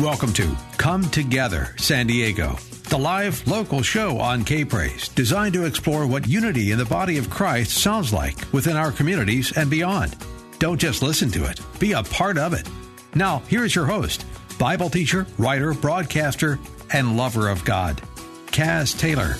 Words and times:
Welcome 0.00 0.32
to 0.32 0.56
Come 0.78 1.02
Together 1.10 1.74
San 1.76 2.06
Diego, 2.06 2.56
the 2.88 2.96
live 2.96 3.46
local 3.46 3.82
show 3.82 4.18
on 4.18 4.46
K 4.46 4.64
Praise, 4.64 5.08
designed 5.08 5.52
to 5.52 5.66
explore 5.66 6.06
what 6.06 6.26
unity 6.26 6.70
in 6.70 6.78
the 6.78 6.86
body 6.86 7.18
of 7.18 7.28
Christ 7.28 7.76
sounds 7.76 8.10
like 8.10 8.50
within 8.50 8.78
our 8.78 8.92
communities 8.92 9.54
and 9.58 9.68
beyond. 9.68 10.16
Don't 10.58 10.80
just 10.80 11.02
listen 11.02 11.30
to 11.32 11.44
it, 11.44 11.60
be 11.78 11.92
a 11.92 12.02
part 12.02 12.38
of 12.38 12.54
it. 12.54 12.66
Now, 13.14 13.42
here's 13.46 13.74
your 13.74 13.84
host, 13.84 14.24
Bible 14.58 14.88
teacher, 14.88 15.26
writer, 15.36 15.74
broadcaster, 15.74 16.58
and 16.94 17.18
lover 17.18 17.50
of 17.50 17.62
God, 17.66 18.00
Kaz 18.46 18.98
Taylor. 18.98 19.36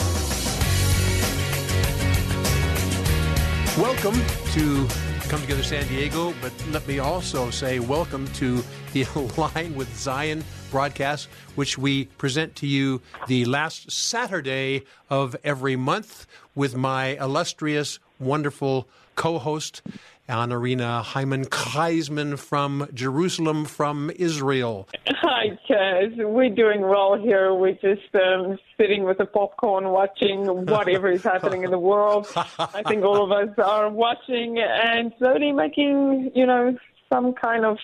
Welcome 3.82 4.20
to 4.52 5.09
Come 5.30 5.42
Together 5.42 5.62
San 5.62 5.86
Diego, 5.86 6.34
but 6.42 6.52
let 6.72 6.84
me 6.88 6.98
also 6.98 7.50
say 7.50 7.78
welcome 7.78 8.26
to 8.32 8.64
the 8.92 9.06
Align 9.14 9.76
with 9.76 9.96
Zion 9.96 10.42
broadcast, 10.72 11.28
which 11.54 11.78
we 11.78 12.06
present 12.06 12.56
to 12.56 12.66
you 12.66 13.00
the 13.28 13.44
last 13.44 13.92
Saturday 13.92 14.82
of 15.08 15.36
every 15.44 15.76
month 15.76 16.26
with 16.56 16.74
my 16.74 17.10
illustrious, 17.22 18.00
wonderful 18.18 18.88
co 19.14 19.38
host, 19.38 19.82
Anarina 20.30 21.02
Hyman 21.02 21.44
Kreisman 21.44 22.38
from 22.38 22.88
Jerusalem, 22.94 23.64
from 23.64 24.10
Israel. 24.14 24.88
Hi, 25.08 25.58
Kaz. 25.68 26.16
We're 26.16 26.54
doing 26.54 26.82
well 26.82 27.18
here. 27.20 27.52
We're 27.52 27.72
just 27.72 28.14
um, 28.14 28.56
sitting 28.78 29.04
with 29.04 29.18
the 29.18 29.26
popcorn 29.26 29.88
watching 29.88 30.46
whatever 30.66 31.10
is 31.10 31.24
happening 31.24 31.64
in 31.64 31.72
the 31.72 31.78
world. 31.78 32.28
I 32.58 32.82
think 32.86 33.04
all 33.04 33.24
of 33.24 33.32
us 33.32 33.52
are 33.58 33.90
watching 33.90 34.58
and 34.58 35.12
slowly 35.18 35.50
making, 35.50 36.30
you 36.34 36.46
know, 36.46 36.76
some 37.12 37.32
kind 37.32 37.64
of 37.64 37.78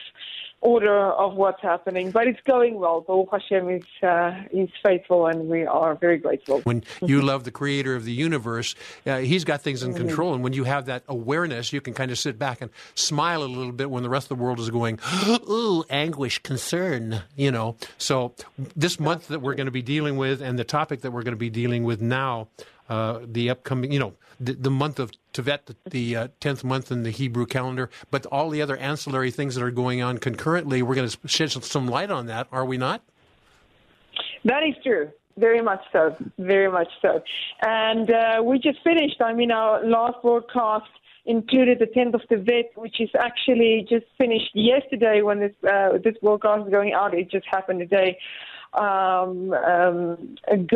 order 0.66 1.12
of 1.12 1.34
what's 1.36 1.62
happening, 1.62 2.10
but 2.10 2.26
it's 2.26 2.40
going 2.44 2.74
well. 2.74 3.00
Baruch 3.00 3.28
Hashem 3.30 3.70
is 3.70 3.84
uh, 4.02 4.32
is 4.52 4.68
faithful, 4.84 5.26
and 5.28 5.48
we 5.48 5.64
are 5.64 5.94
very 5.94 6.18
grateful. 6.18 6.60
When 6.62 6.82
you 7.00 7.22
love 7.22 7.44
the 7.44 7.52
Creator 7.52 7.94
of 7.94 8.04
the 8.04 8.12
universe, 8.12 8.74
uh, 9.06 9.18
He's 9.18 9.44
got 9.44 9.62
things 9.62 9.82
in 9.82 9.86
Mm-hmm. 9.92 10.06
control, 10.06 10.34
and 10.34 10.42
when 10.42 10.52
you 10.52 10.64
have 10.64 10.86
that 10.86 11.04
awareness, 11.06 11.72
you 11.72 11.80
can 11.80 11.94
kind 11.94 12.10
of 12.10 12.18
sit 12.18 12.38
back 12.38 12.60
and 12.60 12.70
smile 12.96 13.44
a 13.44 13.46
little 13.46 13.72
bit 13.72 13.88
when 13.90 14.02
the 14.02 14.08
rest 14.10 14.30
of 14.30 14.36
the 14.36 14.42
world 14.42 14.58
is 14.58 14.68
going, 14.68 14.98
"Ooh, 15.48 15.84
anguish, 15.88 16.40
concern," 16.42 17.22
you 17.36 17.52
know. 17.52 17.76
So 17.98 18.34
this 18.74 18.98
month 18.98 19.28
that 19.28 19.40
we're 19.40 19.54
going 19.54 19.66
to 19.66 19.72
be 19.72 19.82
dealing 19.82 20.16
with, 20.16 20.42
and 20.42 20.58
the 20.58 20.64
topic 20.64 21.02
that 21.02 21.12
we're 21.12 21.22
going 21.22 21.32
to 21.32 21.38
be 21.38 21.50
dealing 21.50 21.84
with 21.84 22.00
now, 22.02 22.48
uh, 22.88 23.20
the 23.24 23.50
upcoming, 23.50 23.92
you 23.92 24.00
know, 24.00 24.14
the, 24.38 24.52
the 24.54 24.70
month 24.70 24.98
of 24.98 25.12
Tevet, 25.32 25.66
the, 25.66 25.76
the 25.88 26.16
uh, 26.16 26.28
10th 26.40 26.64
month 26.64 26.90
in 26.90 27.02
the 27.02 27.10
Hebrew 27.10 27.46
calendar, 27.46 27.90
but 28.10 28.26
all 28.26 28.50
the 28.50 28.62
other 28.62 28.76
ancillary 28.76 29.30
things 29.30 29.54
that 29.54 29.62
are 29.62 29.70
going 29.70 30.02
on 30.02 30.18
concurrently, 30.18 30.82
we're 30.82 30.94
going 30.94 31.08
to 31.08 31.28
shed 31.28 31.50
some 31.50 31.88
light 31.88 32.10
on 32.10 32.26
that, 32.26 32.46
are 32.52 32.64
we 32.64 32.76
not? 32.76 33.02
That 34.44 34.62
is 34.62 34.74
true. 34.82 35.10
Very 35.38 35.60
much 35.60 35.82
so. 35.92 36.16
Very 36.38 36.70
much 36.70 36.88
so. 37.02 37.22
And 37.62 38.10
uh, 38.10 38.42
we 38.42 38.58
just 38.58 38.78
finished. 38.82 39.20
I 39.20 39.34
mean, 39.34 39.50
our 39.50 39.84
last 39.84 40.22
broadcast 40.22 40.88
included 41.26 41.78
the 41.78 41.86
10th 41.86 42.14
of 42.14 42.22
Tevet, 42.30 42.68
which 42.76 43.00
is 43.00 43.10
actually 43.18 43.86
just 43.88 44.06
finished 44.16 44.50
yesterday 44.54 45.20
when 45.22 45.40
this 45.40 45.52
uh, 45.68 45.98
this 46.02 46.14
broadcast 46.22 46.66
is 46.66 46.70
going 46.70 46.92
out. 46.94 47.12
It 47.12 47.30
just 47.30 47.46
happened 47.46 47.82
a 47.82 47.86
day 47.86 48.18
um, 48.76 49.52
um. 49.52 50.36
And 50.48 50.68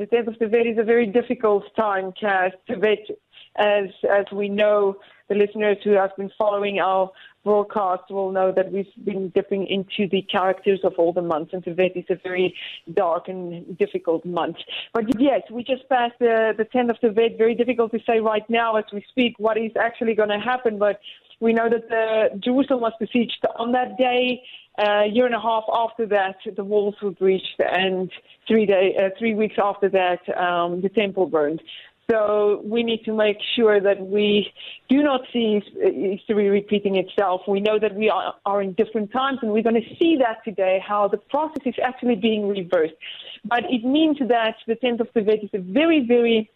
the 0.00 0.08
10th 0.12 0.28
of 0.28 0.34
Tevet 0.34 0.72
is 0.72 0.78
a 0.78 0.84
very 0.84 1.06
difficult 1.06 1.64
time, 1.76 2.12
Kaz. 2.20 2.52
Tevet, 2.68 3.10
as 3.56 3.90
as 4.10 4.26
we 4.32 4.48
know, 4.48 4.96
the 5.28 5.34
listeners 5.34 5.78
who 5.84 5.92
have 5.92 6.16
been 6.16 6.30
following 6.36 6.80
our 6.80 7.10
broadcast 7.44 8.10
will 8.10 8.32
know 8.32 8.50
that 8.50 8.72
we've 8.72 8.86
been 9.04 9.28
dipping 9.28 9.66
into 9.66 10.08
the 10.10 10.22
characters 10.22 10.80
of 10.82 10.94
all 10.98 11.12
the 11.12 11.22
months, 11.22 11.52
and 11.52 11.62
Tevet 11.62 11.96
is 11.96 12.06
a 12.08 12.16
very 12.16 12.54
dark 12.92 13.28
and 13.28 13.76
difficult 13.78 14.24
month. 14.24 14.56
But 14.92 15.04
yes, 15.20 15.42
we 15.50 15.62
just 15.62 15.88
passed 15.88 16.18
the, 16.18 16.54
the 16.56 16.64
10th 16.64 16.90
of 16.90 16.96
Tevet. 17.00 17.38
Very 17.38 17.54
difficult 17.54 17.92
to 17.92 18.00
say 18.06 18.20
right 18.20 18.48
now 18.48 18.76
as 18.76 18.84
we 18.92 19.04
speak 19.10 19.34
what 19.38 19.56
is 19.56 19.72
actually 19.78 20.14
going 20.14 20.30
to 20.30 20.40
happen, 20.40 20.78
but 20.78 21.00
we 21.40 21.52
know 21.52 21.68
that 21.68 21.88
the, 21.88 22.38
Jerusalem 22.40 22.80
was 22.80 22.92
besieged 22.98 23.44
on 23.56 23.72
that 23.72 23.96
day. 23.98 24.42
A 24.76 25.06
year 25.06 25.26
and 25.26 25.34
a 25.34 25.40
half 25.40 25.64
after 25.72 26.04
that, 26.06 26.36
the 26.56 26.64
walls 26.64 26.96
were 27.00 27.12
breached, 27.12 27.60
and 27.60 28.10
three 28.48 28.66
day, 28.66 28.96
uh, 28.98 29.10
three 29.18 29.34
weeks 29.34 29.54
after 29.62 29.88
that, 29.88 30.20
um, 30.36 30.80
the 30.80 30.88
temple 30.88 31.26
burned. 31.26 31.62
So 32.10 32.60
we 32.64 32.82
need 32.82 33.04
to 33.04 33.14
make 33.14 33.38
sure 33.56 33.80
that 33.80 34.00
we 34.00 34.52
do 34.88 35.02
not 35.02 35.22
see 35.32 35.62
history 35.80 36.50
repeating 36.50 36.96
itself. 36.96 37.42
We 37.48 37.60
know 37.60 37.78
that 37.78 37.94
we 37.94 38.10
are, 38.10 38.34
are 38.44 38.60
in 38.60 38.74
different 38.74 39.10
times, 39.10 39.38
and 39.42 39.52
we're 39.52 39.62
going 39.62 39.80
to 39.80 39.96
see 39.98 40.18
that 40.18 40.44
today, 40.44 40.82
how 40.86 41.08
the 41.08 41.16
process 41.16 41.62
is 41.64 41.74
actually 41.82 42.16
being 42.16 42.48
reversed. 42.48 42.94
But 43.44 43.64
it 43.70 43.84
means 43.84 44.18
that 44.18 44.56
the 44.66 44.74
10th 44.74 45.00
of 45.00 45.12
Tevet 45.14 45.44
is 45.44 45.50
a 45.54 45.58
very, 45.58 46.06
very 46.06 46.50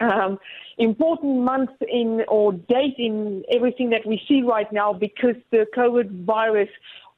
um, 0.00 0.38
important 0.78 1.42
month 1.42 1.70
in 1.88 2.22
or 2.28 2.52
date 2.52 2.96
in 2.98 3.44
everything 3.50 3.90
that 3.90 4.04
we 4.06 4.20
see 4.28 4.42
right 4.42 4.70
now 4.72 4.92
because 4.92 5.36
the 5.50 5.66
COVID 5.76 6.24
virus 6.24 6.68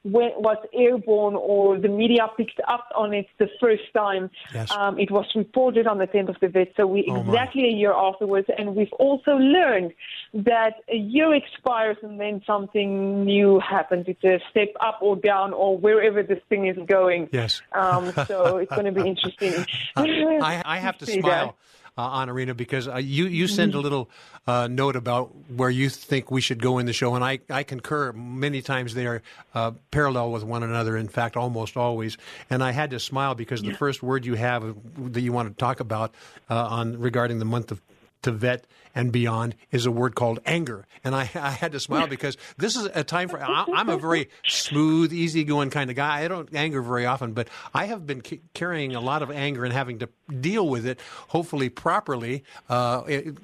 when, 0.05 0.31
was 0.37 0.57
airborne 0.73 1.35
or 1.35 1.79
the 1.79 1.87
media 1.87 2.27
picked 2.37 2.61
up 2.67 2.87
on 2.95 3.13
it 3.13 3.25
the 3.39 3.49
first 3.59 3.83
time. 3.93 4.29
Yes. 4.53 4.69
Um, 4.71 4.99
it 4.99 5.09
was 5.09 5.25
reported 5.35 5.87
on 5.87 5.97
the 5.97 6.05
10th 6.07 6.29
of 6.29 6.35
Tevet, 6.39 6.73
so 6.77 6.85
we 6.85 7.05
Oh, 7.09 7.23
my. 7.23 7.33
exactly 7.33 7.65
a 7.65 7.71
year 7.73 7.93
afterwards, 7.93 8.47
and 8.57 8.75
we've 8.75 8.93
also 8.93 9.31
learned 9.31 9.93
that 10.33 10.75
a 10.91 10.95
year 10.95 11.33
expires 11.33 11.97
and 12.03 12.19
then 12.19 12.41
something 12.45 13.25
new 13.25 13.59
happens. 13.59 14.05
It's 14.07 14.23
a 14.23 14.39
step 14.51 14.69
up 14.79 14.99
or 15.01 15.15
down 15.15 15.53
or 15.53 15.77
wherever 15.77 16.21
this 16.21 16.39
thing 16.49 16.67
is 16.67 16.77
going. 16.87 17.29
Yes. 17.31 17.61
Um, 17.71 18.13
so 18.27 18.57
it's 18.57 18.71
going 18.71 18.85
to 18.85 18.91
be 18.91 19.07
interesting. 19.13 19.65
I, 19.95 20.61
I 20.65 20.77
have 20.79 20.97
to 20.99 21.05
smile, 21.19 21.55
uh, 21.97 22.25
Anarina, 22.25 22.55
because 22.55 22.87
uh, 22.87 22.97
you 22.97 23.27
you 23.27 23.47
send 23.47 23.73
a 23.73 23.79
little 23.79 24.09
uh, 24.47 24.67
note 24.67 24.95
about 24.95 25.31
where 25.49 25.69
you 25.69 25.89
think 25.89 26.29
we 26.29 26.41
should 26.41 26.61
go 26.61 26.77
in 26.77 26.85
the 26.85 26.93
show, 26.93 27.15
and 27.15 27.23
I, 27.23 27.39
I 27.49 27.63
concur. 27.63 28.11
Many 28.11 28.61
times 28.61 28.93
they 28.93 29.07
are 29.07 29.21
uh, 29.53 29.71
parallel 29.91 30.31
with 30.31 30.43
one 30.43 30.63
another. 30.63 30.97
In 30.97 31.07
fact, 31.07 31.37
almost 31.37 31.77
always. 31.77 32.17
And 32.49 32.63
I 32.63 32.71
had 32.71 32.91
to 32.91 32.99
smile 32.99 33.35
because 33.35 33.61
the 33.61 33.73
first 33.73 34.03
word 34.03 34.25
you 34.25 34.35
have 34.35 34.75
that 35.13 35.21
you 35.21 35.31
want 35.31 35.49
to 35.49 35.55
talk 35.55 35.79
about 35.79 36.13
uh, 36.49 36.67
on 36.67 36.99
regarding 36.99 37.39
the 37.39 37.45
month 37.45 37.71
of 37.71 37.81
Tevet 38.23 38.61
and 38.95 39.11
beyond 39.11 39.53
is 39.71 39.85
a 39.85 39.91
word 39.91 40.15
called 40.15 40.39
anger. 40.45 40.87
And 41.03 41.13
I, 41.13 41.29
I 41.35 41.51
had 41.51 41.73
to 41.73 41.79
smile 41.79 42.07
because 42.15 42.37
this 42.57 42.75
is 42.75 42.85
a 42.95 43.03
time 43.03 43.29
for, 43.29 43.39
I- 43.43 43.65
I'm 43.75 43.89
a 43.89 43.97
very 43.97 44.29
smooth, 44.47 45.11
easygoing 45.13 45.69
kind 45.69 45.89
of 45.89 45.95
guy. 45.95 46.23
I 46.23 46.27
don't 46.27 46.53
anger 46.55 46.81
very 46.81 47.05
often, 47.05 47.33
but 47.33 47.49
I 47.73 47.85
have 47.85 48.07
been 48.07 48.21
ca- 48.21 48.41
carrying 48.53 48.95
a 48.95 49.01
lot 49.01 49.21
of 49.21 49.29
anger 49.29 49.65
and 49.65 49.73
having 49.73 49.99
to 49.99 50.09
deal 50.41 50.67
with 50.67 50.87
it, 50.87 50.99
hopefully 51.27 51.69
properly, 51.69 52.43
uh, 52.69 53.03
it- 53.07 53.37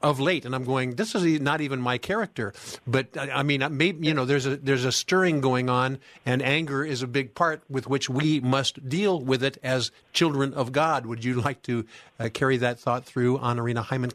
of 0.00 0.20
late. 0.20 0.44
And 0.46 0.54
I'm 0.54 0.64
going, 0.64 0.94
this 0.94 1.14
is 1.14 1.40
not 1.40 1.60
even 1.60 1.80
my 1.80 1.98
character. 1.98 2.54
But 2.86 3.16
I 3.18 3.42
I 3.42 3.44
mean, 3.44 3.66
maybe, 3.76 4.06
you 4.06 4.14
know, 4.14 4.24
there's 4.24 4.46
a, 4.46 4.56
there's 4.56 4.84
a 4.84 4.92
stirring 4.92 5.40
going 5.40 5.68
on 5.68 5.98
and 6.24 6.40
anger 6.42 6.84
is 6.84 7.02
a 7.02 7.08
big 7.08 7.34
part 7.34 7.60
with 7.68 7.88
which 7.88 8.08
we 8.08 8.38
must 8.38 8.88
deal 8.88 9.20
with 9.20 9.42
it 9.42 9.58
as 9.64 9.90
children 10.12 10.54
of 10.54 10.70
God. 10.70 11.06
Would 11.06 11.24
you 11.24 11.40
like 11.40 11.60
to 11.62 11.84
uh, 12.20 12.28
carry 12.32 12.56
that 12.58 12.78
thought 12.78 13.04
through 13.04 13.38
Anarina 13.38 13.82
Hyman 13.82 14.12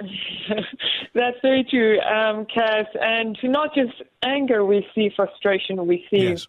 That's 1.14 1.36
very 1.42 1.64
true, 1.64 2.00
um, 2.00 2.46
Kaz. 2.46 2.86
And 3.00 3.38
not 3.42 3.74
just 3.74 4.02
anger, 4.22 4.64
we 4.64 4.86
see 4.94 5.10
frustration, 5.14 5.86
we 5.86 6.06
see 6.10 6.30
Yes. 6.30 6.48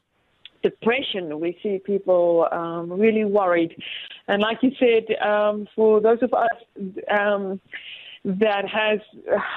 depression, 0.64 1.40
we 1.40 1.58
see 1.62 1.80
people 1.84 2.48
um, 2.52 2.92
really 2.92 3.26
worried. 3.26 3.76
And 4.28 4.42
like 4.42 4.60
you 4.62 4.72
said, 4.80 5.18
um, 5.22 5.68
for 5.76 6.00
those 6.00 6.20
of 6.22 6.34
us 6.34 6.50
um, 7.10 7.60
that 8.24 8.68
has, 8.70 9.00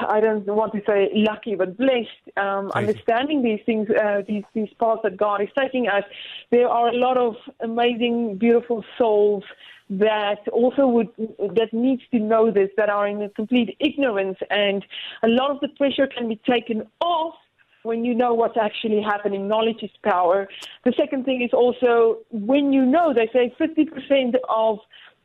I 0.08 0.20
don't 0.20 0.46
want 0.46 0.72
to 0.72 0.80
say 0.86 1.10
lucky, 1.12 1.54
but 1.54 1.76
blessed, 1.76 2.08
um, 2.36 2.72
understanding 2.72 3.42
these 3.42 3.60
things, 3.66 3.88
uh, 3.90 4.22
these, 4.26 4.44
these 4.54 4.70
paths 4.80 5.00
that 5.04 5.16
God 5.16 5.42
is 5.42 5.48
taking 5.58 5.86
us, 5.86 6.04
there 6.50 6.68
are 6.68 6.88
a 6.88 6.96
lot 6.96 7.18
of 7.18 7.36
amazing, 7.60 8.38
beautiful 8.38 8.82
souls 8.96 9.44
that 9.90 10.48
also 10.48 10.86
would 10.86 11.08
that 11.18 11.68
needs 11.72 12.02
to 12.10 12.18
know 12.18 12.50
this 12.50 12.70
that 12.76 12.88
are 12.88 13.06
in 13.06 13.28
complete 13.36 13.76
ignorance 13.80 14.38
and 14.50 14.84
a 15.22 15.28
lot 15.28 15.50
of 15.50 15.60
the 15.60 15.68
pressure 15.68 16.06
can 16.06 16.28
be 16.28 16.36
taken 16.46 16.86
off 17.00 17.34
when 17.84 18.04
you 18.04 18.14
know 18.14 18.34
what's 18.34 18.56
actually 18.56 19.02
happening. 19.02 19.46
Knowledge 19.46 19.82
is 19.82 19.90
power. 20.02 20.48
The 20.84 20.92
second 20.96 21.24
thing 21.24 21.42
is 21.42 21.50
also 21.52 22.18
when 22.30 22.72
you 22.72 22.84
know, 22.84 23.12
they 23.14 23.28
say 23.32 23.54
50% 23.60 24.36
of 24.48 24.78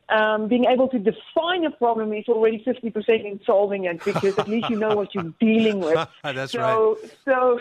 um, 0.09 0.47
being 0.47 0.65
able 0.65 0.89
to 0.89 0.99
define 0.99 1.65
a 1.65 1.71
problem 1.71 2.13
is 2.13 2.25
already 2.27 2.63
50% 2.65 3.09
in 3.25 3.39
solving 3.45 3.85
it 3.85 4.03
because 4.03 4.37
at 4.37 4.47
least 4.47 4.69
you 4.69 4.75
know 4.75 4.95
what 4.95 5.15
you're 5.15 5.33
dealing 5.39 5.79
with. 5.87 6.07
That's 6.23 6.51
so, 6.51 6.97
right. 7.01 7.11
So 7.25 7.59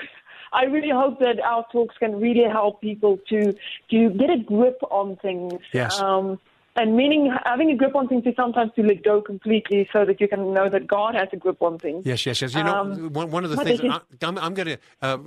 I 0.52 0.64
really 0.64 0.90
hope 0.90 1.20
that 1.20 1.40
our 1.40 1.64
talks 1.70 1.96
can 1.98 2.18
really 2.20 2.48
help 2.50 2.80
people 2.80 3.18
to 3.28 3.54
to 3.90 4.10
get 4.10 4.30
a 4.30 4.38
grip 4.38 4.78
on 4.90 5.16
things. 5.16 5.60
Yes. 5.72 6.00
Um, 6.00 6.40
and 6.78 6.96
meaning 6.96 7.34
having 7.44 7.70
a 7.70 7.76
grip 7.76 7.94
on 7.94 8.08
things 8.08 8.24
is 8.24 8.34
sometimes 8.36 8.72
to 8.76 8.82
let 8.82 9.02
go 9.02 9.20
completely 9.20 9.88
so 9.92 10.04
that 10.04 10.20
you 10.20 10.28
can 10.28 10.54
know 10.54 10.68
that 10.70 10.86
God 10.86 11.14
has 11.14 11.28
a 11.32 11.36
grip 11.36 11.60
on 11.60 11.78
things. 11.78 12.06
Yes, 12.06 12.24
yes, 12.24 12.40
yes. 12.40 12.54
You 12.54 12.62
know, 12.64 12.74
Um, 12.74 13.12
one, 13.12 13.30
one 13.30 13.44
of 13.44 13.50
the 13.50 13.56
things 13.56 13.80
I- 13.80 14.00
I'm, 14.26 14.38
I'm 14.38 14.54
going 14.54 14.68
to 14.68 14.78
uh, 15.02 15.18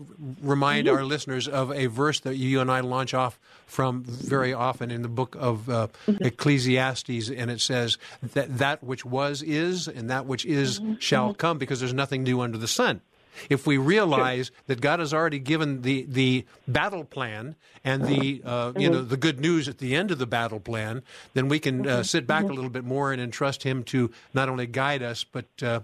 remind 0.42 0.88
our 0.88 1.04
listeners 1.04 1.48
of 1.48 1.72
a 1.72 1.86
verse 1.88 2.22
that 2.22 2.36
you 2.38 2.60
and 2.62 2.72
I 2.72 2.80
launch 2.80 3.14
off 3.14 3.38
from 3.68 4.04
very 4.04 4.54
often 4.54 4.90
in 4.92 5.02
the 5.02 5.08
book 5.10 5.36
of 5.40 5.70
uh, 5.70 5.88
Mm-hmm. 6.08 6.26
Ecclesiastes, 6.26 7.30
and 7.30 7.52
it 7.52 7.62
says 7.62 7.98
that 8.34 8.58
that 8.58 8.84
which 8.84 9.06
was 9.06 9.42
is, 9.44 9.88
and 9.88 10.10
that 10.10 10.26
which 10.26 10.46
is 10.46 10.80
Mm-hmm. 10.80 10.96
shall 11.00 11.34
come, 11.34 11.58
because 11.58 11.80
there's 11.80 11.94
nothing 11.94 12.24
new 12.24 12.42
under 12.42 12.58
the 12.58 12.68
sun. 12.68 13.02
If 13.50 13.68
we 13.68 13.78
realize 13.78 14.52
that 14.68 14.82
God 14.82 15.00
has 15.00 15.14
already 15.14 15.40
given 15.40 15.82
the, 15.82 16.06
the 16.08 16.46
battle 16.68 17.04
plan 17.04 17.56
and 17.84 18.06
the 18.06 18.42
uh, 18.46 18.74
you 18.78 18.90
know 18.90 19.02
the 19.02 19.18
good 19.18 19.40
news 19.40 19.68
at 19.68 19.78
the 19.80 19.96
end 19.96 20.12
of 20.12 20.20
the 20.20 20.26
battle 20.28 20.60
plan, 20.60 21.02
then 21.34 21.48
we 21.48 21.60
can 21.60 21.88
uh, 21.88 22.04
sit 22.04 22.28
back 22.28 22.44
a 22.46 22.54
little 22.54 22.70
bit 22.70 22.84
more 22.84 23.12
and 23.12 23.22
entrust 23.22 23.64
Him 23.64 23.84
to 23.86 24.12
not 24.34 24.50
only 24.50 24.68
guide 24.68 25.02
us 25.04 25.24
but 25.24 25.46
uh, 25.64 25.82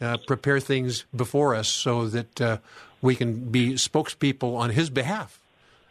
uh, 0.00 0.16
prepare 0.26 0.60
things 0.60 1.04
before 1.14 1.54
us 1.54 1.68
so 1.68 2.06
that 2.08 2.40
uh, 2.40 2.58
we 3.02 3.14
can 3.14 3.50
be 3.50 3.74
spokespeople 3.74 4.56
on 4.56 4.70
His 4.70 4.90
behalf. 4.90 5.40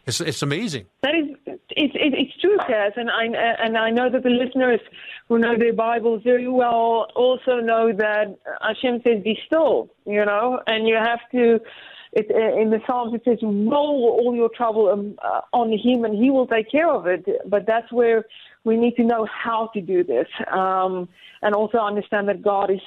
It's 0.06 0.20
it's 0.20 0.42
amazing. 0.42 0.86
That 1.02 1.14
is, 1.14 1.27
it's 2.68 2.96
and 2.96 3.10
I 3.10 3.24
and 3.24 3.76
I 3.76 3.90
know 3.90 4.10
that 4.10 4.22
the 4.22 4.30
listeners 4.30 4.80
who 5.28 5.38
know 5.38 5.56
their 5.58 5.72
Bibles 5.72 6.22
very 6.22 6.48
well 6.48 7.08
also 7.14 7.60
know 7.60 7.92
that 7.92 8.36
Hashem 8.60 9.02
says, 9.04 9.22
"Be 9.22 9.38
still," 9.46 9.88
you 10.06 10.24
know, 10.24 10.60
and 10.66 10.86
you 10.86 10.96
have 10.96 11.20
to. 11.32 11.60
It, 12.10 12.30
in 12.30 12.70
the 12.70 12.80
Psalms, 12.86 13.14
it 13.14 13.22
says, 13.24 13.38
"Roll 13.42 14.18
all 14.20 14.34
your 14.34 14.48
trouble 14.48 14.88
um, 14.88 15.18
uh, 15.22 15.42
on 15.52 15.70
Him, 15.70 16.04
and 16.04 16.16
He 16.16 16.30
will 16.30 16.46
take 16.46 16.70
care 16.70 16.90
of 16.90 17.06
it." 17.06 17.26
But 17.46 17.66
that's 17.66 17.92
where 17.92 18.24
we 18.64 18.76
need 18.76 18.96
to 18.96 19.04
know 19.04 19.26
how 19.26 19.70
to 19.74 19.80
do 19.80 20.02
this, 20.04 20.26
um, 20.50 21.08
and 21.42 21.54
also 21.54 21.78
understand 21.78 22.28
that 22.28 22.42
God 22.42 22.70
is 22.70 22.80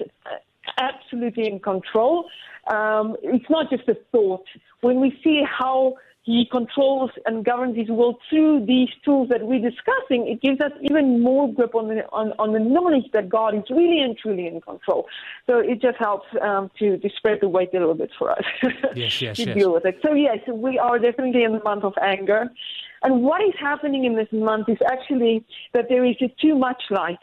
absolutely 0.78 1.48
in 1.48 1.60
control. 1.60 2.26
Um, 2.68 3.16
it's 3.22 3.50
not 3.50 3.70
just 3.70 3.88
a 3.88 3.96
thought. 4.12 4.46
When 4.82 5.00
we 5.00 5.20
see 5.24 5.44
how 5.46 5.96
he 6.24 6.48
controls 6.52 7.10
and 7.26 7.44
governs 7.44 7.76
his 7.76 7.90
world 7.90 8.18
through 8.30 8.66
these 8.68 8.90
tools 9.04 9.30
that 9.30 9.42
we're 9.42 9.60
discussing, 9.60 10.28
it 10.28 10.40
gives 10.42 10.62
us 10.62 10.72
even 10.82 11.22
more 11.22 11.52
grip 11.52 11.74
on 11.74 11.88
the 11.88 12.06
on, 12.12 12.34
on 12.38 12.54
the 12.54 12.60
knowledge 12.60 13.06
that 13.14 13.28
God 13.28 13.56
is 13.56 13.64
really 13.72 14.00
and 14.02 14.16
truly 14.18 14.46
in 14.46 14.62
control. 14.62 15.08
So 15.48 15.58
it 15.58 15.82
just 15.82 15.98
helps 15.98 16.28
um, 16.42 16.70
to, 16.78 16.98
to 16.98 17.10
spread 17.18 17.40
the 17.42 17.50
weight 17.50 17.70
a 17.74 17.80
little 17.80 17.96
bit 17.96 18.12
for 18.20 18.32
us 18.32 18.44
Yes, 18.96 19.20
yes, 19.22 19.38
to 19.38 19.46
yes. 19.46 19.58
deal 19.58 19.74
with 19.74 19.86
it. 19.86 19.98
So 20.06 20.14
yes, 20.14 20.38
we 20.48 20.78
are 20.78 21.00
definitely 21.00 21.44
in 21.44 21.54
the 21.54 21.64
month 21.64 21.84
of 21.84 21.94
anger. 22.02 22.52
And 23.04 23.24
what 23.24 23.42
is 23.42 23.54
happening 23.60 24.06
in 24.06 24.16
this 24.16 24.28
month 24.32 24.70
is 24.70 24.78
actually 24.92 25.44
that 25.74 25.86
there 25.90 26.06
is 26.06 26.16
just 26.18 26.40
too 26.40 26.56
much 26.56 26.84
light 26.92 27.18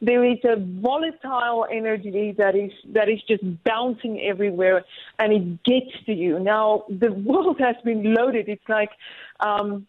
there 0.00 0.24
is 0.24 0.38
a 0.44 0.56
volatile 0.56 1.66
energy 1.70 2.34
that 2.38 2.56
is 2.56 2.72
that 2.94 3.08
is 3.08 3.20
just 3.28 3.42
bouncing 3.64 4.20
everywhere 4.22 4.84
and 5.18 5.32
it 5.32 5.62
gets 5.64 5.92
to 6.06 6.12
you. 6.12 6.38
Now 6.38 6.84
the 6.88 7.12
world 7.30 7.58
has 7.60 7.76
been 7.84 8.14
loaded. 8.14 8.48
It's 8.48 8.68
like 8.68 8.90
um 9.40 9.86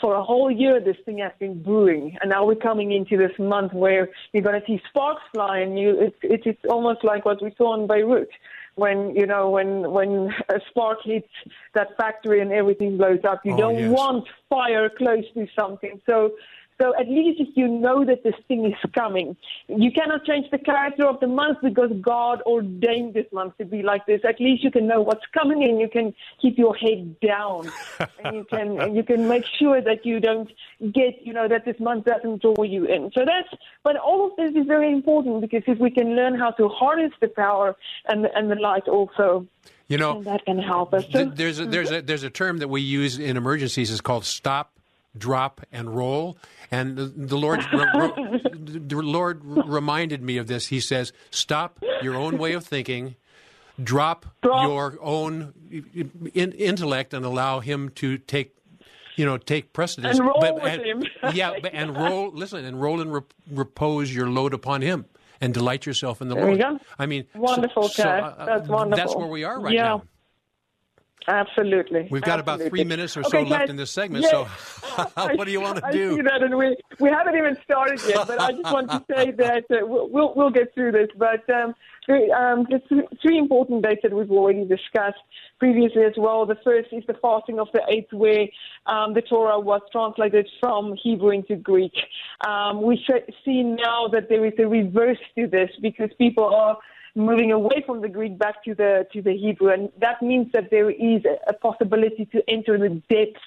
for 0.00 0.14
a 0.14 0.22
whole 0.22 0.50
year 0.50 0.80
this 0.80 0.96
thing 1.04 1.18
has 1.18 1.32
been 1.38 1.62
brewing. 1.62 2.16
And 2.20 2.30
now 2.30 2.46
we're 2.46 2.54
coming 2.54 2.92
into 2.92 3.16
this 3.18 3.36
month 3.38 3.72
where 3.74 4.08
you're 4.32 4.42
going 4.42 4.58
to 4.60 4.66
see 4.66 4.80
sparks 4.88 5.22
fly 5.34 5.58
and 5.58 5.78
you 5.78 5.90
it's 6.00 6.16
it's, 6.22 6.44
it's 6.46 6.64
almost 6.70 7.04
like 7.04 7.24
what 7.24 7.42
we 7.42 7.52
saw 7.58 7.74
in 7.78 7.86
beirut 7.86 8.30
when 8.76 9.14
you 9.14 9.26
know 9.26 9.50
when 9.50 9.90
when 9.90 10.32
a 10.48 10.60
spark 10.70 10.98
hits 11.04 11.28
that 11.74 11.88
factory 11.98 12.40
and 12.40 12.50
everything 12.52 12.96
blows 12.96 13.20
up. 13.28 13.40
You 13.44 13.52
Oh, 13.54 13.58
don't 13.58 13.78
yes. 13.78 13.90
want 13.90 14.26
fire 14.48 14.88
close 14.88 15.24
to 15.34 15.46
something. 15.58 16.00
So 16.06 16.32
so 16.80 16.94
at 16.98 17.08
least 17.08 17.40
if 17.40 17.48
you 17.56 17.68
know 17.68 18.04
that 18.04 18.22
this 18.24 18.34
thing 18.48 18.64
is 18.64 18.90
coming, 18.94 19.36
you 19.68 19.90
cannot 19.92 20.24
change 20.24 20.50
the 20.50 20.58
character 20.58 21.06
of 21.06 21.20
the 21.20 21.26
month 21.26 21.58
because 21.62 21.90
God 22.00 22.40
ordained 22.46 23.14
this 23.14 23.26
month 23.32 23.58
to 23.58 23.64
be 23.64 23.82
like 23.82 24.06
this. 24.06 24.20
At 24.26 24.40
least 24.40 24.64
you 24.64 24.70
can 24.70 24.86
know 24.86 25.02
what's 25.02 25.26
coming 25.34 25.62
and 25.62 25.78
you 25.78 25.88
can 25.88 26.14
keep 26.40 26.56
your 26.56 26.74
head 26.74 27.20
down, 27.20 27.70
and 28.24 28.36
you 28.36 28.44
can 28.44 28.80
and 28.80 28.96
you 28.96 29.02
can 29.02 29.28
make 29.28 29.44
sure 29.58 29.80
that 29.82 30.06
you 30.06 30.20
don't 30.20 30.50
get 30.92 31.20
you 31.22 31.32
know 31.32 31.48
that 31.48 31.64
this 31.64 31.78
month 31.78 32.06
doesn't 32.06 32.40
draw 32.40 32.62
you 32.62 32.84
in. 32.86 33.10
So 33.14 33.24
that's 33.26 33.62
but 33.82 33.96
all 33.96 34.26
of 34.30 34.36
this 34.36 34.52
is 34.54 34.66
very 34.66 34.90
important 34.90 35.40
because 35.42 35.62
if 35.66 35.78
we 35.78 35.90
can 35.90 36.16
learn 36.16 36.38
how 36.38 36.50
to 36.52 36.68
harness 36.68 37.12
the 37.20 37.28
power 37.28 37.76
and 38.06 38.24
the, 38.24 38.36
and 38.36 38.50
the 38.50 38.56
light 38.56 38.88
also, 38.88 39.46
You 39.88 39.98
know, 39.98 40.22
that 40.22 40.44
can 40.46 40.58
help 40.58 40.94
us. 40.94 41.06
Th- 41.06 41.28
there's 41.34 41.60
a, 41.60 41.66
there's 41.66 41.90
a 41.90 42.00
there's 42.00 42.22
a 42.22 42.30
term 42.30 42.58
that 42.58 42.68
we 42.68 42.80
use 42.80 43.18
in 43.18 43.36
emergencies. 43.36 43.90
It's 43.90 44.00
called 44.00 44.24
stop, 44.24 44.79
drop, 45.16 45.60
and 45.72 45.94
roll. 45.96 46.38
And 46.70 46.96
the, 46.96 47.04
the 47.06 47.36
Lord 47.36 47.60
re- 47.72 47.86
re- 47.94 48.50
the 48.54 48.96
Lord 48.96 49.40
reminded 49.44 50.22
me 50.22 50.36
of 50.36 50.46
this. 50.46 50.68
He 50.68 50.80
says, 50.80 51.12
"Stop 51.30 51.82
your 52.02 52.16
own 52.16 52.38
way 52.38 52.52
of 52.52 52.64
thinking, 52.64 53.16
drop, 53.82 54.26
Drop. 54.42 54.68
your 54.68 54.98
own 55.00 55.52
in, 56.34 56.52
intellect, 56.52 57.14
and 57.14 57.24
allow 57.24 57.60
Him 57.60 57.88
to 57.96 58.18
take." 58.18 58.54
You 59.16 59.26
know, 59.26 59.36
take 59.36 59.74
precedence. 59.74 60.18
And 60.18 60.26
roll 60.28 60.60
with 60.62 60.82
Him. 60.82 61.02
yeah, 61.34 61.52
but, 61.60 61.74
and 61.74 61.94
roll. 61.94 62.30
Listen, 62.32 62.64
and 62.64 62.80
roll 62.80 63.02
and 63.02 63.22
repose 63.50 64.14
your 64.14 64.30
load 64.30 64.54
upon 64.54 64.80
Him, 64.80 65.04
and 65.42 65.52
delight 65.52 65.84
yourself 65.84 66.22
in 66.22 66.28
the 66.28 66.34
There 66.36 66.44
Lord. 66.46 66.56
you 66.56 66.62
go. 66.64 66.78
I 66.98 67.04
mean, 67.04 67.26
Wonderful, 67.34 67.88
so, 67.88 68.02
Kat. 68.02 68.22
uh, 68.38 68.46
That's 68.46 68.68
wonderful. 68.68 68.96
That's 68.96 69.14
where 69.16 69.26
we 69.26 69.44
are 69.44 69.60
right 69.60 69.74
Yeah. 69.74 69.82
now. 69.82 70.02
Absolutely. 71.28 72.08
We've 72.10 72.22
got 72.22 72.40
about 72.40 72.60
three 72.60 72.84
minutes 72.84 73.16
or 73.16 73.22
so 73.24 73.38
Okay, 73.38 73.48
left 73.48 73.62
guys. 73.62 73.70
in 73.70 73.76
this 73.76 73.90
segment. 73.90 74.24
Yes. 74.30 74.32
So, 74.32 75.28
what 75.36 75.44
do 75.44 75.50
you 75.52 75.60
want 75.60 75.78
to 75.78 75.86
I 75.86 75.92
do? 75.92 76.16
see 76.16 76.22
that, 76.22 76.42
and 76.42 76.56
we 76.56 76.76
we 76.98 77.08
haven't 77.10 77.36
even 77.36 77.56
started 77.64 78.00
yet. 78.08 78.26
But 78.26 78.40
I 78.40 78.52
just 78.52 78.64
want 78.72 78.90
to 78.90 79.04
say 79.14 79.30
that 79.38 79.64
uh, 79.70 79.86
we'll 79.86 80.08
we'll- 80.08 80.32
we'll 80.34 80.50
get 80.50 80.74
through 80.74 80.92
this. 80.92 81.08
But 81.16 81.48
um, 81.50 81.74
the, 82.08 82.30
um, 82.32 82.66
the 82.70 82.80
th- 82.88 83.04
three 83.22 83.38
important 83.38 83.82
dates 83.84 84.00
that 84.02 84.12
we've 84.12 84.30
already 84.30 84.64
discussed 84.64 85.18
previously 85.58 86.02
as 86.02 86.14
well. 86.16 86.46
The 86.46 86.56
first 86.64 86.88
is 86.92 87.04
the 87.06 87.14
fasting 87.14 87.58
of 87.60 87.68
the 87.72 87.82
eighth, 87.88 88.12
where 88.12 88.46
um, 88.86 89.14
the 89.14 89.22
Torah 89.22 89.60
was 89.60 89.80
translated 89.92 90.48
from 90.58 90.94
Hebrew 91.02 91.30
into 91.30 91.56
Greek. 91.56 91.92
Um, 92.46 92.82
we 92.82 92.96
see 93.44 93.62
now 93.62 94.08
that 94.08 94.28
there 94.28 94.44
is 94.46 94.54
a 94.58 94.66
reverse 94.66 95.18
to 95.38 95.46
this 95.46 95.70
because 95.82 96.10
people 96.18 96.52
are 96.54 96.78
moving 97.14 97.52
away 97.52 97.82
from 97.86 98.00
the 98.00 98.08
Greek 98.08 98.38
back 98.38 98.62
to 98.64 98.74
the 98.74 99.06
to 99.12 99.22
the 99.22 99.36
Hebrew, 99.36 99.70
and 99.72 99.90
that 100.00 100.22
means 100.22 100.52
that 100.52 100.70
there 100.70 100.90
is 100.90 101.22
a, 101.46 101.52
possibility 101.52 102.24
to 102.26 102.42
enter 102.48 102.78
the 102.78 103.02
depths 103.08 103.40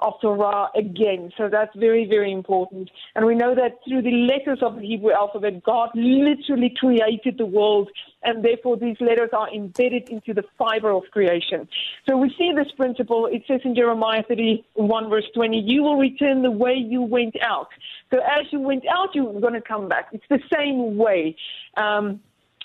of 0.00 0.14
Torah 0.20 0.68
again. 0.76 1.32
So 1.36 1.48
that's 1.48 1.74
very, 1.76 2.06
very 2.06 2.32
important. 2.32 2.90
And 3.14 3.24
we 3.24 3.34
know 3.34 3.54
that 3.54 3.78
through 3.88 4.02
the 4.02 4.10
letters 4.10 4.58
of 4.62 4.76
the 4.76 4.82
Hebrew 4.82 5.12
alphabet, 5.12 5.62
God 5.62 5.90
literally 5.94 6.74
created 6.78 7.38
the 7.38 7.46
world, 7.46 7.88
and 8.22 8.44
therefore 8.44 8.76
these 8.76 8.96
letters 9.00 9.30
are 9.32 9.52
embedded 9.54 10.08
into 10.08 10.34
the 10.34 10.44
fiber 10.58 10.90
of 10.90 11.04
creation. 11.12 11.68
So 12.08 12.16
we 12.16 12.34
see 12.36 12.52
this 12.54 12.70
principle. 12.76 13.26
It 13.26 13.44
says 13.48 13.60
in 13.64 13.74
Jeremiah 13.74 14.22
31, 14.28 15.08
verse 15.08 15.26
20, 15.34 15.60
You 15.60 15.82
will 15.82 15.96
return 15.96 16.42
the 16.42 16.50
way 16.50 16.74
you 16.74 17.02
went 17.02 17.36
out. 17.40 17.68
So 18.12 18.20
as 18.20 18.46
you 18.50 18.60
went 18.60 18.84
out, 18.86 19.14
you're 19.14 19.40
going 19.40 19.54
to 19.54 19.60
come 19.60 19.88
back. 19.88 20.08
It's 20.12 20.24
the 20.28 20.40
same 20.52 20.96
way. 20.96 21.36
Um, 21.76 22.20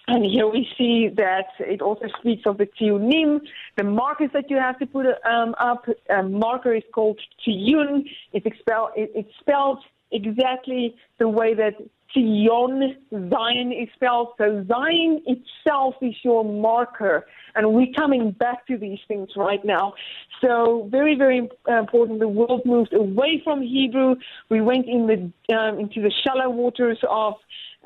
and 0.07 0.25
here 0.25 0.47
we 0.47 0.67
see 0.77 1.09
that 1.15 1.47
it 1.59 1.81
also 1.81 2.05
speaks 2.19 2.43
of 2.45 2.57
the 2.57 2.65
tziyunim, 2.65 3.39
the 3.77 3.83
markers 3.83 4.29
that 4.33 4.49
you 4.49 4.57
have 4.57 4.77
to 4.79 4.85
put 4.85 5.05
um, 5.25 5.55
up. 5.59 5.85
A 6.09 6.23
marker 6.23 6.73
is 6.73 6.83
called 6.93 7.19
tziyun. 7.45 8.05
It's, 8.33 8.45
expel, 8.45 8.91
it's 8.95 9.29
spelled 9.39 9.79
exactly 10.11 10.95
the 11.19 11.29
way 11.29 11.53
that 11.53 11.75
Zion, 12.13 12.97
Zion 13.11 13.71
is 13.71 13.89
spelled. 13.95 14.29
So 14.37 14.65
Zion 14.67 15.23
itself 15.25 15.95
is 16.01 16.15
your 16.23 16.43
marker. 16.43 17.25
And 17.55 17.73
we're 17.73 17.93
coming 17.95 18.31
back 18.31 18.65
to 18.67 18.77
these 18.77 18.99
things 19.07 19.29
right 19.35 19.63
now. 19.63 19.93
So 20.41 20.87
very, 20.91 21.15
very 21.15 21.49
important. 21.67 22.19
The 22.19 22.27
world 22.27 22.61
moved 22.65 22.93
away 22.93 23.41
from 23.43 23.61
Hebrew. 23.61 24.15
We 24.49 24.61
went 24.61 24.87
in 24.87 25.07
the, 25.07 25.55
um, 25.55 25.79
into 25.79 26.01
the 26.01 26.11
shallow 26.23 26.49
waters 26.49 26.99
of 27.09 27.35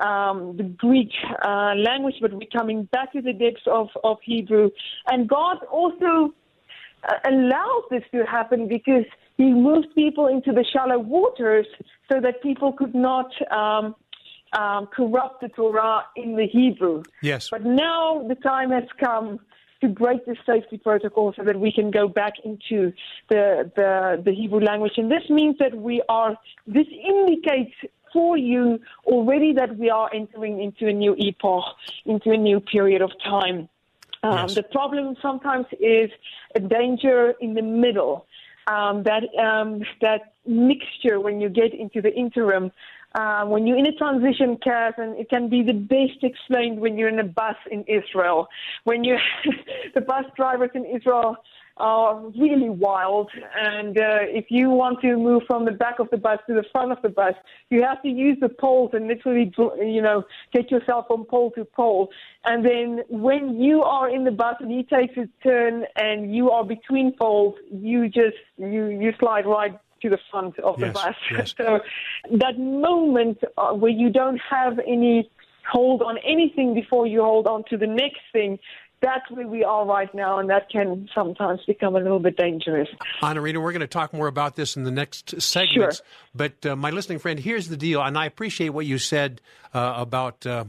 um, 0.00 0.56
the 0.56 0.64
Greek 0.64 1.10
uh, 1.44 1.74
language, 1.76 2.16
but 2.20 2.32
we're 2.32 2.48
coming 2.56 2.84
back 2.92 3.12
to 3.12 3.22
the 3.22 3.32
depths 3.32 3.62
of, 3.66 3.88
of 4.04 4.18
Hebrew. 4.22 4.70
And 5.10 5.28
God 5.28 5.58
also 5.70 6.34
uh, 7.08 7.14
allowed 7.28 7.84
this 7.90 8.02
to 8.12 8.24
happen 8.24 8.68
because 8.68 9.04
He 9.36 9.44
moved 9.44 9.88
people 9.94 10.26
into 10.26 10.52
the 10.52 10.64
shallow 10.72 10.98
waters 10.98 11.66
so 12.10 12.20
that 12.20 12.42
people 12.42 12.72
could 12.72 12.94
not 12.94 13.30
um, 13.50 13.94
um, 14.52 14.86
corrupt 14.86 15.40
the 15.40 15.48
Torah 15.48 16.04
in 16.16 16.36
the 16.36 16.46
Hebrew. 16.46 17.02
Yes. 17.22 17.50
But 17.50 17.64
now 17.64 18.24
the 18.28 18.36
time 18.36 18.70
has 18.70 18.84
come 19.02 19.38
to 19.38 19.44
to 19.80 19.88
break 19.88 20.24
the 20.24 20.36
safety 20.46 20.78
protocol 20.78 21.34
so 21.36 21.44
that 21.44 21.58
we 21.58 21.72
can 21.72 21.90
go 21.90 22.08
back 22.08 22.34
into 22.44 22.92
the, 23.28 23.70
the, 23.76 24.22
the 24.24 24.32
Hebrew 24.32 24.60
language. 24.60 24.92
And 24.96 25.10
this 25.10 25.28
means 25.28 25.56
that 25.58 25.74
we 25.76 26.02
are, 26.08 26.36
this 26.66 26.86
indicates 26.88 27.74
for 28.16 28.38
you 28.38 28.80
already 29.04 29.52
that 29.52 29.76
we 29.76 29.90
are 29.90 30.08
entering 30.14 30.62
into 30.62 30.88
a 30.88 30.92
new 30.92 31.14
epoch, 31.18 31.64
into 32.06 32.30
a 32.30 32.36
new 32.48 32.60
period 32.60 33.02
of 33.02 33.10
time. 33.22 33.68
Um, 34.22 34.48
yes. 34.48 34.54
The 34.54 34.62
problem 34.62 35.16
sometimes 35.20 35.66
is 35.78 36.10
a 36.54 36.60
danger 36.60 37.34
in 37.42 37.52
the 37.52 37.60
middle. 37.60 38.26
Um, 38.68 39.02
that 39.04 39.24
um, 39.48 39.82
that 40.00 40.32
mixture 40.46 41.20
when 41.20 41.40
you 41.42 41.48
get 41.48 41.72
into 41.74 42.00
the 42.00 42.12
interim 42.12 42.72
uh, 43.14 43.44
when 43.44 43.66
you're 43.66 43.78
in 43.78 43.86
a 43.86 43.92
transition 43.92 44.56
case, 44.56 44.94
and 44.98 45.18
it 45.18 45.28
can 45.30 45.48
be 45.48 45.62
the 45.62 45.72
best 45.72 46.22
explained 46.22 46.80
when 46.80 46.98
you're 46.98 47.08
in 47.08 47.18
a 47.18 47.24
bus 47.24 47.56
in 47.70 47.84
Israel. 47.84 48.48
When 48.84 49.04
you, 49.04 49.16
the 49.94 50.00
bus 50.00 50.24
drivers 50.36 50.70
in 50.74 50.84
Israel 50.84 51.36
are 51.76 52.20
really 52.38 52.70
wild, 52.70 53.30
and 53.54 53.98
uh, 53.98 54.18
if 54.22 54.46
you 54.48 54.70
want 54.70 55.00
to 55.02 55.16
move 55.16 55.42
from 55.46 55.64
the 55.64 55.72
back 55.72 55.98
of 55.98 56.08
the 56.10 56.16
bus 56.16 56.38
to 56.46 56.54
the 56.54 56.64
front 56.72 56.92
of 56.92 57.02
the 57.02 57.08
bus, 57.08 57.34
you 57.70 57.82
have 57.82 58.00
to 58.02 58.08
use 58.08 58.38
the 58.40 58.48
poles 58.48 58.90
and 58.94 59.06
literally, 59.08 59.52
you 59.78 60.00
know, 60.00 60.24
get 60.52 60.70
yourself 60.70 61.06
from 61.08 61.24
pole 61.24 61.50
to 61.52 61.64
pole. 61.64 62.10
And 62.44 62.64
then 62.64 63.02
when 63.08 63.60
you 63.60 63.82
are 63.82 64.08
in 64.08 64.24
the 64.24 64.30
bus 64.30 64.56
and 64.60 64.70
he 64.70 64.84
takes 64.84 65.16
a 65.16 65.28
turn 65.42 65.84
and 65.96 66.34
you 66.34 66.50
are 66.50 66.64
between 66.64 67.12
poles, 67.12 67.56
you 67.70 68.08
just 68.08 68.36
you 68.56 68.86
you 68.88 69.12
slide 69.18 69.46
right 69.46 69.78
to 70.02 70.10
the 70.10 70.18
front 70.30 70.58
of 70.60 70.78
yes, 70.78 70.88
the 70.88 70.92
bus. 70.92 71.14
Yes. 71.30 71.54
So 71.56 71.80
that 72.38 72.58
moment 72.58 73.38
uh, 73.58 73.72
where 73.72 73.90
you 73.90 74.10
don't 74.10 74.40
have 74.50 74.78
any 74.78 75.30
hold 75.70 76.02
on 76.02 76.16
anything 76.18 76.74
before 76.74 77.06
you 77.06 77.22
hold 77.22 77.46
on 77.46 77.64
to 77.70 77.76
the 77.76 77.86
next 77.86 78.20
thing, 78.32 78.58
that's 79.00 79.30
where 79.30 79.46
we 79.46 79.62
are 79.62 79.84
right 79.84 80.12
now, 80.14 80.38
and 80.38 80.48
that 80.50 80.70
can 80.70 81.08
sometimes 81.14 81.60
become 81.66 81.96
a 81.96 82.00
little 82.00 82.18
bit 82.18 82.36
dangerous. 82.36 82.88
Anarina, 83.22 83.62
we're 83.62 83.72
going 83.72 83.80
to 83.80 83.86
talk 83.86 84.12
more 84.12 84.26
about 84.26 84.56
this 84.56 84.76
in 84.76 84.84
the 84.84 84.90
next 84.90 85.40
segments. 85.40 85.96
Sure. 85.96 86.06
But 86.34 86.66
uh, 86.66 86.76
my 86.76 86.90
listening 86.90 87.18
friend, 87.18 87.38
here's 87.38 87.68
the 87.68 87.76
deal, 87.76 88.02
and 88.02 88.16
I 88.16 88.26
appreciate 88.26 88.70
what 88.70 88.86
you 88.86 88.98
said 88.98 89.40
uh, 89.74 89.94
about 89.96 90.46
uh, 90.46 90.64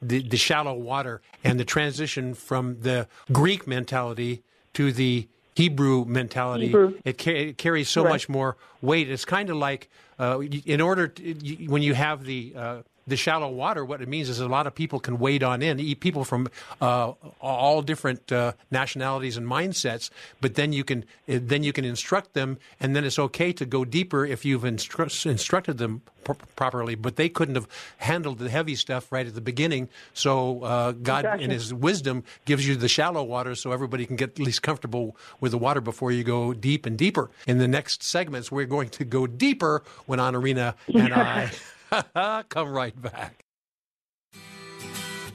the, 0.00 0.22
the 0.22 0.36
shallow 0.36 0.74
water 0.74 1.22
and 1.42 1.58
the 1.58 1.64
transition 1.64 2.34
from 2.34 2.80
the 2.80 3.08
Greek 3.32 3.66
mentality 3.66 4.42
to 4.74 4.92
the 4.92 5.28
Hebrew 5.54 6.04
mentality. 6.04 6.66
Hebrew. 6.66 6.94
It, 7.04 7.18
ca- 7.18 7.48
it, 7.48 7.58
carries 7.58 7.88
so 7.88 8.04
right. 8.04 8.10
much 8.10 8.28
more 8.28 8.56
weight. 8.80 9.10
It's 9.10 9.24
kind 9.24 9.50
of 9.50 9.56
like 9.56 9.90
uh, 10.18 10.40
in 10.40 10.80
order 10.80 11.08
to, 11.08 11.34
when 11.66 11.82
you 11.82 11.94
have 11.94 12.24
the 12.24 12.54
uh, 12.56 12.82
the 13.06 13.16
shallow 13.16 13.48
water, 13.48 13.84
what 13.84 14.00
it 14.00 14.08
means 14.08 14.28
is 14.28 14.40
a 14.40 14.48
lot 14.48 14.66
of 14.66 14.74
people 14.74 15.00
can 15.00 15.18
wade 15.18 15.42
on 15.42 15.62
in, 15.62 15.78
people 15.96 16.24
from 16.24 16.48
uh, 16.80 17.12
all 17.40 17.82
different 17.82 18.30
uh, 18.30 18.52
nationalities 18.70 19.36
and 19.36 19.46
mindsets. 19.46 20.10
But 20.40 20.54
then 20.54 20.72
you 20.72 20.84
can 20.84 21.04
then 21.26 21.62
you 21.62 21.72
can 21.72 21.84
instruct 21.84 22.34
them, 22.34 22.58
and 22.80 22.94
then 22.94 23.04
it's 23.04 23.18
okay 23.18 23.52
to 23.54 23.66
go 23.66 23.84
deeper 23.84 24.24
if 24.24 24.44
you've 24.44 24.62
instru- 24.62 25.26
instructed 25.26 25.78
them 25.78 26.02
pr- 26.24 26.32
properly. 26.56 26.94
But 26.94 27.16
they 27.16 27.28
couldn't 27.28 27.56
have 27.56 27.68
handled 27.98 28.38
the 28.38 28.50
heavy 28.50 28.74
stuff 28.74 29.10
right 29.10 29.26
at 29.26 29.34
the 29.34 29.40
beginning. 29.40 29.88
So 30.14 30.62
uh, 30.62 30.92
God, 30.92 31.24
exactly. 31.24 31.44
in 31.44 31.50
His 31.50 31.74
wisdom, 31.74 32.24
gives 32.44 32.66
you 32.66 32.76
the 32.76 32.88
shallow 32.88 33.22
water 33.22 33.54
so 33.54 33.72
everybody 33.72 34.06
can 34.06 34.16
get 34.16 34.30
at 34.30 34.38
least 34.38 34.62
comfortable 34.62 35.16
with 35.40 35.52
the 35.52 35.58
water 35.58 35.80
before 35.80 36.12
you 36.12 36.22
go 36.24 36.52
deep 36.52 36.86
and 36.86 36.96
deeper. 36.96 37.30
In 37.46 37.58
the 37.58 37.68
next 37.68 38.02
segments, 38.02 38.52
we're 38.52 38.66
going 38.66 38.90
to 38.90 39.04
go 39.04 39.26
deeper 39.26 39.82
when 40.06 40.18
Anarina 40.20 40.74
and 40.88 41.12
I. 41.12 41.50
Come 42.48 42.72
right 42.72 43.00
back. 43.00 43.44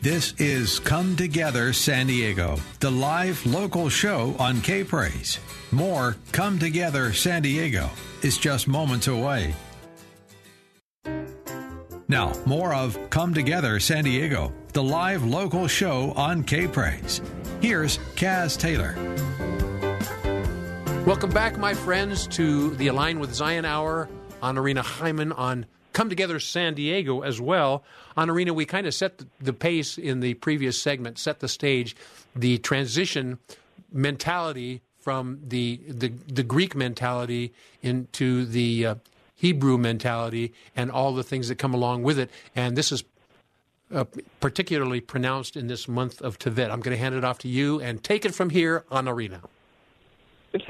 This 0.01 0.33
is 0.37 0.79
Come 0.79 1.15
Together 1.15 1.73
San 1.73 2.07
Diego, 2.07 2.57
the 2.79 2.91
live 2.91 3.45
local 3.45 3.89
show 3.89 4.35
on 4.39 4.61
K 4.61 4.83
Praise. 4.83 5.39
More 5.71 6.15
Come 6.31 6.59
Together 6.59 7.13
San 7.13 7.41
Diego 7.41 7.89
is 8.21 8.37
just 8.37 8.67
moments 8.67 9.07
away. 9.07 9.53
Now, 12.07 12.31
more 12.45 12.73
of 12.73 12.97
Come 13.09 13.33
Together 13.33 13.79
San 13.79 14.03
Diego, 14.03 14.53
the 14.73 14.83
live 14.83 15.25
local 15.25 15.67
show 15.67 16.13
on 16.15 16.43
K 16.43 16.67
Praise. 16.67 17.21
Here's 17.59 17.97
Kaz 18.15 18.57
Taylor. 18.57 18.95
Welcome 21.05 21.31
back, 21.31 21.57
my 21.57 21.73
friends, 21.73 22.27
to 22.27 22.71
the 22.75 22.87
Align 22.87 23.19
with 23.19 23.33
Zion 23.33 23.65
Hour 23.65 24.09
Anarina 24.41 24.83
Hyman 24.83 25.31
on 25.31 25.65
come 25.97 26.09
together 26.09 26.39
San 26.39 26.75
Diego 26.75 27.21
as 27.21 27.41
well. 27.41 27.83
Anarina, 28.15 28.53
we 28.53 28.65
kind 28.65 28.85
of 28.85 28.93
set 28.93 29.23
the 29.41 29.51
pace 29.51 29.97
in 29.97 30.19
the 30.19 30.35
previous 30.35 30.79
segment, 30.79 31.17
set 31.17 31.39
the 31.39 31.47
stage, 31.47 31.95
the 32.35 32.59
transition 32.59 33.39
mentality 33.91 34.81
from 34.99 35.39
the 35.41 35.81
the, 35.87 36.09
the 36.27 36.43
Greek 36.43 36.75
mentality 36.75 37.51
into 37.81 38.45
the 38.45 38.85
uh, 38.85 38.95
Hebrew 39.33 39.79
mentality 39.79 40.53
and 40.75 40.91
all 40.91 41.15
the 41.15 41.23
things 41.23 41.47
that 41.47 41.55
come 41.55 41.73
along 41.73 42.03
with 42.03 42.19
it. 42.19 42.29
And 42.55 42.77
this 42.77 42.91
is 42.91 43.03
uh, 43.91 44.05
particularly 44.39 45.01
pronounced 45.01 45.57
in 45.57 45.65
this 45.65 45.87
month 45.87 46.21
of 46.21 46.37
Tevet. 46.37 46.69
I'm 46.69 46.81
going 46.81 46.95
to 46.95 47.01
hand 47.01 47.15
it 47.15 47.23
off 47.23 47.39
to 47.39 47.47
you 47.47 47.81
and 47.81 48.03
take 48.03 48.23
it 48.23 48.35
from 48.35 48.51
here 48.51 48.85
Anarina. 48.91 49.41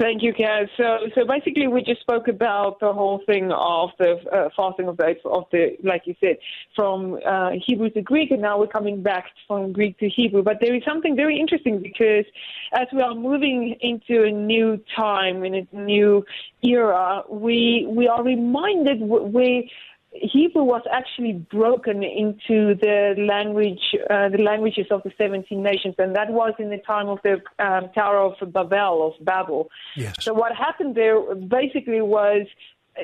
Thank 0.00 0.22
you, 0.22 0.34
Kaz. 0.34 0.68
So, 0.76 0.98
so 1.14 1.24
basically, 1.24 1.68
we 1.68 1.82
just 1.82 2.00
spoke 2.00 2.26
about 2.26 2.80
the 2.80 2.92
whole 2.92 3.22
thing 3.26 3.52
of 3.52 3.90
the 3.98 4.16
uh, 4.32 4.48
fasting 4.56 4.88
of 4.88 4.96
the 4.96 5.14
of 5.24 5.44
the, 5.52 5.76
like 5.84 6.02
you 6.04 6.16
said, 6.20 6.38
from 6.74 7.18
uh, 7.24 7.50
Hebrew 7.64 7.88
to 7.90 8.02
Greek, 8.02 8.32
and 8.32 8.42
now 8.42 8.58
we're 8.58 8.66
coming 8.66 9.02
back 9.02 9.26
from 9.46 9.72
Greek 9.72 9.96
to 9.98 10.08
Hebrew. 10.08 10.42
But 10.42 10.56
there 10.60 10.74
is 10.74 10.82
something 10.84 11.14
very 11.14 11.38
interesting 11.38 11.80
because 11.80 12.24
as 12.72 12.88
we 12.92 13.02
are 13.02 13.14
moving 13.14 13.76
into 13.80 14.24
a 14.24 14.32
new 14.32 14.80
time 14.96 15.44
in 15.44 15.54
a 15.54 15.68
new 15.72 16.24
era, 16.62 17.22
we 17.30 17.86
we 17.88 18.08
are 18.08 18.22
reminded 18.24 19.00
we 19.00 19.70
Hebrew 20.12 20.62
was 20.62 20.82
actually 20.90 21.32
broken 21.32 22.02
into 22.02 22.74
the 22.74 23.14
language, 23.18 23.80
uh, 24.08 24.28
the 24.30 24.42
languages 24.42 24.86
of 24.90 25.02
the 25.02 25.12
17 25.18 25.62
nations, 25.62 25.94
and 25.98 26.16
that 26.16 26.30
was 26.30 26.54
in 26.58 26.70
the 26.70 26.78
time 26.78 27.08
of 27.08 27.18
the 27.22 27.34
um, 27.58 27.90
Tower 27.94 28.18
of 28.18 28.52
Babel, 28.52 29.14
of 29.14 29.24
Babel. 29.24 29.68
Yes. 29.96 30.14
So 30.20 30.32
what 30.32 30.54
happened 30.56 30.94
there 30.94 31.34
basically 31.34 32.00
was 32.00 32.46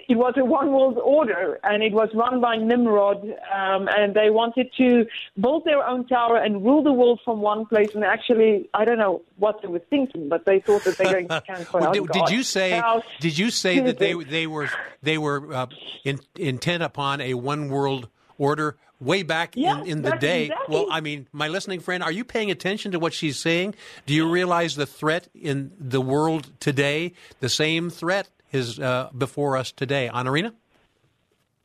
it 0.09 0.17
was 0.17 0.35
a 0.37 0.45
one 0.45 0.73
world 0.73 0.99
order 0.99 1.59
and 1.63 1.83
it 1.83 1.93
was 1.93 2.09
run 2.15 2.41
by 2.41 2.57
Nimrod 2.57 3.23
um, 3.23 3.89
and 3.89 4.15
they 4.15 4.31
wanted 4.31 4.71
to 4.79 5.07
build 5.41 5.65
their 5.65 5.87
own 5.87 6.07
tower 6.07 6.37
and 6.37 6.65
rule 6.65 6.83
the 6.83 6.93
world 6.93 7.21
from 7.25 7.41
one 7.41 7.67
place 7.67 7.95
and 7.95 8.05
actually 8.05 8.69
I 8.75 8.85
don't 8.85 8.99
know 8.99 9.23
what 9.37 9.63
they 9.63 9.69
were 9.69 9.83
thinking 9.91 10.29
but 10.29 10.45
they 10.45 10.61
thought 10.61 10.85
that 10.85 10.99
they 10.99 11.05
were 11.05 11.13
going 11.13 11.29
to 11.29 11.41
cancel 11.41 11.81
well, 11.81 11.93
did, 11.93 12.09
did, 12.09 12.31
you 12.31 12.43
say 12.43 12.83
did 13.21 13.39
you 13.39 13.51
say 13.51 13.81
that 13.81 13.99
they 13.99 14.15
they 14.25 14.47
were 14.47 14.69
they 15.03 15.19
were 15.19 15.53
uh, 15.53 15.67
in, 16.05 16.21
intent 16.37 16.83
upon 16.83 17.21
a 17.21 17.35
one 17.35 17.69
world 17.69 18.09
order 18.39 18.77
way 19.01 19.23
back 19.23 19.57
in, 19.57 19.87
in 19.87 20.03
the 20.03 20.13
day. 20.13 20.45
Exactly. 20.45 20.75
Well, 20.75 20.87
I 20.91 21.01
mean, 21.01 21.27
my 21.33 21.49
listening 21.49 21.81
friend, 21.81 22.03
are 22.03 22.13
you 22.13 22.25
paying 22.25 22.51
attention 22.51 22.93
to 22.93 22.99
what 22.99 23.13
she's 23.13 23.39
saying? 23.39 23.75
Do 24.07 24.15
you 24.15 24.31
realize 24.31 24.77
the 24.77 24.87
threat 24.87 25.29
in 25.35 25.73
the 25.79 26.01
world 26.01 26.51
today? 26.61 27.13
The 27.41 27.49
same 27.49 27.91
threat 27.91 28.29
is 28.55 28.79
uh, 28.79 29.11
before 29.17 29.57
us 29.57 29.73
today. 29.73 30.11
Anarina? 30.13 30.53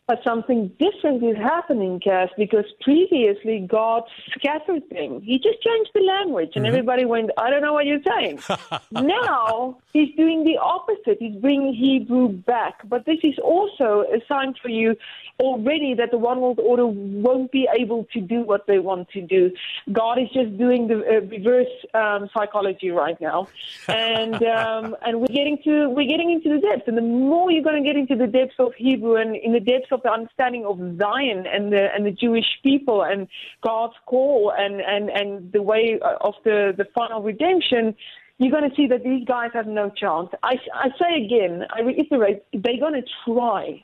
But 0.10 0.24
something 0.24 0.72
different 0.80 1.24
is 1.24 1.38
happening, 1.38 2.00
Kaz, 2.00 2.30
because 2.36 2.66
previously 2.82 3.60
God 3.70 4.02
scattered 4.32 4.82
them. 4.90 5.22
He 5.22 5.38
just 5.38 5.62
changed 5.62 5.92
the 5.94 6.02
language, 6.02 6.54
and 6.56 6.66
mm-hmm. 6.66 6.74
everybody 6.74 7.06
went, 7.06 7.30
I 7.38 7.52
don't 7.52 7.62
know 7.62 7.74
what 7.74 7.86
you're 7.86 8.02
saying. 8.18 8.40
now 8.92 9.78
he's 9.94 10.10
doing 10.16 10.46
the 10.46 10.58
opposite. 10.58 11.18
He's 11.20 11.36
bringing 11.36 11.76
Hebrew 11.76 12.30
back. 12.30 12.90
But 12.90 13.06
this 13.06 13.20
is 13.22 13.38
also 13.38 14.04
a 14.12 14.20
sign 14.28 14.56
for 14.60 14.70
you 14.70 14.96
already 15.40 15.94
that 15.96 16.12
the 16.12 16.18
one 16.18 16.42
world 16.42 16.60
order 16.60 16.86
won't 16.86 17.52
be 17.52 17.68
able 17.78 18.06
to 18.14 18.22
do 18.22 18.42
what 18.42 18.68
they 18.68 18.80
want 18.80 19.10
to 19.10 19.22
do. 19.22 19.52
God 19.92 20.20
is 20.20 20.30
just 20.34 20.58
doing 20.58 20.88
the 20.88 20.98
uh, 20.98 21.22
reverse 21.28 21.68
um, 21.94 22.30
psychology 22.34 22.90
right 22.90 23.20
now, 23.22 23.48
and 23.88 24.36
um, 24.44 24.96
and 25.02 25.20
we're 25.20 25.28
getting 25.28 25.58
to 25.64 25.90
we're 25.90 26.08
getting 26.08 26.32
into 26.32 26.50
the 26.50 26.60
depths. 26.60 26.88
And 26.88 26.98
the 26.98 27.02
more 27.02 27.52
you're 27.52 27.64
going 27.64 27.82
to 27.82 27.88
get 27.88 27.96
into 27.96 28.16
the 28.16 28.28
depths 28.28 28.56
of 28.60 28.74
Hebrew 28.76 29.16
and 29.16 29.36
in 29.36 29.54
the 29.54 29.60
depths 29.60 29.92
of 29.92 30.02
the 30.04 30.12
understanding 30.12 30.66
of 30.66 30.78
Zion 30.98 31.46
and 31.48 31.72
the 31.72 31.88
and 31.96 32.06
the 32.06 32.12
Jewish 32.12 32.48
people 32.64 33.04
and 33.04 33.28
God's 33.64 33.96
call 34.06 34.54
and 34.58 34.82
and 34.82 35.10
and 35.10 35.52
the 35.52 35.62
way 35.62 36.00
of 36.22 36.34
the 36.44 36.74
the 36.78 36.86
final 36.96 37.22
redemption 37.22 37.96
you're 38.40 38.52
going 38.52 38.70
to 38.70 38.76
see 38.76 38.88
that 38.88 39.04
these 39.04 39.26
guys 39.26 39.52
have 39.54 39.68
no 39.68 39.90
chance. 39.90 40.30
I, 40.42 40.56
I 40.74 40.88
say 40.98 41.26
again, 41.26 41.66
I 41.76 41.82
reiterate, 41.82 42.42
they're 42.54 42.80
going 42.80 42.94
to 42.94 43.04
try. 43.26 43.84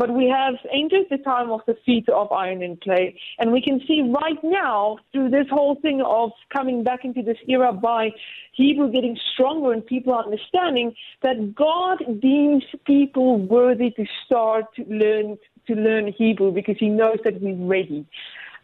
But 0.00 0.14
we 0.14 0.28
have 0.28 0.54
entered 0.72 1.08
the 1.10 1.18
time 1.18 1.50
of 1.50 1.60
the 1.66 1.76
feet 1.84 2.08
of 2.08 2.32
iron 2.32 2.62
and 2.62 2.80
clay. 2.80 3.20
And 3.38 3.52
we 3.52 3.60
can 3.60 3.82
see 3.86 4.00
right 4.00 4.42
now, 4.42 4.96
through 5.12 5.28
this 5.28 5.46
whole 5.50 5.74
thing 5.74 6.00
of 6.00 6.30
coming 6.50 6.82
back 6.82 7.04
into 7.04 7.22
this 7.22 7.36
era 7.46 7.70
by 7.70 8.12
Hebrew 8.54 8.90
getting 8.90 9.18
stronger 9.34 9.74
and 9.74 9.84
people 9.84 10.14
understanding 10.14 10.94
that 11.22 11.54
God 11.54 11.98
deems 12.18 12.64
people 12.86 13.36
worthy 13.36 13.90
to 13.90 14.06
start 14.24 14.74
to 14.76 14.84
learn 14.84 15.36
to 15.66 15.74
learn 15.74 16.14
Hebrew 16.16 16.50
because 16.50 16.76
He 16.80 16.88
knows 16.88 17.18
that 17.24 17.38
we're 17.42 17.62
ready. 17.66 18.06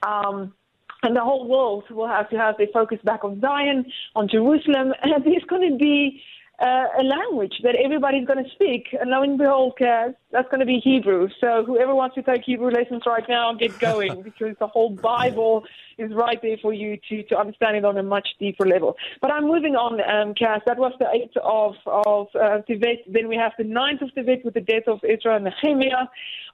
Um, 0.07 0.55
and 1.03 1.15
the 1.15 1.21
whole 1.21 1.47
world 1.47 1.85
will 1.91 2.09
have 2.09 2.31
to 2.31 2.39
have 2.39 2.57
their 2.57 2.69
focus 2.73 2.99
back 3.05 3.25
on 3.25 3.43
Zion, 3.43 3.85
on 4.15 4.27
Jerusalem, 4.27 4.95
and 5.03 5.23
there's 5.23 5.45
going 5.45 5.71
to 5.71 5.77
be 5.77 6.23
uh, 6.61 6.87
a 6.99 7.03
language 7.03 7.55
that 7.63 7.75
everybody's 7.77 8.27
going 8.27 8.43
to 8.43 8.51
speak. 8.51 8.89
And 8.99 9.11
lo 9.11 9.23
and 9.23 9.39
behold, 9.39 9.75
Kaz, 9.81 10.15
that's 10.37 10.51
going 10.51 10.61
to 10.61 10.67
be 10.67 10.81
Hebrew. 10.85 11.29
So 11.41 11.65
whoever 11.65 11.95
wants 11.95 12.15
to 12.17 12.23
take 12.23 12.43
Hebrew 12.45 12.71
lessons 12.71 13.03
right 13.07 13.25
now, 13.27 13.55
get 13.55 13.79
going 13.79 14.23
because 14.29 14.55
the 14.61 14.67
whole 14.67 14.91
Bible 14.91 15.65
is 15.97 16.13
right 16.13 16.39
there 16.43 16.59
for 16.61 16.75
you 16.75 16.99
to, 17.09 17.23
to 17.23 17.39
understand 17.39 17.79
it 17.79 17.85
on 17.87 17.97
a 17.97 18.03
much 18.03 18.29
deeper 18.39 18.67
level. 18.67 18.97
But 19.23 19.31
I'm 19.33 19.47
moving 19.47 19.77
on, 19.77 19.95
um, 19.95 20.35
Kaz. 20.35 20.61
That 20.67 20.77
was 20.77 20.93
the 20.99 21.07
8th 21.07 21.37
of, 21.43 21.75
of 21.87 22.27
uh, 22.35 22.61
Tevet. 22.69 22.99
Then 23.11 23.29
we 23.29 23.37
have 23.37 23.53
the 23.57 23.65
9th 23.65 24.03
of 24.03 24.11
Tevet 24.15 24.45
with 24.45 24.53
the 24.53 24.61
death 24.61 24.87
of 24.87 25.01
Ezra 25.09 25.37
and 25.37 25.47
Nehemiah. 25.47 26.05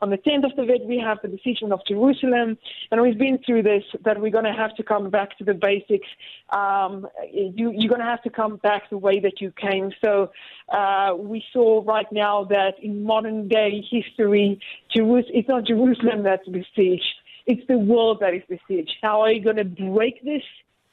On 0.01 0.11
the 0.11 0.19
10th 0.19 0.45
of 0.45 0.53
Tevet, 0.53 0.85
we 0.87 0.99
have 0.99 1.19
the 1.23 1.29
decision 1.29 1.73
of 1.73 1.81
Jerusalem. 1.89 2.57
And 2.93 3.03
we've 3.03 3.19
been 3.19 3.39
through 3.45 3.65
this, 3.65 3.83
that 4.05 4.21
we're 4.21 4.31
going 4.31 4.45
to 4.45 4.53
have 4.53 4.77
to 4.77 4.85
come 4.85 5.11
back 5.11 5.37
to 5.39 5.45
the 5.45 5.55
basics. 5.55 6.09
Um, 6.51 7.09
you, 7.33 7.73
you're 7.75 7.89
going 7.89 8.01
to 8.01 8.07
have 8.07 8.23
to 8.23 8.31
come 8.31 8.57
back 8.57 8.91
the 8.91 8.99
way 8.99 9.19
that 9.21 9.41
you 9.41 9.53
came. 9.53 9.91
So 10.05 10.31
uh, 10.73 11.15
we 11.17 11.45
saw 11.53 11.83
right 11.85 12.11
now 12.13 12.45
that 12.45 12.75
in 12.81 13.03
modern 13.03 13.49
day 13.49 13.72
history, 13.81 14.61
it's 14.95 15.49
not 15.49 15.65
Jerusalem 15.65 16.23
that's 16.25 16.47
besieged. 16.49 17.15
It's 17.47 17.67
the 17.69 17.79
world 17.79 18.19
that 18.21 18.35
is 18.35 18.43
besieged. 18.49 18.93
How 19.03 19.23
are 19.23 19.33
you 19.33 19.43
going 19.43 19.57
to 19.57 19.65
break 19.65 20.23
this? 20.25 20.43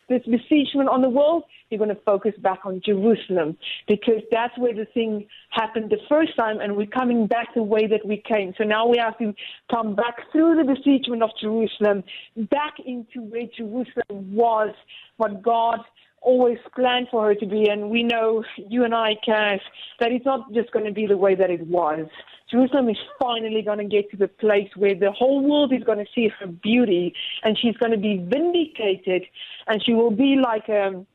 This 0.08 0.24
besiegement 0.26 0.90
on 0.90 1.04
the 1.04 1.10
world, 1.10 1.44
you're 1.70 1.78
going 1.78 1.96
to 1.96 2.02
focus 2.04 2.34
back 2.40 2.62
on 2.66 2.82
Jerusalem 2.84 3.56
because 3.88 4.24
that's 4.32 4.58
where 4.58 4.74
the 4.74 4.86
thing 4.86 5.28
happened 5.52 5.92
the 5.92 6.00
first 6.10 6.36
time, 6.36 6.60
and 6.60 6.76
we're 6.76 6.88
coming 6.88 7.28
back 7.28 7.54
the 7.54 7.62
way 7.62 7.86
that 7.86 8.04
we 8.04 8.18
came. 8.28 8.56
So 8.58 8.64
now 8.64 8.88
we 8.88 8.98
have 8.98 9.20
to 9.20 9.36
come 9.70 9.94
back 9.94 10.16
through 10.32 10.56
the 10.56 10.64
besiegement 10.64 11.22
of 11.22 11.30
Jerusalem, 11.40 12.04
back 12.50 12.78
into 12.84 13.22
where 13.22 13.46
Jerusalem 13.56 14.34
was, 14.34 14.74
what 15.18 15.44
God 15.44 15.82
always 16.22 16.58
planned 16.76 17.08
for 17.12 17.26
her 17.28 17.36
to 17.36 17.46
be. 17.46 17.70
And 17.70 17.90
we 17.90 18.04
know, 18.04 18.44
you 18.58 18.84
and 18.84 18.94
I, 18.94 19.16
Kaz, 19.28 19.60
that 20.00 20.12
it's 20.12 20.26
not 20.26 20.52
just 20.54 20.72
going 20.72 20.86
to 20.86 20.92
be 20.92 21.06
the 21.06 21.18
way 21.18 21.36
that 21.36 21.50
it 21.50 21.66
was. 21.68 22.08
Jerusalem 22.50 22.90
is 22.90 22.98
finally 23.22 23.62
going 23.62 23.78
to 23.78 23.86
get 23.86 24.10
to 24.12 24.18
the 24.18 24.28
place 24.28 24.70
where 24.76 24.96
the 24.96 25.12
whole 25.12 25.42
world 25.48 25.72
is 25.72 25.84
going 25.84 26.00
to 26.00 26.12
see 26.14 26.30
her 26.40 26.48
beauty, 26.48 27.14
and 27.44 27.58
she's 27.58 27.78
going 27.78 27.92
to 27.92 27.98
be 27.98 28.18
vindicated, 28.18 29.24
and 29.68 29.84
she 29.84 29.94
will 29.94 30.12
be 30.12 30.36
like 30.36 30.68
a, 30.68 31.06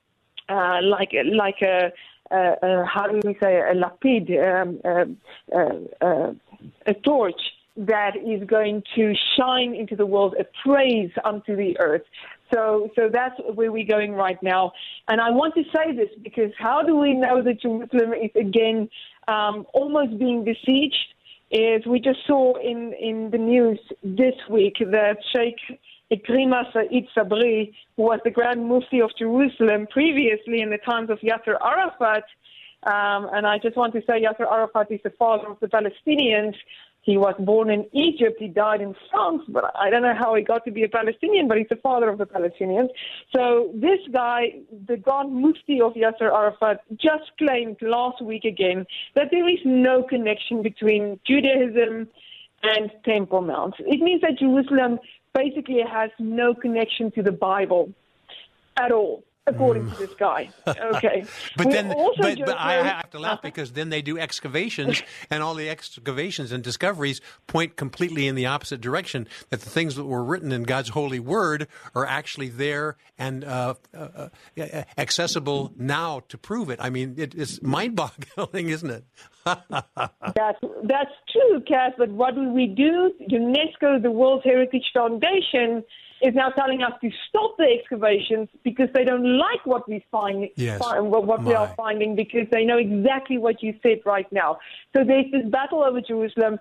uh, 0.48 0.80
like 0.82 1.12
like 1.32 1.60
a, 1.62 1.92
uh, 2.30 2.34
uh, 2.34 2.84
how 2.84 3.06
do 3.08 3.20
we 3.24 3.36
say 3.42 3.56
a 3.56 3.74
lapid, 3.74 4.30
um, 4.62 6.38
a 6.86 6.94
torch 6.94 7.40
that 7.76 8.16
is 8.16 8.46
going 8.46 8.82
to 8.94 9.14
shine 9.36 9.74
into 9.74 9.96
the 9.96 10.06
world, 10.06 10.36
a 10.38 10.44
praise 10.62 11.10
unto 11.24 11.56
the 11.56 11.76
earth. 11.80 12.02
So, 12.54 12.90
so 12.94 13.08
that's 13.12 13.34
where 13.54 13.72
we're 13.72 13.86
going 13.86 14.12
right 14.12 14.40
now. 14.42 14.72
And 15.08 15.20
I 15.20 15.30
want 15.30 15.54
to 15.56 15.64
say 15.74 15.94
this 15.94 16.08
because 16.22 16.52
how 16.58 16.82
do 16.82 16.96
we 16.96 17.12
know 17.12 17.42
that 17.42 17.60
Jerusalem 17.60 18.12
is 18.12 18.30
again 18.36 18.88
um, 19.26 19.66
almost 19.74 20.18
being 20.18 20.44
besieged? 20.44 21.08
Is 21.50 21.84
we 21.86 22.00
just 22.00 22.20
saw 22.26 22.54
in, 22.56 22.94
in 22.94 23.30
the 23.30 23.38
news 23.38 23.78
this 24.02 24.34
week 24.50 24.76
that 24.78 25.18
Sheikh 25.34 25.80
Ikrima 26.12 26.72
Said 26.72 26.88
Sabri, 27.16 27.72
who 27.96 28.04
was 28.04 28.20
the 28.24 28.30
Grand 28.30 28.66
Mufti 28.68 29.00
of 29.00 29.10
Jerusalem 29.18 29.86
previously 29.90 30.60
in 30.62 30.70
the 30.70 30.78
times 30.78 31.10
of 31.10 31.18
Yasser 31.20 31.56
Arafat, 31.60 32.24
um, 32.84 33.30
and 33.32 33.46
I 33.46 33.58
just 33.58 33.76
want 33.76 33.94
to 33.94 34.00
say 34.00 34.22
Yasser 34.22 34.50
Arafat 34.50 34.90
is 34.90 35.00
the 35.02 35.10
father 35.10 35.48
of 35.48 35.58
the 35.60 35.68
Palestinians. 35.68 36.54
He 37.04 37.18
was 37.18 37.34
born 37.38 37.70
in 37.70 37.86
Egypt. 37.92 38.36
He 38.38 38.48
died 38.48 38.80
in 38.80 38.94
France, 39.10 39.42
but 39.48 39.64
I 39.78 39.90
don't 39.90 40.02
know 40.02 40.14
how 40.18 40.34
he 40.34 40.42
got 40.42 40.64
to 40.64 40.70
be 40.70 40.84
a 40.84 40.88
Palestinian, 40.88 41.48
but 41.48 41.58
he's 41.58 41.68
the 41.68 41.76
father 41.76 42.08
of 42.08 42.18
the 42.18 42.26
Palestinians. 42.26 42.88
So 43.34 43.70
this 43.74 44.00
guy, 44.10 44.54
the 44.86 44.96
Grand 44.96 45.32
Mufti 45.32 45.80
of 45.82 45.92
Yasser 45.94 46.32
Arafat, 46.32 46.80
just 46.96 47.30
claimed 47.38 47.76
last 47.82 48.22
week 48.22 48.44
again 48.44 48.86
that 49.14 49.28
there 49.30 49.48
is 49.48 49.58
no 49.64 50.02
connection 50.02 50.62
between 50.62 51.20
Judaism 51.26 52.08
and 52.62 52.90
Temple 53.04 53.42
Mount. 53.42 53.74
It 53.80 54.00
means 54.00 54.22
that 54.22 54.38
Jerusalem 54.38 54.98
basically 55.34 55.82
has 55.86 56.10
no 56.18 56.54
connection 56.54 57.10
to 57.12 57.22
the 57.22 57.32
Bible 57.32 57.92
at 58.78 58.92
all 58.92 59.24
according 59.46 59.90
to 59.90 59.96
this 59.96 60.14
guy. 60.14 60.48
Okay. 60.66 61.24
but 61.56 61.66
we 61.66 61.72
then, 61.72 61.88
but, 61.88 62.38
but 62.38 62.56
I 62.58 62.74
have 62.82 63.10
to 63.10 63.18
laugh 63.18 63.42
because 63.42 63.72
then 63.72 63.90
they 63.90 64.02
do 64.02 64.18
excavations, 64.18 65.02
and 65.30 65.42
all 65.42 65.54
the 65.54 65.68
excavations 65.68 66.52
and 66.52 66.62
discoveries 66.62 67.20
point 67.46 67.76
completely 67.76 68.26
in 68.26 68.34
the 68.34 68.46
opposite 68.46 68.80
direction. 68.80 69.28
That 69.50 69.60
the 69.60 69.70
things 69.70 69.96
that 69.96 70.04
were 70.04 70.24
written 70.24 70.52
in 70.52 70.62
God's 70.62 70.90
holy 70.90 71.20
word 71.20 71.68
are 71.94 72.06
actually 72.06 72.48
there 72.48 72.96
and 73.18 73.44
uh, 73.44 73.74
uh, 73.96 74.28
uh 74.58 74.82
accessible 74.98 75.72
now 75.76 76.20
to 76.28 76.38
prove 76.38 76.70
it. 76.70 76.78
I 76.82 76.90
mean, 76.90 77.14
it, 77.16 77.34
it's 77.34 77.62
mind-boggling, 77.62 78.68
isn't 78.70 78.90
it? 78.90 79.04
that's 79.44 80.58
that's 80.84 81.10
true, 81.30 81.60
Kaz. 81.60 81.92
But 81.98 82.10
what 82.10 82.34
do 82.34 82.48
we 82.48 82.66
do? 82.66 83.12
UNESCO, 83.30 84.02
the 84.02 84.10
World 84.10 84.40
Heritage 84.42 84.90
Foundation 84.94 85.84
is 86.24 86.34
now 86.34 86.48
telling 86.50 86.82
us 86.82 86.92
to 87.02 87.10
stop 87.28 87.56
the 87.58 87.66
excavations 87.78 88.48
because 88.62 88.88
they 88.94 89.04
don't 89.04 89.38
like 89.38 89.64
what 89.64 89.86
we 89.88 90.04
find, 90.10 90.48
yes. 90.56 90.78
find 90.78 91.10
what, 91.10 91.26
what 91.26 91.44
we 91.44 91.52
are 91.52 91.72
finding 91.76 92.16
because 92.16 92.46
they 92.50 92.64
know 92.64 92.78
exactly 92.78 93.36
what 93.36 93.62
you 93.62 93.74
said 93.82 93.98
right 94.06 94.30
now. 94.32 94.58
So 94.96 95.04
there's 95.04 95.30
this 95.30 95.46
battle 95.50 95.84
over 95.84 96.00
Jerusalem. 96.00 96.58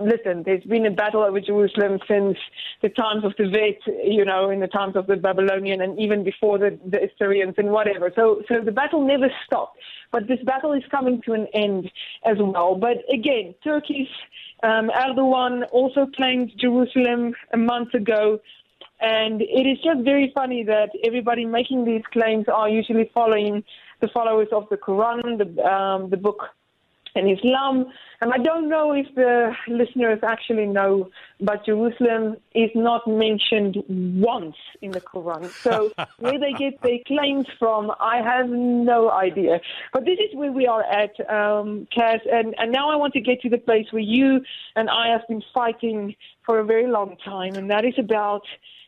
Listen, 0.00 0.42
there's 0.44 0.64
been 0.64 0.86
a 0.86 0.90
battle 0.90 1.22
over 1.22 1.40
Jerusalem 1.40 1.98
since 2.08 2.36
the 2.82 2.88
times 2.88 3.24
of 3.24 3.34
the 3.38 3.48
Vet, 3.48 3.80
you 4.04 4.24
know, 4.24 4.50
in 4.50 4.60
the 4.60 4.66
times 4.66 4.96
of 4.96 5.06
the 5.06 5.16
Babylonian 5.16 5.80
and 5.80 5.98
even 5.98 6.24
before 6.24 6.58
the, 6.58 6.78
the 6.86 7.04
Assyrians 7.04 7.54
and 7.58 7.70
whatever. 7.70 8.10
So, 8.14 8.42
so 8.48 8.60
the 8.60 8.72
battle 8.72 9.06
never 9.06 9.28
stopped. 9.46 9.78
But 10.12 10.28
this 10.28 10.38
battle 10.44 10.72
is 10.72 10.82
coming 10.90 11.20
to 11.26 11.32
an 11.32 11.46
end 11.54 11.90
as 12.24 12.36
well. 12.38 12.76
But 12.76 12.98
again, 13.12 13.54
Turkey's 13.64 14.08
um, 14.62 14.90
Erdogan 14.90 15.64
also 15.72 16.06
claimed 16.16 16.52
Jerusalem 16.56 17.34
a 17.52 17.56
month 17.56 17.94
ago. 17.94 18.40
And 19.00 19.42
it 19.42 19.66
is 19.66 19.78
just 19.84 20.04
very 20.04 20.32
funny 20.34 20.64
that 20.64 20.90
everybody 21.04 21.44
making 21.44 21.84
these 21.84 22.02
claims 22.12 22.46
are 22.48 22.68
usually 22.68 23.10
following 23.12 23.64
the 24.00 24.08
followers 24.08 24.48
of 24.52 24.68
the 24.70 24.76
Quran, 24.76 25.38
the, 25.38 25.62
um, 25.64 26.10
the 26.10 26.16
book 26.16 26.48
in 27.14 27.28
Islam. 27.28 27.86
And 28.20 28.32
I 28.32 28.38
don't 28.38 28.68
know 28.68 28.92
if 28.92 29.06
the 29.14 29.52
listeners 29.68 30.20
actually 30.22 30.66
know, 30.66 31.10
but 31.40 31.64
Jerusalem 31.66 32.36
is 32.54 32.70
not 32.74 33.06
mentioned 33.06 33.82
once 33.88 34.56
in 34.82 34.92
the 34.92 35.00
Quran. 35.00 35.46
So 35.50 35.92
where 36.18 36.38
they 36.38 36.52
get 36.52 36.80
their 36.82 36.98
claims 37.06 37.46
from, 37.58 37.92
I 38.00 38.22
have 38.22 38.48
no 38.48 39.10
idea. 39.10 39.60
But 39.92 40.04
this 40.04 40.18
is 40.18 40.34
where 40.34 40.52
we 40.52 40.66
are 40.66 40.82
at, 40.82 41.18
um, 41.28 41.86
Kaz. 41.96 42.20
And, 42.30 42.54
and 42.58 42.72
now 42.72 42.90
I 42.90 42.96
want 42.96 43.12
to 43.14 43.20
get 43.20 43.40
to 43.42 43.48
the 43.48 43.58
place 43.58 43.86
where 43.90 44.02
you 44.02 44.40
and 44.76 44.88
I 44.88 45.08
have 45.08 45.26
been 45.28 45.42
fighting 45.52 46.16
for 46.46 46.58
a 46.58 46.64
very 46.64 46.86
long 46.86 47.16
time, 47.24 47.54
and 47.54 47.70
that 47.70 47.84
is 47.84 47.94
about 47.98 48.42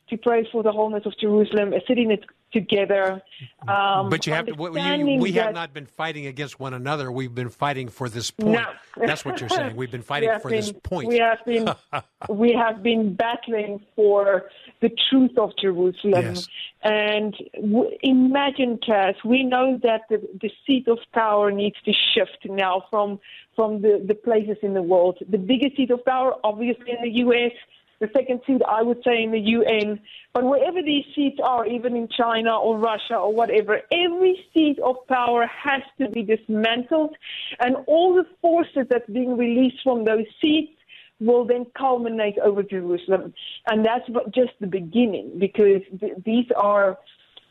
to 0.08 0.16
pray 0.16 0.48
for 0.50 0.62
the 0.62 0.72
wholeness 0.72 1.04
of 1.06 1.18
Jerusalem, 1.18 1.72
sitting 1.86 1.86
city 1.86 2.06
that 2.06 2.20
together. 2.52 3.22
Um, 3.66 4.08
but 4.08 4.26
you 4.26 4.32
have 4.32 4.46
to, 4.46 4.52
we, 4.52 5.18
we 5.18 5.32
have 5.32 5.52
not 5.52 5.74
been 5.74 5.86
fighting 5.86 6.26
against 6.26 6.60
one 6.60 6.74
another. 6.74 7.10
We've 7.10 7.34
been 7.34 7.50
fighting 7.50 7.88
for 7.88 8.08
this 8.08 8.30
point. 8.30 8.52
No. 8.52 8.64
That's 9.04 9.24
what 9.24 9.40
you're 9.40 9.48
saying. 9.48 9.76
We've 9.76 9.90
been 9.90 10.02
fighting 10.14 10.30
we 10.32 10.40
for 10.40 10.50
been, 10.50 10.60
this 10.60 10.72
point. 10.82 11.08
We 11.08 11.18
have 11.18 11.44
been 11.44 11.68
we 12.28 12.52
have 12.52 12.82
been 12.82 13.14
battling 13.14 13.84
for 13.94 14.44
the 14.80 14.90
truth 15.10 15.36
of 15.36 15.50
Jerusalem. 15.60 16.34
Yes. 16.34 16.48
And 16.82 17.34
w- 17.54 17.90
imagine, 18.02 18.78
Kaz, 18.78 19.14
we 19.24 19.42
know 19.42 19.78
that 19.82 20.02
the, 20.08 20.18
the 20.40 20.50
seat 20.66 20.86
of 20.88 20.98
power 21.12 21.50
needs 21.50 21.76
to 21.84 21.92
shift 22.14 22.38
now 22.44 22.84
from 22.90 23.18
from 23.54 23.82
the, 23.82 24.04
the 24.06 24.14
places 24.14 24.58
in 24.62 24.74
the 24.74 24.82
world. 24.82 25.18
The 25.28 25.38
biggest 25.38 25.76
seat 25.76 25.90
of 25.90 26.04
power, 26.04 26.34
obviously, 26.44 26.90
in 26.90 27.02
the 27.02 27.18
U.S 27.20 27.52
the 27.98 28.08
second 28.14 28.40
seat, 28.46 28.60
I 28.66 28.82
would 28.82 29.02
say, 29.04 29.22
in 29.22 29.30
the 29.32 29.40
UN. 29.40 30.00
But 30.32 30.44
wherever 30.44 30.82
these 30.82 31.04
seats 31.14 31.38
are, 31.42 31.66
even 31.66 31.96
in 31.96 32.08
China 32.08 32.58
or 32.58 32.78
Russia 32.78 33.16
or 33.16 33.32
whatever, 33.32 33.80
every 33.90 34.44
seat 34.52 34.78
of 34.80 34.96
power 35.08 35.46
has 35.46 35.82
to 35.98 36.08
be 36.10 36.22
dismantled, 36.22 37.16
and 37.60 37.76
all 37.86 38.14
the 38.14 38.26
forces 38.42 38.86
that's 38.90 39.08
being 39.10 39.36
released 39.36 39.82
from 39.82 40.04
those 40.04 40.26
seats 40.40 40.72
will 41.20 41.46
then 41.46 41.66
culminate 41.76 42.38
over 42.38 42.62
Jerusalem. 42.62 43.32
And 43.66 43.84
that's 43.84 44.06
just 44.34 44.52
the 44.60 44.66
beginning, 44.66 45.38
because 45.38 45.82
th- 46.00 46.12
these 46.24 46.46
are 46.54 46.98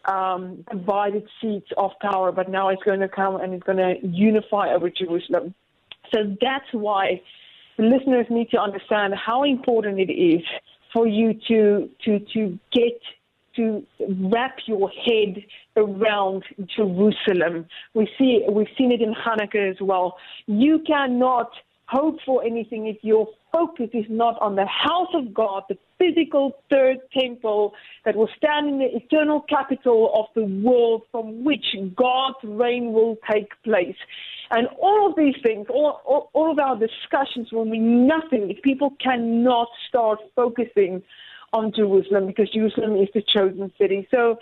um, 0.05 0.63
divided 0.71 1.27
seats 1.41 1.69
of 1.77 1.91
power, 2.01 2.31
but 2.31 2.49
now 2.49 2.69
it's 2.69 2.83
going 2.83 2.99
to 2.99 3.09
come 3.09 3.37
and 3.37 3.53
it's 3.53 3.63
going 3.63 3.77
to 3.77 3.95
unify 4.05 4.73
over 4.73 4.89
Jerusalem. 4.89 5.55
So 6.13 6.35
that's 6.39 6.71
why 6.71 7.21
the 7.77 7.83
listeners 7.83 8.25
need 8.29 8.49
to 8.51 8.59
understand 8.59 9.13
how 9.15 9.43
important 9.43 9.99
it 9.99 10.11
is 10.11 10.41
for 10.93 11.07
you 11.07 11.33
to 11.47 11.89
to 12.05 12.19
to 12.33 12.59
get 12.71 12.99
to 13.55 13.85
wrap 14.31 14.57
your 14.65 14.89
head 14.89 15.43
around 15.77 16.43
Jerusalem. 16.75 17.65
We 17.93 18.09
see 18.17 18.43
we've 18.49 18.67
seen 18.77 18.91
it 18.91 19.01
in 19.01 19.13
Hanukkah 19.13 19.71
as 19.71 19.77
well. 19.81 20.17
You 20.47 20.79
cannot 20.85 21.51
hope 21.87 22.17
for 22.25 22.43
anything 22.43 22.87
if 22.87 22.97
your 23.01 23.27
focus 23.51 23.89
is 23.93 24.05
not 24.09 24.39
on 24.41 24.55
the 24.55 24.65
house 24.65 25.13
of 25.13 25.33
God, 25.33 25.63
the 25.69 25.77
physical 25.97 26.51
third 26.71 26.97
temple 27.17 27.73
that 28.03 28.15
will 28.15 28.29
stand 28.37 28.67
in 28.67 28.79
the 28.79 28.95
eternal 28.95 29.41
capital 29.41 30.11
of 30.13 30.25
the 30.35 30.45
world 30.63 31.03
from 31.11 31.43
which 31.43 31.65
God's 31.95 32.37
reign 32.43 32.91
will 32.91 33.17
take 33.31 33.51
place. 33.63 33.95
And 34.51 34.67
all 34.79 35.09
of 35.09 35.15
these 35.15 35.35
things, 35.43 35.67
all, 35.69 36.01
all, 36.05 36.29
all 36.33 36.51
of 36.51 36.59
our 36.59 36.77
discussions 36.77 37.51
will 37.51 37.65
mean 37.65 38.07
nothing 38.07 38.51
if 38.51 38.61
people 38.61 38.93
cannot 39.01 39.67
start 39.87 40.19
focusing 40.35 41.01
on 41.55 41.71
Jerusalem 41.73 42.27
because 42.27 42.49
Jerusalem 42.51 42.97
is 42.97 43.07
the 43.13 43.21
chosen 43.21 43.71
city. 43.79 44.07
So 44.13 44.37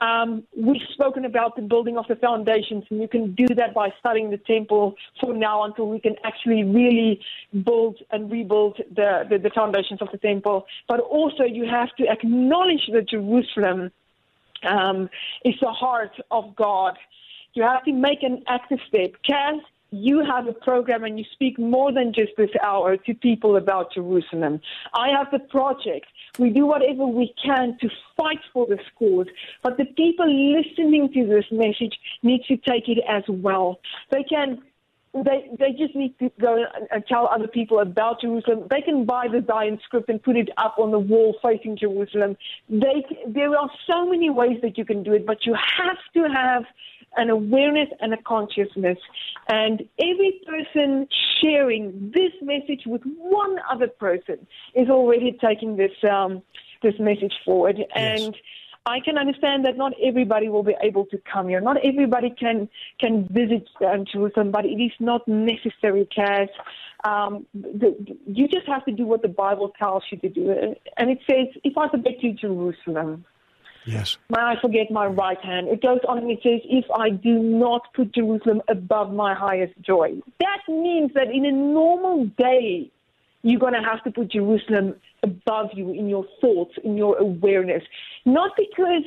um, 0.00 0.44
we've 0.54 0.86
spoken 0.92 1.24
about 1.24 1.56
the 1.56 1.62
building 1.62 1.96
of 1.96 2.06
the 2.06 2.16
foundations, 2.16 2.84
and 2.90 3.00
you 3.00 3.08
can 3.08 3.34
do 3.34 3.46
that 3.54 3.72
by 3.74 3.88
studying 3.98 4.30
the 4.30 4.36
temple 4.36 4.94
for 5.20 5.32
now 5.32 5.64
until 5.64 5.88
we 5.88 6.00
can 6.00 6.16
actually 6.22 6.62
really 6.64 7.20
build 7.64 7.96
and 8.10 8.30
rebuild 8.30 8.76
the, 8.94 9.24
the, 9.30 9.38
the 9.38 9.50
foundations 9.50 10.02
of 10.02 10.08
the 10.12 10.18
temple. 10.18 10.66
But 10.86 11.00
also, 11.00 11.44
you 11.44 11.66
have 11.66 11.88
to 11.96 12.04
acknowledge 12.06 12.84
that 12.92 13.08
Jerusalem 13.08 13.90
um, 14.62 15.08
is 15.44 15.54
the 15.62 15.72
heart 15.72 16.12
of 16.30 16.54
God. 16.56 16.94
You 17.54 17.62
have 17.62 17.84
to 17.84 17.92
make 17.92 18.22
an 18.22 18.44
active 18.46 18.80
step. 18.86 19.12
Kaz, 19.28 19.60
you 19.90 20.24
have 20.24 20.46
a 20.46 20.52
program 20.52 21.04
and 21.04 21.18
you 21.18 21.24
speak 21.32 21.58
more 21.58 21.92
than 21.92 22.12
just 22.12 22.32
this 22.36 22.50
hour 22.62 22.96
to 22.96 23.14
people 23.14 23.56
about 23.56 23.92
Jerusalem. 23.92 24.60
I 24.94 25.08
have 25.10 25.30
the 25.30 25.38
project. 25.38 26.06
We 26.38 26.50
do 26.50 26.66
whatever 26.66 27.06
we 27.06 27.34
can 27.44 27.76
to 27.80 27.88
fight 28.16 28.40
for 28.52 28.66
this 28.66 28.84
cause, 28.98 29.26
but 29.62 29.76
the 29.76 29.84
people 29.84 30.26
listening 30.26 31.12
to 31.12 31.26
this 31.26 31.46
message 31.50 31.98
need 32.22 32.42
to 32.48 32.56
take 32.56 32.88
it 32.88 32.98
as 33.08 33.24
well. 33.28 33.80
They 34.10 34.22
can 34.22 34.62
they 35.12 35.50
they 35.58 35.72
just 35.72 35.96
need 35.96 36.16
to 36.20 36.30
go 36.40 36.64
and 36.90 37.04
tell 37.06 37.26
other 37.26 37.48
people 37.48 37.80
about 37.80 38.20
Jerusalem. 38.20 38.66
They 38.70 38.80
can 38.80 39.04
buy 39.04 39.26
the 39.26 39.44
Zion 39.44 39.80
script 39.84 40.08
and 40.08 40.22
put 40.22 40.36
it 40.36 40.50
up 40.56 40.76
on 40.78 40.92
the 40.92 41.00
wall 41.00 41.36
facing 41.42 41.76
Jerusalem. 41.76 42.36
They 42.68 43.04
there 43.26 43.56
are 43.56 43.70
so 43.90 44.08
many 44.08 44.30
ways 44.30 44.58
that 44.62 44.78
you 44.78 44.84
can 44.84 45.02
do 45.02 45.12
it, 45.12 45.26
but 45.26 45.46
you 45.46 45.54
have 45.54 45.98
to 46.14 46.32
have 46.32 46.64
an 47.16 47.30
awareness 47.30 47.88
and 48.00 48.14
a 48.14 48.22
consciousness. 48.22 48.98
And 49.48 49.82
every 49.98 50.40
person 50.46 51.08
sharing 51.42 52.12
this 52.14 52.32
message 52.42 52.82
with 52.86 53.02
one 53.04 53.56
other 53.70 53.88
person 53.88 54.46
is 54.74 54.88
already 54.88 55.38
taking 55.40 55.76
this 55.76 55.92
um, 56.08 56.42
this 56.82 56.94
message 56.98 57.34
forward. 57.44 57.76
Yes. 57.78 58.22
And 58.22 58.36
I 58.86 59.00
can 59.00 59.18
understand 59.18 59.66
that 59.66 59.76
not 59.76 59.92
everybody 60.02 60.48
will 60.48 60.62
be 60.62 60.74
able 60.82 61.04
to 61.06 61.18
come 61.30 61.48
here. 61.48 61.60
Not 61.60 61.76
everybody 61.84 62.30
can 62.30 62.68
can 62.98 63.28
visit 63.28 63.68
um, 63.86 64.04
Jerusalem, 64.10 64.50
but 64.50 64.64
it 64.64 64.80
is 64.80 64.92
not 65.00 65.26
necessary, 65.28 66.08
Kaz. 66.16 66.48
Um, 67.04 67.46
the, 67.54 67.96
you 68.26 68.48
just 68.48 68.66
have 68.66 68.84
to 68.86 68.92
do 68.92 69.04
what 69.06 69.22
the 69.22 69.28
Bible 69.28 69.72
tells 69.78 70.04
you 70.10 70.18
to 70.18 70.28
do. 70.28 70.74
And 70.96 71.10
it 71.10 71.18
says, 71.28 71.48
if 71.64 71.76
I 71.76 71.88
forget 71.88 72.22
you, 72.22 72.34
Jerusalem, 72.34 73.24
Yes. 73.86 74.18
May 74.28 74.40
I 74.40 74.54
forget 74.60 74.90
my 74.90 75.06
right 75.06 75.40
hand. 75.40 75.68
It 75.68 75.82
goes 75.82 76.00
on 76.08 76.18
and 76.18 76.30
it 76.30 76.40
says, 76.42 76.60
if 76.64 76.84
I 76.94 77.10
do 77.10 77.38
not 77.38 77.82
put 77.94 78.12
Jerusalem 78.14 78.62
above 78.68 79.12
my 79.12 79.34
highest 79.34 79.74
joy. 79.80 80.20
That 80.38 80.60
means 80.68 81.12
that 81.14 81.30
in 81.30 81.44
a 81.46 81.52
normal 81.52 82.26
day, 82.38 82.90
you're 83.42 83.60
going 83.60 83.74
to 83.74 83.82
have 83.82 84.02
to 84.04 84.10
put 84.10 84.30
Jerusalem 84.30 84.96
above 85.22 85.70
you 85.74 85.92
in 85.92 86.08
your 86.08 86.26
thoughts, 86.40 86.74
in 86.84 86.96
your 86.96 87.16
awareness. 87.18 87.82
Not 88.24 88.52
because 88.56 89.04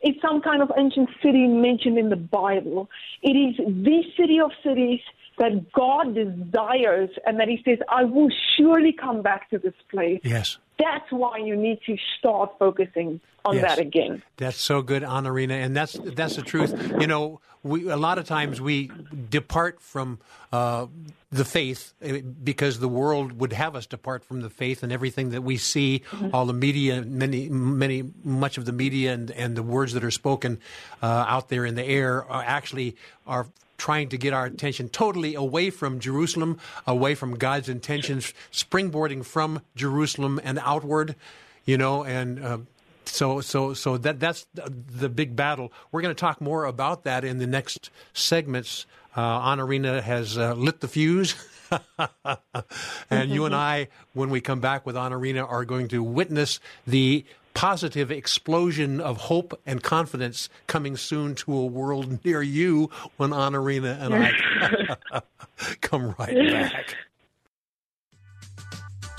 it's 0.00 0.20
some 0.20 0.42
kind 0.42 0.62
of 0.62 0.70
ancient 0.76 1.08
city 1.22 1.46
mentioned 1.46 1.98
in 1.98 2.08
the 2.08 2.16
Bible. 2.16 2.90
It 3.22 3.30
is 3.30 3.56
the 3.56 4.02
city 4.16 4.40
of 4.40 4.50
cities 4.62 5.00
that 5.38 5.72
God 5.72 6.14
desires 6.14 7.10
and 7.26 7.38
that 7.40 7.48
He 7.48 7.62
says, 7.64 7.78
I 7.88 8.04
will 8.04 8.30
surely 8.56 8.92
come 8.92 9.22
back 9.22 9.50
to 9.50 9.58
this 9.58 9.74
place. 9.90 10.20
Yes. 10.24 10.58
That's 10.78 11.10
why 11.10 11.38
you 11.38 11.56
need 11.56 11.80
to 11.86 11.96
start 12.18 12.52
focusing 12.58 13.20
on 13.46 13.56
yes. 13.56 13.62
that 13.62 13.78
again. 13.78 14.22
That's 14.36 14.60
so 14.60 14.82
good, 14.82 15.02
Anarina, 15.02 15.54
and 15.54 15.74
that's 15.74 15.94
that's 15.94 16.36
the 16.36 16.42
truth. 16.42 16.74
You 17.00 17.06
know, 17.06 17.40
we 17.62 17.88
a 17.88 17.96
lot 17.96 18.18
of 18.18 18.26
times 18.26 18.60
we 18.60 18.90
depart 19.30 19.80
from 19.80 20.18
uh, 20.52 20.86
the 21.30 21.44
faith 21.44 21.94
eh, 22.02 22.20
because 22.20 22.78
the 22.78 22.88
world 22.88 23.32
would 23.40 23.52
have 23.52 23.74
us 23.74 23.86
depart 23.86 24.24
from 24.24 24.42
the 24.42 24.50
faith, 24.50 24.82
and 24.82 24.92
everything 24.92 25.30
that 25.30 25.42
we 25.42 25.56
see, 25.56 26.02
mm-hmm. 26.10 26.34
all 26.34 26.44
the 26.46 26.52
media, 26.52 27.02
many, 27.02 27.48
many, 27.48 28.04
much 28.24 28.58
of 28.58 28.64
the 28.64 28.72
media, 28.72 29.14
and 29.14 29.30
and 29.30 29.56
the 29.56 29.62
words 29.62 29.92
that 29.94 30.04
are 30.04 30.10
spoken 30.10 30.58
uh, 31.02 31.06
out 31.06 31.48
there 31.48 31.64
in 31.64 31.74
the 31.74 31.84
air 31.84 32.24
are 32.24 32.42
actually 32.42 32.96
are 33.26 33.46
trying 33.76 34.08
to 34.10 34.18
get 34.18 34.32
our 34.32 34.46
attention 34.46 34.88
totally 34.88 35.34
away 35.34 35.70
from 35.70 36.00
Jerusalem, 36.00 36.58
away 36.86 37.14
from 37.14 37.36
God's 37.36 37.68
intentions, 37.68 38.32
springboarding 38.52 39.24
from 39.24 39.62
Jerusalem 39.74 40.40
and 40.42 40.58
outward, 40.62 41.16
you 41.64 41.78
know, 41.78 42.04
and 42.04 42.44
uh, 42.44 42.58
so 43.04 43.40
so 43.40 43.74
so 43.74 43.96
that 43.98 44.20
that's 44.20 44.46
the 44.52 45.08
big 45.08 45.36
battle. 45.36 45.72
We're 45.92 46.02
going 46.02 46.14
to 46.14 46.20
talk 46.20 46.40
more 46.40 46.64
about 46.64 47.04
that 47.04 47.24
in 47.24 47.38
the 47.38 47.46
next 47.46 47.90
segments. 48.12 48.86
Uh, 49.16 49.40
Anarina 49.40 50.02
has 50.02 50.36
uh, 50.36 50.54
lit 50.54 50.80
the 50.80 50.88
fuse. 50.88 51.34
and 53.10 53.30
you 53.30 53.44
and 53.44 53.54
I, 53.54 53.88
when 54.12 54.30
we 54.30 54.40
come 54.40 54.60
back 54.60 54.86
with 54.86 54.94
Anarina, 54.94 55.48
are 55.48 55.64
going 55.64 55.88
to 55.88 56.02
witness 56.02 56.60
the 56.86 57.24
positive 57.56 58.10
explosion 58.10 59.00
of 59.00 59.16
hope 59.16 59.58
and 59.64 59.82
confidence 59.82 60.50
coming 60.66 60.94
soon 60.94 61.34
to 61.34 61.56
a 61.56 61.64
world 61.64 62.22
near 62.24 62.42
you 62.42 62.90
when 63.16 63.30
Anarina 63.30 63.98
and 63.98 64.14
I 64.14 65.20
come 65.80 66.14
right 66.18 66.36
back. 66.36 66.94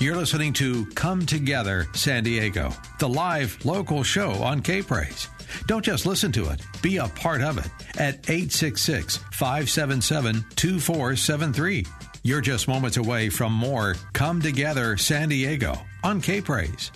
You're 0.00 0.14
listening 0.14 0.52
to 0.54 0.86
Come 0.94 1.26
Together 1.26 1.88
San 1.94 2.22
Diego, 2.22 2.72
the 3.00 3.08
live 3.08 3.58
local 3.64 4.04
show 4.04 4.30
on 4.30 4.62
K 4.62 4.82
Praise. 4.82 5.26
Don't 5.66 5.84
just 5.84 6.06
listen 6.06 6.30
to 6.32 6.50
it, 6.50 6.62
be 6.80 6.98
a 6.98 7.08
part 7.08 7.42
of 7.42 7.58
it 7.58 7.68
at 7.98 8.30
866 8.30 9.16
577 9.32 10.44
2473. 10.54 11.84
You're 12.22 12.40
just 12.40 12.68
moments 12.68 12.98
away 12.98 13.30
from 13.30 13.52
more 13.52 13.96
Come 14.12 14.40
Together 14.40 14.96
San 14.96 15.28
Diego 15.30 15.76
on 16.04 16.20
K 16.20 16.40
Praise. 16.40 16.92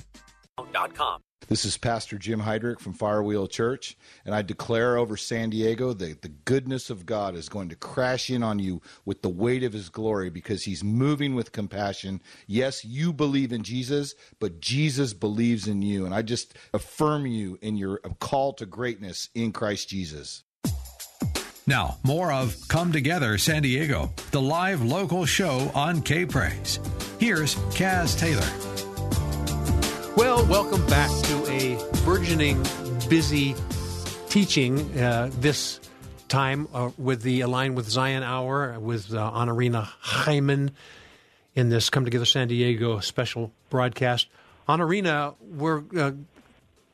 This 1.48 1.64
is 1.64 1.76
Pastor 1.76 2.18
Jim 2.18 2.40
Heidrich 2.40 2.78
from 2.78 2.94
Firewheel 2.94 3.50
Church, 3.50 3.96
and 4.24 4.34
I 4.34 4.42
declare 4.42 4.96
over 4.96 5.16
San 5.16 5.50
Diego 5.50 5.92
that 5.92 6.22
the 6.22 6.28
goodness 6.28 6.88
of 6.88 7.04
God 7.04 7.34
is 7.34 7.48
going 7.48 7.68
to 7.70 7.76
crash 7.76 8.30
in 8.30 8.42
on 8.42 8.58
you 8.58 8.80
with 9.04 9.22
the 9.22 9.28
weight 9.28 9.64
of 9.64 9.72
His 9.72 9.88
glory 9.88 10.30
because 10.30 10.62
He's 10.62 10.84
moving 10.84 11.34
with 11.34 11.52
compassion. 11.52 12.22
Yes, 12.46 12.84
you 12.84 13.12
believe 13.12 13.52
in 13.52 13.64
Jesus, 13.64 14.14
but 14.38 14.60
Jesus 14.60 15.12
believes 15.12 15.66
in 15.66 15.82
you, 15.82 16.06
and 16.06 16.14
I 16.14 16.22
just 16.22 16.54
affirm 16.72 17.26
you 17.26 17.58
in 17.60 17.76
your 17.76 17.98
call 18.20 18.52
to 18.54 18.66
greatness 18.66 19.28
in 19.34 19.52
Christ 19.52 19.88
Jesus. 19.88 20.44
Now, 21.66 21.98
more 22.02 22.32
of 22.32 22.56
Come 22.68 22.92
Together 22.92 23.38
San 23.38 23.62
Diego, 23.62 24.12
the 24.30 24.42
live 24.42 24.82
local 24.82 25.24
show 25.26 25.70
on 25.74 26.02
K 26.02 26.26
Praise. 26.26 26.80
Here's 27.18 27.54
Kaz 27.74 28.18
Taylor. 28.18 28.71
Well, 30.14 30.44
welcome 30.46 30.84
back 30.88 31.10
to 31.24 31.46
a 31.50 31.78
burgeoning, 32.04 32.62
busy 33.08 33.54
teaching 34.28 34.80
uh, 34.98 35.30
this 35.40 35.80
time 36.28 36.68
uh, 36.74 36.90
with 36.98 37.22
the 37.22 37.40
Align 37.40 37.74
with 37.74 37.88
Zion 37.88 38.22
Hour 38.22 38.78
with 38.78 39.14
uh, 39.14 39.30
Anarina 39.30 39.88
Hyman 40.00 40.72
in 41.54 41.70
this 41.70 41.88
Come 41.88 42.04
Together 42.04 42.26
San 42.26 42.48
Diego 42.48 43.00
special 43.00 43.52
broadcast. 43.70 44.28
Anarina, 44.68 45.34
we're 45.40 45.82
uh, 45.96 46.12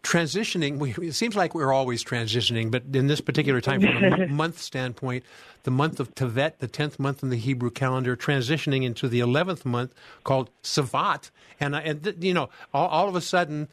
transitioning. 0.02 0.78
We, 0.78 1.08
it 1.08 1.14
seems 1.14 1.36
like 1.36 1.54
we're 1.54 1.72
always 1.72 2.04
transitioning, 2.04 2.70
but 2.70 2.84
in 2.92 3.06
this 3.06 3.20
particular 3.20 3.60
time, 3.60 3.80
from 3.80 4.04
a 4.04 4.22
m- 4.22 4.32
month 4.36 4.58
standpoint, 4.58 5.24
the 5.64 5.70
month 5.70 6.00
of 6.00 6.14
Tevet, 6.14 6.58
the 6.58 6.68
10th 6.68 6.98
month 6.98 7.22
in 7.22 7.30
the 7.30 7.36
Hebrew 7.36 7.70
calendar, 7.70 8.16
transitioning 8.16 8.84
into 8.84 9.08
the 9.08 9.20
11th 9.20 9.64
month 9.64 9.94
called 10.24 10.50
Shvat. 10.62 11.30
And, 11.60 11.74
and 11.74 12.14
you 12.20 12.32
know, 12.32 12.48
all, 12.72 12.88
all 12.88 13.08
of 13.08 13.16
a 13.16 13.20
sudden, 13.20 13.68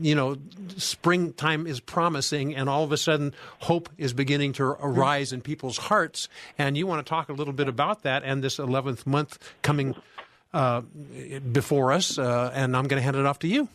you 0.00 0.14
know, 0.14 0.36
springtime 0.76 1.66
is 1.66 1.78
promising, 1.78 2.56
and 2.56 2.68
all 2.68 2.82
of 2.82 2.90
a 2.90 2.96
sudden, 2.96 3.32
hope 3.60 3.88
is 3.96 4.12
beginning 4.12 4.54
to 4.54 4.64
arise 4.64 5.32
in 5.32 5.40
people's 5.40 5.78
hearts. 5.78 6.28
And 6.58 6.76
you 6.76 6.86
want 6.86 7.06
to 7.06 7.08
talk 7.08 7.28
a 7.28 7.32
little 7.32 7.52
bit 7.52 7.68
about 7.68 8.02
that 8.02 8.24
and 8.24 8.42
this 8.42 8.58
11th 8.58 9.06
month 9.06 9.38
coming 9.62 9.94
uh, 10.52 10.80
before 11.52 11.92
us. 11.92 12.18
Uh, 12.18 12.50
and 12.52 12.76
I'm 12.76 12.88
going 12.88 13.00
to 13.00 13.04
hand 13.04 13.16
it 13.16 13.24
off 13.24 13.38
to 13.40 13.48
you. 13.48 13.68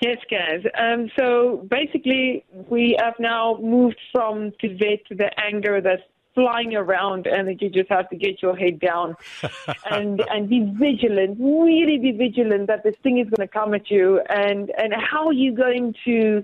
Yes, 0.00 0.18
guys. 0.30 0.62
Um, 0.78 1.10
so 1.18 1.66
basically, 1.70 2.44
we 2.68 2.96
have 3.00 3.14
now 3.18 3.58
moved 3.62 3.98
from 4.12 4.52
Tevet 4.62 5.04
to 5.06 5.14
the 5.14 5.30
anger 5.40 5.80
that's 5.80 6.02
flying 6.36 6.76
around 6.76 7.26
and 7.26 7.48
that 7.48 7.62
you 7.62 7.70
just 7.70 7.88
have 7.88 8.08
to 8.10 8.16
get 8.16 8.42
your 8.42 8.54
head 8.54 8.78
down 8.78 9.16
and 9.90 10.22
and 10.28 10.50
be 10.50 10.70
vigilant 10.78 11.38
really 11.40 11.96
be 11.96 12.12
vigilant 12.12 12.66
that 12.66 12.84
this 12.84 12.94
thing 13.02 13.18
is 13.18 13.26
going 13.30 13.48
to 13.48 13.50
come 13.50 13.72
at 13.72 13.90
you 13.90 14.20
and 14.28 14.70
and 14.76 14.92
how 14.92 15.26
are 15.26 15.32
you 15.32 15.56
going 15.56 15.94
to 16.04 16.42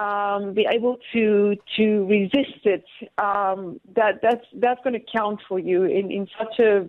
um, 0.00 0.54
be 0.54 0.64
able 0.70 0.96
to 1.12 1.56
to 1.76 2.06
resist 2.06 2.64
it 2.64 2.84
um, 3.18 3.80
that 3.96 4.22
that's 4.22 4.46
that's 4.60 4.80
going 4.84 4.94
to 4.94 5.04
count 5.12 5.40
for 5.48 5.58
you 5.58 5.82
in 5.82 6.12
in 6.12 6.28
such 6.38 6.60
a 6.60 6.88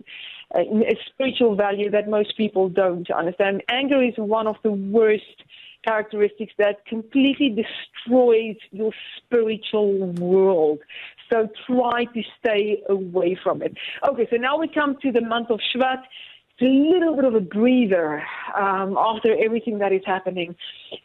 a, 0.54 0.60
a 0.60 0.96
spiritual 1.06 1.56
value 1.56 1.90
that 1.90 2.08
most 2.08 2.36
people 2.36 2.68
don't 2.68 3.10
understand. 3.10 3.62
Anger 3.68 4.00
is 4.00 4.14
one 4.16 4.46
of 4.46 4.54
the 4.62 4.70
worst 4.70 5.42
characteristics 5.86 6.52
that 6.58 6.84
completely 6.86 7.50
destroys 7.50 8.56
your 8.70 8.92
spiritual 9.16 9.98
world. 10.12 10.78
So 11.30 11.48
try 11.66 12.04
to 12.04 12.22
stay 12.38 12.82
away 12.88 13.38
from 13.42 13.62
it. 13.62 13.76
Okay, 14.08 14.26
so 14.30 14.36
now 14.36 14.58
we 14.58 14.68
come 14.68 14.96
to 15.02 15.12
the 15.12 15.22
month 15.22 15.50
of 15.50 15.60
Shvat. 15.74 16.02
It's 16.58 16.62
a 16.62 16.64
little 16.64 17.14
bit 17.16 17.24
of 17.24 17.34
a 17.34 17.40
breather 17.40 18.22
um, 18.58 18.96
after 18.98 19.36
everything 19.44 19.78
that 19.78 19.92
is 19.92 20.02
happening. 20.06 20.56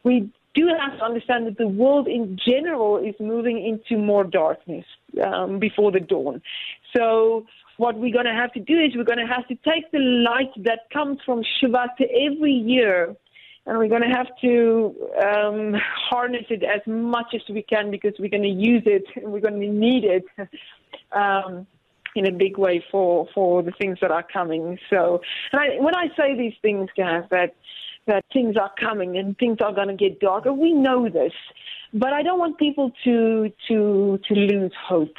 We 0.04 0.32
do 0.54 0.68
have 0.80 0.98
to 1.00 1.04
understand 1.04 1.48
that 1.48 1.58
the 1.58 1.68
world 1.68 2.08
in 2.08 2.38
general 2.46 2.98
is 2.98 3.16
moving 3.20 3.66
into 3.66 4.02
more 4.02 4.24
darkness 4.24 4.86
um, 5.24 5.60
before 5.60 5.92
the 5.92 6.00
dawn. 6.00 6.42
So 6.96 7.46
what 7.78 7.96
we're 7.98 8.14
going 8.14 8.26
to 8.26 8.34
have 8.34 8.54
to 8.54 8.60
do 8.60 8.78
is 8.80 8.96
we're 8.96 9.04
going 9.04 9.26
to 9.26 9.34
have 9.34 9.48
to 9.48 9.56
take 9.56 9.92
the 9.92 10.00
light 10.00 10.52
that 10.58 10.90
comes 10.94 11.20
from 11.26 11.44
Shvat 11.44 11.96
every 12.00 12.54
year 12.54 13.16
and 13.72 13.80
we're 13.80 13.88
going 13.88 14.02
to 14.02 14.10
have 14.10 14.28
to 14.42 14.94
um, 15.26 15.74
harness 16.10 16.44
it 16.50 16.62
as 16.62 16.82
much 16.86 17.28
as 17.34 17.42
we 17.48 17.62
can 17.62 17.90
because 17.90 18.12
we're 18.20 18.28
going 18.28 18.44
to 18.44 18.50
use 18.50 18.84
it 18.86 19.06
and 19.16 19.32
we're 19.32 19.40
going 19.40 19.62
to 19.62 19.68
need 19.68 20.04
it 20.04 20.26
um, 21.14 21.66
in 22.14 22.28
a 22.28 22.32
big 22.34 22.58
way 22.58 22.84
for 22.92 23.30
for 23.34 23.64
the 23.64 23.72
things 23.80 23.98
that 24.02 24.12
are 24.12 24.24
coming. 24.24 24.78
So, 24.90 25.22
and 25.54 25.62
I, 25.62 25.68
when 25.80 25.96
I 25.96 26.08
say 26.18 26.38
these 26.38 26.56
things, 26.62 26.90
guys, 26.98 27.24
that 27.32 27.56
that 28.08 28.26
things 28.34 28.58
are 28.58 28.74
coming 28.78 29.16
and 29.16 29.38
things 29.38 29.60
are 29.62 29.72
going 29.72 29.88
to 29.88 29.96
get 29.96 30.20
darker, 30.20 30.52
we 30.52 30.74
know 30.74 31.08
this, 31.08 31.32
but 31.94 32.12
I 32.12 32.24
don't 32.24 32.40
want 32.40 32.58
people 32.58 32.92
to 33.06 33.54
to 33.70 34.20
to 34.28 34.34
lose 34.34 34.74
hope. 34.86 35.16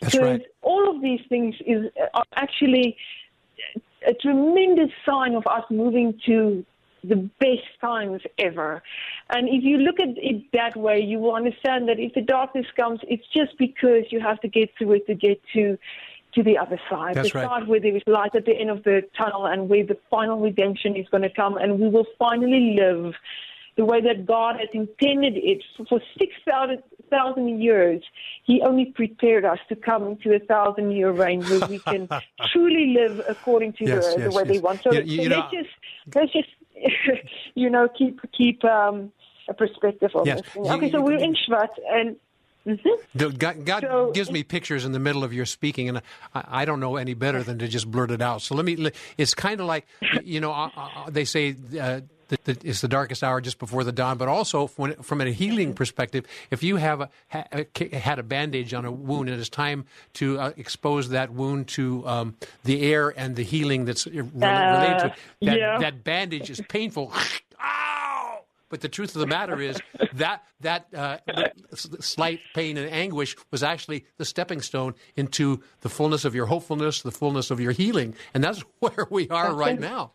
That's 0.00 0.12
because 0.12 0.38
right. 0.38 0.46
all 0.62 0.94
of 0.94 1.02
these 1.02 1.22
things 1.28 1.56
is 1.66 1.86
are 2.14 2.24
actually 2.36 2.96
a 4.06 4.14
tremendous 4.14 4.90
sign 5.04 5.34
of 5.34 5.44
us 5.48 5.64
moving 5.70 6.16
to 6.26 6.64
the 7.08 7.16
best 7.40 7.68
times 7.80 8.22
ever. 8.38 8.82
And 9.30 9.48
if 9.48 9.62
you 9.64 9.78
look 9.78 10.00
at 10.00 10.08
it 10.16 10.44
that 10.52 10.76
way, 10.76 11.00
you 11.00 11.18
will 11.18 11.34
understand 11.34 11.88
that 11.88 11.98
if 11.98 12.14
the 12.14 12.22
darkness 12.22 12.66
comes, 12.76 13.00
it's 13.08 13.26
just 13.34 13.56
because 13.58 14.04
you 14.10 14.20
have 14.20 14.40
to 14.40 14.48
get 14.48 14.70
through 14.76 14.92
it 14.92 15.06
to 15.06 15.14
get 15.14 15.40
to 15.54 15.78
to 16.34 16.42
the 16.42 16.58
other 16.58 16.78
side. 16.90 17.14
That's 17.14 17.32
the 17.32 17.38
right. 17.38 17.48
side 17.48 17.66
where 17.68 17.80
there 17.80 17.96
is 17.96 18.02
light 18.06 18.34
at 18.34 18.44
the 18.44 18.52
end 18.52 18.68
of 18.68 18.84
the 18.84 19.02
tunnel 19.16 19.46
and 19.46 19.70
where 19.70 19.84
the 19.86 19.96
final 20.10 20.38
redemption 20.38 20.94
is 20.94 21.08
going 21.08 21.22
to 21.22 21.30
come 21.30 21.56
and 21.56 21.80
we 21.80 21.88
will 21.88 22.04
finally 22.18 22.76
live 22.78 23.14
the 23.76 23.84
way 23.86 24.00
that 24.02 24.26
God 24.26 24.56
has 24.58 24.68
intended 24.74 25.34
it 25.36 25.62
for 25.88 26.00
6,000 26.18 27.60
years. 27.60 28.02
He 28.44 28.62
only 28.62 28.86
prepared 28.86 29.44
us 29.44 29.58
to 29.68 29.76
come 29.76 30.06
into 30.08 30.34
a 30.34 30.38
thousand 30.38 30.92
year 30.92 31.10
reign 31.10 31.42
where 31.44 31.66
we 31.68 31.78
can 31.78 32.08
truly 32.52 32.94
live 32.98 33.22
according 33.28 33.74
to 33.74 33.84
Yes, 33.84 34.14
the, 34.14 34.20
yes, 34.20 34.30
the 34.30 34.36
way 34.36 34.42
yes. 34.44 34.52
they 34.52 34.58
want. 34.58 34.82
So, 34.82 34.92
You- 34.92 35.02
you 35.02 35.22
so 35.24 35.28
know- 35.28 35.36
let's 35.38 35.52
just 35.52 35.70
let's 36.14 36.32
just 36.32 36.48
you 37.54 37.70
know 37.70 37.88
keep 37.96 38.20
keep 38.32 38.64
um, 38.64 39.12
a 39.48 39.54
perspective 39.54 40.10
on 40.14 40.26
Yes. 40.26 40.40
this. 40.42 40.56
Okay, 40.70 40.90
so 40.90 41.00
we're 41.00 41.18
in 41.18 41.34
Shvat 41.34 41.68
and. 41.90 42.16
mhm. 42.66 43.38
God, 43.38 43.64
God 43.64 43.82
So- 43.88 44.10
gives 44.12 44.30
me 44.30 44.42
pictures 44.42 44.84
in 44.84 44.92
the 44.92 44.98
middle 44.98 45.22
of 45.24 45.32
your 45.32 45.46
speaking, 45.46 45.88
and 45.88 45.98
I, 46.34 46.44
I 46.62 46.64
don't 46.64 46.80
know 46.80 46.96
any 46.96 47.14
better 47.14 47.42
than 47.42 47.58
to 47.60 47.68
just 47.68 47.88
blurt 47.90 48.10
it 48.10 48.20
out. 48.20 48.42
So 48.42 48.54
let 48.56 48.64
me. 48.64 48.90
It's 49.16 49.34
kind 49.34 49.60
of 49.60 49.66
like, 49.66 49.86
you 50.24 50.40
know, 50.40 50.52
uh, 50.52 50.70
uh, 50.76 51.10
they 51.10 51.24
say 51.24 51.54
uh, 51.80 52.00
that, 52.28 52.44
that 52.44 52.64
it's 52.64 52.80
the 52.80 52.88
darkest 52.88 53.22
hour 53.22 53.40
just 53.40 53.58
before 53.58 53.84
the 53.84 53.92
dawn, 53.92 54.18
but 54.18 54.28
also 54.28 54.66
from, 54.66 54.94
from 54.94 55.20
a 55.20 55.30
healing 55.30 55.74
perspective, 55.74 56.26
if 56.50 56.62
you 56.62 56.76
have 56.76 57.00
a, 57.00 57.10
ha, 57.30 57.44
had 57.92 58.18
a 58.18 58.22
bandage 58.22 58.74
on 58.74 58.84
a 58.84 58.92
wound, 58.92 59.28
and 59.28 59.38
it's 59.38 59.48
time 59.48 59.86
to 60.14 60.38
uh, 60.38 60.52
expose 60.56 61.10
that 61.10 61.32
wound 61.32 61.68
to 61.68 62.06
um, 62.06 62.36
the 62.64 62.82
air 62.82 63.12
and 63.16 63.36
the 63.36 63.42
healing 63.42 63.84
that's 63.84 64.06
re- 64.06 64.20
related 64.20 64.98
to 64.98 65.06
it. 65.06 65.12
That, 65.42 65.58
yeah. 65.58 65.78
that 65.78 66.04
bandage 66.04 66.50
is 66.50 66.60
painful. 66.68 67.12
Ow! 67.60 67.96
But 68.68 68.80
the 68.80 68.88
truth 68.88 69.14
of 69.14 69.20
the 69.20 69.26
matter 69.26 69.60
is 69.60 69.80
that 70.14 70.42
that 70.60 70.86
uh, 70.92 71.18
slight 71.74 72.40
pain 72.54 72.76
and 72.76 72.90
anguish 72.90 73.36
was 73.50 73.62
actually 73.62 74.06
the 74.16 74.24
stepping 74.24 74.60
stone 74.60 74.94
into 75.14 75.62
the 75.82 75.88
fullness 75.88 76.24
of 76.24 76.34
your 76.34 76.46
hopefulness, 76.46 77.02
the 77.02 77.12
fullness 77.12 77.50
of 77.50 77.60
your 77.60 77.72
healing, 77.72 78.14
and 78.34 78.42
that's 78.42 78.60
where 78.80 79.06
we 79.10 79.28
are 79.28 79.54
right 79.54 79.78
now. 79.78 80.12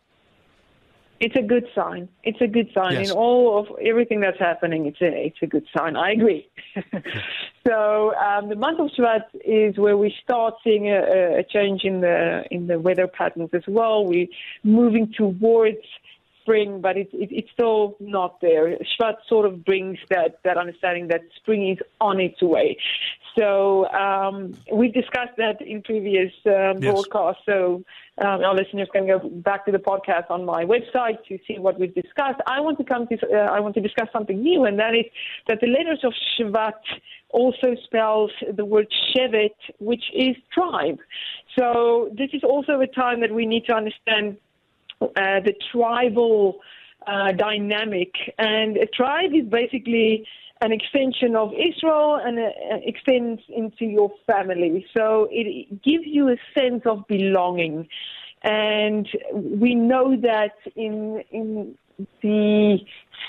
It's 1.22 1.36
a 1.36 1.42
good 1.42 1.66
sign. 1.72 2.08
It's 2.24 2.40
a 2.40 2.48
good 2.48 2.68
sign 2.74 2.94
Yes. 2.94 3.10
in 3.10 3.16
all 3.16 3.56
of 3.56 3.66
everything 3.80 4.18
that's 4.20 4.40
happening. 4.40 4.86
It's 4.86 5.00
a 5.00 5.26
it's 5.28 5.40
a 5.40 5.46
good 5.46 5.64
sign. 5.76 5.94
I 5.94 6.10
agree. 6.10 6.48
so 7.66 8.12
um, 8.16 8.48
the 8.48 8.56
month 8.56 8.80
of 8.80 8.88
Shvat 8.98 9.26
is 9.44 9.78
where 9.78 9.96
we 9.96 10.12
start 10.24 10.54
seeing 10.64 10.88
a, 10.88 11.38
a 11.38 11.44
change 11.44 11.84
in 11.84 12.00
the 12.00 12.42
in 12.50 12.66
the 12.66 12.80
weather 12.80 13.06
patterns 13.06 13.50
as 13.52 13.62
well. 13.68 14.04
We're 14.04 14.26
moving 14.64 15.12
towards 15.16 15.86
spring, 16.42 16.80
but 16.80 16.96
it's 16.96 17.10
it, 17.12 17.28
it's 17.32 17.50
still 17.52 17.96
not 18.00 18.40
there. 18.40 18.76
Shvat 18.78 19.14
sort 19.28 19.46
of 19.46 19.64
brings 19.64 19.98
that 20.10 20.38
that 20.44 20.56
understanding 20.56 21.08
that 21.08 21.22
spring 21.36 21.70
is 21.70 21.78
on 22.00 22.20
its 22.20 22.40
way. 22.42 22.76
So 23.38 23.88
um, 23.88 24.58
we 24.72 24.88
discussed 24.88 25.36
that 25.38 25.62
in 25.62 25.82
previous 25.82 26.32
um, 26.46 26.80
Yes. 26.80 26.92
broadcasts. 26.92 27.42
So 27.46 27.82
um, 28.18 28.44
our 28.44 28.54
listeners 28.54 28.88
can 28.92 29.06
go 29.06 29.18
back 29.20 29.64
to 29.66 29.72
the 29.72 29.78
podcast 29.78 30.30
on 30.30 30.44
my 30.44 30.64
website 30.64 31.24
to 31.28 31.38
see 31.46 31.58
what 31.58 31.80
we've 31.80 31.94
discussed. 31.94 32.40
I 32.46 32.60
want 32.60 32.78
to 32.78 32.84
come 32.84 33.06
to 33.08 33.16
uh, 33.32 33.36
I 33.56 33.60
want 33.60 33.74
to 33.76 33.80
discuss 33.80 34.08
something 34.12 34.40
new, 34.42 34.64
and 34.64 34.78
that 34.78 34.94
is 34.94 35.06
that 35.48 35.58
the 35.60 35.68
letters 35.68 36.00
of 36.04 36.12
Shvat 36.38 36.72
also 37.30 37.74
spells 37.84 38.30
the 38.54 38.64
word 38.64 38.86
Shevet, 39.10 39.56
which 39.78 40.04
is 40.14 40.36
tribe. 40.52 40.98
So 41.58 42.10
this 42.16 42.30
is 42.32 42.42
also 42.44 42.80
a 42.80 42.86
time 42.86 43.20
that 43.20 43.32
we 43.32 43.46
need 43.46 43.64
to 43.66 43.74
understand 43.74 44.36
uh, 45.16 45.40
the 45.40 45.54
tribal 45.70 46.60
uh, 47.06 47.32
dynamic. 47.32 48.12
And 48.38 48.76
a 48.76 48.86
tribe 48.86 49.32
is 49.34 49.46
basically 49.46 50.26
an 50.60 50.72
extension 50.72 51.34
of 51.34 51.52
Israel 51.52 52.20
and 52.24 52.38
uh, 52.38 52.78
extends 52.84 53.42
into 53.48 53.84
your 53.84 54.12
family. 54.26 54.86
So 54.96 55.28
it 55.30 55.82
gives 55.82 56.04
you 56.06 56.28
a 56.28 56.36
sense 56.56 56.82
of 56.86 57.06
belonging. 57.08 57.88
And 58.42 59.08
we 59.34 59.74
know 59.74 60.16
that 60.16 60.56
in, 60.74 61.22
in 61.30 61.76
the 62.22 62.78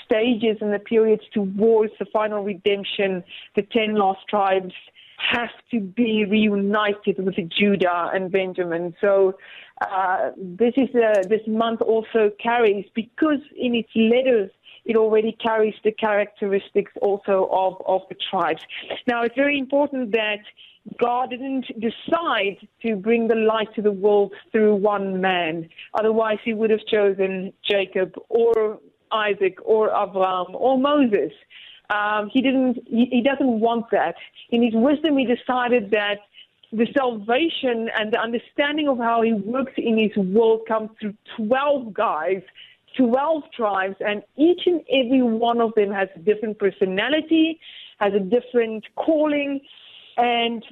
stages 0.04 0.58
and 0.60 0.72
the 0.72 0.78
periods 0.78 1.22
towards 1.32 1.92
the 1.98 2.06
final 2.06 2.42
redemption, 2.42 3.24
the 3.56 3.62
ten 3.62 3.94
lost 3.94 4.20
tribes 4.28 4.74
have 5.16 5.50
to 5.70 5.80
be 5.80 6.24
reunited 6.24 7.24
with 7.24 7.36
Judah 7.58 8.10
and 8.12 8.30
Benjamin. 8.30 8.94
So 9.00 9.34
uh, 9.80 10.30
this 10.36 10.74
is 10.76 10.88
uh, 10.94 11.22
this 11.28 11.42
month 11.46 11.80
also 11.80 12.30
carries 12.42 12.86
because 12.94 13.40
in 13.56 13.74
its 13.74 13.90
letters 13.94 14.50
it 14.84 14.96
already 14.96 15.32
carries 15.32 15.74
the 15.82 15.92
characteristics 15.92 16.92
also 17.00 17.48
of, 17.50 17.82
of 17.86 18.02
the 18.08 18.16
tribes. 18.30 18.60
Now 19.06 19.22
it's 19.22 19.34
very 19.34 19.58
important 19.58 20.12
that 20.12 20.40
God 21.00 21.30
didn't 21.30 21.66
decide 21.80 22.58
to 22.82 22.96
bring 22.96 23.28
the 23.28 23.34
light 23.34 23.74
to 23.76 23.82
the 23.82 23.92
world 23.92 24.34
through 24.52 24.76
one 24.76 25.20
man. 25.20 25.68
Otherwise, 25.94 26.38
he 26.44 26.52
would 26.52 26.70
have 26.70 26.84
chosen 26.86 27.52
Jacob 27.68 28.12
or 28.28 28.78
Isaac 29.10 29.56
or 29.64 29.88
Abraham 29.88 30.54
or 30.54 30.78
Moses. 30.78 31.32
Um, 31.90 32.30
he 32.32 32.40
didn't. 32.40 32.78
He, 32.86 33.06
he 33.10 33.22
doesn't 33.22 33.60
want 33.60 33.90
that. 33.90 34.14
In 34.50 34.62
his 34.62 34.74
wisdom, 34.74 35.18
he 35.18 35.26
decided 35.26 35.90
that 35.90 36.20
the 36.72 36.86
salvation 36.96 37.88
and 37.96 38.12
the 38.12 38.18
understanding 38.18 38.88
of 38.88 38.98
how 38.98 39.22
he 39.22 39.32
works 39.32 39.72
in 39.76 39.96
his 39.98 40.16
world 40.16 40.62
comes 40.66 40.90
through 41.00 41.14
12 41.36 41.94
guys, 41.94 42.42
12 42.96 43.42
tribes, 43.54 43.96
and 44.00 44.22
each 44.36 44.62
and 44.66 44.80
every 44.90 45.22
one 45.22 45.60
of 45.60 45.72
them 45.74 45.92
has 45.92 46.08
a 46.16 46.18
different 46.18 46.58
personality, 46.58 47.60
has 47.98 48.12
a 48.14 48.18
different 48.18 48.84
calling, 48.96 49.60
and 50.16 50.64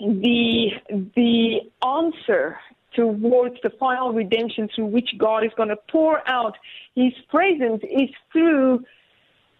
the 0.00 0.70
the 1.14 1.60
answer 1.86 2.58
towards 2.94 3.56
the 3.62 3.70
final 3.78 4.12
redemption 4.12 4.68
through 4.74 4.86
which 4.86 5.10
God 5.16 5.44
is 5.44 5.50
going 5.56 5.68
to 5.68 5.78
pour 5.90 6.26
out 6.28 6.56
his 6.94 7.12
presence 7.30 7.82
is 7.84 8.10
through 8.32 8.84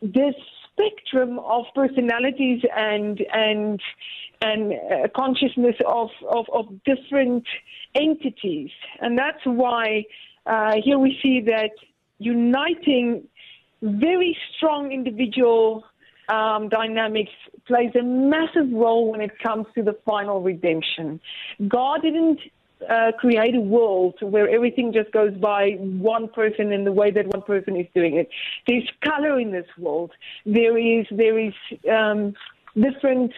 this 0.03 0.35
spectrum 0.73 1.39
of 1.41 1.65
personalities 1.75 2.63
and 2.77 3.21
and 3.33 3.81
and 4.41 4.73
uh, 4.73 5.09
consciousness 5.15 5.77
of, 5.87 6.09
of, 6.29 6.47
of 6.53 6.67
different 6.85 7.45
entities, 7.95 8.71
and 9.01 9.17
that's 9.17 9.45
why 9.45 10.05
uh, 10.47 10.75
here 10.83 10.99
we 10.99 11.17
see 11.23 11.41
that 11.41 11.71
uniting 12.19 13.23
very 13.83 14.37
strong 14.57 14.91
individual 14.91 15.85
um, 16.29 16.69
dynamics 16.69 17.33
plays 17.67 17.91
a 17.99 18.03
massive 18.03 18.73
role 18.73 19.11
when 19.11 19.21
it 19.21 19.39
comes 19.41 19.67
to 19.75 19.83
the 19.83 19.97
final 20.05 20.41
redemption. 20.41 21.21
God 21.69 22.03
didn't 22.03 22.41
uh, 22.89 23.13
create 23.19 23.55
a 23.55 23.61
world 23.61 24.15
where 24.21 24.49
everything 24.49 24.93
just 24.93 25.11
goes 25.13 25.35
by 25.35 25.73
one 25.79 26.29
person 26.29 26.73
in 26.73 26.85
the 26.85 26.93
way 26.93 27.11
that 27.11 27.27
one 27.27 27.43
person 27.43 27.77
is 27.77 27.87
doing 27.95 28.17
it. 28.17 28.29
There's 28.67 28.89
color 29.03 29.39
in 29.39 29.53
this 29.53 29.67
world. 29.79 30.13
There 30.45 30.77
is 30.79 31.07
there 31.11 31.39
is 31.39 31.55
um, 31.91 32.35
different 32.75 33.33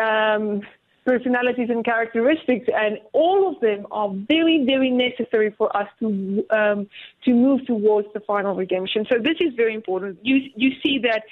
um, 0.00 0.62
personalities 1.06 1.70
and 1.70 1.84
characteristics, 1.84 2.68
and 2.74 2.98
all 3.12 3.48
of 3.48 3.60
them 3.60 3.86
are 3.90 4.10
very, 4.12 4.64
very 4.66 4.90
necessary 4.90 5.54
for 5.56 5.74
us 5.76 5.88
to 6.00 6.44
um, 6.50 6.88
to 7.24 7.32
move 7.32 7.64
towards 7.66 8.08
the 8.12 8.20
final 8.20 8.54
redemption. 8.54 9.06
So 9.10 9.18
this 9.18 9.36
is 9.40 9.54
very 9.54 9.74
important. 9.74 10.18
You 10.22 10.50
you 10.56 10.72
see 10.82 10.98
that 11.00 11.22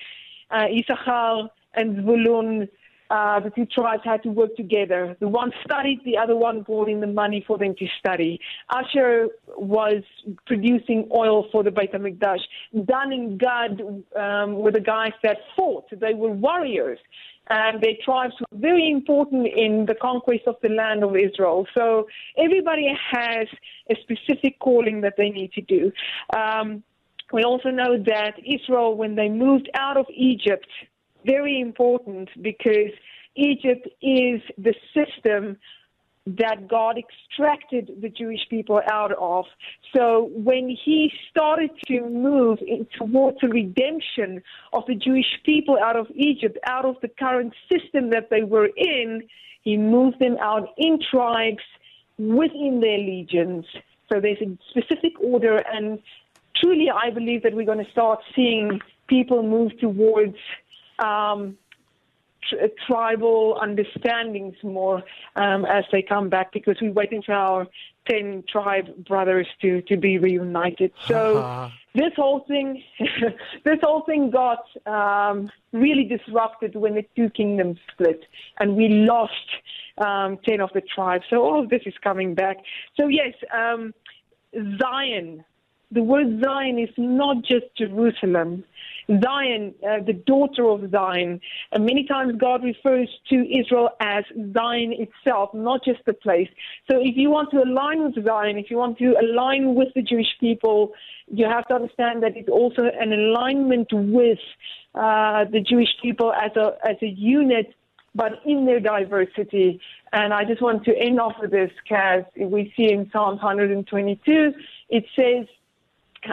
uh, 0.51 0.67
Issachar 0.69 1.51
and 1.75 1.97
Zvulun 1.97 2.69
uh, 3.11 3.41
the 3.41 3.51
two 3.51 3.67
tribes 3.67 4.03
had 4.05 4.23
to 4.23 4.31
work 4.31 4.55
together. 4.57 5.17
The 5.21 5.29
one 5.29 5.53
studied, 5.65 6.01
the 6.05 6.17
other 6.17 6.37
one 6.37 6.63
brought 6.63 6.89
in 6.89 7.01
the 7.01 7.07
money 7.07 7.45
for 7.47 7.59
them 7.59 7.75
to 7.79 7.87
study. 7.99 8.41
Asher 8.73 9.29
was 9.57 10.03
producing 10.47 11.09
oil 11.15 11.47
for 11.53 11.63
the 11.63 11.71
Beit 11.71 11.93
HaMikdash. 11.93 12.41
Dan 12.73 13.13
and 13.13 13.39
Gad 13.39 13.81
um, 14.17 14.55
were 14.55 14.73
the 14.73 14.81
guys 14.81 15.13
that 15.23 15.39
fought. 15.57 15.85
They 15.91 16.15
were 16.15 16.31
warriors. 16.31 16.99
And 17.49 17.83
their 17.83 17.93
tribes 18.03 18.35
were 18.41 18.59
very 18.59 18.91
important 18.91 19.47
in 19.47 19.85
the 19.87 19.95
conquest 19.95 20.45
of 20.47 20.57
the 20.63 20.71
land 20.71 21.05
of 21.05 21.15
Israel. 21.15 21.67
So 21.75 22.09
everybody 22.39 22.89
has 23.13 23.47
a 23.91 23.97
specific 24.01 24.59
calling 24.61 25.03
that 25.03 25.15
they 25.19 25.29
need 25.29 25.53
to 25.53 25.61
do. 25.61 25.93
Um, 26.35 26.83
we 27.33 27.43
also 27.43 27.71
know 27.71 27.99
that 28.07 28.35
Israel, 28.45 28.97
when 28.97 29.15
they 29.15 29.29
moved 29.29 29.69
out 29.75 29.97
of 29.99 30.07
Egypt, 30.15 30.69
very 31.25 31.61
important 31.61 32.29
because 32.43 32.93
Egypt 33.37 33.87
is 34.03 34.41
the 34.59 34.75
system 34.95 35.57
that 36.27 36.69
God 36.69 36.97
extracted 36.97 37.91
the 38.01 38.09
Jewish 38.09 38.41
people 38.49 38.81
out 38.91 39.13
of. 39.13 39.45
So 39.95 40.31
when 40.33 40.75
he 40.85 41.13
started 41.31 41.71
to 41.89 42.01
move 42.09 42.61
towards 42.97 43.39
the 43.43 43.49
redemption 43.49 44.43
of 44.73 44.85
the 44.87 44.95
Jewish 44.95 45.27
people 45.45 45.77
out 45.83 45.97
of 45.97 46.07
Egypt, 46.15 46.57
out 46.67 46.87
of 46.87 46.97
the 47.03 47.09
current 47.09 47.53
system 47.71 48.11
that 48.11 48.31
they 48.31 48.43
were 48.43 48.71
in, 48.77 49.23
he 49.63 49.77
moved 49.77 50.19
them 50.19 50.37
out 50.41 50.69
in 50.79 50.99
tribes 51.11 51.63
within 52.19 52.81
their 52.81 52.99
legions. 52.99 53.67
So 54.11 54.21
there's 54.21 54.41
a 54.41 54.57
specific 54.71 55.13
order, 55.21 55.59
and 55.59 55.99
truly, 56.57 56.87
I 56.91 57.11
believe 57.11 57.43
that 57.43 57.55
we're 57.55 57.67
going 57.67 57.85
to 57.85 57.91
start 57.91 58.21
seeing 58.35 58.81
people 59.09 59.43
move 59.43 59.79
towards 59.79 60.37
um, 60.99 61.57
tr- 62.49 62.67
tribal 62.87 63.59
understandings 63.61 64.57
more 64.63 65.03
um, 65.37 65.65
as 65.65 65.85
they 65.93 66.03
come 66.03 66.29
back 66.29 66.53
because 66.53 66.77
we're 66.81 66.93
waiting 66.93 67.23
for 67.23 67.33
our 67.33 67.67
10 68.09 68.45
tribe 68.49 69.05
brothers 69.07 69.47
to, 69.63 69.81
to 69.83 69.97
be 69.97 70.19
reunited. 70.19 70.93
So 71.07 71.39
uh-huh. 71.39 71.71
this 71.95 72.13
whole 72.17 72.41
thing, 72.41 72.83
this 73.65 73.79
whole 73.83 74.03
thing 74.03 74.31
got 74.31 74.65
um, 74.87 75.51
really 75.73 76.05
disrupted 76.05 76.77
when 76.77 76.95
the 76.95 77.05
two 77.17 77.31
kingdoms 77.31 77.79
split 77.93 78.25
and 78.61 78.77
we 78.77 78.89
lost 78.89 79.33
um, 79.99 80.39
10 80.45 80.61
of 80.61 80.71
the 80.75 80.83
tribes. 80.83 81.25
So 81.31 81.43
all 81.43 81.63
of 81.63 81.71
this 81.71 81.83
is 81.87 81.95
coming 82.03 82.35
back. 82.35 82.59
So 82.97 83.09
yes, 83.09 83.35
um, 83.55 83.95
Zion, 84.81 85.45
the 85.91 86.03
word 86.03 86.43
Zion 86.43 86.79
is 86.79 86.91
not 86.97 87.45
just 87.45 87.67
Jerusalem. 87.77 88.65
Zion, 89.23 89.75
uh, 89.87 90.03
the 90.05 90.15
daughter 90.15 90.67
of 90.69 90.91
Zion. 90.91 91.41
And 91.73 91.85
many 91.85 92.05
times 92.07 92.35
God 92.39 92.65
refers 92.65 93.09
to 93.29 93.37
Israel 93.37 93.91
as 94.01 94.25
Zion 94.55 94.93
itself, 94.93 95.51
not 95.53 95.85
just 95.85 96.01
the 96.07 96.15
place. 96.15 96.49
So 96.91 96.99
if 96.99 97.17
you 97.17 97.31
want 97.31 97.51
to 97.51 97.59
align 97.59 98.03
with 98.05 98.25
Zion, 98.25 98.59
if 98.59 98.71
you 98.71 98.79
want 98.79 98.99
to 98.99 99.15
align 99.21 99.75
with 99.75 99.89
the 99.95 100.03
Jewish 100.03 100.39
people, 100.41 100.93
you 101.29 101.47
have 101.47 101.67
to 101.69 101.75
understand 101.75 102.23
that 102.23 102.37
it's 102.37 102.49
also 102.49 102.83
an 102.83 103.13
alignment 103.13 103.89
with 103.93 104.39
uh, 104.95 105.45
the 105.51 105.61
Jewish 105.61 105.89
people 106.01 106.33
as 106.33 106.53
a 106.57 106.77
as 106.89 106.97
a 107.03 107.09
unit, 107.09 107.75
but 108.15 108.41
in 108.47 108.65
their 108.65 108.81
diversity. 108.81 109.81
And 110.13 110.33
I 110.33 110.45
just 110.45 110.63
want 110.63 110.85
to 110.85 110.97
end 110.97 111.21
off 111.21 111.35
with 111.41 111.51
this, 111.51 111.71
Kaz. 111.91 112.25
We 112.37 112.73
see 112.77 112.93
in 112.93 113.11
Psalm 113.11 113.37
122, 113.37 114.53
it 114.91 115.05
says 115.17 115.47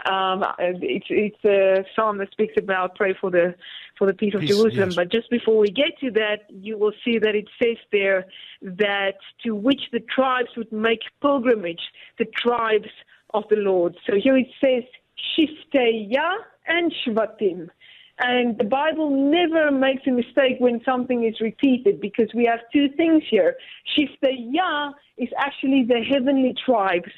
um, 0.06 0.44
it's 0.58 1.06
it's 1.08 1.44
a 1.44 1.84
psalm 1.94 2.18
that 2.18 2.30
speaks 2.32 2.54
about 2.56 2.94
pray 2.94 3.14
for 3.20 3.30
the 3.30 3.54
for 3.98 4.06
the 4.06 4.14
peace 4.14 4.34
of 4.34 4.40
peace, 4.40 4.50
Jerusalem. 4.50 4.90
Yes. 4.90 4.96
But 4.96 5.10
just 5.10 5.30
before 5.30 5.58
we 5.58 5.70
get 5.70 5.98
to 6.00 6.10
that, 6.12 6.46
you 6.48 6.78
will 6.78 6.92
see 7.04 7.18
that 7.18 7.34
it 7.34 7.48
says 7.62 7.76
there 7.90 8.26
that 8.62 9.16
to 9.44 9.54
which 9.54 9.82
the 9.92 10.00
tribes 10.00 10.50
would 10.56 10.72
make 10.72 11.00
pilgrimage, 11.20 11.82
the 12.18 12.26
tribes 12.26 12.88
of 13.34 13.44
the 13.50 13.56
Lord. 13.56 13.96
So 14.06 14.14
here 14.22 14.36
it 14.36 14.48
says 14.62 14.84
Shifteya 15.36 16.30
and 16.66 16.92
Shvatim. 17.04 17.68
And 18.18 18.56
the 18.58 18.64
Bible 18.64 19.10
never 19.10 19.70
makes 19.70 20.02
a 20.06 20.10
mistake 20.10 20.56
when 20.58 20.80
something 20.84 21.24
is 21.24 21.40
repeated 21.40 22.00
because 22.00 22.28
we 22.34 22.44
have 22.44 22.60
two 22.72 22.88
things 22.96 23.22
here. 23.28 23.56
Shifteya 23.96 24.92
is 25.16 25.28
actually 25.38 25.84
the 25.88 26.02
heavenly 26.08 26.54
tribes 26.64 27.10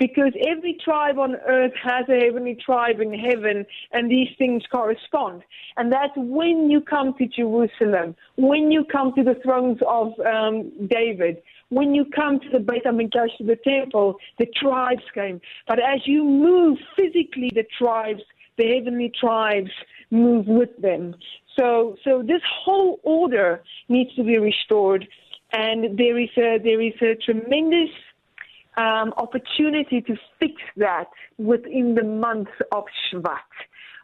because 0.00 0.32
every 0.48 0.78
tribe 0.82 1.18
on 1.18 1.36
earth 1.46 1.74
has 1.80 2.06
a 2.08 2.24
heavenly 2.24 2.56
tribe 2.56 3.00
in 3.00 3.12
heaven, 3.12 3.66
and 3.92 4.10
these 4.10 4.30
things 4.38 4.62
correspond. 4.72 5.42
And 5.76 5.92
that's 5.92 6.14
when 6.16 6.70
you 6.70 6.80
come 6.80 7.14
to 7.18 7.26
Jerusalem, 7.26 8.16
when 8.36 8.72
you 8.72 8.84
come 8.90 9.12
to 9.14 9.22
the 9.22 9.38
thrones 9.44 9.78
of 9.86 10.18
um, 10.20 10.72
David, 10.88 11.42
when 11.68 11.94
you 11.94 12.06
come 12.06 12.40
to 12.40 12.48
the 12.48 12.60
Beit 12.60 12.84
HaMikdash, 12.84 13.36
to 13.38 13.44
the 13.44 13.56
temple, 13.56 14.16
the 14.38 14.46
tribes 14.46 15.02
came. 15.14 15.38
But 15.68 15.78
as 15.78 16.00
you 16.06 16.24
move 16.24 16.78
physically, 16.96 17.52
the 17.54 17.66
tribes, 17.78 18.22
the 18.56 18.74
heavenly 18.74 19.12
tribes, 19.20 19.70
move 20.10 20.46
with 20.46 20.74
them. 20.80 21.14
So, 21.58 21.96
so 22.04 22.22
this 22.22 22.40
whole 22.64 23.00
order 23.02 23.62
needs 23.90 24.14
to 24.14 24.24
be 24.24 24.38
restored, 24.38 25.06
and 25.52 25.98
there 25.98 26.18
is 26.18 26.30
a 26.38 26.58
there 26.58 26.80
is 26.80 26.94
a 27.02 27.16
tremendous 27.16 27.90
um, 28.76 29.12
opportunity 29.16 30.00
to 30.02 30.16
fix 30.38 30.54
that 30.76 31.06
within 31.38 31.94
the 31.94 32.04
month 32.04 32.48
of 32.72 32.84
Shvat, 33.12 33.36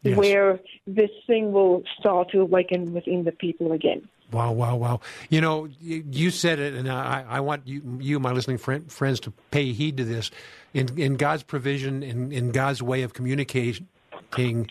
yes. 0.03 0.17
where 0.17 0.61
this 0.87 1.11
thing 1.27 1.53
will 1.53 1.83
start 1.99 2.31
to 2.31 2.41
awaken 2.41 2.93
within 2.93 3.25
the 3.25 3.33
people 3.33 3.73
again. 3.73 4.09
Wow, 4.33 4.53
wow, 4.53 4.75
wow. 4.75 5.01
You 5.31 5.41
know, 5.41 5.69
you 5.81 6.31
said 6.31 6.59
it, 6.59 6.75
and 6.75 6.91
I, 6.91 7.25
I 7.29 7.41
want 7.41 7.67
you, 7.67 7.99
you, 8.01 8.19
my 8.19 8.33
listening 8.33 8.59
friend, 8.59 8.91
friends, 8.91 9.21
to 9.21 9.33
pay 9.51 9.73
heed 9.73 9.99
to 9.99 10.05
this. 10.05 10.31
In, 10.75 10.99
in 10.99 11.17
God's 11.17 11.45
provision, 11.45 12.03
in, 12.03 12.33
in 12.33 12.51
God's 12.51 12.83
way 12.83 13.03
of 13.03 13.15
communication, 13.15 13.89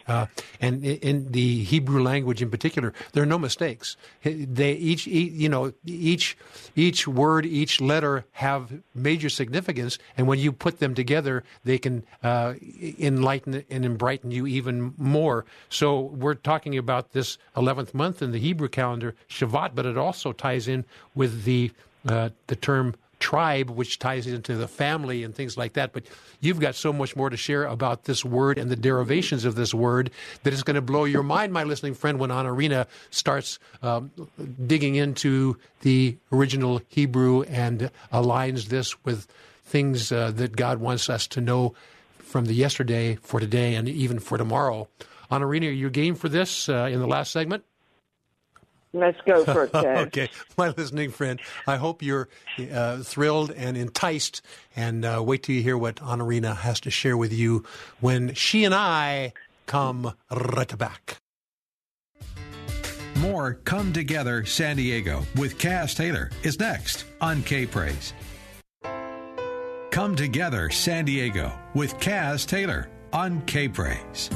uh, 0.08 0.25
and 0.62 0.84
in 0.84 1.32
the 1.32 1.63
Hebrew 1.63 2.01
language 2.01 2.41
in 2.41 2.49
particular, 2.49 2.93
there 3.13 3.23
are 3.23 3.28
no 3.28 3.39
mistakes. 3.39 3.97
They 4.23 4.73
each, 4.73 5.08
you 5.08 5.49
know, 5.49 5.73
each 5.86 6.38
each 6.75 7.08
word, 7.08 7.45
each 7.45 7.82
letter 7.82 8.25
have 8.34 8.71
major 8.93 9.30
significance, 9.30 9.97
and 10.17 10.28
when 10.28 10.39
you 10.39 10.51
put 10.51 10.80
them 10.80 10.93
together, 10.93 11.43
they 11.63 11.78
can 11.78 12.04
uh, 12.23 12.54
enlighten 12.99 13.63
and 13.69 13.86
enbrighten 13.86 14.32
you 14.32 14.47
even 14.47 14.93
more. 14.97 15.45
So 15.69 15.99
we're 15.99 16.36
talking 16.36 16.78
about 16.78 17.12
this 17.12 17.38
eleventh 17.56 17.93
month 17.93 18.21
in 18.21 18.32
the 18.32 18.39
Hebrew 18.39 18.69
calendar, 18.69 19.15
Shvat, 19.30 19.71
but 19.75 19.86
it 19.86 19.97
also 19.97 20.32
ties 20.32 20.67
in 20.67 20.86
with 21.15 21.43
the 21.43 21.71
uh, 22.08 22.30
the 22.47 22.56
term 22.56 22.95
tribe, 23.19 23.69
which 23.69 23.99
ties 23.99 24.28
into 24.28 24.56
the 24.56 24.67
family 24.67 25.23
and 25.23 25.34
things 25.34 25.58
like 25.58 25.73
that. 25.73 25.93
But 25.93 26.04
you've 26.39 26.60
got 26.60 26.75
so 26.75 26.93
much 26.93 27.15
more 27.15 27.30
to 27.30 27.38
share 27.38 27.65
about 27.65 28.06
this 28.06 28.23
word 28.23 28.58
and 28.58 28.69
the 28.69 28.75
derivations 28.75 29.45
of 29.45 29.56
this 29.56 29.73
word 29.73 30.12
that 30.43 30.54
it's 30.54 30.63
going 30.63 30.75
to 30.75 30.82
blow 30.82 31.06
your 31.06 31.23
mind, 31.23 31.54
my 31.54 31.63
listening 31.63 31.93
friend, 31.93 32.19
when 32.19 32.30
Anarina 32.30 32.88
starts 33.10 33.60
um, 33.82 34.12
digging 34.65 34.95
into 34.95 35.58
the 35.82 36.17
original 36.32 36.82
Hebrew 36.88 37.43
and 37.43 37.89
aligns 38.12 38.65
this 38.65 39.04
with 39.04 39.28
things 39.65 40.12
uh, 40.12 40.32
that 40.32 40.56
God 40.56 40.80
wants 40.80 41.10
us 41.10 41.28
to 41.28 41.41
know 41.41 41.73
from 42.19 42.45
the 42.45 42.54
yesterday 42.54 43.15
for 43.15 43.39
today 43.39 43.75
and 43.75 43.88
even 43.88 44.19
for 44.19 44.38
tomorrow. 44.38 44.88
Anarina, 45.32 45.67
are 45.67 45.71
you 45.71 45.89
game 45.89 46.15
for 46.15 46.30
this 46.30 46.69
uh, 46.69 46.89
in 46.91 46.99
the 46.99 47.08
last 47.08 47.32
segment? 47.32 47.63
Let's 48.95 49.19
go 49.25 49.43
for 49.43 49.63
a 49.73 49.79
it, 49.79 49.97
okay, 50.08 50.29
my 50.58 50.69
listening 50.69 51.12
friend, 51.12 51.39
I 51.67 51.75
hope 51.75 52.01
you're 52.01 52.29
uh, 52.73 52.99
thrilled 52.99 53.51
and 53.51 53.75
enticed, 53.75 54.41
and 54.75 55.03
uh, 55.03 55.21
wait 55.23 55.43
till 55.43 55.55
you 55.55 55.62
hear 55.62 55.77
what 55.77 55.97
Anarina 55.97 56.55
has 56.55 56.79
to 56.81 56.89
share 56.89 57.17
with 57.17 57.34
you 57.34 57.65
when 57.99 58.34
she 58.34 58.63
and 58.63 58.73
I 58.73 59.34
come 59.65 60.13
right 60.31 60.77
back. 60.77 61.17
More 63.17 63.55
Come 63.65 63.91
Together 63.91 64.46
San 64.46 64.77
Diego 64.77 65.23
with 65.35 65.58
Kaz 65.58 65.96
Taylor 65.96 66.31
is 66.43 66.58
next 66.60 67.06
on 67.19 67.43
K 67.43 67.65
Praise. 67.65 68.13
Come 69.91 70.15
Together 70.15 70.69
San 70.69 71.04
Diego 71.06 71.52
with 71.73 71.98
Kaz 71.98 72.46
Taylor 72.48 72.89
on 73.12 73.41
K 73.46 73.67
Praise. 73.67 74.29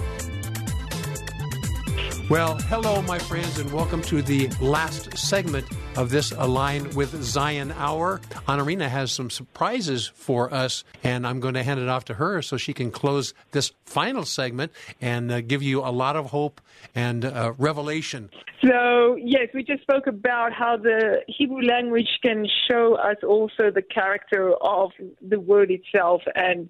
Well, 2.30 2.60
hello, 2.68 3.02
my 3.02 3.18
friends, 3.18 3.58
and 3.58 3.72
welcome 3.74 4.04
to 4.04 4.22
the 4.22 4.50
last 4.62 5.18
segment 5.18 5.66
of 5.98 6.12
this 6.12 6.32
Align 6.32 6.88
with 6.92 7.24
Zion 7.24 7.72
Hour. 7.72 8.22
Anarina 8.48 8.88
has 8.88 9.12
some 9.12 9.32
surprises 9.32 10.12
for 10.14 10.54
us, 10.54 10.84
and 11.04 11.26
I'm 11.26 11.40
going 11.40 11.56
to 11.56 11.64
hand 11.64 11.80
it 11.80 11.90
off 11.90 12.06
to 12.06 12.14
her 12.14 12.44
so 12.44 12.56
she 12.56 12.72
can 12.72 12.92
close 12.92 13.34
this 13.50 13.72
final 13.86 14.26
segment 14.26 14.72
and 15.02 15.32
uh, 15.32 15.42
give 15.42 15.64
you 15.64 15.80
a 15.80 15.90
lot 15.90 16.16
of 16.16 16.28
hope 16.28 16.62
and 16.94 17.26
uh, 17.26 17.54
revelation. 17.58 18.30
So, 18.64 19.16
yes, 19.16 19.48
we 19.56 19.64
just 19.64 19.82
spoke 19.82 20.06
about 20.06 20.54
how 20.54 20.78
the 20.78 21.24
Hebrew 21.28 21.64
language 21.64 22.20
can 22.22 22.46
show 22.70 22.94
us 22.94 23.18
also 23.28 23.72
the 23.72 23.82
character 23.82 24.54
of 24.62 24.92
the 25.20 25.40
word 25.40 25.72
itself 25.72 26.22
and 26.36 26.70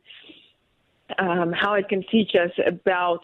um, 1.17 1.51
how 1.51 1.73
it 1.73 1.89
can 1.89 2.05
teach 2.09 2.31
us 2.35 2.51
about 2.65 3.23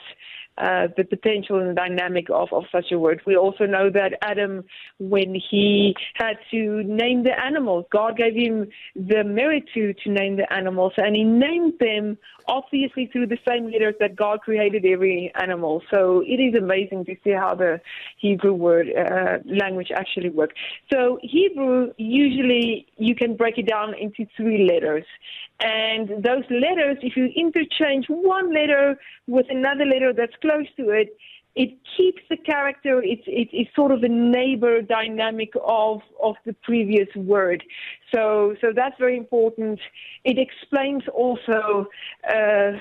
uh, 0.57 0.87
the 0.95 1.03
potential 1.03 1.59
and 1.59 1.75
dynamic 1.75 2.27
of, 2.29 2.49
of 2.51 2.63
such 2.71 2.91
a 2.91 2.99
word. 2.99 3.21
We 3.25 3.35
also 3.35 3.65
know 3.65 3.89
that 3.89 4.13
Adam, 4.21 4.63
when 4.99 5.35
he 5.35 5.95
had 6.15 6.37
to 6.51 6.83
name 6.83 7.23
the 7.23 7.37
animals, 7.39 7.85
God 7.91 8.17
gave 8.17 8.35
him 8.35 8.67
the 8.95 9.23
merit 9.23 9.63
to, 9.73 9.93
to 9.93 10.09
name 10.09 10.37
the 10.37 10.51
animals, 10.53 10.93
and 10.97 11.15
he 11.15 11.23
named 11.23 11.73
them 11.79 12.17
obviously 12.47 13.07
through 13.07 13.27
the 13.27 13.37
same 13.47 13.71
letters 13.71 13.95
that 13.99 14.15
God 14.15 14.41
created 14.41 14.85
every 14.85 15.31
animal. 15.35 15.81
So 15.93 16.21
it 16.21 16.39
is 16.39 16.55
amazing 16.55 17.05
to 17.05 17.15
see 17.23 17.31
how 17.31 17.55
the 17.55 17.81
Hebrew 18.17 18.53
word 18.53 18.87
uh, 18.95 19.39
language 19.45 19.91
actually 19.93 20.29
works. 20.29 20.55
So 20.91 21.19
Hebrew, 21.21 21.93
usually 21.97 22.87
you 22.97 23.15
can 23.15 23.35
break 23.35 23.57
it 23.57 23.67
down 23.67 23.93
into 23.93 24.25
three 24.37 24.67
letters. 24.69 25.05
And 25.59 26.09
those 26.23 26.43
letters, 26.49 26.97
if 27.01 27.15
you 27.15 27.25
interchange 27.35 28.05
one 28.07 28.53
letter 28.53 28.99
with 29.27 29.45
another 29.49 29.85
letter 29.85 30.13
that's 30.13 30.35
close 30.41 30.67
to 30.77 30.89
it, 30.89 31.15
it 31.55 31.77
keeps 31.95 32.21
the 32.29 32.35
character. 32.35 33.01
It's 33.01 33.23
it, 33.25 33.47
it's 33.53 33.73
sort 33.75 33.91
of 33.91 34.03
a 34.03 34.09
neighbor 34.09 34.81
dynamic 34.81 35.53
of 35.63 36.01
of 36.21 36.35
the 36.45 36.53
previous 36.63 37.07
word. 37.15 37.63
So 38.13 38.55
so 38.59 38.73
that's 38.75 38.95
very 38.99 39.15
important. 39.17 39.79
It 40.25 40.37
explains 40.37 41.03
also 41.13 41.87
uh, 42.29 42.71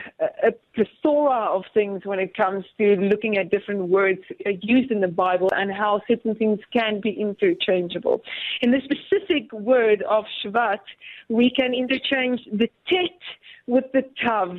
a 0.42 0.52
plethora 0.74 1.56
of 1.56 1.62
things 1.72 2.02
when 2.04 2.18
it 2.18 2.36
comes 2.36 2.64
to 2.78 2.96
looking 2.96 3.38
at 3.38 3.50
different 3.50 3.88
words 3.88 4.22
used 4.60 4.90
in 4.90 5.00
the 5.00 5.08
Bible 5.08 5.50
and 5.54 5.72
how 5.72 6.00
certain 6.08 6.34
things 6.34 6.58
can 6.72 7.00
be 7.00 7.10
interchangeable. 7.10 8.22
In 8.60 8.72
the 8.72 8.80
specific 8.80 9.52
word 9.52 10.02
of 10.02 10.24
Shvat, 10.42 10.80
we 11.28 11.50
can 11.50 11.74
interchange 11.74 12.40
the 12.52 12.68
tet 12.88 13.20
with 13.66 13.84
the 13.92 14.02
tav. 14.24 14.56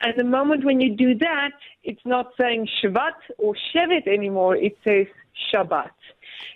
And 0.00 0.14
the 0.16 0.24
moment 0.24 0.64
when 0.64 0.80
you 0.80 0.94
do 0.94 1.14
that, 1.16 1.50
it's 1.82 2.04
not 2.04 2.32
saying 2.40 2.68
Shabbat 2.80 3.14
or 3.38 3.54
Shevet 3.74 4.06
anymore. 4.06 4.56
It 4.56 4.76
says 4.84 5.06
Shabbat. 5.52 5.90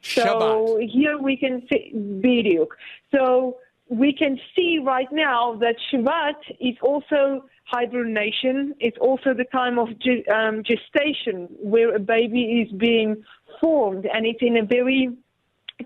So 0.03 0.25
Shabbat. 0.25 0.91
here 0.91 1.19
we 1.19 1.37
can 1.37 1.67
see 1.71 1.93
Bidyuk. 1.95 2.69
So 3.15 3.59
we 3.89 4.13
can 4.13 4.39
see 4.55 4.79
right 4.83 5.11
now 5.13 5.57
that 5.57 5.77
Shabbat 5.93 6.37
is 6.61 6.77
also 6.83 7.45
hibernation. 7.65 8.75
It's 8.81 8.99
also 8.99 9.35
the 9.35 9.45
time 9.45 9.79
of 9.79 9.89
ge- 9.99 10.27
um, 10.33 10.63
gestation 10.63 11.49
where 11.61 11.95
a 11.95 11.99
baby 11.99 12.63
is 12.63 12.73
being 12.79 13.25
formed, 13.61 14.07
and 14.07 14.27
it's 14.27 14.43
in 14.43 14.57
a 14.57 14.65
very 14.65 15.11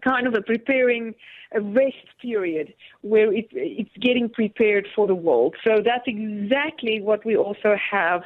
kind 0.04 0.26
of 0.26 0.34
a 0.34 0.42
preparing 0.42 1.14
a 1.54 1.60
rest 1.60 2.08
period 2.20 2.74
where 3.02 3.32
it, 3.32 3.46
it's 3.52 3.96
getting 4.00 4.28
prepared 4.28 4.86
for 4.94 5.06
the 5.06 5.14
world. 5.14 5.54
So 5.64 5.76
that's 5.84 6.04
exactly 6.06 7.00
what 7.00 7.24
we 7.24 7.36
also 7.36 7.76
have 7.90 8.22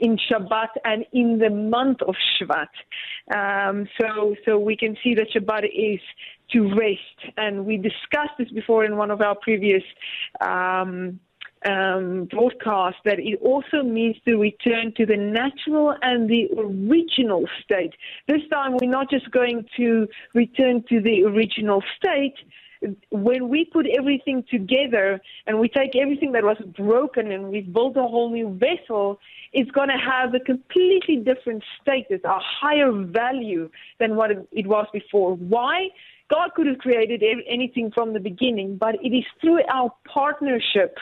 in 0.00 0.16
Shabbat 0.16 0.68
and 0.84 1.04
in 1.12 1.38
the 1.38 1.50
month 1.50 2.00
of 2.02 2.14
Shvat. 2.40 2.68
Um, 3.34 3.88
so, 4.00 4.34
so 4.44 4.58
we 4.58 4.76
can 4.76 4.96
see 5.02 5.14
that 5.14 5.26
Shabbat 5.34 5.64
is 5.64 6.00
to 6.52 6.74
rest, 6.74 7.34
and 7.36 7.66
we 7.66 7.76
discussed 7.76 8.36
this 8.38 8.50
before 8.50 8.84
in 8.84 8.96
one 8.96 9.10
of 9.10 9.20
our 9.20 9.34
previous. 9.34 9.82
Um, 10.40 11.20
um, 11.64 12.26
broadcast 12.26 12.96
that 13.04 13.18
it 13.18 13.38
also 13.40 13.82
means 13.82 14.16
to 14.26 14.36
return 14.36 14.92
to 14.96 15.06
the 15.06 15.16
natural 15.16 15.94
and 16.02 16.28
the 16.28 16.48
original 16.58 17.44
state. 17.62 17.94
This 18.28 18.42
time 18.50 18.76
we're 18.80 18.90
not 18.90 19.10
just 19.10 19.30
going 19.30 19.66
to 19.76 20.06
return 20.34 20.84
to 20.88 21.00
the 21.00 21.24
original 21.24 21.82
state. 21.96 22.34
When 23.10 23.48
we 23.48 23.64
put 23.64 23.86
everything 23.86 24.44
together 24.50 25.18
and 25.46 25.58
we 25.58 25.70
take 25.70 25.96
everything 25.96 26.32
that 26.32 26.44
was 26.44 26.58
broken 26.76 27.32
and 27.32 27.48
we 27.48 27.62
build 27.62 27.96
a 27.96 28.02
whole 28.02 28.30
new 28.30 28.58
vessel, 28.58 29.18
it's 29.54 29.70
going 29.70 29.88
to 29.88 29.96
have 29.96 30.34
a 30.34 30.40
completely 30.40 31.16
different 31.16 31.62
status, 31.80 32.20
a 32.24 32.38
higher 32.38 32.92
value 32.92 33.70
than 33.98 34.16
what 34.16 34.30
it 34.30 34.66
was 34.66 34.86
before. 34.92 35.34
Why? 35.34 35.88
God 36.30 36.50
could 36.54 36.66
have 36.66 36.78
created 36.78 37.22
anything 37.48 37.90
from 37.90 38.12
the 38.12 38.20
beginning, 38.20 38.76
but 38.76 38.96
it 39.02 39.14
is 39.14 39.24
through 39.40 39.60
our 39.72 39.90
partnership 40.06 40.98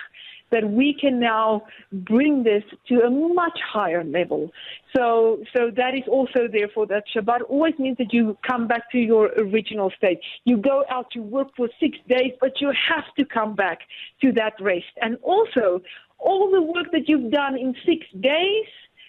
that 0.52 0.70
we 0.70 0.94
can 0.98 1.18
now 1.18 1.62
bring 1.92 2.44
this 2.44 2.62
to 2.88 3.00
a 3.00 3.10
much 3.10 3.58
higher 3.72 4.04
level. 4.04 4.50
So, 4.94 5.42
so 5.56 5.70
that 5.74 5.94
is 5.94 6.04
also 6.06 6.46
therefore 6.52 6.86
that 6.86 7.04
Shabbat 7.14 7.40
always 7.48 7.74
means 7.78 7.96
that 7.98 8.12
you 8.12 8.36
come 8.46 8.68
back 8.68 8.90
to 8.92 8.98
your 8.98 9.30
original 9.38 9.90
state. 9.96 10.20
You 10.44 10.58
go 10.58 10.84
out 10.90 11.10
to 11.12 11.20
work 11.20 11.48
for 11.56 11.68
six 11.80 11.98
days, 12.08 12.32
but 12.40 12.60
you 12.60 12.72
have 12.88 13.04
to 13.18 13.24
come 13.24 13.54
back 13.54 13.80
to 14.20 14.32
that 14.32 14.54
rest. 14.60 14.92
And 15.00 15.16
also, 15.22 15.80
all 16.18 16.50
the 16.50 16.62
work 16.62 16.92
that 16.92 17.08
you've 17.08 17.32
done 17.32 17.58
in 17.58 17.74
six 17.84 18.06
days, 18.20 18.66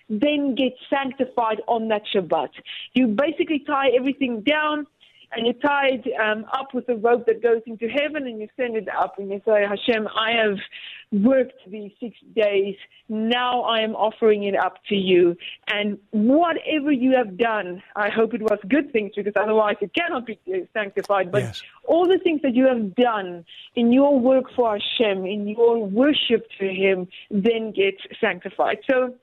then 0.10 0.56
gets 0.56 0.76
sanctified 0.90 1.62
on 1.68 1.88
that 1.90 2.04
Shabbat. 2.14 2.50
You 2.94 3.08
basically 3.08 3.60
tie 3.60 3.90
everything 3.98 4.42
down 4.42 4.88
and 5.36 5.48
you 5.48 5.54
tie 5.54 5.90
it 5.94 6.06
um, 6.20 6.46
up 6.54 6.74
with 6.74 6.88
a 6.90 6.96
rope 6.96 7.26
that 7.26 7.42
goes 7.42 7.62
into 7.66 7.88
heaven 7.88 8.28
and 8.28 8.40
you 8.40 8.48
send 8.56 8.76
it 8.76 8.88
up 8.90 9.18
and 9.18 9.30
you 9.30 9.42
say, 9.46 9.66
Hashem, 9.68 10.08
I 10.08 10.32
have 10.32 10.58
worked 11.12 11.60
these 11.68 11.92
six 12.00 12.18
days. 12.36 12.76
Now 13.10 13.62
I 13.62 13.82
am 13.82 13.96
offering 13.96 14.44
it 14.44 14.56
up 14.56 14.76
to 14.90 14.96
you. 14.96 15.36
And 15.68 15.98
whatever 16.12 16.92
you 16.92 17.16
have 17.16 17.38
done, 17.38 17.82
I 17.96 18.10
hope 18.10 18.34
it 18.34 18.42
was 18.42 18.60
good 18.68 18.92
things 18.92 19.12
because 19.16 19.34
otherwise 19.36 19.76
it 19.82 19.94
cannot 19.94 20.26
be 20.26 20.40
sanctified. 20.74 21.32
But 21.32 21.44
Yes. 21.44 21.64
all 21.86 22.08
the 22.08 22.20
things 22.20 22.42
that 22.44 22.56
you 22.56 22.68
have 22.68 22.96
done 22.96 23.46
in 23.76 23.92
your 23.92 24.20
work 24.20 24.46
for 24.56 24.78
Hashem, 24.78 25.26
in 25.26 25.48
your 25.48 25.86
worship 25.86 26.48
to 26.60 26.68
Him, 26.68 27.08
then 27.30 27.72
gets 27.72 28.02
sanctified. 28.22 28.80
So, 28.90 29.16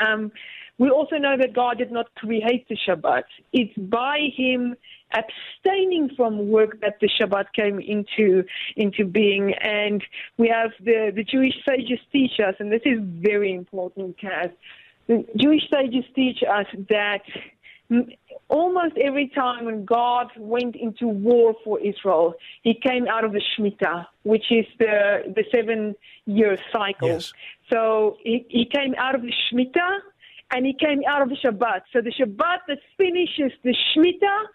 um, 0.00 0.32
we 0.78 0.90
also 0.90 1.16
know 1.16 1.36
that 1.38 1.54
God 1.54 1.78
did 1.78 1.90
not 1.90 2.14
create 2.16 2.68
the 2.68 2.76
Shabbat. 2.76 3.24
It's 3.52 3.76
by 3.78 4.28
Him 4.36 4.76
abstaining 5.12 6.10
from 6.16 6.50
work 6.50 6.80
that 6.80 6.98
the 7.00 7.08
Shabbat 7.08 7.46
came 7.54 7.80
into 7.80 8.44
into 8.76 9.04
being. 9.04 9.54
And 9.54 10.02
we 10.36 10.48
have 10.48 10.70
the, 10.80 11.12
the 11.14 11.24
Jewish 11.24 11.54
sages 11.68 11.98
teach 12.12 12.40
us, 12.46 12.54
and 12.58 12.70
this 12.70 12.82
is 12.84 12.98
very 13.02 13.52
important, 13.54 14.16
Kaz. 14.18 14.52
The 15.06 15.24
Jewish 15.36 15.62
sages 15.70 16.04
teach 16.14 16.42
us 16.42 16.66
that 16.88 17.22
almost 18.48 18.96
every 18.96 19.28
time 19.28 19.64
when 19.64 19.84
God 19.84 20.28
went 20.36 20.74
into 20.74 21.06
war 21.06 21.54
for 21.64 21.78
Israel, 21.80 22.34
he 22.62 22.74
came 22.74 23.06
out 23.06 23.24
of 23.24 23.32
the 23.32 23.40
Shemitah, 23.40 24.06
which 24.24 24.50
is 24.50 24.66
the, 24.78 25.32
the 25.34 25.44
seven 25.54 25.94
year 26.26 26.58
cycle. 26.72 27.08
Yes. 27.08 27.32
So 27.72 28.16
he, 28.22 28.44
he 28.48 28.64
came 28.64 28.94
out 28.98 29.14
of 29.14 29.22
the 29.22 29.32
Shemitah 29.32 29.98
and 30.52 30.66
he 30.66 30.72
came 30.72 31.02
out 31.08 31.22
of 31.22 31.28
the 31.28 31.36
Shabbat. 31.36 31.82
So 31.92 32.00
the 32.00 32.12
Shabbat 32.12 32.58
that 32.68 32.78
finishes 32.96 33.52
the 33.62 33.74
Shemitah, 33.94 34.46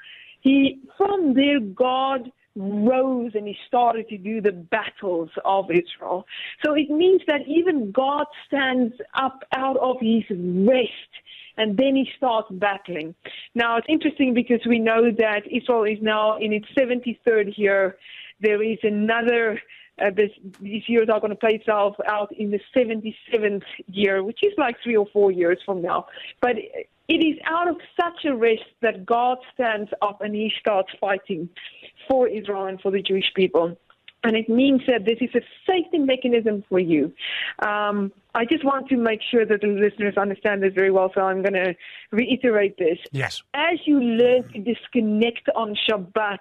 he 0.41 0.79
from 0.97 1.33
there 1.33 1.59
God 1.59 2.31
rose 2.55 3.31
and 3.33 3.47
he 3.47 3.55
started 3.67 4.09
to 4.09 4.17
do 4.17 4.41
the 4.41 4.51
battles 4.51 5.29
of 5.45 5.65
Israel. 5.71 6.25
So 6.65 6.73
it 6.73 6.89
means 6.89 7.21
that 7.27 7.41
even 7.47 7.91
God 7.91 8.25
stands 8.47 8.93
up 9.13 9.43
out 9.55 9.77
of 9.77 9.97
his 10.01 10.23
rest 10.29 11.11
and 11.57 11.77
then 11.77 11.95
he 11.95 12.09
starts 12.17 12.49
battling. 12.51 13.15
Now 13.55 13.77
it's 13.77 13.87
interesting 13.87 14.33
because 14.33 14.59
we 14.67 14.79
know 14.79 15.11
that 15.17 15.43
Israel 15.49 15.83
is 15.83 15.99
now 16.01 16.37
in 16.37 16.51
its 16.51 16.67
73rd 16.77 17.57
year. 17.57 17.97
There 18.41 18.61
is 18.61 18.79
another 18.83 19.61
uh, 20.01 20.09
this, 20.15 20.31
these 20.59 20.83
years 20.87 21.09
are 21.13 21.19
going 21.19 21.31
to 21.31 21.35
play 21.35 21.55
itself 21.55 21.95
out 22.07 22.31
in 22.31 22.49
the 22.49 22.59
77th 22.75 23.61
year, 23.87 24.23
which 24.23 24.39
is 24.41 24.51
like 24.57 24.75
three 24.83 24.95
or 24.95 25.05
four 25.13 25.31
years 25.31 25.59
from 25.65 25.81
now. 25.81 26.07
But 26.41 26.55
it 27.07 27.23
is 27.23 27.37
out 27.45 27.67
of 27.67 27.77
such 27.99 28.25
a 28.25 28.35
rest 28.35 28.63
that 28.81 29.05
God 29.05 29.37
stands 29.53 29.91
up 30.01 30.21
and 30.21 30.33
he 30.33 30.51
starts 30.59 30.89
fighting 30.99 31.49
for 32.09 32.27
Israel 32.27 32.65
and 32.65 32.79
for 32.81 32.91
the 32.91 33.01
Jewish 33.01 33.31
people. 33.35 33.77
And 34.23 34.37
it 34.37 34.47
means 34.47 34.81
that 34.87 35.05
this 35.05 35.17
is 35.19 35.33
a 35.33 35.41
safety 35.67 35.97
mechanism 35.97 36.63
for 36.69 36.79
you. 36.79 37.11
Um, 37.65 38.11
I 38.35 38.45
just 38.45 38.63
want 38.63 38.87
to 38.89 38.97
make 38.97 39.19
sure 39.31 39.45
that 39.45 39.61
the 39.61 39.67
listeners 39.67 40.15
understand 40.15 40.61
this 40.61 40.73
very 40.75 40.91
well, 40.91 41.11
so 41.15 41.21
I'm 41.21 41.41
going 41.41 41.53
to 41.53 41.73
reiterate 42.11 42.77
this. 42.77 42.99
Yes. 43.11 43.41
As 43.55 43.79
you 43.85 43.99
learn 43.99 44.47
to 44.53 44.59
disconnect 44.59 45.49
on 45.55 45.75
Shabbat, 45.89 46.37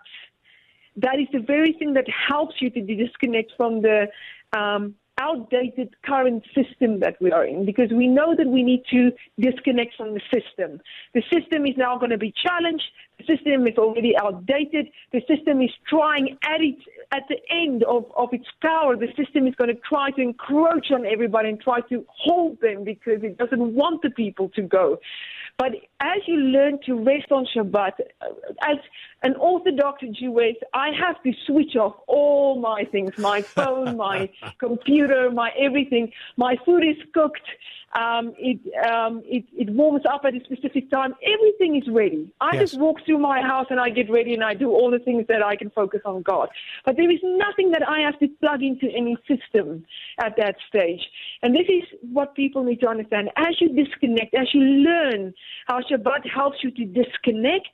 that 0.96 1.18
is 1.18 1.28
the 1.32 1.40
very 1.40 1.72
thing 1.72 1.94
that 1.94 2.06
helps 2.28 2.56
you 2.60 2.68
to 2.70 2.80
disconnect 2.82 3.52
from 3.56 3.80
the 3.80 4.08
um, 4.52 4.94
outdated 5.20 5.94
current 6.04 6.42
system 6.54 7.00
that 7.00 7.16
we 7.20 7.30
are 7.30 7.44
in 7.44 7.66
because 7.66 7.90
we 7.92 8.06
know 8.08 8.34
that 8.34 8.46
we 8.46 8.62
need 8.62 8.82
to 8.90 9.12
disconnect 9.38 9.94
from 9.96 10.14
the 10.14 10.20
system. 10.32 10.80
The 11.14 11.22
system 11.32 11.66
is 11.66 11.76
now 11.76 11.98
going 11.98 12.10
to 12.10 12.18
be 12.18 12.32
challenged. 12.42 12.84
The 13.18 13.36
system 13.36 13.66
is 13.66 13.76
already 13.76 14.16
outdated. 14.16 14.88
The 15.12 15.20
system 15.28 15.60
is 15.60 15.70
trying 15.86 16.38
at 16.42 16.60
its 16.60 16.80
at 17.12 17.24
the 17.28 17.38
end 17.50 17.82
of, 17.84 18.06
of 18.16 18.30
its 18.32 18.46
power. 18.62 18.96
The 18.96 19.12
system 19.16 19.46
is 19.46 19.54
going 19.56 19.68
to 19.68 19.80
try 19.86 20.10
to 20.12 20.22
encroach 20.22 20.90
on 20.90 21.04
everybody 21.04 21.50
and 21.50 21.60
try 21.60 21.80
to 21.92 22.04
hold 22.08 22.60
them 22.60 22.84
because 22.84 23.22
it 23.22 23.36
doesn't 23.36 23.74
want 23.74 24.02
the 24.02 24.10
people 24.10 24.48
to 24.50 24.62
go. 24.62 24.98
But 25.58 25.72
as 26.00 26.18
you 26.26 26.36
learn 26.36 26.78
to 26.86 26.94
rest 26.94 27.30
on 27.30 27.46
Shabbat, 27.54 27.92
as 28.62 28.78
an 29.22 29.36
Orthodox 29.36 30.02
Jewess, 30.18 30.56
I 30.72 30.90
have 30.98 31.22
to 31.22 31.32
switch 31.46 31.76
off 31.76 31.96
all 32.06 32.58
my 32.58 32.84
things 32.90 33.16
my 33.18 33.42
phone, 33.56 33.96
my 33.96 34.30
computer, 34.58 35.30
my 35.30 35.50
everything. 35.58 36.12
My 36.36 36.56
food 36.64 36.84
is 36.84 36.96
cooked. 37.12 37.46
Um, 37.92 38.34
it, 38.38 38.60
um, 38.88 39.20
it, 39.24 39.44
it 39.52 39.68
warms 39.70 40.02
up 40.08 40.20
at 40.24 40.34
a 40.34 40.40
specific 40.44 40.90
time. 40.90 41.12
Everything 41.24 41.74
is 41.74 41.92
ready. 41.92 42.32
I 42.40 42.50
yes. 42.52 42.70
just 42.70 42.80
walk 42.80 42.98
through 43.04 43.18
my 43.18 43.40
house 43.40 43.66
and 43.68 43.80
I 43.80 43.90
get 43.90 44.08
ready 44.08 44.32
and 44.32 44.44
I 44.44 44.54
do 44.54 44.70
all 44.70 44.92
the 44.92 45.00
things 45.00 45.26
that 45.28 45.42
I 45.42 45.56
can 45.56 45.70
focus 45.70 46.00
on 46.04 46.22
God. 46.22 46.50
But 46.86 46.96
there 46.96 47.10
is 47.10 47.18
nothing 47.24 47.72
that 47.72 47.82
I 47.88 47.98
have 48.00 48.16
to 48.20 48.28
plug 48.40 48.62
into 48.62 48.86
any 48.96 49.16
system 49.26 49.84
at 50.18 50.36
that 50.36 50.54
stage. 50.68 51.00
And 51.42 51.52
this 51.52 51.66
is 51.68 51.82
what 52.12 52.36
people 52.36 52.62
need 52.62 52.80
to 52.80 52.88
understand. 52.88 53.30
As 53.36 53.60
you 53.60 53.70
disconnect, 53.70 54.34
as 54.34 54.46
you 54.54 54.60
learn 54.60 55.34
how 55.66 55.80
Shabbat 55.90 56.28
helps 56.32 56.58
you 56.62 56.70
to 56.70 56.84
disconnect, 56.84 57.68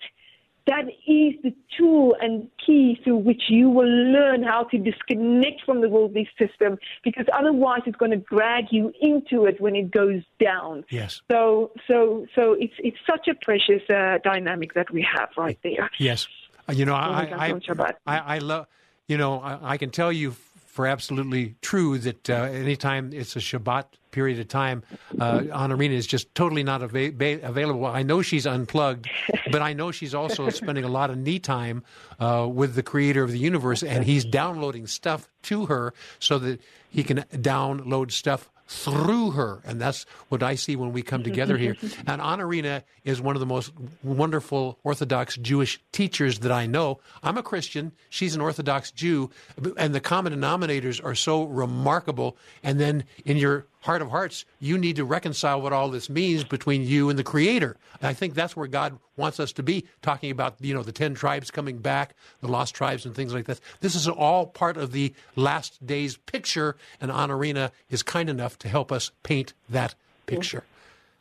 that 0.67 0.87
is 1.07 1.35
the 1.45 1.55
tool 1.79 2.17
and 2.21 2.49
key 2.64 2.99
through 3.05 3.19
which 3.19 3.43
you 3.49 3.71
will 3.71 3.89
learn 3.89 4.43
how 4.43 4.64
to 4.64 4.79
disconnect 4.79 5.62
from 5.64 5.81
the 5.81 5.89
worldly 5.89 6.29
system 6.37 6.77
because 7.05 7.27
otherwise 7.33 7.83
it's 7.87 7.97
going 7.97 8.11
to 8.11 8.17
drag 8.17 8.64
you 8.73 8.93
into 9.01 9.47
it 9.47 9.61
when 9.61 9.77
it 9.77 9.93
goes 9.93 10.23
down. 10.41 10.85
Yes. 10.91 11.23
So 11.31 11.71
so 11.87 12.27
so 12.35 12.55
it's 12.55 12.75
it's 12.79 12.97
such 13.09 13.29
a 13.29 13.35
precious 13.35 13.89
uh, 13.89 14.19
dynamic 14.25 14.75
that 14.75 14.91
we 14.91 15.07
have 15.17 15.29
right 15.37 15.59
there. 15.62 15.89
Yes. 15.99 16.27
Uh, 16.69 16.73
you 16.73 16.85
know, 16.85 16.95
I 16.95 17.53
I, 17.55 17.61
I, 18.07 18.19
I 18.19 18.39
love 18.39 18.67
you 19.07 19.17
know, 19.17 19.41
I, 19.41 19.75
I, 19.75 19.77
can 19.77 19.91
tell 19.91 20.11
you 20.12 20.35
for 20.77 20.87
absolutely 20.87 21.55
true 21.62 21.97
that 21.97 22.29
uh, 22.29 22.35
anytime 22.35 23.11
it's 23.14 23.35
a 23.35 23.39
Shabbat 23.39 23.87
period 24.11 24.39
of 24.39 24.47
time, 24.47 24.83
uh, 25.18 25.41
Anarina 25.41 25.95
is 25.95 26.07
just 26.07 26.35
totally 26.35 26.62
not 26.62 26.83
ava- 26.83 27.41
available. 27.43 27.87
I 27.87 28.03
know 28.03 28.20
she's 28.20 28.47
unplugged, 28.47 29.09
but 29.51 29.62
I 29.62 29.72
know 29.72 29.91
she's 29.91 30.14
also 30.14 30.51
spending 30.61 30.85
a 30.85 30.89
lot 30.89 31.09
of 31.09 31.16
knee 31.16 31.39
time 31.39 31.83
uh, 32.20 32.47
with 32.47 32.74
the 32.74 32.83
creator 32.83 33.24
of 33.24 33.33
the 33.33 33.39
universe, 33.39 33.83
and 33.83 34.05
he's 34.05 34.27
downloading 34.27 34.87
stuff 34.87 35.29
to 35.45 35.64
her 35.64 35.95
so 36.18 36.39
that 36.41 36.61
he 36.91 37.03
can 37.03 37.24
download 37.33 38.11
stuff 38.11 38.51
through 38.67 39.33
her. 39.33 39.61
And 39.64 39.81
that's 39.81 40.07
what 40.29 40.43
I 40.43 40.55
see 40.57 40.77
when 40.77 40.93
we 40.93 41.03
come 41.03 41.23
together 41.23 41.57
here. 41.57 41.77
and 42.07 42.21
Anarina 42.21 42.83
is 43.05 43.21
one 43.21 43.37
of 43.37 43.41
the 43.41 43.47
most 43.47 43.73
wonderful 44.03 44.79
Orthodox 44.83 45.37
Jewish 45.37 45.81
teachers 45.93 46.41
that 46.41 46.53
I 46.53 46.67
know. 46.67 47.01
I'm 47.23 47.39
a 47.39 47.43
Christian. 47.43 47.93
She's 48.09 48.35
an 48.35 48.41
Orthodox 48.41 48.91
Jew. 48.91 49.31
And 49.77 49.95
the 49.95 50.01
common 50.01 50.33
denominators 50.33 51.05
are 51.05 51.14
so 51.14 51.45
remarkable. 51.45 52.37
And 52.62 52.81
then 52.81 53.05
in 53.25 53.37
your 53.37 53.67
heart 53.87 54.03
of 54.03 54.11
hearts, 54.11 54.45
you 54.59 54.76
need 54.76 54.97
to 54.97 55.05
reconcile 55.05 55.61
what 55.62 55.72
all 55.72 55.89
this 55.89 56.11
means 56.11 56.45
between 56.45 56.82
you 56.82 57.09
and 57.09 57.18
the 57.18 57.24
Creator. 57.24 57.76
And 58.01 58.09
I 58.09 58.12
think 58.12 58.34
that's 58.34 58.55
where 58.55 58.66
God 58.66 58.99
wants 59.16 59.41
us 59.41 59.53
to 59.53 59.62
be, 59.62 59.87
talking 60.03 60.30
about 60.30 60.57
you 60.61 60.74
know 60.74 60.82
the 60.82 60.93
ten 60.93 61.14
tribes 61.14 61.51
coming 61.51 61.78
back, 61.78 62.14
the 62.41 62.49
lost 62.49 62.74
tribes, 62.74 63.07
and 63.07 63.14
things 63.14 63.32
like 63.32 63.47
this. 63.47 63.61
This 63.80 63.95
is 63.95 64.07
all 64.09 64.47
part 64.47 64.76
of 64.76 64.93
the 64.93 65.14
last 65.37 65.84
days 65.87 66.16
picture, 66.16 66.76
and 67.01 67.11
Anarina 67.11 67.70
is 67.89 68.03
kind 68.03 68.28
enough 68.28 68.59
to 68.59 68.68
help 68.68 68.93
us 68.93 69.12
paint 69.22 69.55
that 69.70 69.95
picture. 70.26 70.64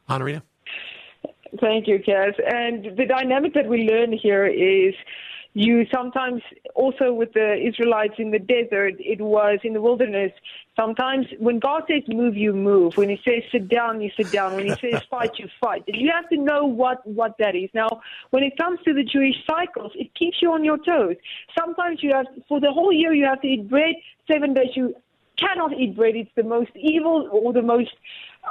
Anarina. 0.09 0.41
Thank 1.61 1.87
you, 1.87 1.99
Kaz. 1.99 2.33
And 2.53 2.97
the 2.97 3.05
dynamic 3.05 3.53
that 3.53 3.67
we 3.67 3.87
learn 3.87 4.11
here 4.11 4.45
is 4.45 4.93
you 5.55 5.85
sometimes 5.91 6.41
also 6.75 7.13
with 7.13 7.31
the 7.31 7.55
Israelites 7.65 8.15
in 8.17 8.29
the 8.29 8.39
desert, 8.39 8.95
it 8.99 9.21
was 9.21 9.57
in 9.63 9.71
the 9.71 9.79
wilderness. 9.81 10.33
Sometimes 10.77 11.27
when 11.39 11.59
God 11.59 11.83
says 11.87 12.03
move, 12.09 12.35
you 12.35 12.51
move. 12.51 12.91
When 12.95 13.07
He 13.07 13.17
says 13.23 13.41
sit 13.53 13.69
down, 13.69 14.01
you 14.01 14.11
sit 14.17 14.33
down. 14.33 14.53
When 14.53 14.65
He 14.65 14.75
says 14.81 14.99
fight, 15.09 15.31
you 15.39 15.47
fight. 15.61 15.85
You 15.87 16.11
have 16.13 16.29
to 16.29 16.37
know 16.37 16.65
what 16.65 17.07
what 17.07 17.37
that 17.39 17.55
is. 17.55 17.69
Now, 17.73 17.87
when 18.31 18.43
it 18.43 18.57
comes 18.57 18.79
to 18.85 18.93
the 18.93 19.03
Jewish 19.03 19.35
cycles, 19.49 19.93
it 19.95 20.13
keeps 20.13 20.41
you 20.41 20.51
on 20.51 20.65
your 20.65 20.77
toes. 20.77 21.15
Sometimes 21.57 22.03
you 22.03 22.11
have 22.13 22.25
for 22.49 22.59
the 22.59 22.73
whole 22.73 22.91
year 22.91 23.13
you 23.13 23.23
have 23.23 23.39
to 23.41 23.47
eat 23.47 23.69
bread. 23.69 23.95
Seven 24.29 24.53
days 24.53 24.75
you 24.75 24.93
cannot 25.37 25.79
eat 25.79 25.95
bread. 25.95 26.17
It's 26.17 26.29
the 26.35 26.43
most 26.43 26.71
evil 26.75 27.29
or 27.31 27.53
the 27.53 27.61
most 27.61 27.91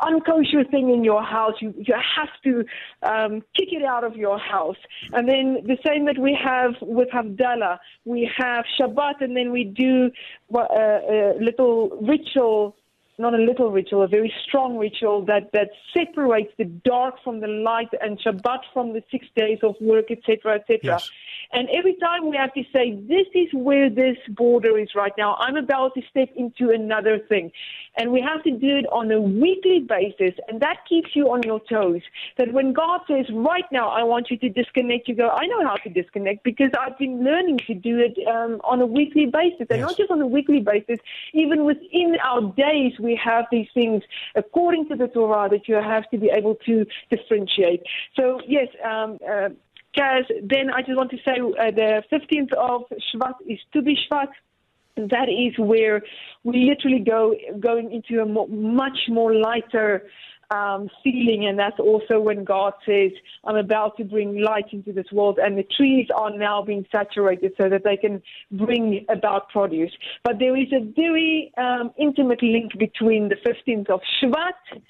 unkosher 0.03 0.69
thing 0.71 0.91
in 0.91 1.05
your 1.05 1.23
house. 1.23 1.55
You, 1.61 1.75
you 1.77 1.95
have 2.17 2.29
to 2.45 2.65
um, 3.03 3.43
kick 3.57 3.69
it 3.73 3.85
out 3.85 4.05
of 4.05 4.17
your 4.17 4.39
house. 4.39 4.77
And 5.13 5.29
then 5.29 5.59
the 5.65 5.77
same 5.87 6.07
that 6.07 6.19
we 6.19 6.39
have 6.43 6.75
with 6.81 7.09
Havdalah, 7.11 7.79
we 8.05 8.31
have 8.37 8.65
Shabbat, 8.79 9.21
and 9.21 9.37
then 9.37 9.53
we 9.53 9.65
do 9.65 10.11
uh, 10.55 10.61
a 10.61 11.35
little 11.41 11.91
ritual 12.01 12.77
not 13.19 13.35
a 13.35 13.39
little 13.39 13.71
ritual, 13.71 14.03
a 14.03 14.09
very 14.09 14.33
strong 14.47 14.77
ritual 14.77 15.25
that, 15.27 15.53
that 15.53 15.71
separates 15.97 16.53
the 16.59 16.65
dark 16.65 17.17
from 17.23 17.41
the 17.41 17.47
light 17.47 17.89
and 18.01 18.21
Shabbat 18.21 18.61
from 18.73 18.93
the 18.93 19.03
six 19.11 19.27
days 19.37 19.59
of 19.63 19.75
work, 19.81 20.11
etc., 20.11 20.57
etc. 20.57 20.79
Yes. 20.83 21.11
And 21.53 21.69
every 21.71 21.95
time 21.95 22.29
we 22.29 22.37
have 22.37 22.53
to 22.55 22.65
say, 22.73 22.99
this 23.07 23.27
is 23.35 23.49
where 23.53 23.89
this 23.89 24.17
border 24.31 24.79
is 24.79 24.89
right 24.95 25.13
now. 25.17 25.37
I'm 25.39 25.57
about 25.57 25.95
to 25.95 26.03
step 26.11 26.29
into 26.37 26.71
another 26.71 27.19
thing. 27.19 27.53
And 27.97 28.11
we 28.11 28.21
have 28.21 28.43
to 28.43 28.51
do 28.51 28.77
it 28.77 28.87
on 28.91 29.13
a 29.13 29.21
weekly 29.21 29.81
basis. 29.81 30.35
And 30.49 30.61
that 30.61 30.79
keeps 30.89 31.15
you 31.15 31.31
on 31.31 31.43
your 31.45 31.61
toes. 31.61 32.03
That 32.39 32.53
when 32.53 32.73
God 32.73 33.03
says, 33.07 33.27
right 33.33 33.65
now, 33.71 33.89
I 33.89 34.03
want 34.03 34.31
you 34.31 34.37
to 34.39 34.49
disconnect, 34.49 35.07
you 35.07 35.15
go, 35.15 35.29
I 35.29 35.47
know 35.47 35.65
how 35.65 35.77
to 35.77 35.89
disconnect 35.89 36.43
because 36.43 36.71
I've 36.79 36.99
been 36.99 37.23
learning 37.23 37.61
to 37.69 37.75
do 37.75 38.01
it 38.01 38.19
um, 38.27 38.61
on 38.65 38.81
a 38.81 38.87
weekly 38.87 39.27
basis. 39.27 39.67
And 39.71 39.79
yes. 39.79 39.81
not 39.81 39.97
just 39.97 40.11
on 40.11 40.21
a 40.21 40.27
weekly 40.27 40.61
basis, 40.61 40.99
even 41.35 41.65
within 41.65 42.17
our 42.25 42.43
days, 42.53 42.95
we 43.05 43.21
have 43.23 43.45
these 43.53 43.69
things 43.75 44.03
according 44.35 44.89
to 44.89 44.97
the 44.97 45.09
Torah 45.09 45.49
that 45.51 45.69
you 45.69 45.77
have 45.77 46.09
to 46.11 46.19
be 46.19 46.31
able 46.35 46.57
to 46.67 46.85
differentiate. 47.11 47.83
So, 48.17 48.41
yes, 48.49 48.69
um, 48.85 49.19
uh, 49.29 49.51
then 50.43 50.71
I 50.71 50.81
just 50.81 50.97
want 50.97 51.11
to 51.13 51.19
say 51.19 51.37
uh, 51.39 51.71
the 51.71 52.03
15th 52.13 52.53
of 52.55 52.83
Shvat 53.15 53.35
is 53.47 53.61
Tu 53.73 53.81
B'Shvat. 53.81 54.29
That 54.97 55.29
is 55.29 55.59
where 55.59 56.03
we 56.45 56.71
literally 56.71 57.03
go 57.05 57.35
going 57.59 57.93
into 57.93 58.23
a 58.23 58.27
much 58.27 58.99
more 59.09 59.35
lighter 59.35 60.07
um, 60.51 60.89
feeling, 61.03 61.47
and 61.47 61.59
that's 61.59 61.79
also 61.79 62.21
when 62.21 62.45
God 62.45 62.75
says, 62.87 63.13
"I'm 63.45 63.57
about 63.57 63.97
to 63.99 64.05
bring 64.05 64.41
light 64.41 64.73
into 64.73 64.93
this 64.93 65.11
world," 65.13 65.39
and 65.43 65.57
the 65.57 65.67
trees 65.77 66.09
are 66.15 66.37
now 66.37 66.63
being 66.63 66.87
saturated 66.91 67.53
so 67.61 67.69
that 67.69 67.85
they 67.85 67.97
can 67.97 68.23
bring 68.51 69.05
about 69.09 69.49
produce. 69.49 69.93
But 70.23 70.39
there 70.39 70.57
is 70.57 70.73
a 70.73 70.81
very 70.97 71.53
um, 71.57 71.93
intimate 71.99 72.43
link 72.43 72.73
between 72.79 73.29
the 73.29 73.37
15th 73.37 73.91
of 73.91 74.01
Shvat 74.23 74.81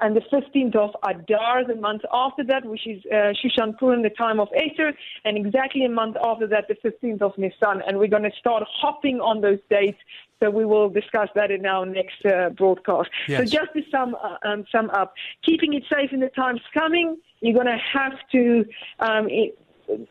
and 0.00 0.16
the 0.16 0.20
15th 0.20 0.74
of 0.76 0.90
Adar, 1.04 1.66
the 1.66 1.76
month 1.76 2.02
after 2.12 2.42
that, 2.44 2.64
which 2.64 2.86
is 2.86 3.02
uh, 3.12 3.32
Shushan 3.32 3.78
Purim, 3.78 4.02
the 4.02 4.10
time 4.10 4.40
of 4.40 4.48
Esther, 4.54 4.92
and 5.24 5.36
exactly 5.36 5.84
a 5.84 5.88
month 5.88 6.16
after 6.24 6.46
that, 6.48 6.66
the 6.68 6.74
15th 6.74 7.22
of 7.22 7.36
Nisan. 7.36 7.82
And 7.86 7.98
we're 7.98 8.08
going 8.08 8.22
to 8.22 8.32
start 8.38 8.64
hopping 8.80 9.20
on 9.20 9.40
those 9.40 9.58
dates. 9.70 9.98
So 10.40 10.50
we 10.50 10.64
will 10.64 10.88
discuss 10.88 11.28
that 11.34 11.50
in 11.50 11.66
our 11.66 11.86
next 11.86 12.24
uh, 12.24 12.50
broadcast. 12.50 13.10
Yes. 13.28 13.38
So 13.38 13.44
just 13.44 13.72
to 13.74 13.82
sum, 13.90 14.16
uh, 14.20 14.36
um, 14.48 14.64
sum 14.72 14.90
up, 14.90 15.14
keeping 15.44 15.74
it 15.74 15.84
safe 15.92 16.12
in 16.12 16.20
the 16.20 16.30
times 16.30 16.60
coming, 16.74 17.18
you're 17.40 17.54
going 17.54 17.66
to 17.66 17.78
have 17.92 18.14
to 18.32 18.64
um, 18.98 19.28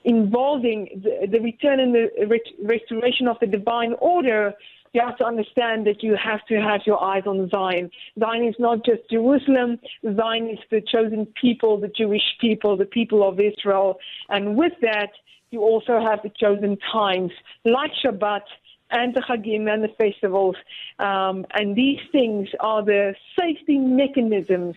involving 0.03 1.01
the, 1.03 1.27
the, 1.27 1.39
return 1.39 1.79
and 1.79 1.93
the 1.93 2.39
restoration 2.63 3.27
of 3.27 3.37
the 3.39 3.47
divine 3.47 3.93
order 3.99 4.53
you 4.93 5.01
have 5.05 5.17
to 5.17 5.25
understand 5.25 5.87
that 5.87 6.03
you 6.03 6.17
have 6.21 6.45
to 6.47 6.55
have 6.55 6.81
your 6.85 7.01
eyes 7.01 7.23
on 7.25 7.49
Zion. 7.49 7.89
Zion 8.19 8.45
is 8.45 8.55
not 8.59 8.85
just 8.85 9.01
Jerusalem. 9.09 9.79
Zion 10.03 10.49
is 10.49 10.59
the 10.69 10.81
chosen 10.81 11.27
people, 11.39 11.79
the 11.79 11.87
Jewish 11.87 12.37
people, 12.39 12.75
the 12.75 12.85
people 12.85 13.27
of 13.27 13.39
Israel. 13.39 13.99
And 14.29 14.57
with 14.57 14.73
that, 14.81 15.11
you 15.51 15.61
also 15.61 15.99
have 15.99 16.19
the 16.23 16.31
chosen 16.37 16.77
times, 16.91 17.31
like 17.65 17.91
Shabbat 18.03 18.41
and 18.89 19.13
the 19.13 19.21
Chagim 19.21 19.73
and 19.73 19.83
the 19.83 19.89
festivals. 19.97 20.55
Um, 20.99 21.45
and 21.53 21.75
these 21.75 21.99
things 22.11 22.49
are 22.59 22.83
the 22.83 23.15
safety 23.39 23.77
mechanisms. 23.77 24.75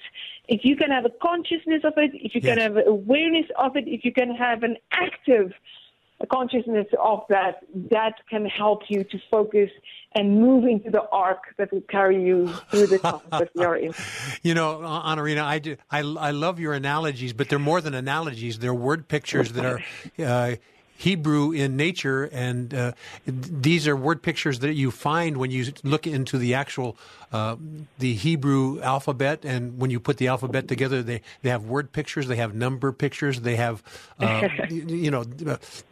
If 0.48 0.64
you 0.64 0.76
can 0.76 0.90
have 0.90 1.04
a 1.04 1.10
consciousness 1.10 1.82
of 1.84 1.94
it, 1.96 2.12
if 2.14 2.34
you 2.34 2.40
yes. 2.42 2.54
can 2.54 2.58
have 2.58 2.86
awareness 2.86 3.46
of 3.58 3.76
it, 3.76 3.84
if 3.88 4.04
you 4.04 4.12
can 4.12 4.34
have 4.34 4.62
an 4.62 4.76
active 4.92 5.52
consciousness 6.30 6.86
of 7.02 7.24
that, 7.28 7.64
that 7.90 8.14
can 8.30 8.46
help 8.46 8.82
you 8.88 9.04
to 9.04 9.18
focus 9.30 9.70
and 10.14 10.40
move 10.40 10.64
into 10.64 10.90
the 10.90 11.02
arc 11.10 11.42
that 11.58 11.72
will 11.72 11.82
carry 11.82 12.22
you 12.22 12.48
through 12.70 12.86
the 12.86 13.50
we 13.54 13.64
are 13.64 13.76
in. 13.76 13.92
You 14.42 14.54
know, 14.54 14.78
Anarina, 14.78 15.42
I, 15.42 15.58
do, 15.58 15.76
I, 15.90 16.00
I 16.00 16.30
love 16.30 16.60
your 16.60 16.74
analogies, 16.74 17.32
but 17.32 17.48
they're 17.48 17.58
more 17.58 17.80
than 17.80 17.94
analogies. 17.94 18.58
They're 18.58 18.74
word 18.74 19.08
pictures 19.08 19.52
that 19.52 19.64
are 19.64 19.80
uh, 20.18 20.56
Hebrew 20.96 21.52
in 21.52 21.76
nature, 21.76 22.24
and 22.24 22.72
uh, 22.72 22.92
these 23.26 23.88
are 23.88 23.96
word 23.96 24.22
pictures 24.22 24.60
that 24.60 24.74
you 24.74 24.90
find 24.90 25.36
when 25.36 25.50
you 25.50 25.72
look 25.82 26.06
into 26.06 26.38
the 26.38 26.54
actual 26.54 26.96
uh, 27.32 27.56
the 27.98 28.14
Hebrew 28.14 28.80
alphabet. 28.80 29.44
And 29.44 29.78
when 29.78 29.90
you 29.90 29.98
put 29.98 30.18
the 30.18 30.28
alphabet 30.28 30.68
together, 30.68 31.02
they, 31.02 31.20
they 31.42 31.50
have 31.50 31.64
word 31.64 31.92
pictures, 31.92 32.28
they 32.28 32.36
have 32.36 32.54
number 32.54 32.92
pictures, 32.92 33.40
they 33.40 33.56
have 33.56 33.82
uh, 34.20 34.48
you 34.70 35.10
know 35.10 35.24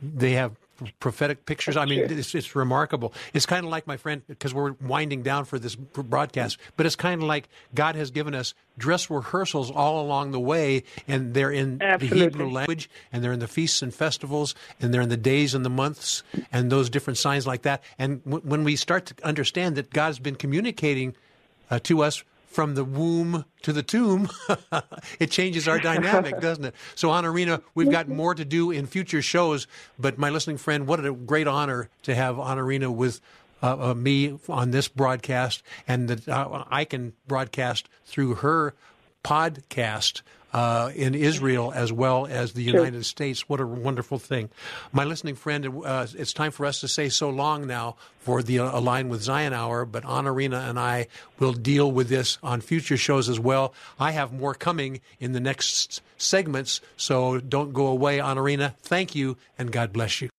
they 0.00 0.32
have 0.32 0.52
prophetic 1.00 1.46
pictures. 1.46 1.76
I 1.76 1.84
mean, 1.84 2.00
it's, 2.00 2.34
it's 2.34 2.56
remarkable. 2.56 3.12
It's 3.34 3.46
kind 3.46 3.64
of 3.64 3.70
like 3.70 3.86
my 3.86 3.96
friend, 3.96 4.22
because 4.26 4.52
we're 4.52 4.72
winding 4.80 5.22
down 5.22 5.44
for 5.44 5.58
this 5.58 5.74
broadcast, 5.74 6.58
but 6.76 6.86
it's 6.86 6.96
kind 6.96 7.22
of 7.22 7.28
like 7.28 7.48
God 7.74 7.94
has 7.94 8.10
given 8.10 8.34
us 8.34 8.54
dress 8.78 9.10
rehearsals 9.10 9.70
all 9.70 10.00
along 10.04 10.32
the 10.32 10.40
way, 10.40 10.84
and 11.06 11.34
they're 11.34 11.52
in 11.52 11.80
Absolutely. 11.80 12.18
the 12.18 12.24
Hebrew 12.24 12.50
language, 12.50 12.90
and 13.12 13.22
they're 13.22 13.32
in 13.32 13.40
the 13.40 13.48
feasts 13.48 13.82
and 13.82 13.94
festivals, 13.94 14.54
and 14.80 14.92
they're 14.92 15.02
in 15.02 15.08
the 15.08 15.16
days 15.16 15.54
and 15.54 15.64
the 15.64 15.70
months, 15.70 16.22
and 16.50 16.70
those 16.70 16.90
different 16.90 17.18
signs 17.18 17.46
like 17.46 17.62
that. 17.62 17.82
And 17.98 18.24
w- 18.24 18.42
when 18.44 18.64
we 18.64 18.76
start 18.76 19.06
to 19.06 19.14
understand 19.24 19.76
that 19.76 19.90
God's 19.90 20.18
been 20.18 20.36
communicating 20.36 21.14
uh, 21.70 21.78
to 21.84 22.02
us 22.02 22.24
from 22.52 22.74
the 22.74 22.84
womb 22.84 23.44
to 23.62 23.72
the 23.72 23.82
tomb, 23.82 24.28
it 25.18 25.30
changes 25.30 25.66
our 25.66 25.78
dynamic, 25.78 26.40
doesn't 26.40 26.66
it? 26.66 26.74
So, 26.94 27.08
Anarina, 27.08 27.62
we've 27.74 27.90
got 27.90 28.08
more 28.08 28.34
to 28.34 28.44
do 28.44 28.70
in 28.70 28.86
future 28.86 29.22
shows, 29.22 29.66
but 29.98 30.18
my 30.18 30.30
listening 30.30 30.58
friend, 30.58 30.86
what 30.86 31.04
a 31.04 31.12
great 31.12 31.46
honor 31.46 31.88
to 32.02 32.14
have 32.14 32.36
Anarina 32.36 32.90
with 32.94 33.20
uh, 33.62 33.90
uh, 33.90 33.94
me 33.94 34.38
on 34.48 34.72
this 34.72 34.88
broadcast, 34.88 35.62
and 35.86 36.08
that 36.08 36.28
uh, 36.28 36.64
I 36.70 36.84
can 36.84 37.12
broadcast 37.26 37.88
through 38.04 38.36
her 38.36 38.74
podcast 39.24 40.22
uh, 40.52 40.90
in 40.94 41.14
Israel 41.14 41.72
as 41.74 41.92
well 41.92 42.26
as 42.26 42.52
the 42.52 42.62
United 42.62 43.04
States. 43.04 43.48
What 43.48 43.60
a 43.60 43.66
wonderful 43.66 44.18
thing. 44.18 44.50
My 44.92 45.04
listening 45.04 45.34
friend, 45.34 45.82
uh, 45.84 46.06
it's 46.14 46.32
time 46.32 46.50
for 46.50 46.66
us 46.66 46.80
to 46.80 46.88
say 46.88 47.08
so 47.08 47.30
long 47.30 47.66
now 47.66 47.96
for 48.20 48.42
the 48.42 48.60
uh, 48.60 48.78
Align 48.78 49.08
with 49.08 49.22
Zion 49.22 49.52
Hour, 49.52 49.84
but 49.84 50.04
Anarina 50.04 50.68
and 50.68 50.78
I 50.78 51.08
will 51.38 51.52
deal 51.52 51.90
with 51.90 52.08
this 52.08 52.38
on 52.42 52.60
future 52.60 52.96
shows 52.96 53.28
as 53.28 53.40
well. 53.40 53.74
I 53.98 54.12
have 54.12 54.32
more 54.32 54.54
coming 54.54 55.00
in 55.18 55.32
the 55.32 55.40
next 55.40 56.02
segments, 56.18 56.80
so 56.96 57.38
don't 57.38 57.72
go 57.72 57.86
away, 57.86 58.18
Anarina. 58.18 58.74
Thank 58.82 59.14
you, 59.14 59.36
and 59.58 59.72
God 59.72 59.92
bless 59.92 60.20
you. 60.20 60.31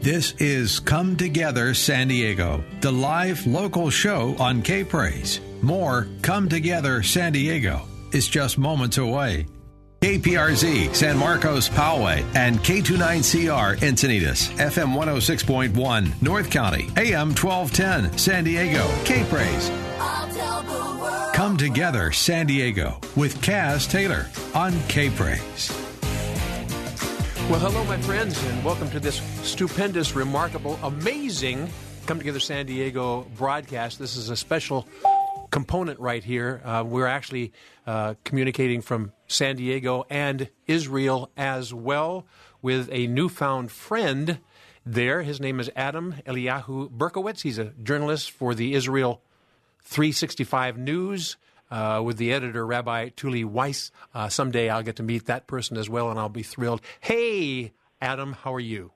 This 0.00 0.32
is 0.38 0.78
Come 0.78 1.16
Together 1.16 1.74
San 1.74 2.06
Diego, 2.06 2.62
the 2.80 2.92
live 2.92 3.44
local 3.48 3.90
show 3.90 4.36
on 4.38 4.62
K 4.62 4.84
Praise. 4.84 5.40
More 5.60 6.06
Come 6.22 6.48
Together 6.48 7.02
San 7.02 7.32
Diego 7.32 7.82
is 8.12 8.28
just 8.28 8.58
moments 8.58 8.98
away. 8.98 9.46
KPRZ 10.00 10.94
San 10.94 11.18
Marcos 11.18 11.68
Poway 11.68 12.24
and 12.36 12.58
K29CR 12.60 13.78
Encinitas 13.78 14.50
FM 14.56 14.94
106.1 14.94 16.22
North 16.22 16.48
County 16.48 16.88
AM 16.96 17.34
1210 17.34 18.16
San 18.16 18.44
Diego 18.44 18.88
K 19.04 19.24
Praise. 19.28 19.68
Come 21.34 21.56
Together 21.56 22.12
San 22.12 22.46
Diego 22.46 23.00
with 23.16 23.40
Kaz 23.40 23.90
Taylor 23.90 24.28
on 24.54 24.80
K 24.86 25.10
Praise. 25.10 25.87
Well, 27.48 27.60
hello, 27.60 27.82
my 27.84 27.96
friends, 28.02 28.44
and 28.44 28.62
welcome 28.62 28.90
to 28.90 29.00
this 29.00 29.22
stupendous, 29.42 30.14
remarkable, 30.14 30.78
amazing 30.82 31.70
Come 32.04 32.18
Together 32.18 32.40
San 32.40 32.66
Diego 32.66 33.22
broadcast. 33.38 33.98
This 33.98 34.16
is 34.16 34.28
a 34.28 34.36
special 34.36 34.86
component 35.50 35.98
right 35.98 36.22
here. 36.22 36.60
Uh, 36.62 36.84
we're 36.86 37.06
actually 37.06 37.54
uh, 37.86 38.16
communicating 38.22 38.82
from 38.82 39.12
San 39.28 39.56
Diego 39.56 40.04
and 40.10 40.50
Israel 40.66 41.30
as 41.38 41.72
well 41.72 42.26
with 42.60 42.90
a 42.92 43.06
newfound 43.06 43.72
friend 43.72 44.40
there. 44.84 45.22
His 45.22 45.40
name 45.40 45.58
is 45.58 45.70
Adam 45.74 46.16
Eliyahu 46.26 46.90
Berkowitz. 46.90 47.40
He's 47.40 47.58
a 47.58 47.72
journalist 47.82 48.30
for 48.30 48.54
the 48.54 48.74
Israel 48.74 49.22
365 49.84 50.76
News. 50.76 51.38
Uh, 51.70 52.00
with 52.04 52.16
the 52.16 52.32
editor, 52.32 52.64
Rabbi 52.66 53.10
Tuly 53.10 53.44
Weisz. 53.44 53.90
Uh, 54.14 54.28
someday 54.28 54.70
I'll 54.70 54.82
get 54.82 54.96
to 54.96 55.02
meet 55.02 55.26
that 55.26 55.46
person 55.46 55.76
as 55.76 55.90
well, 55.90 56.10
and 56.10 56.18
I'll 56.18 56.28
be 56.28 56.42
thrilled. 56.42 56.80
Hey, 57.00 57.72
Adam, 58.00 58.32
how 58.32 58.54
are 58.54 58.60
you? 58.60 58.92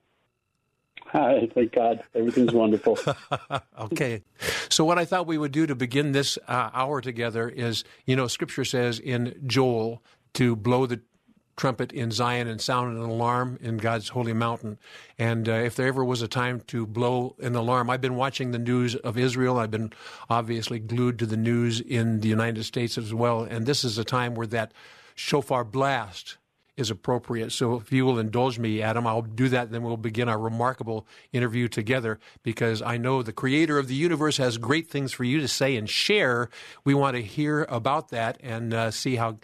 Hi, 1.13 1.47
thank 1.53 1.73
God. 1.73 2.03
Everything's 2.15 2.53
wonderful. 2.53 2.97
okay. 3.79 4.23
So, 4.69 4.83
what 4.83 4.97
I 4.97 5.05
thought 5.05 5.27
we 5.27 5.37
would 5.37 5.51
do 5.51 5.67
to 5.67 5.75
begin 5.75 6.11
this 6.11 6.39
uh, 6.47 6.71
hour 6.73 7.01
together 7.01 7.47
is 7.47 7.83
you 8.07 8.15
know, 8.15 8.25
Scripture 8.27 8.65
says 8.65 8.97
in 8.97 9.39
Joel 9.45 10.01
to 10.33 10.55
blow 10.55 10.87
the 10.87 11.01
trumpet 11.55 11.91
in 11.91 12.11
Zion 12.11 12.47
and 12.47 12.59
sound 12.59 12.97
an 12.97 13.03
alarm 13.03 13.57
in 13.61 13.77
God's 13.77 14.09
holy 14.09 14.33
mountain. 14.33 14.77
And 15.17 15.47
uh, 15.47 15.53
if 15.53 15.75
there 15.75 15.87
ever 15.87 16.03
was 16.03 16.21
a 16.21 16.27
time 16.27 16.61
to 16.67 16.85
blow 16.85 17.35
an 17.39 17.55
alarm, 17.55 17.89
I've 17.89 18.01
been 18.01 18.15
watching 18.15 18.51
the 18.51 18.59
news 18.59 18.95
of 18.95 19.17
Israel. 19.17 19.59
I've 19.59 19.71
been 19.71 19.93
obviously 20.29 20.79
glued 20.79 21.19
to 21.19 21.25
the 21.25 21.37
news 21.37 21.79
in 21.79 22.21
the 22.21 22.29
United 22.29 22.63
States 22.63 22.97
as 22.97 23.13
well. 23.13 23.43
And 23.43 23.65
this 23.65 23.83
is 23.83 23.97
a 23.97 24.03
time 24.03 24.35
where 24.35 24.47
that 24.47 24.73
shofar 25.15 25.63
blast 25.63 26.37
is 26.75 26.89
appropriate. 26.89 27.51
So 27.51 27.75
if 27.75 27.91
you 27.91 28.03
will 28.05 28.17
indulge 28.17 28.57
me, 28.57 28.81
Adam, 28.81 29.05
I'll 29.05 29.21
do 29.21 29.47
that, 29.49 29.71
then 29.71 29.83
we'll 29.83 29.97
begin 29.97 30.27
our 30.27 30.39
remarkable 30.39 31.05
interview 31.31 31.67
together 31.67 32.19
because 32.41 32.81
I 32.81 32.97
know 32.97 33.21
the 33.21 33.31
creator 33.31 33.77
of 33.77 33.87
the 33.87 33.95
universe 33.95 34.37
has 34.37 34.57
great 34.57 34.89
things 34.89 35.13
for 35.13 35.23
you 35.23 35.39
to 35.39 35.47
say 35.47 35.75
and 35.75 35.87
share. 35.87 36.49
We 36.83 36.95
want 36.95 37.15
to 37.15 37.21
hear 37.21 37.63
about 37.69 38.09
that 38.09 38.39
and 38.41 38.73
uh, 38.73 38.89
see 38.89 39.17
how 39.17 39.37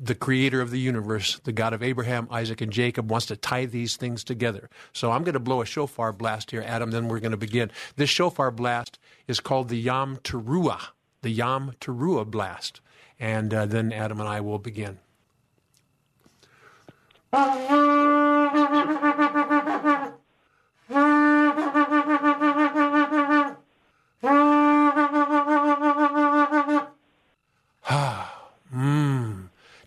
the 0.00 0.14
creator 0.14 0.60
of 0.60 0.70
the 0.70 0.78
universe, 0.78 1.40
the 1.44 1.52
God 1.52 1.72
of 1.72 1.82
Abraham, 1.82 2.28
Isaac, 2.30 2.60
and 2.60 2.72
Jacob, 2.72 3.10
wants 3.10 3.26
to 3.26 3.36
tie 3.36 3.66
these 3.66 3.96
things 3.96 4.24
together. 4.24 4.68
So 4.92 5.12
I'm 5.12 5.24
going 5.24 5.34
to 5.34 5.40
blow 5.40 5.62
a 5.62 5.66
shofar 5.66 6.12
blast 6.12 6.50
here, 6.50 6.64
Adam, 6.66 6.90
then 6.90 7.08
we're 7.08 7.20
going 7.20 7.32
to 7.32 7.36
begin. 7.36 7.70
This 7.96 8.10
shofar 8.10 8.50
blast 8.50 8.98
is 9.26 9.40
called 9.40 9.68
the 9.68 9.78
Yom 9.78 10.18
Teruah, 10.18 10.88
the 11.22 11.30
Yom 11.30 11.72
Teruah 11.80 12.26
blast. 12.26 12.80
And 13.18 13.54
uh, 13.54 13.66
then 13.66 13.92
Adam 13.92 14.20
and 14.20 14.28
I 14.28 14.40
will 14.40 14.58
begin. 14.58 14.98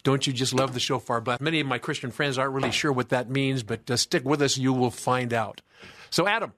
Don't 0.07 0.25
you 0.25 0.31
just 0.31 0.53
love 0.53 0.73
the 0.73 0.79
shofar 0.79 1.19
blast? 1.19 1.41
Many 1.41 1.59
of 1.59 1.67
my 1.67 1.79
Christian 1.79 2.11
friends 2.11 2.37
aren't 2.37 2.53
really 2.53 2.71
sure 2.71 2.93
what 2.93 3.09
that 3.09 3.29
means, 3.29 3.61
but 3.61 3.91
uh, 3.91 3.97
stick 3.97 4.23
with 4.23 4.41
us, 4.41 4.57
you 4.57 4.71
will 4.71 4.89
find 4.89 5.33
out. 5.33 5.59
So, 6.11 6.25
Adam, 6.25 6.53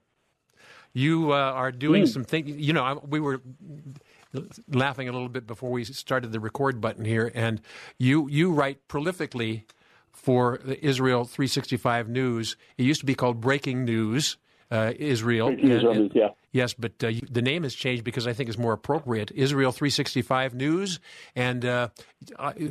you 0.92 1.32
uh, 1.32 1.34
are 1.34 1.72
doing 1.72 2.04
mm. 2.04 2.08
some 2.08 2.22
things. 2.22 2.48
You 2.48 2.72
know, 2.72 2.84
I, 2.84 2.92
we 2.92 3.18
were 3.18 3.40
laughing 4.68 5.08
a 5.08 5.12
little 5.12 5.28
bit 5.28 5.48
before 5.48 5.72
we 5.72 5.82
started 5.82 6.30
the 6.30 6.38
record 6.38 6.80
button 6.80 7.04
here, 7.04 7.32
and 7.34 7.60
you 7.98 8.28
you 8.28 8.52
write 8.52 8.86
prolifically 8.86 9.64
for 10.12 10.60
the 10.64 10.80
Israel 10.86 11.24
365 11.24 12.08
News. 12.08 12.54
It 12.78 12.84
used 12.84 13.00
to 13.00 13.06
be 13.06 13.16
called 13.16 13.40
Breaking 13.40 13.84
News. 13.84 14.36
Uh, 14.70 14.92
Israel. 14.98 15.48
And, 15.48 16.12
yeah. 16.14 16.28
Yes, 16.52 16.74
but 16.74 16.92
uh, 17.02 17.12
the 17.30 17.42
name 17.42 17.62
has 17.62 17.74
changed 17.74 18.04
because 18.04 18.26
I 18.26 18.32
think 18.32 18.48
it's 18.48 18.58
more 18.58 18.72
appropriate. 18.72 19.30
Israel 19.34 19.72
365 19.72 20.54
News. 20.54 21.00
And 21.36 21.64
uh, 21.64 21.88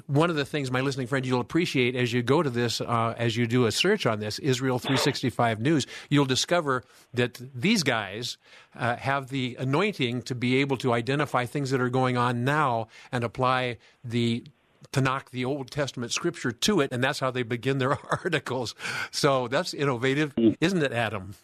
one 0.07 0.29
of 0.29 0.35
the 0.35 0.45
things, 0.45 0.71
my 0.71 0.81
listening 0.81 1.07
friend, 1.07 1.25
you'll 1.25 1.41
appreciate 1.41 1.95
as 1.95 2.11
you 2.11 2.21
go 2.21 2.43
to 2.43 2.49
this, 2.49 2.81
uh, 2.81 3.15
as 3.17 3.37
you 3.37 3.47
do 3.47 3.65
a 3.65 3.71
search 3.71 4.05
on 4.05 4.19
this, 4.19 4.39
Israel 4.39 4.79
365 4.79 5.59
News, 5.61 5.87
you'll 6.09 6.25
discover 6.25 6.83
that 7.13 7.39
these 7.53 7.83
guys 7.83 8.37
uh, 8.77 8.95
have 8.97 9.29
the 9.29 9.55
anointing 9.59 10.21
to 10.23 10.35
be 10.35 10.57
able 10.57 10.77
to 10.77 10.93
identify 10.93 11.45
things 11.45 11.71
that 11.71 11.81
are 11.81 11.89
going 11.89 12.17
on 12.17 12.43
now 12.43 12.87
and 13.11 13.23
apply 13.23 13.77
the 14.03 14.43
Tanakh 14.91 15.29
the 15.29 15.45
Old 15.45 15.69
Testament 15.69 16.11
scripture 16.11 16.51
to 16.51 16.81
it, 16.81 16.91
and 16.91 17.03
that's 17.03 17.19
how 17.19 17.31
they 17.31 17.43
begin 17.43 17.77
their 17.77 17.97
articles. 18.11 18.73
So 19.11 19.47
that's 19.47 19.73
innovative, 19.73 20.33
isn't 20.59 20.81
it, 20.81 20.91
Adam? 20.91 21.35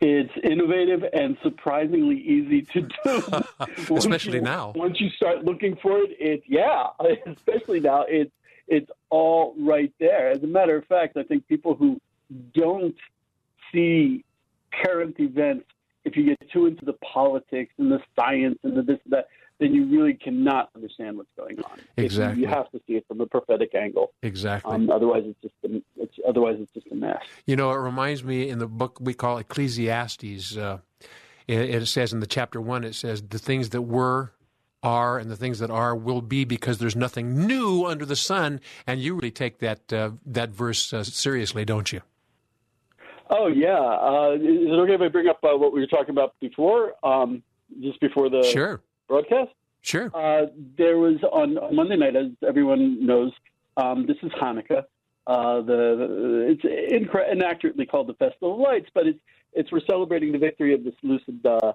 It's 0.00 0.32
innovative 0.42 1.04
and 1.12 1.36
surprisingly 1.42 2.16
easy 2.16 2.62
to 2.62 2.80
do. 2.80 3.94
especially 3.96 4.38
you, 4.38 4.40
now. 4.40 4.72
Once 4.74 4.98
you 4.98 5.10
start 5.10 5.44
looking 5.44 5.76
for 5.76 5.98
it, 5.98 6.16
it 6.18 6.42
yeah, 6.46 6.86
especially 7.26 7.80
now, 7.80 8.06
it's 8.08 8.32
it's 8.66 8.90
all 9.10 9.54
right 9.58 9.92
there. 10.00 10.30
As 10.30 10.42
a 10.42 10.46
matter 10.46 10.76
of 10.76 10.86
fact, 10.86 11.16
I 11.16 11.22
think 11.22 11.46
people 11.48 11.74
who 11.74 12.00
don't 12.54 12.96
see 13.72 14.24
current 14.84 15.16
events, 15.18 15.66
if 16.04 16.16
you 16.16 16.24
get 16.24 16.50
too 16.50 16.66
into 16.66 16.84
the 16.84 16.94
politics 16.94 17.72
and 17.76 17.90
the 17.90 18.00
science 18.18 18.58
and 18.62 18.76
the 18.76 18.82
this 18.82 19.00
and 19.04 19.12
that, 19.12 19.28
then 19.60 19.74
you 19.74 19.86
really 19.86 20.14
cannot 20.14 20.70
understand 20.74 21.18
what's 21.18 21.30
going 21.36 21.58
on. 21.60 21.78
Exactly. 21.96 22.42
You 22.42 22.48
have 22.48 22.70
to 22.72 22.80
see 22.86 22.94
it 22.94 23.06
from 23.06 23.20
a 23.20 23.26
prophetic 23.26 23.74
angle. 23.74 24.12
Exactly. 24.22 24.72
Um, 24.72 24.90
otherwise, 24.90 25.24
it's 25.26 25.40
just 25.42 25.54
a, 25.64 25.82
it's, 25.96 26.14
otherwise 26.26 26.56
it's 26.58 26.72
just 26.72 26.86
a 26.90 26.94
mess. 26.94 27.22
You 27.46 27.56
know, 27.56 27.70
it 27.70 27.76
reminds 27.76 28.24
me 28.24 28.48
in 28.48 28.58
the 28.58 28.66
book 28.66 28.98
we 29.00 29.12
call 29.14 29.38
Ecclesiastes. 29.38 30.56
Uh, 30.56 30.78
it, 31.46 31.58
it, 31.58 31.86
says 31.86 32.12
in 32.12 32.20
the 32.20 32.26
chapter 32.26 32.60
one, 32.60 32.84
it 32.84 32.94
says 32.94 33.22
the 33.22 33.38
things 33.38 33.70
that 33.70 33.82
were 33.82 34.32
are 34.82 35.18
and 35.18 35.30
the 35.30 35.36
things 35.36 35.58
that 35.58 35.70
are 35.70 35.94
will 35.94 36.22
be 36.22 36.44
because 36.44 36.78
there's 36.78 36.96
nothing 36.96 37.46
new 37.46 37.84
under 37.84 38.06
the 38.06 38.16
sun. 38.16 38.60
And 38.86 39.00
you 39.00 39.14
really 39.14 39.30
take 39.30 39.58
that 39.58 39.92
uh, 39.92 40.12
that 40.24 40.50
verse 40.50 40.92
uh, 40.92 41.04
seriously, 41.04 41.66
don't 41.66 41.92
you? 41.92 42.00
Oh 43.28 43.46
yeah. 43.48 43.78
Uh, 43.78 44.32
is 44.36 44.70
it 44.70 44.80
okay 44.80 44.94
if 44.94 45.00
I 45.02 45.08
bring 45.08 45.28
up 45.28 45.40
uh, 45.44 45.56
what 45.56 45.74
we 45.74 45.80
were 45.80 45.86
talking 45.86 46.10
about 46.10 46.34
before, 46.40 46.94
um, 47.04 47.42
just 47.82 48.00
before 48.00 48.30
the 48.30 48.42
sure. 48.42 48.80
Broadcast? 49.10 49.50
Sure. 49.82 50.10
Uh, 50.14 50.46
there 50.78 50.98
was 50.98 51.16
on, 51.32 51.58
on 51.58 51.74
Monday 51.74 51.96
night, 51.96 52.16
as 52.16 52.28
everyone 52.46 53.04
knows, 53.04 53.32
um, 53.76 54.06
this 54.06 54.16
is 54.22 54.30
Hanukkah. 54.32 54.84
Uh, 55.26 55.60
the, 55.62 56.46
it's 56.50 56.64
inaccurately 57.32 57.86
called 57.86 58.06
the 58.06 58.14
Festival 58.14 58.54
of 58.54 58.60
Lights, 58.60 58.88
but 58.94 59.06
it's 59.06 59.18
it's 59.52 59.70
we're 59.72 59.84
celebrating 59.88 60.32
the 60.32 60.38
victory 60.38 60.72
of 60.74 60.84
this 60.84 60.94
Seleucid 61.00 61.44
uh, 61.44 61.72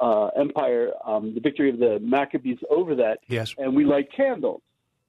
uh, 0.00 0.26
Empire, 0.36 0.92
um, 1.04 1.34
the 1.34 1.40
victory 1.40 1.70
of 1.70 1.78
the 1.78 2.00
Maccabees 2.00 2.58
over 2.68 2.96
that. 2.96 3.20
Yes. 3.28 3.54
And 3.58 3.76
we 3.76 3.84
light 3.84 4.08
candles, 4.12 4.60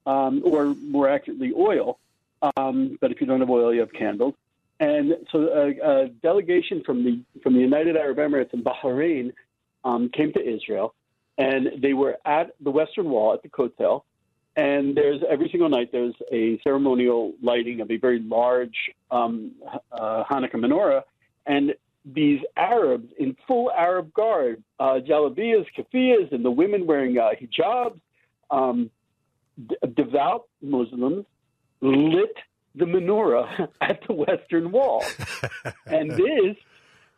um, 0.06 0.42
or 0.44 0.74
more 0.74 1.08
accurately, 1.08 1.52
oil. 1.56 1.98
Um, 2.56 2.98
but 3.00 3.10
if 3.10 3.20
you 3.20 3.26
don't 3.26 3.40
have 3.40 3.50
oil, 3.50 3.74
you 3.74 3.80
have 3.80 3.92
candles. 3.92 4.34
And 4.80 5.14
so 5.30 5.38
a, 5.48 5.68
a 5.90 6.08
delegation 6.08 6.82
from 6.84 7.04
the 7.04 7.20
from 7.42 7.54
the 7.54 7.60
United 7.60 7.96
Arab 7.96 8.18
Emirates 8.18 8.52
and 8.52 8.64
Bahrain 8.64 9.32
um, 9.84 10.08
came 10.10 10.32
to 10.32 10.40
Israel, 10.40 10.94
and 11.38 11.82
they 11.82 11.92
were 11.92 12.16
at 12.24 12.54
the 12.60 12.70
Western 12.70 13.10
Wall 13.10 13.34
at 13.34 13.42
the 13.42 13.48
Kotel. 13.48 14.02
And 14.56 14.96
there's 14.96 15.20
every 15.28 15.48
single 15.50 15.68
night 15.68 15.90
there's 15.90 16.14
a 16.30 16.60
ceremonial 16.62 17.32
lighting 17.42 17.80
of 17.80 17.90
a 17.90 17.96
very 17.96 18.20
large 18.20 18.76
um, 19.10 19.52
uh, 19.90 20.22
Hanukkah 20.30 20.54
menorah, 20.54 21.02
and 21.46 21.74
these 22.04 22.40
Arabs 22.56 23.08
in 23.18 23.36
full 23.48 23.70
Arab 23.72 24.12
garb, 24.12 24.62
uh, 24.78 25.00
jalabiyas, 25.08 25.66
kafiyas, 25.76 26.32
and 26.32 26.44
the 26.44 26.50
women 26.50 26.86
wearing 26.86 27.18
uh, 27.18 27.30
hijabs, 27.40 27.98
um, 28.50 28.90
d- 29.66 29.76
devout 29.96 30.44
Muslims, 30.62 31.24
lit 31.80 32.36
the 32.74 32.84
menorah 32.84 33.68
at 33.80 34.00
the 34.06 34.12
Western 34.12 34.70
Wall. 34.70 35.02
and 35.86 36.10
this, 36.10 36.56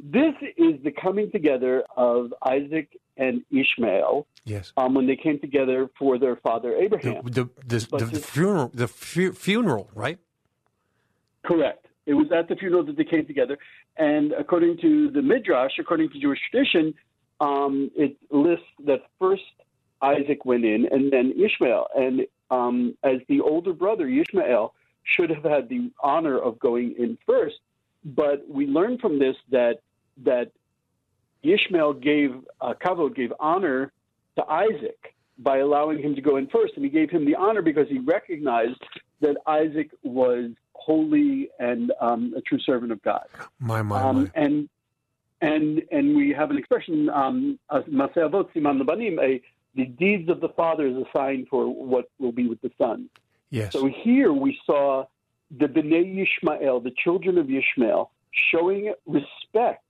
this 0.01 0.35
is 0.57 0.83
the 0.85 0.91
coming 0.91 1.31
together 1.31 1.85
of 1.97 2.35
Isaac 2.43 2.99
and 3.17 3.43
Ishmael. 3.51 4.27
Yes. 4.45 4.73
Um, 4.77 4.95
when 4.95 5.07
they 5.07 5.17
came 5.17 5.41
together 5.41 5.91
for 5.99 6.19
their 6.19 6.37
father 6.37 6.75
Abraham. 6.75 7.23
The, 7.25 7.49
the, 7.67 7.79
the, 7.79 8.05
the 8.05 8.21
funeral, 8.21 8.71
the 8.73 8.87
fu- 8.87 9.33
funeral, 9.33 9.91
right? 9.95 10.19
Correct. 11.45 11.87
It 12.07 12.15
was 12.15 12.31
at 12.31 12.49
the 12.49 12.55
funeral 12.55 12.85
that 12.85 12.97
they 12.97 13.05
came 13.05 13.27
together. 13.27 13.59
And 13.97 14.33
according 14.33 14.79
to 14.83 15.11
the 15.11 15.23
Midrash, 15.23 15.73
according 15.81 16.11
to 16.11 16.21
Jewish 16.21 16.39
tradition, 16.51 16.95
um, 17.41 17.91
it 17.97 18.17
lists 18.31 18.67
that 18.85 19.01
first 19.19 19.43
Isaac 20.01 20.45
went 20.45 20.65
in 20.65 20.87
and 20.91 21.13
then 21.13 21.33
Ishmael. 21.33 21.89
And 21.97 22.27
um, 22.51 22.97
as 23.03 23.21
the 23.29 23.41
older 23.41 23.73
brother, 23.73 24.07
Ishmael, 24.07 24.75
should 25.03 25.31
have 25.31 25.45
had 25.45 25.69
the 25.69 25.91
honor 26.01 26.39
of 26.39 26.59
going 26.59 26.95
in 26.99 27.19
first. 27.27 27.57
But 28.05 28.45
we 28.49 28.67
learn 28.67 28.99
from 28.99 29.19
this 29.19 29.37
that 29.51 29.81
that 30.25 30.51
Ishmael 31.43 31.95
gave 31.95 32.35
uh, 32.61 32.75
Kavod 32.75 33.15
gave 33.15 33.33
honor 33.39 33.93
to 34.37 34.45
Isaac 34.47 35.15
by 35.39 35.59
allowing 35.59 36.03
him 36.03 36.15
to 36.15 36.21
go 36.21 36.37
in 36.37 36.47
first, 36.49 36.75
and 36.77 36.85
he 36.85 36.91
gave 36.91 37.11
him 37.11 37.25
the 37.25 37.35
honor 37.35 37.63
because 37.63 37.89
he 37.89 37.99
recognized 37.99 38.83
that 39.21 39.37
Isaac 39.47 39.91
was 40.03 40.51
holy 40.73 41.49
and 41.59 41.93
um, 42.01 42.35
a 42.37 42.41
true 42.41 42.59
servant 42.61 42.93
of 42.93 43.03
God. 43.03 43.27
My 43.59 43.83
my 43.83 44.03
Um, 44.03 44.23
my. 44.23 44.31
and 44.35 44.69
and 45.41 45.83
and 45.91 46.17
we 46.17 46.31
have 46.33 46.51
an 46.51 46.59
expression, 46.59 47.09
um, 47.11 47.59
Maseh 47.71 48.17
Avot 48.17 48.51
Siman 48.53 48.81
Labanim, 48.83 49.21
a 49.21 49.43
the 49.75 49.85
deeds 49.85 50.31
of 50.31 50.41
the 50.41 50.49
father 50.51 50.87
is 50.87 50.97
a 50.97 51.05
sign 51.13 51.47
for 51.51 51.67
what 51.69 52.09
will 52.19 52.33
be 52.33 52.49
with 52.49 52.61
the 52.63 52.71
son. 52.79 53.11
Yes. 53.51 53.73
So 53.73 53.87
here 53.87 54.33
we 54.33 54.59
saw 54.65 55.05
the 55.51 55.67
Bnei 55.67 56.27
Yishmael, 56.27 56.83
the 56.83 56.93
children 57.05 57.37
of 57.37 57.51
Ishmael, 57.51 58.11
showing 58.51 58.93
respect 59.07 59.85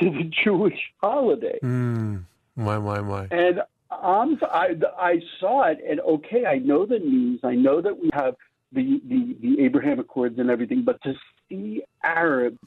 to 0.00 0.10
the 0.10 0.30
Jewish 0.44 0.78
holiday. 1.00 1.58
Mm, 1.62 2.24
my 2.56 2.78
my 2.78 3.00
my. 3.00 3.28
And 3.30 3.60
I'm, 3.90 4.38
I, 4.42 4.76
I 4.98 5.20
saw 5.38 5.66
it, 5.68 5.78
and 5.88 6.00
okay, 6.00 6.46
I 6.46 6.58
know 6.58 6.86
the 6.86 6.98
news. 6.98 7.40
I 7.42 7.54
know 7.54 7.80
that 7.80 7.98
we 7.98 8.10
have 8.12 8.34
the, 8.72 9.00
the, 9.08 9.36
the 9.40 9.62
Abraham 9.64 9.98
Accords 9.98 10.38
and 10.38 10.48
everything, 10.48 10.82
but 10.84 11.02
to 11.02 11.14
see 11.48 11.82
Arabs 12.04 12.58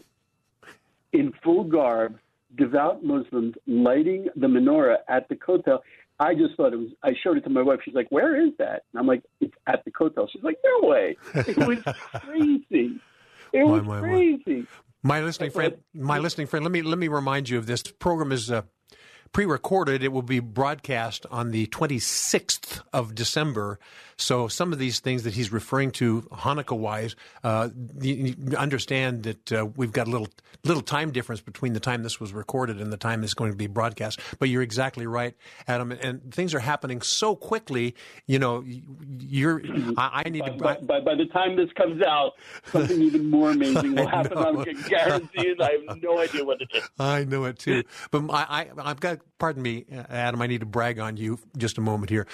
in 1.14 1.32
full 1.44 1.64
garb, 1.64 2.18
devout 2.58 3.04
Muslims 3.04 3.56
lighting 3.68 4.28
the 4.36 4.48
menorah 4.48 4.98
at 5.08 5.28
the 5.30 5.36
Kotel, 5.36 5.80
I 6.20 6.36
just 6.36 6.56
thought 6.56 6.74
it 6.74 6.78
was. 6.78 6.90
I 7.04 7.14
showed 7.24 7.38
it 7.38 7.44
to 7.46 7.50
my 7.50 7.62
wife. 7.62 7.80
She's 7.84 7.96
like, 7.96 8.08
"Where 8.10 8.40
is 8.40 8.52
that?" 8.60 8.84
And 8.92 9.00
I'm 9.00 9.08
like, 9.08 9.24
"It's 9.42 9.56
at 9.66 9.84
the 9.86 9.92
Kotel." 9.92 10.28
She's 10.32 10.44
like, 10.44 10.58
"No 10.64 10.88
way! 10.88 11.18
It 11.34 11.58
was 11.58 11.80
crazy. 12.22 13.00
It 13.52 13.64
My, 13.66 13.72
was 13.72 13.84
my, 13.84 14.00
crazy." 14.00 14.60
My 14.62 14.66
listening 15.04 15.52
friend, 15.52 15.78
my 15.94 16.18
listening 16.18 16.48
friend. 16.48 16.64
Let 16.64 16.72
me 16.72 16.82
let 16.82 16.98
me 16.98 17.08
remind 17.08 17.50
you 17.50 17.58
of 17.58 17.66
this 17.66 17.84
program 17.84 18.32
is 18.32 18.50
uh, 18.50 18.62
pre-recorded. 19.34 20.04
It 20.04 20.12
will 20.14 20.22
be 20.22 20.40
broadcast 20.40 21.26
on 21.32 21.52
the 21.52 21.68
26th 21.68 22.82
of 22.94 23.16
December. 23.16 23.80
So 24.16 24.48
some 24.48 24.72
of 24.72 24.80
these 24.80 25.00
things 25.00 25.24
that 25.24 25.34
he's 25.34 25.52
referring 25.52 25.92
to 25.94 26.22
Hanukkah-wise, 26.32 27.16
uh, 27.44 27.70
you, 28.00 28.36
you 28.38 28.58
understand 28.58 29.24
that 29.24 29.52
uh, 29.52 29.66
we've 29.76 29.92
got 29.92 30.08
a 30.08 30.12
little 30.12 30.30
little 30.66 30.84
time 30.84 31.12
difference 31.12 31.42
between 31.42 31.74
the 31.74 31.80
time 31.80 32.04
this 32.04 32.22
was 32.22 32.32
recorded 32.32 32.80
and 32.80 32.92
the 32.92 32.98
time 32.98 33.24
it's 33.24 33.34
going 33.34 33.52
to 33.52 33.58
be 33.58 33.68
broadcast. 33.68 34.20
But 34.40 34.48
you're 34.50 34.62
exactly 34.62 35.06
right, 35.06 35.36
Adam. 35.68 35.92
And 35.92 36.34
things 36.34 36.54
are 36.54 36.60
happening 36.60 37.02
so 37.02 37.36
quickly. 37.36 37.96
You 38.28 38.40
know, 38.40 38.64
you're. 39.20 39.62
I, 39.98 40.24
I 40.26 40.30
need 40.30 40.46
to. 40.46 40.52
By, 40.54 40.78
by, 40.78 41.00
by 41.02 41.16
the 41.16 41.26
time 41.26 41.56
this 41.56 41.72
comes 41.74 42.02
out, 42.02 42.34
something 42.72 43.02
even 43.02 43.30
more 43.30 43.52
amazing 43.52 43.96
will 43.96 44.08
happen. 44.20 44.40
know. 44.40 44.64
I'm 44.66 44.82
guaranteed. 44.84 45.60
I 45.60 45.72
have 45.88 46.02
no 46.02 46.20
idea 46.20 46.46
what 46.46 46.62
it 46.62 46.70
is. 46.74 46.90
I 47.00 47.24
know 47.26 47.46
it 47.46 47.60
too. 47.60 47.84
But 48.12 48.30
I, 48.30 48.44
I, 48.44 48.68
I've 48.78 49.00
got, 49.00 49.20
pardon 49.40 49.62
me, 49.62 49.86
Adam, 50.10 50.42
I 50.42 50.48
need 50.48 50.62
to 50.62 50.66
brag 50.66 51.00
on 51.00 51.18
you 51.18 51.40
just 51.58 51.78
a 51.78 51.82
moment 51.82 52.10
here. 52.10 52.28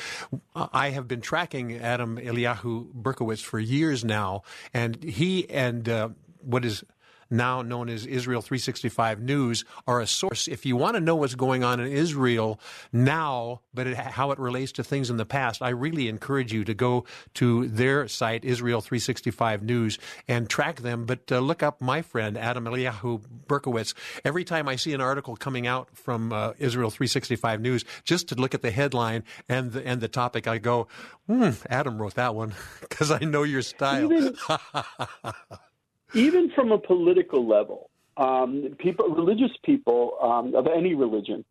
I 0.56 0.92
have 0.92 1.08
been 1.08 1.22
tracking 1.22 1.78
Adam 1.78 2.18
Eliyahu 2.18 2.94
Berkowitz 2.94 3.42
for 3.42 3.60
years 3.60 4.06
now, 4.06 4.44
and 4.74 5.02
he 5.04 5.50
and 5.50 5.88
uh, 5.88 6.10
what 6.42 6.66
is 6.66 6.84
now 7.30 7.62
known 7.62 7.90
as 7.90 8.06
Israel 8.06 8.42
365 8.42 9.22
News, 9.22 9.66
are 9.88 10.00
a 10.00 10.08
source. 10.08 10.48
If 10.48 10.66
you 10.66 10.76
want 10.76 10.96
to 10.96 11.02
know 11.02 11.16
what's 11.16 11.36
going 11.36 11.64
on 11.64 11.80
in 11.80 11.92
Israel 11.92 12.60
now, 12.92 13.62
but 13.74 13.88
it, 13.88 13.98
how 13.98 14.32
it 14.32 14.40
relates 14.40 14.72
to 14.74 14.84
things 14.84 15.10
in 15.10 15.18
the 15.18 15.26
past, 15.26 15.62
I 15.62 15.70
really 15.70 16.08
encourage 16.08 16.54
you 16.54 16.64
to 16.66 16.74
go 16.74 17.06
to 17.36 17.68
their 17.68 18.08
site, 18.08 18.44
Israel 18.46 18.82
365 18.82 19.64
News, 19.64 20.00
and 20.28 20.50
track 20.50 20.82
them. 20.82 21.06
But 21.06 21.32
uh, 21.32 21.40
look 21.40 21.64
up 21.64 21.82
my 21.82 22.02
friend, 22.02 22.38
Adam 22.38 22.66
Eliyahu 22.66 23.22
Berkowitz. 23.48 23.94
Every 24.26 24.44
time 24.44 24.68
I 24.68 24.76
see 24.76 24.94
an 24.94 25.02
article 25.02 25.36
coming 25.36 25.68
out 25.68 25.90
from 25.96 26.34
uh, 26.34 26.54
Israel 26.60 26.90
365 26.90 27.62
News, 27.62 27.86
just 28.04 28.30
to 28.30 28.36
look 28.36 28.54
at 28.54 28.62
the 28.62 28.72
headline 28.72 29.24
and 29.48 29.72
the, 29.72 29.86
and 29.86 30.02
the 30.02 30.08
topic, 30.08 30.48
I 30.48 30.58
go, 30.58 30.88
hmm, 31.28 31.52
Adam 31.70 32.02
wrote 32.02 32.16
that 32.16 32.36
one 32.36 32.54
because 32.82 33.12
I 33.12 33.20
know 33.20 33.44
your 33.44 33.62
style. 33.62 34.10
Even, 36.14 36.51
from 36.51 36.72
a 36.72 36.78
political 36.78 37.47
level, 37.47 37.89
um, 38.18 38.76
people, 38.80 39.10
religious 39.10 39.51
people 39.64 40.18
um, 40.22 40.55
of 40.55 40.68
any 40.68 40.95
religion, 40.95 41.45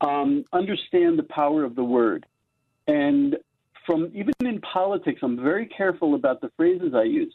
um, 0.00 0.44
understand 0.52 1.18
the 1.18 1.24
power 1.24 1.64
of 1.64 1.74
the 1.74 1.84
word. 1.84 2.26
And 2.86 3.36
from 3.86 4.10
even 4.14 4.34
in 4.40 4.60
politics, 4.60 5.20
I'm 5.22 5.42
very 5.42 5.66
careful 5.66 6.14
about 6.14 6.40
the 6.40 6.50
phrases 6.56 6.94
I 6.94 7.04
use. 7.04 7.34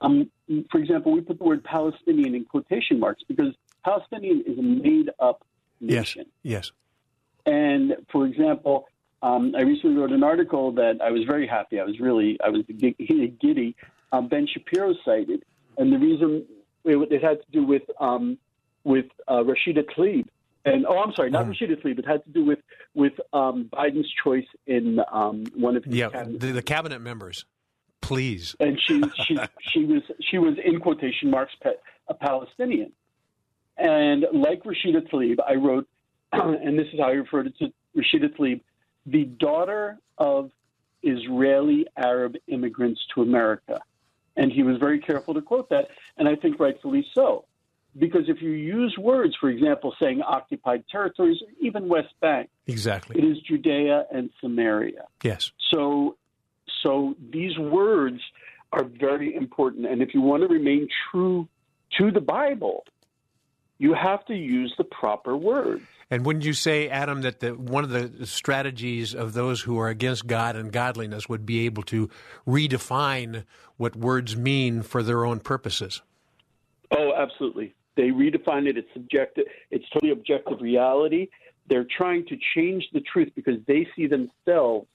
Um, 0.00 0.30
for 0.70 0.78
example, 0.78 1.12
we 1.12 1.20
put 1.20 1.38
the 1.38 1.44
word 1.44 1.64
Palestinian 1.64 2.34
in 2.34 2.44
quotation 2.44 2.98
marks 2.98 3.22
because 3.26 3.54
Palestinian 3.84 4.42
is 4.46 4.58
a 4.58 4.62
made-up 4.62 5.44
nation. 5.80 6.26
Yes. 6.42 6.72
And 7.46 7.96
for 8.10 8.26
example, 8.26 8.88
um, 9.22 9.54
I 9.56 9.62
recently 9.62 9.96
wrote 9.96 10.12
an 10.12 10.22
article 10.22 10.72
that 10.72 11.00
I 11.02 11.10
was 11.10 11.24
very 11.24 11.46
happy. 11.46 11.80
I 11.80 11.84
was 11.84 12.00
really, 12.00 12.38
I 12.42 12.48
was 12.48 12.62
giddy. 12.68 13.76
Um, 14.12 14.28
ben 14.28 14.46
Shapiro 14.46 14.94
cited, 15.04 15.44
and 15.78 15.92
the 15.92 15.98
reason 15.98 16.44
it, 16.84 17.12
it 17.12 17.22
had 17.22 17.38
to 17.40 17.46
do 17.52 17.64
with 17.64 17.82
um, 18.00 18.38
with 18.84 19.06
uh, 19.28 19.34
Rashida 19.42 19.84
Tlaib. 19.96 20.26
And 20.64 20.84
oh, 20.86 20.98
I'm 20.98 21.12
sorry, 21.14 21.30
not 21.30 21.46
Mm. 21.46 21.54
Rashida 21.54 21.82
Tlaib. 21.82 21.98
It 21.98 22.06
had 22.06 22.22
to 22.24 22.30
do 22.30 22.44
with 22.44 22.58
with 22.94 23.14
um, 23.32 23.68
Biden's 23.72 24.10
choice 24.22 24.46
in 24.66 24.98
um, 25.12 25.44
one 25.54 25.76
of 25.76 25.84
his 25.84 25.94
Yeah, 25.94 26.08
cabinet 26.10 26.40
the, 26.40 26.52
the 26.52 26.62
cabinet 26.62 27.00
members, 27.00 27.44
please. 28.02 28.54
and 28.60 28.78
she 28.86 29.02
she 29.24 29.38
she 29.72 29.84
was 29.84 30.02
she 30.20 30.38
was 30.38 30.56
in 30.64 30.80
quotation 30.80 31.30
marks 31.30 31.52
a 32.08 32.14
Palestinian, 32.14 32.92
and 33.78 34.26
like 34.32 34.62
Rashida 34.64 35.08
Tlaib, 35.10 35.36
I 35.46 35.54
wrote, 35.54 35.86
and 36.32 36.78
this 36.78 36.86
is 36.92 36.98
how 37.00 37.06
I 37.06 37.12
referred 37.12 37.52
to 37.58 37.72
Rashida 37.96 38.36
Tlaib, 38.36 38.60
the 39.06 39.24
daughter 39.24 39.98
of 40.18 40.50
Israeli 41.02 41.86
Arab 41.96 42.34
immigrants 42.48 43.00
to 43.14 43.22
America, 43.22 43.80
and 44.36 44.52
he 44.52 44.62
was 44.62 44.76
very 44.78 44.98
careful 45.00 45.34
to 45.34 45.42
quote 45.42 45.68
that, 45.70 45.88
and 46.16 46.28
I 46.28 46.36
think 46.36 46.58
rightfully 46.58 47.06
so. 47.14 47.44
Because 47.98 48.28
if 48.28 48.40
you 48.40 48.50
use 48.50 48.96
words, 48.98 49.34
for 49.40 49.48
example, 49.50 49.92
saying 50.00 50.22
occupied 50.22 50.84
territories, 50.90 51.38
even 51.60 51.88
West 51.88 52.14
Bank, 52.20 52.48
Exactly. 52.68 53.18
it 53.18 53.24
is 53.24 53.38
Judea 53.40 54.06
and 54.12 54.30
Samaria. 54.40 55.06
Yes. 55.24 55.50
So, 55.72 56.16
so 56.84 57.16
these 57.32 57.58
words 57.58 58.20
are 58.72 58.84
very 58.84 59.34
important. 59.34 59.86
And 59.86 60.02
if 60.02 60.14
you 60.14 60.20
want 60.20 60.42
to 60.42 60.48
remain 60.48 60.88
true 61.10 61.48
to 61.98 62.12
the 62.12 62.20
Bible, 62.20 62.84
you 63.80 63.94
have 63.94 64.24
to 64.26 64.34
use 64.34 64.72
the 64.76 64.84
proper 64.84 65.34
words. 65.34 65.82
And 66.10 66.26
wouldn't 66.26 66.44
you 66.44 66.52
say, 66.52 66.88
Adam, 66.90 67.22
that 67.22 67.40
the, 67.40 67.54
one 67.54 67.82
of 67.82 67.88
the 67.90 68.26
strategies 68.26 69.14
of 69.14 69.32
those 69.32 69.62
who 69.62 69.78
are 69.78 69.88
against 69.88 70.26
God 70.26 70.54
and 70.54 70.70
godliness 70.70 71.30
would 71.30 71.46
be 71.46 71.64
able 71.64 71.82
to 71.84 72.10
redefine 72.46 73.44
what 73.78 73.96
words 73.96 74.36
mean 74.36 74.82
for 74.82 75.02
their 75.02 75.24
own 75.24 75.40
purposes? 75.40 76.02
Oh, 76.90 77.12
absolutely. 77.16 77.74
They 77.96 78.08
redefine 78.08 78.66
it. 78.66 78.76
It's 78.76 78.92
subjective. 78.92 79.44
It's 79.70 79.88
totally 79.94 80.12
objective 80.12 80.60
reality. 80.60 81.28
They're 81.68 81.86
trying 81.96 82.26
to 82.26 82.36
change 82.54 82.84
the 82.92 83.00
truth 83.00 83.30
because 83.34 83.56
they 83.66 83.86
see 83.96 84.06
themselves 84.06 84.88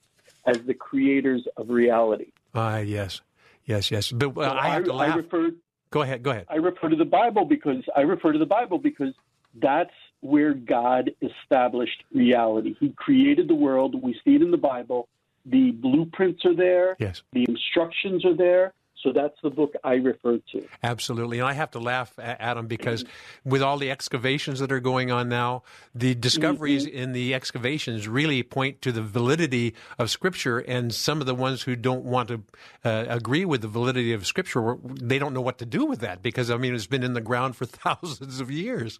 as 0.46 0.58
the 0.64 0.74
creators 0.74 1.42
of 1.56 1.70
reality. 1.70 2.30
Ah, 2.54 2.78
yes, 2.78 3.20
yes, 3.64 3.90
yes. 3.90 4.12
But 4.12 4.36
uh, 4.38 4.50
So 4.50 4.56
I 4.56 4.68
have 4.68 4.84
to 4.84 4.92
I 4.92 5.08
laugh. 5.08 5.16
refer. 5.16 5.50
Go 5.90 6.02
ahead. 6.02 6.22
Go 6.22 6.30
ahead. 6.30 6.46
I 6.48 6.56
refer 6.56 6.88
to 6.88 6.96
the 6.96 7.04
Bible 7.04 7.44
because 7.44 7.82
I 7.96 8.02
refer 8.02 8.32
to 8.32 8.38
the 8.38 8.46
Bible 8.46 8.78
because 8.78 9.14
that's 9.60 9.94
where 10.20 10.54
God 10.54 11.10
established 11.22 12.02
reality. 12.12 12.74
He 12.80 12.90
created 12.90 13.48
the 13.48 13.54
world. 13.54 14.00
We 14.02 14.14
see 14.24 14.34
it 14.34 14.42
in 14.42 14.50
the 14.50 14.56
Bible. 14.56 15.08
The 15.46 15.70
blueprints 15.70 16.44
are 16.44 16.54
there. 16.54 16.96
Yes. 16.98 17.22
The 17.32 17.44
instructions 17.48 18.24
are 18.24 18.36
there. 18.36 18.72
So 19.06 19.12
that's 19.12 19.36
the 19.40 19.50
book 19.50 19.72
I 19.84 19.92
refer 19.94 20.38
to. 20.50 20.66
Absolutely. 20.82 21.38
And 21.38 21.46
I 21.46 21.52
have 21.52 21.70
to 21.70 21.78
laugh, 21.78 22.12
Adam, 22.18 22.66
because 22.66 23.04
with 23.44 23.62
all 23.62 23.78
the 23.78 23.88
excavations 23.88 24.58
that 24.58 24.72
are 24.72 24.80
going 24.80 25.12
on 25.12 25.28
now, 25.28 25.62
the 25.94 26.16
discoveries 26.16 26.86
in 26.86 27.12
the 27.12 27.32
excavations 27.32 28.08
really 28.08 28.42
point 28.42 28.82
to 28.82 28.90
the 28.90 29.02
validity 29.02 29.76
of 29.96 30.10
Scripture. 30.10 30.58
And 30.58 30.92
some 30.92 31.20
of 31.20 31.28
the 31.28 31.36
ones 31.36 31.62
who 31.62 31.76
don't 31.76 32.04
want 32.04 32.30
to 32.30 32.42
uh, 32.84 33.04
agree 33.08 33.44
with 33.44 33.60
the 33.60 33.68
validity 33.68 34.12
of 34.12 34.26
Scripture, 34.26 34.76
they 34.82 35.20
don't 35.20 35.32
know 35.32 35.40
what 35.40 35.58
to 35.58 35.66
do 35.66 35.84
with 35.84 36.00
that 36.00 36.20
because, 36.20 36.50
I 36.50 36.56
mean, 36.56 36.74
it's 36.74 36.88
been 36.88 37.04
in 37.04 37.12
the 37.12 37.20
ground 37.20 37.54
for 37.54 37.64
thousands 37.64 38.40
of 38.40 38.50
years. 38.50 38.98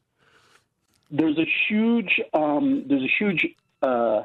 there's 1.11 1.37
a 1.37 1.47
huge 1.69 2.21
um, 2.33 2.85
there's 2.87 3.03
a 3.03 3.13
huge 3.19 3.45
uh, 3.83 4.23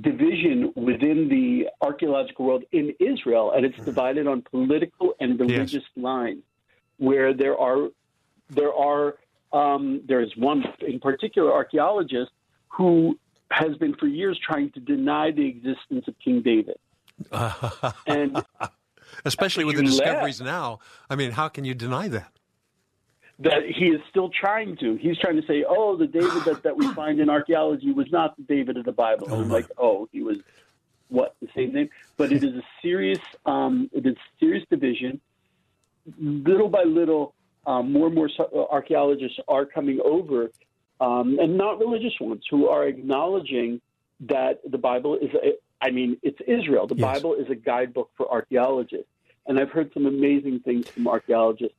division 0.00 0.72
within 0.76 1.28
the 1.28 1.68
archaeological 1.80 2.44
world 2.46 2.64
in 2.72 2.94
Israel, 3.00 3.52
and 3.54 3.64
it's 3.64 3.78
divided 3.84 4.26
on 4.26 4.42
political 4.42 5.14
and 5.20 5.38
religious 5.40 5.84
lines, 5.96 6.42
where 6.98 7.32
there 7.34 7.56
are 7.58 7.88
there 8.50 8.72
are 8.74 9.14
um, 9.52 10.02
there 10.06 10.20
is 10.20 10.36
one 10.36 10.64
in 10.86 11.00
particular 11.00 11.52
archaeologist 11.52 12.30
who 12.68 13.18
has 13.50 13.76
been 13.78 13.94
for 13.94 14.06
years 14.06 14.38
trying 14.44 14.70
to 14.72 14.80
deny 14.80 15.30
the 15.30 15.46
existence 15.46 16.06
of 16.08 16.14
King 16.22 16.42
David, 16.42 16.76
and 18.06 18.42
Especially 19.24 19.64
with 19.64 19.76
the 19.76 19.82
You 19.82 19.90
laugh. 19.90 19.98
discoveries 19.98 20.40
now. 20.40 20.80
I 21.08 21.16
mean, 21.16 21.30
how 21.32 21.48
can 21.48 21.64
you 21.64 21.74
deny 21.74 22.08
that? 22.08 22.32
That 23.40 23.64
he 23.66 23.86
is 23.86 24.00
still 24.08 24.30
trying 24.30 24.76
to. 24.78 24.96
He's 24.96 25.18
trying 25.18 25.36
to 25.40 25.46
say, 25.46 25.64
"Oh, 25.68 25.96
the 25.96 26.06
David 26.06 26.44
that, 26.44 26.62
that 26.62 26.76
we 26.76 26.92
find 26.94 27.20
in 27.20 27.28
archaeology 27.28 27.92
was 27.92 28.10
not 28.10 28.36
the 28.36 28.42
David 28.42 28.76
of 28.76 28.84
the 28.84 28.92
Bible." 28.92 29.32
And 29.32 29.42
I'm 29.42 29.48
like, 29.48 29.66
"Oh, 29.78 30.08
he 30.12 30.22
was 30.22 30.38
what 31.08 31.36
the 31.40 31.48
same 31.54 31.72
name?" 31.72 31.90
But 32.16 32.32
it 32.32 32.42
is 32.42 32.54
a 32.54 32.62
serious, 32.82 33.20
um, 33.44 33.90
it 33.92 34.06
is 34.06 34.16
serious 34.40 34.64
division. 34.70 35.20
Little 36.18 36.68
by 36.68 36.84
little, 36.84 37.34
um, 37.66 37.92
more 37.92 38.06
and 38.06 38.14
more 38.14 38.28
archaeologists 38.70 39.38
are 39.48 39.66
coming 39.66 40.00
over, 40.02 40.50
um, 41.00 41.38
and 41.38 41.58
not 41.58 41.78
religious 41.78 42.14
ones, 42.20 42.44
who 42.50 42.68
are 42.68 42.86
acknowledging 42.86 43.80
that 44.20 44.60
the 44.68 44.78
Bible 44.78 45.16
is. 45.16 45.30
A, 45.34 45.52
I 45.82 45.90
mean, 45.90 46.16
it's 46.22 46.38
Israel. 46.46 46.86
The 46.86 46.94
Yes. 46.96 47.16
Bible 47.16 47.34
is 47.34 47.50
a 47.50 47.54
guidebook 47.54 48.10
for 48.16 48.30
archaeologists. 48.32 49.10
And 49.48 49.60
I've 49.60 49.70
heard 49.70 49.92
some 49.94 50.06
amazing 50.06 50.60
things 50.60 50.88
from 50.88 51.06
archaeologists. 51.06 51.76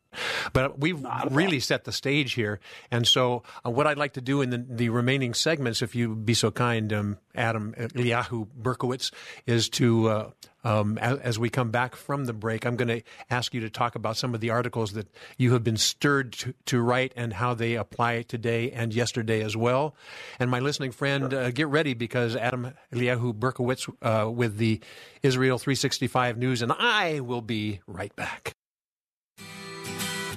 But 0.53 0.80
we've 0.80 1.05
really 1.32 1.59
set 1.59 1.84
the 1.84 1.91
stage 1.91 2.34
here. 2.34 2.59
And 2.91 3.05
so, 3.05 3.43
uh, 3.65 3.70
what 3.70 3.88
I'd 3.88 3.97
like 3.97 4.13
to 4.13 4.22
do 4.22 4.41
in 4.41 4.49
the, 4.49 4.65
the 4.68 4.89
remaining 4.89 5.34
segments, 5.34 5.82
if 5.82 5.95
you'd 5.95 6.26
be 6.26 6.34
so 6.34 6.49
kind, 6.49 6.91
um, 6.93 7.18
Adam 7.36 7.74
Eliyahu 7.78 8.47
Berkowitz, 8.59 9.11
is 9.45 9.70
to, 9.70 10.09
uh, 10.09 10.30
um, 10.68 10.97
as, 10.97 11.20
as 11.20 11.39
we 11.39 11.49
come 11.49 11.72
back 11.72 11.95
from 11.95 12.26
the 12.26 12.34
break, 12.34 12.65
I'm 12.65 12.76
going 12.76 12.89
to 12.89 13.01
ask 13.30 13.53
you 13.53 13.61
to 13.61 13.70
talk 13.70 13.95
about 13.95 14.18
some 14.18 14.36
of 14.36 14.41
the 14.41 14.49
articles 14.49 14.91
that 14.93 15.07
you 15.38 15.53
have 15.53 15.63
been 15.63 15.78
stirred 15.78 16.34
to, 16.34 16.53
to 16.65 16.82
write 16.82 17.13
and 17.15 17.32
how 17.32 17.53
they 17.53 17.76
apply 17.76 18.24
today 18.24 18.72
and 18.72 18.93
yesterday 18.93 19.41
as 19.41 19.55
well. 19.55 19.95
And 20.39 20.51
my 20.51 20.59
listening 20.59 20.91
friend, 20.91 21.34
uh, 21.34 21.51
get 21.51 21.68
ready 21.68 21.93
because 21.93 22.36
Adam 22.36 22.74
Eliyahu 22.93 23.34
Berkowitz 23.34 23.89
uh, 24.01 24.30
with 24.30 24.57
the 24.57 24.82
Israel 25.24 25.57
365 25.57 26.38
News, 26.38 26.61
and 26.61 26.74
I 26.74 27.22
will 27.22 27.41
be 27.41 27.80
right 27.88 28.13
back. 28.18 28.53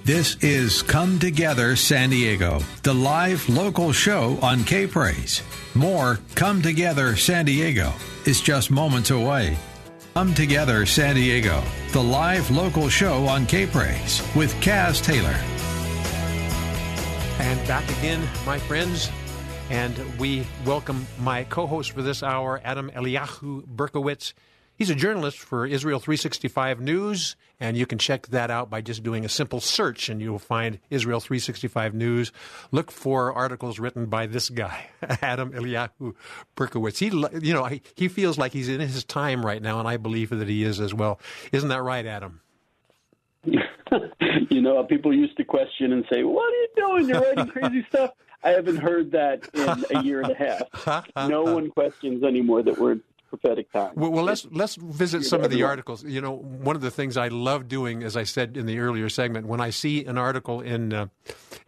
This 0.05 0.37
is 0.43 0.83
Come 0.83 1.18
Together 1.18 1.74
San 1.74 2.11
Diego, 2.11 2.61
the 2.85 2.95
live 2.95 3.49
local 3.49 3.93
show 3.93 4.39
on 4.43 4.62
K 4.64 4.87
Praise. 4.87 5.43
More 5.74 6.20
Come 6.37 6.62
Together 6.62 7.16
San 7.16 7.45
Diego 7.45 7.93
is 8.26 8.41
just 8.41 8.70
moments 8.70 9.11
away. 9.11 9.57
Come 10.15 10.35
Together 10.35 10.87
San 10.87 11.15
Diego, 11.15 11.63
the 11.93 12.03
live 12.03 12.51
local 12.51 12.89
show 12.89 13.27
on 13.27 13.47
K 13.47 13.65
Praise 13.65 14.21
with 14.35 14.53
Kaz 14.57 15.03
Taylor. 15.03 15.37
And 17.39 17.69
back 17.69 17.89
again, 17.99 18.21
my 18.45 18.59
friends. 18.59 19.09
And 19.71 19.97
we 20.19 20.45
welcome 20.67 21.07
my 21.21 21.45
co 21.45 21.65
host 21.67 21.93
for 21.93 22.03
this 22.03 22.25
hour, 22.25 22.61
Adam 22.65 22.91
Eliyahu 22.91 23.65
Berkowitz. 23.65 24.35
He's 24.81 24.89
a 24.89 24.95
journalist 24.95 25.39
for 25.39 25.66
Israel 25.66 26.01
365 26.01 26.81
News, 26.81 27.37
and 27.61 27.76
you 27.76 27.85
can 27.85 27.99
check 27.99 28.28
that 28.28 28.51
out 28.51 28.70
by 28.70 28.81
just 28.81 29.03
doing 29.03 29.26
a 29.26 29.28
simple 29.28 29.61
search, 29.61 30.09
and 30.09 30.22
you'll 30.22 30.39
find 30.39 30.78
Israel 30.89 31.20
365 31.20 31.93
News. 31.93 32.33
Look 32.72 32.91
for 32.91 33.31
articles 33.31 33.78
written 33.78 34.07
by 34.07 34.24
this 34.24 34.49
guy, 34.49 34.87
Adam 35.20 35.53
Eliyahu 35.53 36.14
Berkowitz. 36.57 36.97
He, 36.97 37.09
you 37.47 37.53
know, 37.53 37.66
he, 37.95 38.09
feels 38.09 38.39
like 38.39 38.55
he's 38.55 38.70
in 38.70 38.81
his 38.81 39.05
time 39.05 39.45
right 39.45 39.61
now, 39.61 39.81
and 39.81 39.87
I 39.87 39.99
believe 39.99 40.31
that 40.31 40.49
he 40.49 40.64
is 40.64 40.81
as 40.81 40.95
well. 40.95 41.20
Isn't 41.53 41.68
that 41.68 41.83
right, 41.83 42.07
Adam? 42.07 42.41
you 43.45 44.62
know, 44.62 44.83
people 44.85 45.14
used 45.14 45.37
to 45.37 45.45
question 45.45 45.93
and 45.93 46.07
say, 46.11 46.24
"What 46.24 46.55
are 46.55 46.57
you 46.57 46.68
doing? 46.76 47.09
You're 47.11 47.20
writing 47.20 47.49
crazy 47.49 47.85
stuff." 47.91 48.12
I 48.43 48.51
haven't 48.51 48.78
heard 48.78 49.11
that 49.12 49.49
in 49.53 49.99
a 49.99 50.03
year 50.03 50.22
and 50.22 50.31
a 50.31 50.35
half. 50.35 51.07
No 51.28 51.43
one 51.43 51.70
questions 51.70 52.24
anymore 52.24 52.62
that 52.62 52.78
we're 52.78 52.99
prophetic 53.31 53.72
time. 53.72 53.93
Well, 53.95 54.11
well, 54.11 54.24
let's 54.24 54.47
let's 54.51 54.74
visit 54.74 55.24
some 55.24 55.43
of 55.43 55.51
the 55.51 55.62
articles. 55.62 56.05
You 56.05 56.20
know, 56.20 56.33
one 56.37 56.76
of 56.76 56.83
the 56.83 56.91
things 56.91 57.16
I 57.16 57.28
love 57.28 57.68
doing, 57.68 58.03
as 58.03 58.16
I 58.16 58.24
said 58.24 58.57
in 58.57 58.66
the 58.66 58.81
earlier 58.81 59.09
segment, 59.09 59.47
when 59.47 59.61
I 59.61 59.70
see 59.70 60.05
an 60.05 60.18
article 60.18 60.61
in 60.61 60.93
uh, 60.93 61.07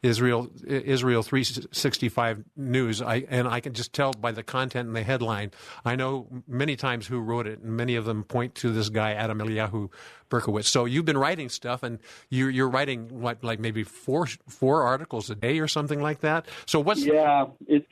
Israel 0.03 0.51
Israel 0.67 1.23
three 1.23 1.45
sixty 1.45 2.09
five 2.09 2.45
news, 2.57 3.01
I 3.01 3.25
and 3.31 3.49
I 3.49 3.61
can 3.61 3.73
just 3.73 3.93
tell 3.93 4.13
by 4.13 4.33
the 4.33 4.43
content 4.43 4.89
and 4.89 4.97
the 4.97 5.03
headline. 5.03 5.53
I 5.85 5.97
know 5.97 6.27
many 6.47 6.77
times 6.77 7.07
who 7.07 7.21
wrote 7.21 7.47
it, 7.47 7.61
and 7.61 7.77
many 7.77 7.95
of 7.97 8.05
them 8.05 8.25
point 8.25 8.55
to 8.57 8.73
this 8.73 8.89
guy 8.89 9.13
Adam 9.13 9.39
Eliyahu 9.39 9.89
Berkowitz. 10.29 10.65
So 10.65 10.85
you've 10.85 11.05
been 11.05 11.19
writing 11.19 11.49
stuff, 11.49 11.83
and 11.83 12.01
you're 12.29 12.51
you're 12.51 12.69
writing 12.69 13.21
what 13.21 13.45
like 13.45 13.61
maybe 13.61 13.85
four 13.85 14.27
four 14.49 14.83
articles 14.83 15.31
a 15.31 15.37
day 15.37 15.61
or 15.61 15.69
something 15.69 16.03
like 16.03 16.21
that. 16.21 16.47
So 16.67 16.81
what's 16.81 17.05
Yeah, 17.05 17.47
it's 17.67 17.87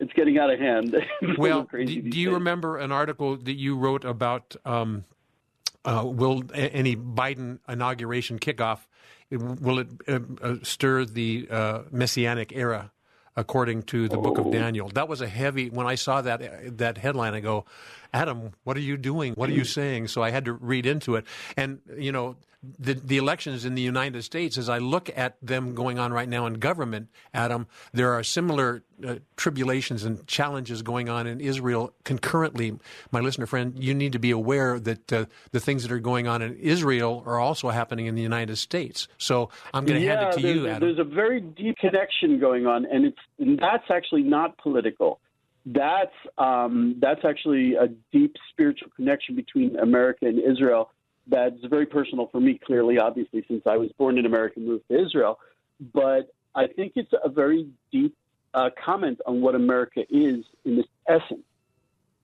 it's 0.00 0.12
getting 0.12 0.38
out 0.38 0.52
of 0.52 0.58
hand. 0.58 0.94
It's 0.94 1.06
a 1.22 1.26
little 1.26 1.42
well, 1.42 1.64
crazy 1.64 2.00
do, 2.00 2.10
do 2.10 2.18
you 2.18 2.34
remember 2.34 2.78
an 2.78 2.92
article 2.92 3.36
that 3.36 3.54
you 3.54 3.76
wrote 3.76 4.04
about 4.04 4.54
um, 4.64 5.04
uh, 5.84 6.02
will 6.04 6.42
any 6.54 6.96
Biden 6.96 7.58
inauguration 7.68 8.38
kickoff 8.38 8.80
will 9.30 9.80
it 9.80 9.88
uh, 10.08 10.20
uh, 10.40 10.54
stir 10.62 11.04
the 11.04 11.48
uh, 11.50 11.82
messianic 11.90 12.52
era? 12.54 12.92
According 13.38 13.82
to 13.82 14.08
the 14.08 14.16
book 14.16 14.38
of 14.38 14.46
Oh. 14.46 14.50
Daniel, 14.50 14.88
that 14.94 15.08
was 15.08 15.20
a 15.20 15.28
heavy. 15.28 15.68
When 15.68 15.86
I 15.86 15.94
saw 15.96 16.22
that 16.22 16.78
that 16.78 16.96
headline, 16.96 17.34
I 17.34 17.40
go, 17.40 17.66
"Adam, 18.14 18.52
what 18.64 18.78
are 18.78 18.80
you 18.80 18.96
doing? 18.96 19.34
What 19.34 19.50
are 19.50 19.52
you 19.52 19.64
saying?" 19.64 20.08
So 20.08 20.22
I 20.22 20.30
had 20.30 20.46
to 20.46 20.54
read 20.54 20.86
into 20.86 21.16
it, 21.16 21.26
and 21.54 21.80
you 21.98 22.12
know, 22.12 22.36
the 22.78 22.94
the 22.94 23.16
elections 23.16 23.64
in 23.64 23.74
the 23.74 23.82
United 23.82 24.22
States. 24.22 24.58
As 24.58 24.68
I 24.68 24.78
look 24.78 25.10
at 25.16 25.36
them 25.42 25.74
going 25.74 25.98
on 25.98 26.12
right 26.12 26.28
now 26.28 26.46
in 26.46 26.54
government, 26.54 27.08
Adam, 27.32 27.66
there 27.92 28.12
are 28.12 28.22
similar 28.22 28.82
uh, 29.06 29.16
tribulations 29.36 30.04
and 30.04 30.26
challenges 30.26 30.82
going 30.82 31.08
on 31.08 31.26
in 31.26 31.40
Israel 31.40 31.92
concurrently. 32.04 32.78
My 33.10 33.20
listener 33.20 33.46
friend, 33.46 33.74
you 33.76 33.94
need 33.94 34.12
to 34.12 34.18
be 34.18 34.30
aware 34.30 34.78
that 34.80 35.12
uh, 35.12 35.26
the 35.52 35.60
things 35.60 35.82
that 35.82 35.92
are 35.92 35.98
going 35.98 36.26
on 36.26 36.42
in 36.42 36.56
Israel 36.56 37.22
are 37.26 37.38
also 37.38 37.70
happening 37.70 38.06
in 38.06 38.14
the 38.14 38.22
United 38.22 38.56
States. 38.56 39.08
So 39.18 39.50
I'm 39.74 39.84
going 39.84 40.00
to 40.00 40.06
yeah, 40.06 40.20
hand 40.20 40.34
it 40.34 40.40
to 40.40 40.54
you, 40.54 40.68
Adam. 40.68 40.80
there's 40.80 40.98
a 40.98 41.08
very 41.08 41.40
deep 41.40 41.76
connection 41.78 42.40
going 42.40 42.66
on, 42.66 42.86
and 42.86 43.04
it's 43.04 43.18
and 43.38 43.58
that's 43.58 43.90
actually 43.90 44.22
not 44.22 44.56
political. 44.58 45.20
That's 45.66 46.14
um, 46.38 46.96
that's 47.00 47.24
actually 47.24 47.74
a 47.74 47.88
deep 48.12 48.36
spiritual 48.50 48.88
connection 48.94 49.34
between 49.34 49.76
America 49.76 50.26
and 50.26 50.38
Israel. 50.38 50.90
That's 51.28 51.56
very 51.64 51.86
personal 51.86 52.28
for 52.28 52.40
me, 52.40 52.58
clearly, 52.64 52.98
obviously, 52.98 53.44
since 53.48 53.62
I 53.66 53.76
was 53.76 53.90
born 53.98 54.18
in 54.18 54.26
America 54.26 54.54
and 54.56 54.68
moved 54.68 54.88
to 54.88 55.04
Israel. 55.04 55.38
But 55.92 56.32
I 56.54 56.68
think 56.68 56.92
it's 56.96 57.12
a 57.22 57.28
very 57.28 57.68
deep 57.92 58.16
uh, 58.54 58.70
comment 58.82 59.20
on 59.26 59.40
what 59.40 59.54
America 59.54 60.00
is 60.08 60.44
in 60.64 60.78
its 60.78 60.88
essence. 61.06 61.44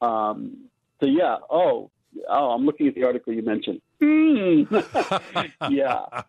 Um, 0.01 0.69
so 1.01 1.07
yeah, 1.07 1.37
oh, 1.51 1.91
oh, 2.29 2.51
I'm 2.51 2.65
looking 2.65 2.89
at 2.89 2.95
the 2.95 3.05
article 3.05 3.33
you 3.33 3.43
mentioned. 3.43 3.81
Mm. 4.01 5.51
yeah, 5.71 6.23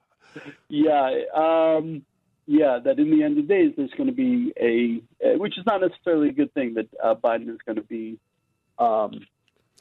yeah, 0.68 1.22
um, 1.34 2.04
yeah. 2.46 2.80
That 2.84 3.00
in 3.00 3.12
the 3.12 3.24
end 3.24 3.38
of 3.38 3.48
days, 3.48 3.74
there's 3.78 3.92
going 3.92 4.08
to 4.08 4.14
be 4.14 4.54
a, 4.60 5.38
which 5.38 5.58
is 5.58 5.66
not 5.66 5.82
necessarily 5.82 6.30
a 6.30 6.34
good 6.34 6.54
thing 6.54 6.74
that 6.74 6.88
uh, 7.02 7.16
Biden 7.16 7.50
is 7.50 7.60
going 7.66 7.78
to 7.78 7.84
be 7.84 8.20
um, 8.78 9.26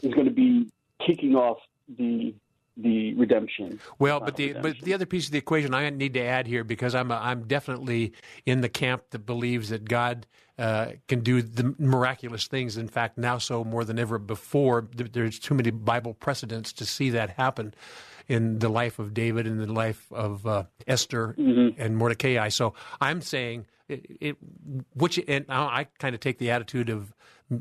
is 0.02 0.14
going 0.14 0.26
to 0.26 0.32
be 0.32 0.70
kicking 1.04 1.34
off 1.34 1.58
the 1.98 2.34
the 2.76 3.14
redemption. 3.14 3.80
Well, 3.98 4.20
but 4.20 4.36
the 4.36 4.48
redemption. 4.48 4.76
but 4.78 4.84
the 4.84 4.94
other 4.94 5.06
piece 5.06 5.26
of 5.26 5.32
the 5.32 5.38
equation 5.38 5.74
I 5.74 5.88
need 5.90 6.14
to 6.14 6.22
add 6.22 6.46
here 6.46 6.64
because 6.64 6.94
I'm 6.94 7.10
a, 7.10 7.16
I'm 7.16 7.46
definitely 7.46 8.12
in 8.46 8.60
the 8.60 8.68
camp 8.68 9.10
that 9.10 9.20
believes 9.20 9.68
that 9.70 9.84
God 9.88 10.26
uh, 10.58 10.92
can 11.08 11.20
do 11.20 11.42
the 11.42 11.74
miraculous 11.78 12.46
things. 12.46 12.76
In 12.76 12.88
fact, 12.88 13.18
now 13.18 13.38
so 13.38 13.64
more 13.64 13.84
than 13.84 13.98
ever 13.98 14.18
before. 14.18 14.88
There's 14.94 15.38
too 15.38 15.54
many 15.54 15.70
Bible 15.70 16.14
precedents 16.14 16.72
to 16.74 16.86
see 16.86 17.10
that 17.10 17.30
happen 17.30 17.74
in 18.28 18.58
the 18.58 18.68
life 18.68 18.98
of 18.98 19.14
David 19.14 19.46
and 19.46 19.60
the 19.60 19.72
life 19.72 20.06
of 20.12 20.46
uh, 20.46 20.64
Esther 20.86 21.34
mm-hmm. 21.38 21.80
and 21.80 21.96
Mordecai. 21.96 22.48
So 22.48 22.74
I'm 23.00 23.20
saying 23.20 23.66
it, 23.88 24.06
it 24.20 24.36
which 24.94 25.20
and 25.26 25.46
I 25.48 25.88
kind 25.98 26.14
of 26.14 26.20
take 26.20 26.38
the 26.38 26.50
attitude 26.50 26.90
of 26.90 27.14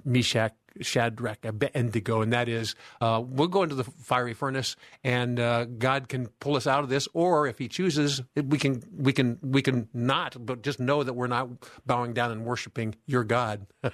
Meshach, 0.05 0.53
Shadrach, 0.79 1.43
Abednego, 1.43 2.21
and 2.21 2.31
that 2.33 2.47
is 2.47 2.75
uh, 3.01 3.21
we'll 3.25 3.47
go 3.47 3.63
into 3.63 3.75
the 3.75 3.83
fiery 3.83 4.33
furnace, 4.33 4.75
and 5.03 5.39
uh, 5.39 5.65
God 5.65 6.07
can 6.07 6.27
pull 6.39 6.55
us 6.55 6.67
out 6.67 6.83
of 6.83 6.89
this, 6.89 7.07
or 7.13 7.47
if 7.47 7.57
He 7.57 7.67
chooses, 7.67 8.21
we 8.35 8.57
can 8.57 8.83
we 8.95 9.13
can 9.13 9.39
we 9.41 9.61
can 9.61 9.89
not, 9.93 10.37
but 10.45 10.61
just 10.61 10.79
know 10.79 11.03
that 11.03 11.13
we're 11.13 11.27
not 11.27 11.49
bowing 11.85 12.13
down 12.13 12.31
and 12.31 12.45
worshiping 12.45 12.95
your 13.05 13.23
God. 13.23 13.67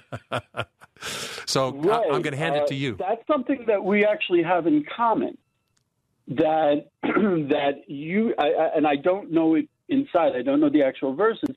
so 1.46 1.72
right. 1.72 2.06
I, 2.10 2.14
am 2.14 2.22
going 2.22 2.32
to 2.32 2.36
hand 2.36 2.56
uh, 2.56 2.62
it 2.62 2.68
to 2.68 2.74
you. 2.74 2.96
That's 2.98 3.26
something 3.26 3.64
that 3.66 3.82
we 3.84 4.04
actually 4.04 4.42
have 4.42 4.66
in 4.66 4.84
common. 4.96 5.36
That 6.28 6.88
that 7.02 7.84
you 7.86 8.34
I, 8.38 8.48
I, 8.48 8.76
and 8.76 8.86
I 8.86 8.96
don't 8.96 9.30
know 9.30 9.54
it 9.54 9.68
inside. 9.88 10.32
I 10.36 10.42
don't 10.42 10.60
know 10.60 10.68
the 10.68 10.82
actual 10.82 11.14
verses, 11.14 11.56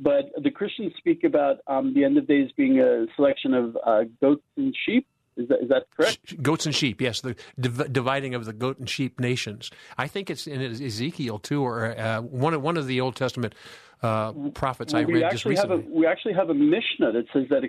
but 0.00 0.30
the 0.42 0.50
Christians 0.50 0.92
speak 0.96 1.24
about 1.24 1.58
um, 1.66 1.94
the 1.94 2.04
end 2.04 2.16
of 2.16 2.26
days 2.26 2.50
being 2.56 2.80
a 2.80 3.06
selection 3.16 3.54
of 3.54 3.76
uh, 3.84 4.04
goats 4.20 4.42
and 4.56 4.74
sheep. 4.86 5.06
Is 5.36 5.48
that, 5.48 5.62
is 5.62 5.68
that 5.68 5.84
correct? 5.96 6.42
Goats 6.42 6.66
and 6.66 6.74
sheep, 6.74 7.00
yes. 7.00 7.20
The 7.20 7.36
div- 7.58 7.92
dividing 7.92 8.34
of 8.34 8.44
the 8.44 8.52
goat 8.52 8.78
and 8.78 8.88
sheep 8.88 9.20
nations. 9.20 9.70
I 9.96 10.06
think 10.06 10.28
it's 10.28 10.46
in 10.46 10.60
Ezekiel 10.60 11.38
too, 11.38 11.62
or 11.62 11.98
uh, 11.98 12.20
one 12.20 12.52
of 12.52 12.62
one 12.62 12.76
of 12.76 12.86
the 12.86 13.00
Old 13.00 13.16
Testament 13.16 13.54
uh, 14.02 14.32
prophets 14.54 14.92
I 14.92 15.02
read 15.02 15.30
just 15.30 15.44
recently. 15.44 15.76
Have 15.76 15.86
a, 15.86 15.90
we 15.90 16.06
actually 16.06 16.34
have 16.34 16.50
a 16.50 16.54
Mishnah 16.54 17.12
that 17.12 17.24
says 17.32 17.44
that 17.50 17.62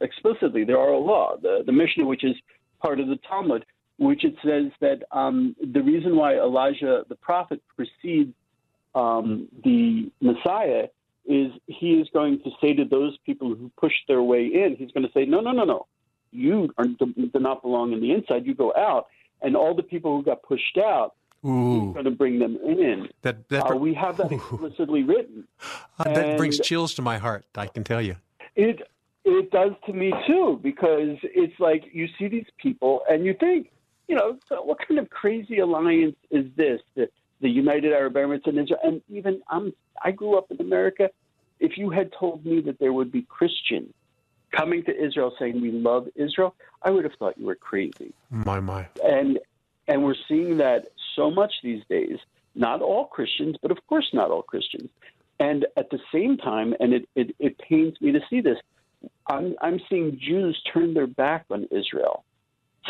explicitly. 0.00 0.64
There 0.64 0.78
are 0.78 0.92
a 0.92 0.98
law, 0.98 1.36
the, 1.40 1.62
the 1.64 1.72
Mishnah, 1.72 2.04
which 2.04 2.24
is 2.24 2.36
part 2.80 3.00
of 3.00 3.08
the 3.08 3.18
Talmud, 3.28 3.64
which 3.98 4.24
it 4.24 4.34
says 4.44 4.70
that 4.80 5.02
um, 5.10 5.56
the 5.72 5.82
reason 5.82 6.16
why 6.16 6.34
Elijah 6.34 7.04
the 7.08 7.16
prophet 7.16 7.62
precedes 7.74 8.34
um, 8.94 9.48
the 9.64 10.10
Messiah 10.20 10.88
is 11.26 11.52
he 11.66 11.94
is 11.94 12.08
going 12.12 12.40
to 12.42 12.50
say 12.60 12.72
to 12.74 12.84
those 12.84 13.16
people 13.24 13.54
who 13.54 13.70
push 13.78 13.92
their 14.08 14.22
way 14.22 14.46
in, 14.46 14.76
he's 14.78 14.90
going 14.92 15.06
to 15.06 15.12
say, 15.12 15.24
no, 15.24 15.40
no, 15.40 15.52
no, 15.52 15.64
no. 15.64 15.86
You 16.32 16.70
are, 16.76 16.84
do 16.84 17.30
not 17.34 17.62
belong 17.62 17.92
in 17.92 18.00
the 18.00 18.12
inside. 18.12 18.46
You 18.46 18.54
go 18.54 18.72
out. 18.76 19.06
And 19.42 19.56
all 19.56 19.74
the 19.74 19.82
people 19.82 20.16
who 20.16 20.22
got 20.22 20.42
pushed 20.42 20.78
out, 20.78 21.14
Ooh. 21.44 21.86
he's 21.86 21.92
going 21.94 22.04
to 22.04 22.10
bring 22.10 22.38
them 22.38 22.56
in. 22.62 23.08
That, 23.22 23.48
that 23.48 23.70
uh, 23.70 23.76
we 23.76 23.94
have 23.94 24.16
that 24.18 24.32
explicitly 24.32 25.02
written. 25.02 25.46
Uh, 25.98 26.12
that 26.12 26.36
brings 26.36 26.58
chills 26.58 26.94
to 26.94 27.02
my 27.02 27.18
heart, 27.18 27.44
I 27.54 27.66
can 27.66 27.84
tell 27.84 28.02
you. 28.02 28.16
It, 28.54 28.88
it 29.24 29.50
does 29.50 29.72
to 29.86 29.92
me 29.92 30.12
too, 30.26 30.60
because 30.62 31.16
it's 31.22 31.58
like 31.58 31.84
you 31.92 32.08
see 32.18 32.28
these 32.28 32.46
people 32.58 33.02
and 33.08 33.24
you 33.24 33.34
think, 33.38 33.70
you 34.08 34.14
know, 34.14 34.38
what 34.62 34.78
kind 34.86 35.00
of 35.00 35.10
crazy 35.10 35.58
alliance 35.58 36.16
is 36.30 36.46
this? 36.56 36.80
The, 36.94 37.08
the 37.40 37.48
United 37.48 37.92
Arab 37.92 38.14
Emirates 38.14 38.46
and 38.46 38.58
Israel, 38.58 38.80
and 38.82 39.02
even 39.08 39.42
I'm 39.48 39.72
I 40.02 40.10
grew 40.10 40.38
up 40.38 40.50
in 40.50 40.60
America. 40.60 41.10
If 41.58 41.78
you 41.78 41.90
had 41.90 42.12
told 42.18 42.44
me 42.44 42.60
that 42.62 42.78
there 42.78 42.92
would 42.92 43.10
be 43.10 43.22
Christians 43.22 43.92
coming 44.52 44.84
to 44.84 45.04
Israel 45.04 45.34
saying 45.38 45.60
we 45.60 45.70
love 45.70 46.06
Israel, 46.14 46.54
I 46.82 46.90
would 46.90 47.04
have 47.04 47.14
thought 47.18 47.38
you 47.38 47.46
were 47.46 47.54
crazy. 47.54 48.12
My 48.30 48.60
my. 48.60 48.88
And 49.02 49.38
and 49.88 50.04
we're 50.04 50.16
seeing 50.28 50.58
that 50.58 50.86
so 51.14 51.30
much 51.30 51.52
these 51.62 51.82
days. 51.88 52.18
Not 52.54 52.80
all 52.80 53.06
Christians, 53.06 53.56
but 53.60 53.70
of 53.70 53.78
course 53.86 54.08
not 54.12 54.30
all 54.30 54.42
Christians. 54.42 54.88
And 55.38 55.66
at 55.76 55.90
the 55.90 55.98
same 56.12 56.38
time, 56.38 56.74
and 56.80 56.94
it, 56.94 57.08
it, 57.14 57.36
it 57.38 57.58
pains 57.58 57.94
me 58.00 58.12
to 58.12 58.20
see 58.30 58.40
this, 58.40 58.56
I'm, 59.26 59.54
I'm 59.60 59.80
seeing 59.90 60.18
Jews 60.18 60.60
turn 60.72 60.94
their 60.94 61.06
back 61.06 61.44
on 61.50 61.68
Israel. 61.70 62.24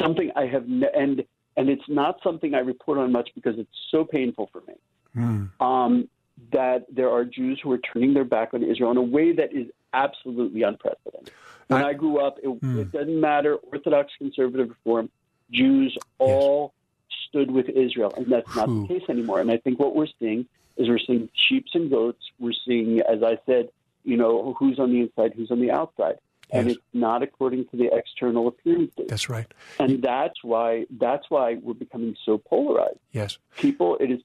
Something 0.00 0.30
I 0.36 0.46
have, 0.46 0.68
ne- 0.68 0.92
and 0.94 1.24
and 1.56 1.68
it's 1.68 1.88
not 1.88 2.18
something 2.22 2.54
I 2.54 2.58
report 2.58 2.98
on 2.98 3.12
much 3.12 3.30
because 3.34 3.58
it's 3.58 3.70
so 3.90 4.04
painful 4.04 4.50
for 4.52 4.62
me. 4.66 4.74
Mm. 5.16 5.50
Um, 5.60 6.08
that 6.52 6.84
there 6.94 7.10
are 7.10 7.24
Jews 7.24 7.58
who 7.62 7.72
are 7.72 7.78
turning 7.78 8.12
their 8.12 8.24
back 8.24 8.52
on 8.52 8.62
Israel 8.62 8.90
in 8.90 8.98
a 8.98 9.02
way 9.02 9.32
that 9.32 9.54
is 9.54 9.68
absolutely 9.94 10.62
unprecedented. 10.62 11.32
When 11.68 11.82
I, 11.82 11.90
I 11.90 11.92
grew 11.94 12.20
up, 12.20 12.38
it, 12.42 12.48
mm. 12.48 12.78
it, 12.78 12.92
doesn't 12.92 13.20
matter 13.20 13.56
Orthodox, 13.56 14.12
conservative, 14.18 14.68
reform, 14.68 15.08
Jews 15.50 15.96
all 16.18 16.74
yes. 17.08 17.18
stood 17.28 17.50
with 17.50 17.68
Israel, 17.70 18.12
and 18.16 18.26
that's 18.26 18.54
not 18.54 18.68
Ooh. 18.68 18.82
the 18.82 18.88
case 18.88 19.08
anymore. 19.08 19.40
And 19.40 19.50
I 19.50 19.56
think 19.56 19.78
what 19.78 19.96
we're 19.96 20.08
seeing 20.18 20.46
is 20.76 20.88
we're 20.88 20.98
seeing 20.98 21.30
sheep 21.34 21.66
and 21.72 21.90
goats. 21.90 22.22
We're 22.38 22.52
seeing, 22.66 23.00
as 23.00 23.22
I 23.22 23.38
said, 23.46 23.70
you 24.04 24.16
know, 24.16 24.54
who's 24.58 24.78
on 24.78 24.92
the 24.92 25.00
inside, 25.00 25.32
who's 25.34 25.50
on 25.50 25.60
the 25.60 25.70
outside. 25.70 26.18
Yes. 26.52 26.60
And 26.60 26.70
it's 26.70 26.80
not 26.92 27.22
according 27.22 27.66
to 27.68 27.76
the 27.76 27.90
external 27.92 28.48
appearances. 28.48 29.06
That's 29.08 29.28
right. 29.28 29.52
And 29.80 30.02
that's 30.02 30.42
why 30.42 30.86
that's 30.98 31.24
why 31.28 31.56
we're 31.60 31.74
becoming 31.74 32.16
so 32.24 32.38
polarized. 32.38 32.98
Yes. 33.12 33.38
People, 33.56 33.96
it 33.98 34.10
is 34.10 34.20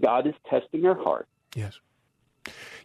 God 0.00 0.26
is 0.26 0.34
testing 0.48 0.86
our 0.86 0.94
heart. 0.94 1.28
Yes. 1.54 1.78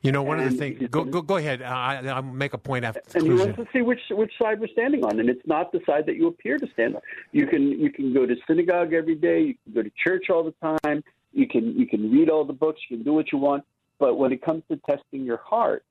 You 0.01 0.13
know, 0.13 0.23
one 0.23 0.39
and 0.39 0.47
of 0.47 0.53
the 0.53 0.57
things. 0.57 0.87
Go, 0.89 1.03
go, 1.03 1.21
go 1.21 1.35
ahead. 1.35 1.61
I, 1.61 2.21
will 2.21 2.21
make 2.23 2.53
a 2.53 2.57
point 2.57 2.85
after. 2.85 3.01
And 3.15 3.23
he 3.23 3.33
wants 3.33 3.57
to 3.57 3.67
see 3.73 3.81
which 3.81 3.99
which 4.11 4.31
side 4.41 4.59
we're 4.61 4.67
standing 4.67 5.03
on, 5.03 5.19
and 5.19 5.29
it's 5.29 5.45
not 5.45 5.73
the 5.73 5.81
side 5.85 6.05
that 6.05 6.15
you 6.15 6.27
appear 6.27 6.57
to 6.57 6.67
stand 6.71 6.95
on. 6.95 7.01
You 7.33 7.45
can 7.47 7.67
you 7.67 7.91
can 7.91 8.13
go 8.13 8.25
to 8.25 8.35
synagogue 8.47 8.93
every 8.93 9.15
day. 9.15 9.41
You 9.41 9.55
can 9.63 9.73
go 9.73 9.83
to 9.83 9.91
church 10.01 10.29
all 10.29 10.43
the 10.43 10.77
time. 10.83 11.03
You 11.33 11.47
can 11.47 11.77
you 11.77 11.85
can 11.85 12.11
read 12.11 12.29
all 12.29 12.45
the 12.45 12.53
books. 12.53 12.79
You 12.89 12.97
can 12.97 13.03
do 13.03 13.13
what 13.13 13.31
you 13.33 13.37
want. 13.37 13.65
But 13.99 14.17
when 14.17 14.31
it 14.31 14.41
comes 14.41 14.63
to 14.71 14.77
testing 14.89 15.25
your 15.25 15.41
heart, 15.45 15.83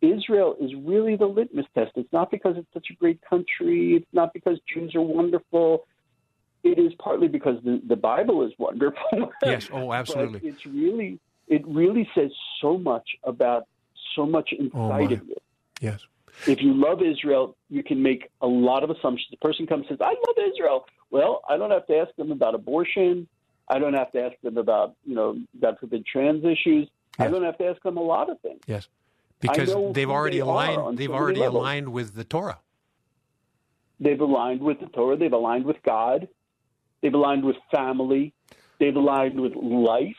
Israel 0.00 0.56
is 0.60 0.72
really 0.74 1.16
the 1.16 1.26
litmus 1.26 1.66
test. 1.74 1.92
It's 1.96 2.12
not 2.12 2.30
because 2.30 2.56
it's 2.56 2.72
such 2.72 2.88
a 2.90 2.94
great 2.94 3.20
country. 3.28 3.96
It's 3.96 4.12
not 4.12 4.32
because 4.32 4.58
Jews 4.72 4.94
are 4.94 5.02
wonderful 5.02 5.84
it 6.64 6.78
is 6.78 6.92
partly 6.98 7.28
because 7.28 7.62
the, 7.64 7.80
the 7.86 7.96
Bible 7.96 8.44
is 8.44 8.52
wonderful. 8.58 9.32
Yes, 9.44 9.68
oh, 9.72 9.92
absolutely. 9.92 10.48
it's 10.48 10.66
really 10.66 11.18
it 11.46 11.66
really 11.66 12.08
says 12.14 12.30
so 12.60 12.76
much 12.76 13.08
about 13.24 13.66
so 14.14 14.26
much 14.26 14.50
oh, 14.52 14.62
inside 14.62 15.12
oh, 15.12 15.14
of 15.14 15.28
you. 15.28 15.36
Yes. 15.80 16.00
If 16.46 16.60
you 16.60 16.74
love 16.74 17.02
Israel, 17.02 17.56
you 17.68 17.82
can 17.82 18.02
make 18.02 18.30
a 18.40 18.46
lot 18.46 18.84
of 18.84 18.90
assumptions. 18.90 19.28
The 19.30 19.38
person 19.38 19.66
comes 19.66 19.86
and 19.88 19.98
says, 19.98 20.00
"I 20.00 20.14
love 20.26 20.52
Israel." 20.52 20.86
Well, 21.10 21.42
I 21.48 21.56
don't 21.56 21.70
have 21.70 21.86
to 21.86 21.96
ask 21.96 22.14
them 22.16 22.30
about 22.32 22.54
abortion. 22.54 23.26
I 23.68 23.78
don't 23.78 23.94
have 23.94 24.12
to 24.12 24.22
ask 24.22 24.40
them 24.42 24.56
about, 24.56 24.94
you 25.04 25.14
know, 25.14 25.38
God 25.60 25.78
forbid, 25.78 26.06
trans 26.06 26.44
issues. 26.44 26.88
Yes. 27.18 27.26
I 27.26 27.28
don't 27.28 27.44
have 27.44 27.58
to 27.58 27.66
ask 27.66 27.82
them 27.82 27.96
a 27.96 28.02
lot 28.02 28.30
of 28.30 28.40
things. 28.40 28.60
Yes, 28.66 28.88
because 29.40 29.74
they've 29.92 30.10
already 30.10 30.38
they 30.38 30.42
aligned. 30.42 30.98
They've 30.98 31.10
already 31.10 31.42
aligned 31.42 31.90
with 31.90 32.14
the 32.14 32.24
Torah. 32.24 32.58
They've 34.00 34.20
aligned 34.20 34.60
with 34.60 34.80
the 34.80 34.86
Torah. 34.86 35.16
They've 35.16 35.32
aligned 35.32 35.64
with 35.64 35.82
God. 35.82 36.28
They've 37.02 37.14
aligned 37.14 37.44
with 37.44 37.56
family. 37.70 38.32
They've 38.78 38.94
aligned 38.94 39.40
with 39.40 39.54
life 39.54 40.16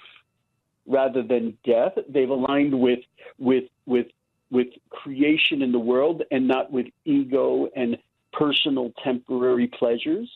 rather 0.86 1.24
than 1.24 1.58
death. 1.64 1.94
They've 2.08 2.30
aligned 2.30 2.80
with 2.80 3.00
with 3.38 3.66
with 3.86 4.08
with 4.52 4.68
creation 4.90 5.62
in 5.62 5.72
the 5.72 5.80
world 5.80 6.24
and 6.32 6.48
not 6.48 6.72
with 6.72 6.88
ego 7.06 7.70
and 7.76 7.98
personal 8.34 8.92
temporary 9.04 9.68
pleasures. 9.68 10.30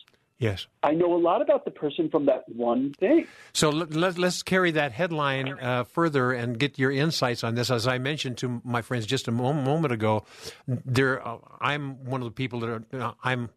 Yes. 0.44 0.66
I 0.82 0.92
know 0.92 1.14
a 1.14 1.16
lot 1.16 1.40
about 1.40 1.64
the 1.64 1.70
person 1.70 2.10
from 2.10 2.26
that 2.26 2.44
one 2.54 2.92
thing. 3.00 3.26
So 3.54 3.70
let, 3.70 4.18
us 4.18 4.42
carry 4.42 4.72
that 4.72 4.92
headline 4.92 5.58
uh, 5.58 5.84
further 5.84 6.32
and 6.32 6.58
get 6.58 6.78
your 6.78 6.92
insights 6.92 7.42
on 7.42 7.54
this. 7.54 7.70
As 7.70 7.86
I 7.86 7.96
mentioned 7.96 8.36
to 8.38 8.60
my 8.62 8.82
friends 8.82 9.06
just 9.06 9.26
a 9.26 9.30
moment 9.30 9.90
ago, 9.90 10.26
there 10.68 11.26
uh, 11.26 11.38
I'm 11.62 12.04
one 12.04 12.20
of 12.20 12.26
the 12.26 12.32
people 12.32 12.60
that 12.60 12.68
are, 12.68 12.84
uh, 12.92 13.12
I'm 13.24 13.48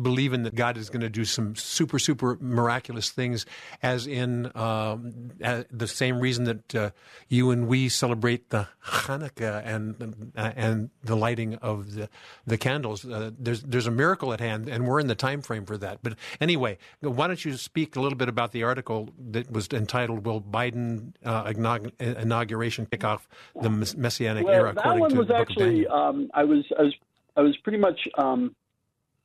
believing 0.00 0.42
that 0.42 0.54
God 0.54 0.76
is 0.76 0.90
going 0.90 1.02
to 1.02 1.08
do 1.08 1.24
some 1.24 1.54
super, 1.56 1.98
super 1.98 2.36
miraculous 2.40 3.10
things, 3.10 3.46
as 3.82 4.06
in 4.06 4.50
um, 4.56 5.30
the 5.38 5.86
same 5.86 6.20
reason 6.20 6.44
that 6.44 6.74
uh, 6.74 6.90
you 7.28 7.50
and 7.50 7.68
we 7.68 7.88
celebrate 7.88 8.50
the 8.50 8.68
Hanukkah 8.84 9.62
and 9.64 10.32
uh, 10.36 10.52
and 10.56 10.90
the 11.02 11.16
lighting 11.16 11.54
of 11.56 11.94
the 11.94 12.08
the 12.46 12.58
candles. 12.58 13.04
Uh, 13.04 13.30
there's 13.38 13.62
there's 13.62 13.86
a 13.86 13.92
miracle 13.92 14.32
at 14.32 14.40
hand, 14.40 14.68
and 14.68 14.86
we're 14.86 15.00
in 15.00 15.06
the 15.06 15.14
time 15.14 15.42
frame 15.42 15.64
for 15.64 15.76
that. 15.78 16.00
But 16.02 16.16
anyway, 16.40 16.78
why 17.00 17.26
don't 17.26 17.44
you 17.44 17.56
speak 17.56 17.96
a 17.96 18.00
little 18.00 18.18
bit 18.18 18.28
about 18.28 18.52
the 18.52 18.62
article 18.64 19.10
that 19.30 19.50
was 19.50 19.68
entitled 19.68 20.26
"Will 20.26 20.40
Biden 20.40 21.12
uh, 21.24 21.52
inauguration 22.00 22.86
kick 22.86 23.04
off 23.04 23.28
the 23.60 23.70
Messianic 23.70 24.44
well, 24.44 24.54
era?" 24.54 24.72
That 24.74 24.98
one 24.98 25.16
was 25.16 25.30
actually 25.30 25.86
um, 25.86 26.30
I 26.34 26.44
was 26.44 26.64
I 26.78 26.82
was 26.82 26.94
I 27.36 27.40
was 27.40 27.56
pretty 27.58 27.78
much 27.78 28.08
um, 28.18 28.54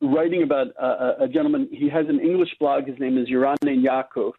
writing 0.02 0.44
about 0.44 0.68
a, 0.80 1.24
a, 1.24 1.28
gentleman. 1.28 1.68
He 1.72 1.90
has 1.90 2.08
an 2.08 2.20
English 2.20 2.56
blog. 2.60 2.88
His 2.88 3.00
name 3.00 3.18
is 3.18 3.28
Yaron 3.28 3.58
Yaakov, 3.62 4.34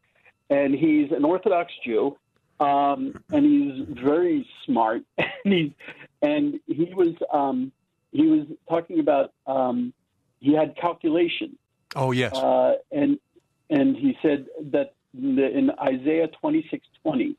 and 0.49 0.75
he's 0.75 1.13
an 1.13 1.25
Orthodox 1.25 1.73
Jew, 1.85 2.17
um, 2.59 3.15
and 3.31 3.45
he's 3.45 3.99
very 4.03 4.49
smart. 4.65 5.03
and 5.19 5.29
he 5.45 5.75
and 6.23 6.61
he 6.67 6.93
was 6.95 7.15
um, 7.33 7.73
he 8.13 8.27
was 8.27 8.47
talking 8.69 9.01
about 9.01 9.33
um, 9.47 9.93
he 10.41 10.55
had 10.55 10.77
calculation. 10.77 11.57
Oh 11.97 12.13
yes, 12.13 12.35
uh, 12.35 12.75
and 12.93 13.19
and 13.69 13.97
he 13.97 14.17
said 14.23 14.47
that 14.73 14.95
the, 15.15 15.57
in 15.57 15.71
Isaiah 15.71 16.29
twenty 16.41 16.67
six 16.71 16.87
twenty, 17.03 17.37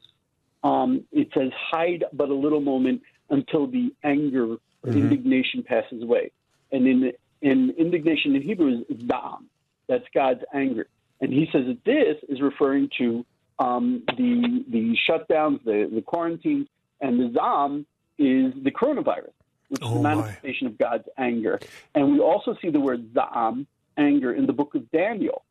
um, 0.63 1.05
it 1.11 1.29
says, 1.33 1.51
"Hide 1.71 2.05
but 2.13 2.29
a 2.29 2.35
little 2.35 2.61
moment 2.61 3.01
until 3.29 3.67
the 3.67 3.93
anger, 4.03 4.45
mm-hmm. 4.47 4.89
indignation 4.91 5.63
passes 5.63 6.03
away." 6.03 6.31
And 6.71 6.87
in 6.87 7.11
in 7.41 7.71
indignation 7.77 8.35
in 8.35 8.41
Hebrew 8.41 8.83
is 8.89 8.99
zam. 9.07 9.47
That's 9.87 10.05
God's 10.13 10.41
anger. 10.53 10.87
And 11.19 11.31
he 11.31 11.47
says 11.51 11.65
that 11.67 11.83
this 11.85 12.17
is 12.29 12.41
referring 12.41 12.89
to 12.97 13.25
um, 13.59 14.03
the 14.07 14.65
the 14.69 14.97
shutdowns, 15.07 15.63
the, 15.63 15.89
the 15.93 16.01
quarantines, 16.01 16.67
and 16.99 17.19
the 17.19 17.31
zam 17.33 17.85
is 18.17 18.53
the 18.63 18.71
coronavirus, 18.71 19.33
which 19.69 19.81
oh 19.83 19.87
is 19.87 19.93
the 19.93 19.99
manifestation 20.01 20.67
my. 20.67 20.71
of 20.71 20.77
God's 20.77 21.09
anger. 21.17 21.59
And 21.93 22.11
we 22.11 22.19
also 22.19 22.55
see 22.61 22.69
the 22.69 22.79
word 22.79 23.13
zam, 23.13 23.67
anger, 23.97 24.33
in 24.33 24.45
the 24.45 24.53
book 24.53 24.75
of 24.75 24.89
Daniel. 24.91 25.43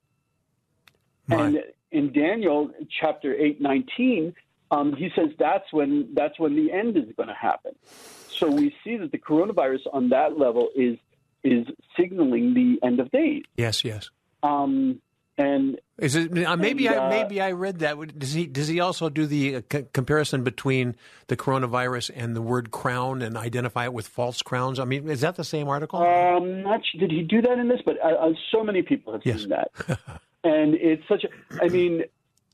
My. 1.28 1.46
And 1.46 1.62
in 1.92 2.12
Daniel 2.12 2.70
chapter 3.00 3.34
8, 3.34 3.60
19, 3.60 4.34
um, 4.70 4.94
he 4.94 5.10
says 5.14 5.30
that's 5.38 5.72
when 5.72 6.14
that's 6.14 6.38
when 6.38 6.54
the 6.54 6.72
end 6.72 6.96
is 6.96 7.04
going 7.16 7.28
to 7.28 7.34
happen. 7.34 7.72
So 8.28 8.50
we 8.50 8.74
see 8.82 8.96
that 8.96 9.12
the 9.12 9.18
coronavirus 9.18 9.86
on 9.92 10.08
that 10.10 10.38
level 10.38 10.70
is 10.74 10.98
is 11.44 11.66
signaling 11.98 12.54
the 12.54 12.86
end 12.86 13.00
of 13.00 13.10
days. 13.10 13.42
Yes, 13.56 13.84
yes. 13.84 14.10
Um, 14.42 15.00
and 15.40 15.80
is 15.98 16.16
it 16.16 16.36
uh, 16.44 16.56
maybe 16.56 16.86
and, 16.86 16.96
uh, 16.96 17.02
I 17.02 17.08
maybe 17.08 17.40
I 17.40 17.52
read 17.52 17.78
that? 17.78 18.18
Does 18.18 18.32
he 18.32 18.46
does 18.46 18.68
he 18.68 18.80
also 18.80 19.08
do 19.08 19.26
the 19.26 19.56
uh, 19.56 19.60
c- 19.72 19.86
comparison 19.92 20.44
between 20.44 20.96
the 21.28 21.36
coronavirus 21.36 22.10
and 22.14 22.36
the 22.36 22.42
word 22.42 22.70
crown 22.70 23.22
and 23.22 23.36
identify 23.36 23.84
it 23.84 23.92
with 23.92 24.06
false 24.06 24.42
crowns? 24.42 24.78
I 24.78 24.84
mean, 24.84 25.08
is 25.08 25.22
that 25.22 25.36
the 25.36 25.44
same 25.44 25.68
article? 25.68 26.00
Um, 26.00 26.62
not 26.62 26.82
did 26.98 27.10
he 27.10 27.22
do 27.22 27.40
that 27.42 27.58
in 27.58 27.68
this? 27.68 27.80
But 27.84 27.96
uh, 28.04 28.08
uh 28.08 28.32
so 28.52 28.62
many 28.62 28.82
people 28.82 29.14
have 29.14 29.22
yes. 29.24 29.40
seen 29.40 29.50
that, 29.50 29.70
and 30.44 30.74
it's 30.74 31.06
such 31.08 31.24
a. 31.24 31.64
I 31.64 31.68
mean, 31.68 32.04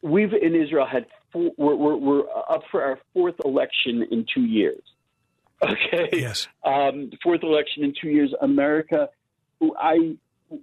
we've 0.03 0.33
in 0.33 0.55
Israel 0.55 0.87
had 0.87 1.07
four, 1.33 1.51
we're, 1.57 1.75
we're, 1.75 1.97
we're 1.97 2.25
up 2.49 2.63
for 2.71 2.83
our 2.83 3.01
fourth 3.13 3.37
election 3.45 4.07
in 4.11 4.27
two 4.33 4.45
years. 4.45 4.83
Okay. 5.63 6.11
Yes. 6.13 6.49
Um, 6.65 7.11
fourth 7.23 7.43
election 7.43 7.83
in 7.83 7.95
two 8.01 8.09
years. 8.09 8.33
America. 8.41 9.09
I. 9.79 10.17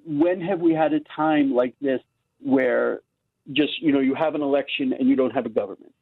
When 0.06 0.39
have 0.41 0.60
we 0.60 0.74
had 0.74 0.94
a 0.94 1.02
time 1.16 1.54
like 1.54 1.74
this 1.82 2.00
where 2.39 3.02
just 3.52 3.82
you 3.82 3.91
know 3.91 4.00
you 4.00 4.16
have 4.16 4.36
an 4.36 4.41
election 4.41 4.94
and 4.94 5.10
you 5.10 5.16
don't 5.16 5.32
have 5.32 5.46
a 5.46 5.50
government? 5.50 5.94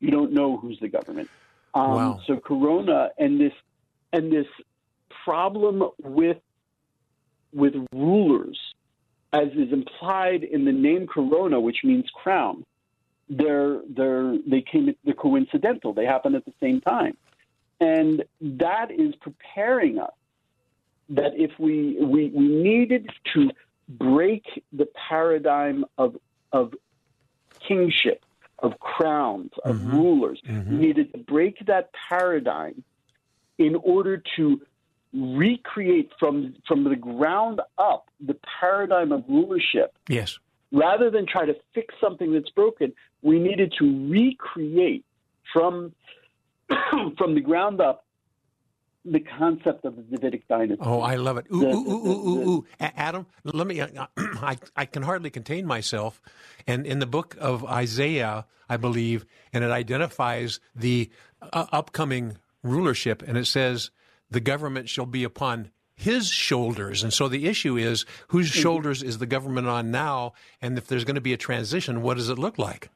You 0.00 0.10
don't 0.10 0.32
know 0.32 0.56
who's 0.56 0.78
the 0.80 0.88
government. 0.88 1.28
Um, 1.74 1.90
wow. 1.90 2.20
So 2.26 2.36
Corona 2.38 3.10
and 3.18 3.40
this 3.40 3.52
and 4.12 4.32
this 4.32 4.46
problem 5.24 5.82
with 6.02 6.38
with 7.52 7.74
rulers, 7.92 8.58
as 9.32 9.48
is 9.48 9.72
implied 9.72 10.44
in 10.44 10.64
the 10.64 10.72
name 10.72 11.06
Corona, 11.06 11.60
which 11.60 11.78
means 11.84 12.06
crown, 12.14 12.64
they're 13.28 13.80
they're 13.88 14.36
they 14.46 14.62
came 14.62 14.94
they're 15.04 15.14
coincidental. 15.14 15.92
They 15.92 16.06
happen 16.06 16.34
at 16.34 16.44
the 16.44 16.54
same 16.60 16.80
time. 16.80 17.16
And 17.80 18.24
that 18.40 18.90
is 18.90 19.14
preparing 19.16 19.98
us 19.98 20.12
that 21.10 21.32
if 21.36 21.52
we, 21.58 21.96
we, 22.00 22.28
we 22.28 22.48
needed 22.48 23.10
to 23.34 23.50
break 23.88 24.44
the 24.72 24.88
paradigm 25.08 25.84
of, 25.98 26.16
of 26.52 26.74
kingship, 27.60 28.24
of 28.58 28.78
crowns, 28.80 29.52
of 29.64 29.76
mm-hmm. 29.76 29.96
rulers, 29.96 30.40
mm-hmm. 30.46 30.70
we 30.70 30.86
needed 30.86 31.12
to 31.12 31.18
break 31.18 31.64
that 31.66 31.90
paradigm 32.08 32.82
in 33.58 33.76
order 33.76 34.22
to 34.36 34.60
recreate 35.12 36.10
from, 36.18 36.54
from 36.66 36.84
the 36.84 36.96
ground 36.96 37.60
up 37.78 38.10
the 38.20 38.36
paradigm 38.60 39.12
of 39.12 39.24
rulership. 39.28 39.96
Yes. 40.08 40.38
Rather 40.72 41.10
than 41.10 41.26
try 41.26 41.46
to 41.46 41.56
fix 41.74 41.94
something 42.00 42.32
that's 42.32 42.50
broken, 42.50 42.92
we 43.22 43.38
needed 43.38 43.72
to 43.78 44.10
recreate 44.10 45.04
from 45.52 45.94
from 47.18 47.34
the 47.34 47.40
ground 47.40 47.80
up 47.80 48.06
the 49.04 49.20
concept 49.20 49.84
of 49.84 49.96
the 49.96 50.02
Davidic 50.02 50.48
dynasty. 50.48 50.82
Oh, 50.84 51.00
I 51.00 51.14
love 51.14 51.38
it. 51.38 51.46
Ooh, 51.54 51.60
the, 51.60 51.66
ooh, 51.68 51.84
the, 51.84 51.90
ooh, 51.90 52.28
ooh, 52.28 52.50
ooh, 52.50 52.66
Adam, 52.80 53.26
let 53.44 53.66
me, 53.66 53.80
uh, 53.80 53.88
I, 54.16 54.56
I 54.74 54.84
can 54.84 55.02
hardly 55.02 55.30
contain 55.30 55.66
myself. 55.66 56.20
And 56.66 56.86
in 56.86 56.98
the 56.98 57.06
book 57.06 57.36
of 57.38 57.64
Isaiah, 57.64 58.46
I 58.68 58.76
believe, 58.76 59.24
and 59.52 59.62
it 59.62 59.70
identifies 59.70 60.58
the 60.74 61.10
uh, 61.40 61.66
upcoming 61.70 62.38
rulership, 62.64 63.22
and 63.22 63.38
it 63.38 63.46
says, 63.46 63.90
the 64.28 64.40
government 64.40 64.88
shall 64.88 65.06
be 65.06 65.22
upon 65.22 65.70
his 65.94 66.28
shoulders. 66.28 67.02
And 67.02 67.12
so 67.12 67.28
the 67.28 67.46
issue 67.46 67.76
is, 67.76 68.04
whose 68.28 68.50
mm-hmm. 68.50 68.60
shoulders 68.60 69.02
is 69.02 69.18
the 69.18 69.26
government 69.26 69.68
on 69.68 69.90
now? 69.90 70.32
And 70.60 70.76
if 70.76 70.88
there's 70.88 71.04
going 71.04 71.14
to 71.14 71.20
be 71.20 71.32
a 71.32 71.38
transition, 71.38 72.02
what 72.02 72.16
does 72.16 72.28
it 72.28 72.38
look 72.38 72.58
like? 72.58 72.90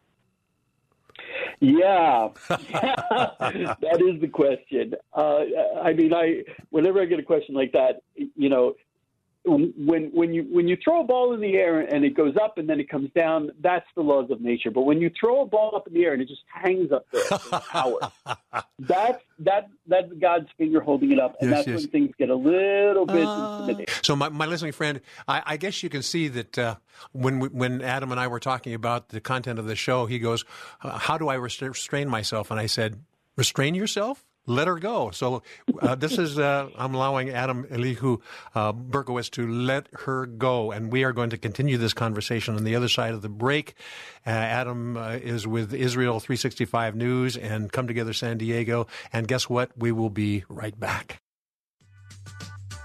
Yeah, 1.60 2.28
that 2.48 4.02
is 4.02 4.20
the 4.20 4.28
question. 4.28 4.94
Uh, 5.12 5.40
I 5.82 5.92
mean, 5.92 6.14
I 6.14 6.42
whenever 6.70 7.02
I 7.02 7.04
get 7.04 7.18
a 7.18 7.22
question 7.22 7.54
like 7.54 7.72
that, 7.72 8.02
you 8.16 8.48
know, 8.48 8.74
when 9.50 10.10
when 10.12 10.32
you 10.32 10.46
when 10.50 10.68
you 10.68 10.76
throw 10.82 11.00
a 11.00 11.04
ball 11.04 11.32
in 11.34 11.40
the 11.40 11.54
air 11.54 11.80
and 11.80 12.04
it 12.04 12.16
goes 12.16 12.34
up 12.42 12.58
and 12.58 12.68
then 12.68 12.80
it 12.80 12.88
comes 12.88 13.10
down, 13.14 13.50
that's 13.60 13.86
the 13.94 14.02
laws 14.02 14.30
of 14.30 14.40
nature. 14.40 14.70
But 14.70 14.82
when 14.82 15.00
you 15.00 15.10
throw 15.18 15.42
a 15.42 15.46
ball 15.46 15.74
up 15.74 15.86
in 15.86 15.94
the 15.94 16.04
air 16.04 16.12
and 16.12 16.22
it 16.22 16.28
just 16.28 16.42
hangs 16.46 16.92
up 16.92 17.06
there 17.12 17.22
for 17.38 17.62
hours, 17.74 18.02
that's 18.78 19.22
that 19.40 19.68
that's 19.86 20.12
God's 20.20 20.48
finger 20.56 20.80
holding 20.80 21.12
it 21.12 21.18
up, 21.18 21.36
and 21.40 21.50
yes, 21.50 21.58
that's 21.58 21.68
yes. 21.68 21.80
when 21.80 21.88
things 21.88 22.14
get 22.18 22.30
a 22.30 22.34
little 22.34 23.06
bit 23.06 23.24
uh, 23.24 23.58
intimidating. 23.60 23.94
So, 24.02 24.16
my, 24.16 24.28
my 24.28 24.46
listening 24.46 24.72
friend, 24.72 25.00
I, 25.26 25.42
I 25.44 25.56
guess 25.56 25.82
you 25.82 25.88
can 25.88 26.02
see 26.02 26.28
that 26.28 26.58
uh, 26.58 26.76
when 27.12 27.40
we, 27.40 27.48
when 27.48 27.82
Adam 27.82 28.10
and 28.12 28.20
I 28.20 28.28
were 28.28 28.40
talking 28.40 28.74
about 28.74 29.08
the 29.08 29.20
content 29.20 29.58
of 29.58 29.66
the 29.66 29.76
show, 29.76 30.06
he 30.06 30.18
goes, 30.18 30.44
"How 30.80 31.18
do 31.18 31.28
I 31.28 31.34
restrain 31.34 32.08
myself?" 32.08 32.50
And 32.50 32.60
I 32.60 32.66
said, 32.66 33.02
"Restrain 33.36 33.74
yourself." 33.74 34.24
Let 34.46 34.68
her 34.68 34.78
go. 34.78 35.10
So 35.10 35.42
uh, 35.80 35.94
this 35.94 36.18
is 36.18 36.38
uh, 36.38 36.70
I'm 36.76 36.94
allowing 36.94 37.30
Adam 37.30 37.64
Eliyahu 37.64 38.20
uh, 38.54 38.72
Berkowitz 38.72 39.30
to 39.32 39.46
let 39.46 39.86
her 39.92 40.26
go, 40.26 40.72
and 40.72 40.90
we 40.90 41.04
are 41.04 41.12
going 41.12 41.30
to 41.30 41.38
continue 41.38 41.76
this 41.76 41.92
conversation 41.92 42.56
on 42.56 42.64
the 42.64 42.74
other 42.74 42.88
side 42.88 43.12
of 43.12 43.22
the 43.22 43.28
break. 43.28 43.74
Uh, 44.26 44.30
Adam 44.30 44.96
uh, 44.96 45.10
is 45.12 45.46
with 45.46 45.74
Israel 45.74 46.20
365 46.20 46.96
News 46.96 47.36
and 47.36 47.70
Come 47.70 47.86
Together 47.86 48.12
San 48.12 48.38
Diego, 48.38 48.86
and 49.12 49.28
guess 49.28 49.48
what? 49.48 49.70
We 49.76 49.92
will 49.92 50.10
be 50.10 50.44
right 50.48 50.78
back. 50.78 51.22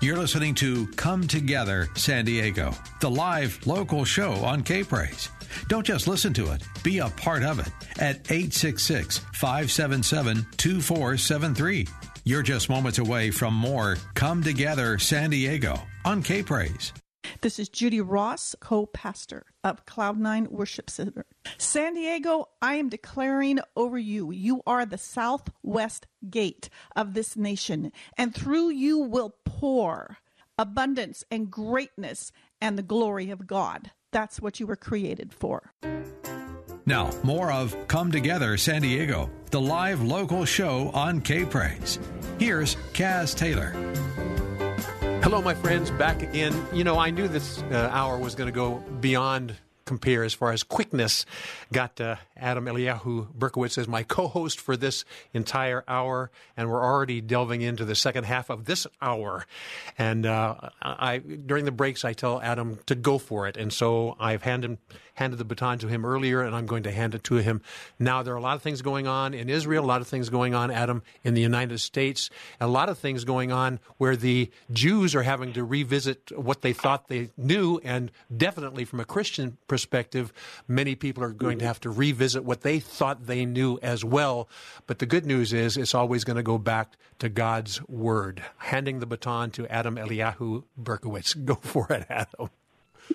You're 0.01 0.18
listening 0.18 0.53
to 0.56 0.88
Come 0.88 1.26
Together 1.26 1.88
San 1.95 2.26
Diego, 2.26 2.74
the 2.99 3.10
live 3.10 3.66
local 3.66 4.03
show 4.03 4.34
on 4.34 4.62
K 4.62 4.84
Praise. 4.84 5.30
Don't 5.68 5.86
just 5.86 6.07
listen 6.07 6.32
to 6.34 6.51
it, 6.51 6.61
be 6.84 6.99
a 6.99 7.09
part 7.09 7.41
of 7.43 7.59
it 7.59 7.72
at 7.99 8.18
866 8.32 9.18
577 9.34 10.45
2473. 10.57 11.88
You're 12.24 12.43
just 12.43 12.70
moments 12.70 12.99
away 12.99 13.32
from 13.32 13.55
more 13.55 13.97
Come 14.13 14.43
Together 14.43 14.99
San 14.99 15.32
Diego 15.32 15.80
on 16.03 16.22
K 16.22 16.43
Praise. 16.43 16.93
This 17.41 17.57
is 17.57 17.70
Judy 17.70 17.99
Ross, 17.99 18.55
co 18.59 18.86
pastor 18.86 19.45
of 19.63 19.86
Cloud9 19.86 20.49
Worship 20.49 20.89
Center. 20.89 21.26
San 21.57 21.95
Diego, 21.95 22.49
I 22.61 22.76
am 22.76 22.89
declaring 22.89 23.59
over 23.76 23.97
you, 23.97 24.32
you 24.32 24.61
are 24.68 24.86
the 24.86 24.99
southwest 24.99 26.05
gate 26.30 26.70
of 26.95 27.16
this 27.16 27.36
nation, 27.36 27.91
and 28.18 28.36
through 28.36 28.70
you 28.70 28.99
will 28.99 29.36
pour 29.45 30.18
abundance 30.57 31.24
and 31.32 31.49
greatness 31.49 32.32
and 32.61 32.78
the 32.78 32.84
glory 32.84 33.32
of 33.32 33.47
God. 33.47 33.91
That's 34.16 34.41
what 34.41 34.61
you 34.61 34.68
were 34.68 34.77
created 34.77 35.34
for. 35.34 35.73
Now, 36.85 37.11
more 37.23 37.52
of 37.52 37.76
Come 37.89 38.14
Together 38.14 38.56
San 38.56 38.81
Diego, 38.81 39.30
the 39.52 39.60
live 39.60 40.02
local 40.02 40.45
show 40.45 40.89
on 40.94 41.19
K 41.19 41.44
Praise. 41.44 41.99
Here's 42.39 42.77
Kaz 42.94 43.35
Taylor. 43.35 43.72
Hello, 45.22 45.41
my 45.41 45.53
friends, 45.53 45.91
back 45.91 46.22
again. 46.23 46.56
You 46.72 46.85
know, 46.85 46.98
I 46.98 47.10
knew 47.10 47.27
this 47.27 47.61
uh, 47.64 47.89
hour 47.91 48.18
was 48.18 48.35
going 48.35 48.48
to 48.48 48.56
go 48.56 48.76
beyond 49.02 49.53
compare 49.84 50.23
as 50.23 50.34
far 50.34 50.53
as 50.53 50.64
quickness. 50.64 51.26
Got 51.73 51.99
uh, 51.99 52.15
Adam 52.38 52.66
Eliyahu 52.66 53.34
Berkowitz 53.34 53.78
as 53.78 53.88
my 53.88 54.03
co-host 54.03 54.60
for 54.60 54.76
this 54.76 55.06
entire 55.34 55.84
hour, 55.88 56.32
and 56.57 56.70
we're 56.70 56.84
already 56.84 57.22
delving 57.22 57.62
into 57.62 57.86
the 57.86 57.95
second 57.95 58.26
half 58.26 58.49
of 58.49 58.66
this 58.66 58.86
hour. 59.02 59.45
And 59.98 60.26
uh, 60.26 60.56
I, 60.82 61.20
during 61.20 61.66
the 61.66 61.72
breaks, 61.72 62.03
I 62.03 62.14
tell 62.14 62.41
Adam 62.41 62.80
to 62.88 62.95
go 62.95 63.18
for 63.18 63.48
it, 63.48 63.56
and 63.56 63.72
so 63.72 64.16
I've 64.20 64.41
handed 64.41 64.78
handed 65.14 65.38
the 65.38 65.45
baton 65.45 65.78
to 65.80 65.88
him 65.88 66.06
earlier, 66.06 66.41
and 66.41 66.53
I'm 66.53 66.66
going 66.66 66.84
to 66.84 66.91
hand 66.91 67.16
it 67.16 67.24
to 67.24 67.36
him 67.36 67.62
now. 67.98 68.22
There 68.22 68.34
are 68.34 68.38
a 68.38 68.41
lot 68.41 68.57
of 68.57 68.62
things 68.62 68.82
going 68.82 69.07
on 69.07 69.34
in 69.34 69.49
Israel, 69.49 69.86
a 69.86 69.88
lot 69.88 70.02
of 70.02 70.07
things 70.10 70.30
going 70.30 70.53
on, 70.53 70.72
Adam, 70.72 71.03
in 71.24 71.36
the 71.36 71.41
United 71.41 71.80
States, 71.80 72.30
a 72.60 72.68
lot 72.68 72.90
of 72.90 72.98
things 72.98 73.24
going 73.24 73.49
on 73.53 73.80
where 73.98 74.18
the 74.18 74.52
Jews 74.74 75.16
are 75.16 75.24
having 75.24 75.53
to 75.53 75.64
revisit 75.64 76.38
what 76.38 76.64
they 76.64 76.74
thought 76.74 77.07
they 77.07 77.30
knew, 77.38 77.80
and 77.82 78.12
definitely 78.36 78.84
from 78.84 78.99
a 78.99 79.06
Christian 79.06 79.57
perspective, 79.70 80.34
many 80.68 80.95
people 80.95 81.24
are 81.24 81.30
going 81.30 81.60
to 81.60 81.66
have 81.66 81.80
to 81.80 81.90
revisit 81.90 82.24
what 82.34 82.61
they 82.61 82.80
thought 82.80 83.27
they 83.27 83.45
knew 83.45 83.77
as 83.81 84.03
well. 84.03 84.49
But 84.88 84.99
the 84.99 85.06
good 85.06 85.26
news 85.26 85.53
is 85.53 85.77
it's 85.77 85.93
always 85.93 86.23
going 86.23 86.38
to 86.38 86.43
go 86.43 86.57
back 86.57 86.93
to 87.19 87.30
God's 87.30 87.85
Word. 87.88 88.43
Handing 88.57 88.99
the 88.99 89.06
baton 89.06 89.52
to 89.52 89.68
Adam 89.68 89.95
Eliyahu 89.95 90.64
Berkowitz. 90.81 91.35
Go 91.45 91.56
for 91.56 91.88
it, 91.91 92.06
Adam. 92.10 92.49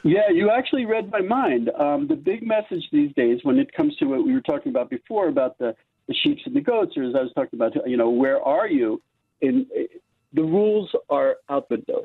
Yeah, 0.04 0.30
you 0.32 0.50
actually 0.50 0.86
read 0.86 1.10
my 1.10 1.20
mind. 1.20 1.70
Um, 1.78 2.06
the 2.06 2.14
big 2.14 2.46
message 2.46 2.84
these 2.92 3.12
days, 3.14 3.40
when 3.42 3.58
it 3.58 3.72
comes 3.72 3.96
to 3.96 4.06
what 4.06 4.24
we 4.24 4.32
were 4.32 4.40
talking 4.40 4.70
about 4.70 4.88
before 4.88 5.28
about 5.28 5.58
the, 5.58 5.74
the 6.06 6.14
sheep 6.14 6.38
and 6.46 6.54
the 6.54 6.60
goats, 6.60 6.96
or 6.96 7.02
as 7.02 7.14
I 7.14 7.22
was 7.22 7.32
talking 7.34 7.58
about, 7.58 7.72
you 7.88 7.96
know, 7.96 8.10
where 8.10 8.40
are 8.40 8.68
you? 8.68 9.02
In 9.40 9.66
the 10.32 10.42
rules 10.42 10.90
are 11.08 11.36
out 11.48 11.68
the 11.68 11.76
window. 11.76 12.04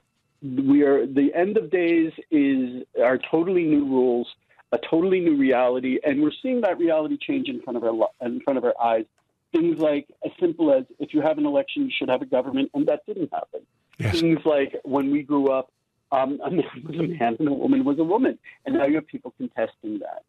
We 0.69 0.83
are 0.83 1.05
the 1.05 1.33
end 1.33 1.57
of 1.57 1.69
days 1.71 2.11
is 2.31 2.83
are 3.01 3.19
totally 3.31 3.63
new 3.63 3.85
rules, 3.85 4.27
a 4.71 4.79
totally 4.89 5.19
new 5.19 5.37
reality, 5.37 5.99
and 6.03 6.21
we're 6.21 6.31
seeing 6.41 6.61
that 6.61 6.77
reality 6.77 7.17
change 7.17 7.47
in 7.47 7.61
front 7.61 7.77
of 7.77 7.83
our 7.83 8.09
in 8.21 8.41
front 8.41 8.57
of 8.57 8.63
our 8.63 8.73
eyes. 8.81 9.05
Things 9.51 9.79
like 9.79 10.07
as 10.25 10.31
simple 10.39 10.73
as 10.73 10.85
if 10.99 11.13
you 11.13 11.21
have 11.21 11.37
an 11.37 11.45
election, 11.45 11.83
you 11.83 11.91
should 11.97 12.09
have 12.09 12.21
a 12.21 12.25
government, 12.25 12.71
and 12.73 12.87
that 12.87 13.05
didn't 13.05 13.31
happen. 13.31 13.61
Yes. 13.97 14.19
Things 14.19 14.39
like 14.45 14.75
when 14.83 15.11
we 15.11 15.23
grew 15.23 15.49
up, 15.49 15.71
um, 16.11 16.39
a 16.43 16.51
man 16.51 16.65
was 16.87 16.97
a 16.97 17.03
man 17.03 17.37
and 17.39 17.47
a 17.47 17.53
woman 17.53 17.85
was 17.85 17.99
a 17.99 18.03
woman, 18.03 18.37
and 18.65 18.75
now 18.75 18.85
you 18.85 18.95
have 18.95 19.07
people 19.07 19.33
contesting 19.37 19.99
that. 19.99 20.23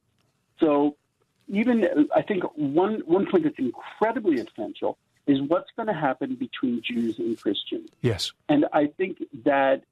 So, 0.60 0.96
even 1.48 2.08
I 2.14 2.22
think 2.22 2.44
one 2.54 3.02
one 3.06 3.26
point 3.30 3.44
that's 3.44 3.58
incredibly 3.58 4.36
essential 4.36 4.98
is 5.26 5.40
what's 5.48 5.70
going 5.76 5.88
to 5.88 5.94
happen 5.94 6.36
between 6.36 6.82
Jews 6.82 7.18
and 7.18 7.40
Christians. 7.40 7.90
Yes. 8.00 8.32
And 8.48 8.66
I 8.72 8.86
think 8.86 9.18
that 9.44 9.82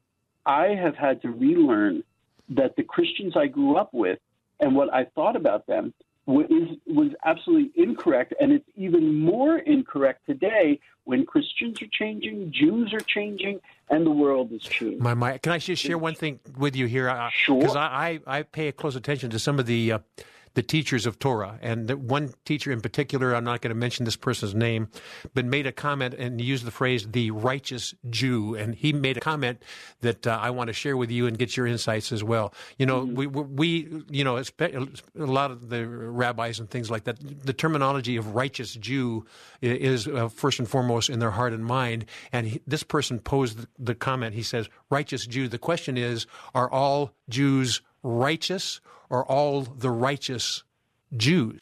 I 0.46 0.68
have 0.68 0.94
had 0.94 1.22
to 1.22 1.30
relearn 1.30 2.04
that 2.50 2.76
the 2.76 2.84
Christians 2.84 3.36
I 3.36 3.46
grew 3.46 3.76
up 3.76 3.92
with 3.92 4.18
and 4.60 4.74
what 4.74 4.92
I 4.92 5.04
thought 5.14 5.36
about 5.36 5.66
them 5.66 5.92
was, 6.26 6.46
was 6.86 7.10
absolutely 7.24 7.70
incorrect. 7.76 8.34
And 8.40 8.52
it's 8.52 8.68
even 8.76 9.20
more 9.20 9.58
incorrect 9.58 10.26
today 10.26 10.80
when 11.04 11.26
Christians 11.26 11.82
are 11.82 11.88
changing, 11.92 12.50
Jews 12.52 12.92
are 12.94 13.00
changing, 13.00 13.60
and 13.90 14.06
the 14.06 14.10
world 14.10 14.52
is 14.52 14.62
changing. 14.62 15.02
My, 15.02 15.14
my, 15.14 15.38
can 15.38 15.52
I 15.52 15.58
just 15.58 15.82
share 15.82 15.98
one 15.98 16.14
thing 16.14 16.40
with 16.56 16.76
you 16.76 16.86
here? 16.86 17.28
Sure. 17.32 17.60
Because 17.60 17.76
I, 17.76 18.20
I, 18.26 18.38
I, 18.38 18.42
pay 18.42 18.72
close 18.72 18.96
attention 18.96 19.30
to 19.30 19.38
some 19.38 19.58
of 19.58 19.66
the. 19.66 19.92
Uh, 19.92 19.98
the 20.54 20.62
teachers 20.62 21.06
of 21.06 21.18
Torah. 21.18 21.58
And 21.60 21.90
one 22.08 22.32
teacher 22.44 22.72
in 22.72 22.80
particular, 22.80 23.34
I'm 23.34 23.44
not 23.44 23.60
going 23.60 23.70
to 23.70 23.78
mention 23.78 24.04
this 24.04 24.16
person's 24.16 24.54
name, 24.54 24.88
but 25.34 25.44
made 25.44 25.66
a 25.66 25.72
comment 25.72 26.14
and 26.14 26.40
used 26.40 26.64
the 26.64 26.70
phrase 26.70 27.06
the 27.08 27.30
righteous 27.30 27.94
Jew. 28.08 28.54
And 28.54 28.74
he 28.74 28.92
made 28.92 29.16
a 29.16 29.20
comment 29.20 29.62
that 30.00 30.26
uh, 30.26 30.38
I 30.40 30.50
want 30.50 30.68
to 30.68 30.72
share 30.72 30.96
with 30.96 31.10
you 31.10 31.26
and 31.26 31.38
get 31.38 31.56
your 31.56 31.66
insights 31.66 32.12
as 32.12 32.22
well. 32.22 32.54
You 32.78 32.86
know, 32.86 33.02
mm-hmm. 33.02 33.14
we, 33.14 33.26
we, 33.26 34.02
you 34.10 34.24
know, 34.24 34.36
a 34.36 34.86
lot 35.14 35.50
of 35.50 35.68
the 35.68 35.86
rabbis 35.86 36.60
and 36.60 36.70
things 36.70 36.90
like 36.90 37.04
that, 37.04 37.44
the 37.44 37.52
terminology 37.52 38.16
of 38.16 38.34
righteous 38.34 38.74
Jew 38.74 39.26
is 39.60 40.06
uh, 40.06 40.28
first 40.28 40.58
and 40.58 40.68
foremost 40.68 41.10
in 41.10 41.18
their 41.18 41.32
heart 41.32 41.52
and 41.52 41.64
mind. 41.64 42.06
And 42.32 42.46
he, 42.46 42.60
this 42.66 42.82
person 42.82 43.18
posed 43.18 43.66
the 43.78 43.94
comment. 43.94 44.34
He 44.34 44.42
says, 44.42 44.68
righteous 44.90 45.26
Jew. 45.26 45.48
The 45.48 45.58
question 45.58 45.96
is, 45.96 46.26
are 46.54 46.70
all 46.70 47.12
Jews 47.28 47.82
righteous 48.04 48.80
or 49.10 49.24
all 49.24 49.62
the 49.62 49.90
righteous 49.90 50.62
Jews? 51.16 51.60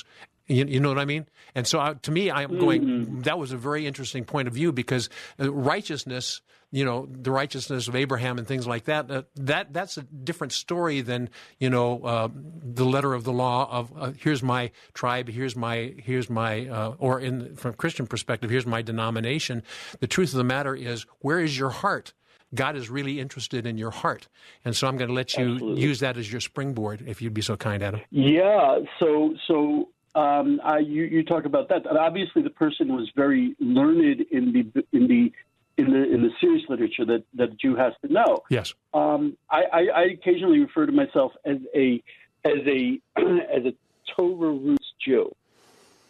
You, 0.49 0.67
you, 0.67 0.81
know 0.81 0.89
what 0.89 0.99
I 0.99 1.05
mean? 1.05 1.27
And 1.55 1.67
so, 1.67 1.95
to 1.95 2.11
me, 2.11 2.31
I'm 2.31 2.59
going. 2.59 2.83
Mm-hmm. 2.83 3.21
That 3.21 3.39
was 3.39 3.53
a 3.53 3.57
very 3.57 3.87
interesting 3.87 4.25
point 4.25 4.49
of 4.49 4.55
view 4.55 4.73
because 4.73 5.09
uh, 5.41 5.53
righteousness, 5.53 6.41
you 6.71 6.85
know, 6.85 7.07
the 7.11 7.31
righteousness 7.31 7.89
of 7.89 7.95
Abraham 7.95 8.39
and 8.39 8.47
things 8.47 8.67
like 8.67 8.85
that. 8.85 9.11
Uh, 9.11 9.23
that 9.37 9.73
that's 9.73 9.97
a 9.99 10.03
different 10.03 10.53
story 10.53 11.01
than 11.01 11.31
you 11.59 11.71
know 11.71 12.03
uh, 12.03 12.29
the 12.35 12.85
letter 12.85 13.15
of 13.15 13.25
the 13.25 13.33
law 13.33 13.69
of 13.71 13.93
uh, 13.97 14.13
here's 14.19 14.43
my 14.43 14.71
tribe, 14.95 15.29
here's 15.29 15.55
my 15.55 15.95
here's 15.99 16.29
my 16.29 16.67
uh, 16.67 16.95
or 16.99 17.21
in 17.21 17.55
from 17.57 17.73
a 17.73 17.75
Christian 17.75 18.07
perspective, 18.07 18.51
here's 18.51 18.67
my 18.67 18.83
denomination. 18.83 19.63
The 20.01 20.07
truth 20.07 20.33
of 20.33 20.39
the 20.39 20.45
matter 20.45 20.75
is, 20.75 21.07
where 21.21 21.41
is 21.41 21.57
your 21.57 21.71
heart? 21.71 22.15
God 22.55 22.77
is 22.77 22.91
really 22.91 23.19
interested 23.21 23.67
in 23.67 23.79
your 23.79 23.91
heart. 23.91 24.29
And 24.65 24.77
so 24.77 24.87
I'm 24.87 24.97
going 24.97 25.09
to 25.09 25.15
let 25.15 25.37
you 25.37 25.55
Absolutely. 25.55 25.83
use 25.83 26.01
that 26.01 26.17
as 26.17 26.31
your 26.31 26.41
springboard, 26.41 27.05
if 27.07 27.23
you'd 27.23 27.35
be 27.35 27.43
so 27.43 27.57
kind, 27.57 27.83
Adam. 27.83 28.01
Yeah. 28.11 28.81
So, 29.01 29.35
so 29.47 29.89
um, 30.15 30.61
I, 30.63 30.79
you, 30.79 31.05
you 31.05 31.25
talk 31.25 31.45
about 31.45 31.69
that. 31.71 31.87
And 31.87 31.99
obviously, 31.99 32.43
the 32.43 32.51
person 32.51 32.95
was 32.95 33.11
very 33.17 33.57
learned 33.59 34.23
in 34.31 34.53
the 34.53 34.85
in 34.93 35.09
the 35.09 35.33
in 35.79 35.91
the 35.91 36.13
in 36.13 36.23
the 36.23 36.31
serious 36.41 36.65
literature 36.69 37.05
that 37.07 37.25
that 37.35 37.51
a 37.51 37.55
Jew 37.55 37.77
has 37.77 37.95
to 38.05 38.13
know. 38.13 38.43
Yes. 38.51 38.75
Um, 38.93 39.37
I, 39.51 39.63
I, 39.73 39.81
I 39.95 40.03
occasionally 40.13 40.61
refer 40.61 40.87
to 40.87 40.93
myself 40.93 41.33
as 41.45 41.59
a 41.75 42.03
as 42.45 42.59
a 42.67 43.01
as 43.17 43.65
a 43.65 43.75
Torah 44.15 44.53
roots 44.53 44.93
Jew, 45.01 45.35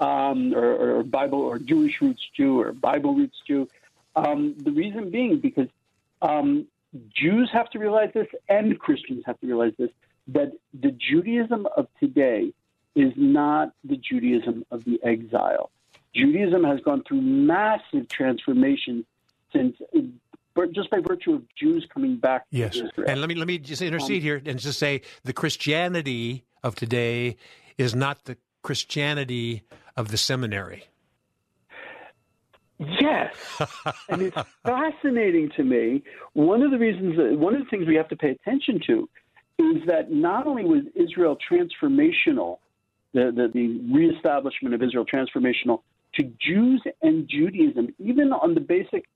um, 0.01 0.55
or, 0.55 0.99
or, 0.99 1.03
Bible 1.05 1.41
or 1.41 1.59
Jewish 1.59 2.01
roots 2.01 2.23
Jew 2.37 2.61
or 2.61 2.73
Bible 2.73 3.15
roots 3.15 3.37
Jew. 3.47 3.69
Um, 4.17 4.55
the 4.59 4.73
reason 4.73 5.11
being 5.11 5.39
because 5.39 5.69
um, 6.23 6.67
Jews 7.15 7.51
have 7.53 7.69
to 7.71 7.79
realize 7.79 8.11
this, 8.15 8.27
and 8.49 8.79
Christians 8.79 9.23
have 9.27 9.39
to 9.41 9.47
realize 9.47 9.73
this 9.79 9.91
that 10.29 10.53
the 10.73 10.93
Judaism 10.93 11.67
of 11.77 11.89
today 11.99 12.53
is 12.95 13.13
not 13.17 13.73
the 13.83 13.97
Judaism 13.97 14.65
of 14.71 14.85
the 14.85 15.01
exile. 15.03 15.71
Judaism 16.15 16.63
has 16.65 16.81
gone 16.81 17.03
through 17.09 17.23
massive 17.23 18.09
transformation 18.09 19.05
since 19.53 19.77
just 20.73 20.91
by 20.91 21.01
virtue 21.01 21.35
of 21.35 21.43
Jews 21.57 21.87
coming 21.93 22.17
back. 22.17 22.45
Yes, 22.51 22.79
and 23.07 23.21
let 23.21 23.29
me 23.29 23.35
let 23.35 23.49
me 23.49 23.59
just 23.59 23.83
intercede 23.83 24.23
um, 24.23 24.23
here 24.23 24.43
and 24.45 24.59
just 24.59 24.79
say 24.79 25.03
the 25.25 25.33
Christianity 25.33 26.45
of 26.63 26.75
today 26.75 27.37
is 27.79 27.95
not 27.95 28.25
the 28.25 28.37
Christianity 28.63 29.63
of 29.97 30.09
the 30.09 30.19
seminary. 30.19 30.85
Yes, 33.01 33.35
and 34.09 34.23
it's 34.23 34.37
fascinating 34.65 35.51
to 35.57 35.65
me. 35.65 36.03
One 36.33 36.63
of 36.63 36.71
the 36.71 36.79
reasons, 36.79 37.17
that, 37.17 37.39
one 37.39 37.55
of 37.55 37.65
the 37.65 37.71
things 37.71 37.87
we 37.87 37.97
have 37.97 38.09
to 38.09 38.17
pay 38.17 38.31
attention 38.31 38.81
to, 38.87 39.09
is 39.59 39.87
that 39.87 40.11
not 40.11 40.47
only 40.47 40.65
was 40.65 40.85
Israel 40.95 41.37
transformational, 41.37 42.59
the, 43.13 43.31
the, 43.31 43.49
the 43.53 43.81
reestablishment 43.93 44.75
of 44.75 44.83
Israel 44.83 45.05
transformational 45.05 45.83
to 46.15 46.25
Jews 46.39 46.83
and 47.03 47.29
Judaism, 47.29 47.95
even 47.99 48.33
on 48.33 48.55
the 48.55 48.61
basic 48.61 49.07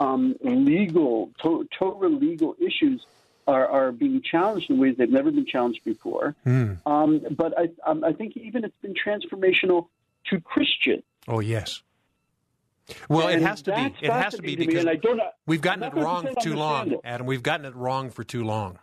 um, 0.00 0.36
legal, 0.42 1.30
to, 1.42 1.68
Torah 1.76 2.08
legal 2.08 2.56
issues, 2.60 3.04
are, 3.46 3.66
are 3.66 3.92
being 3.92 4.22
challenged 4.22 4.70
in 4.70 4.78
ways 4.78 4.96
they've 4.96 5.10
never 5.10 5.30
been 5.30 5.46
challenged 5.46 5.84
before. 5.84 6.34
Mm. 6.46 6.78
Um, 6.86 7.20
but 7.30 7.58
I, 7.58 7.68
um, 7.86 8.02
I 8.02 8.12
think 8.12 8.36
even 8.36 8.64
it's 8.64 8.76
been 8.78 8.94
transformational 8.94 9.88
to 10.30 10.40
Christians. 10.40 11.02
Oh 11.28 11.40
yes. 11.40 11.82
Well, 13.08 13.28
and 13.28 13.42
it 13.42 13.46
has 13.46 13.62
to 13.62 13.74
be. 13.74 13.94
It 14.04 14.12
has 14.12 14.34
to 14.34 14.42
be 14.42 14.56
because 14.56 14.84
we've 15.46 15.60
gotten 15.60 15.84
it 15.84 15.94
wrong 15.94 16.26
for 16.26 16.40
too 16.40 16.54
long, 16.54 16.92
it. 16.92 17.00
Adam. 17.04 17.26
We've 17.26 17.42
gotten 17.42 17.66
it 17.66 17.74
wrong 17.74 18.10
for 18.10 18.24
too 18.24 18.44
long. 18.44 18.78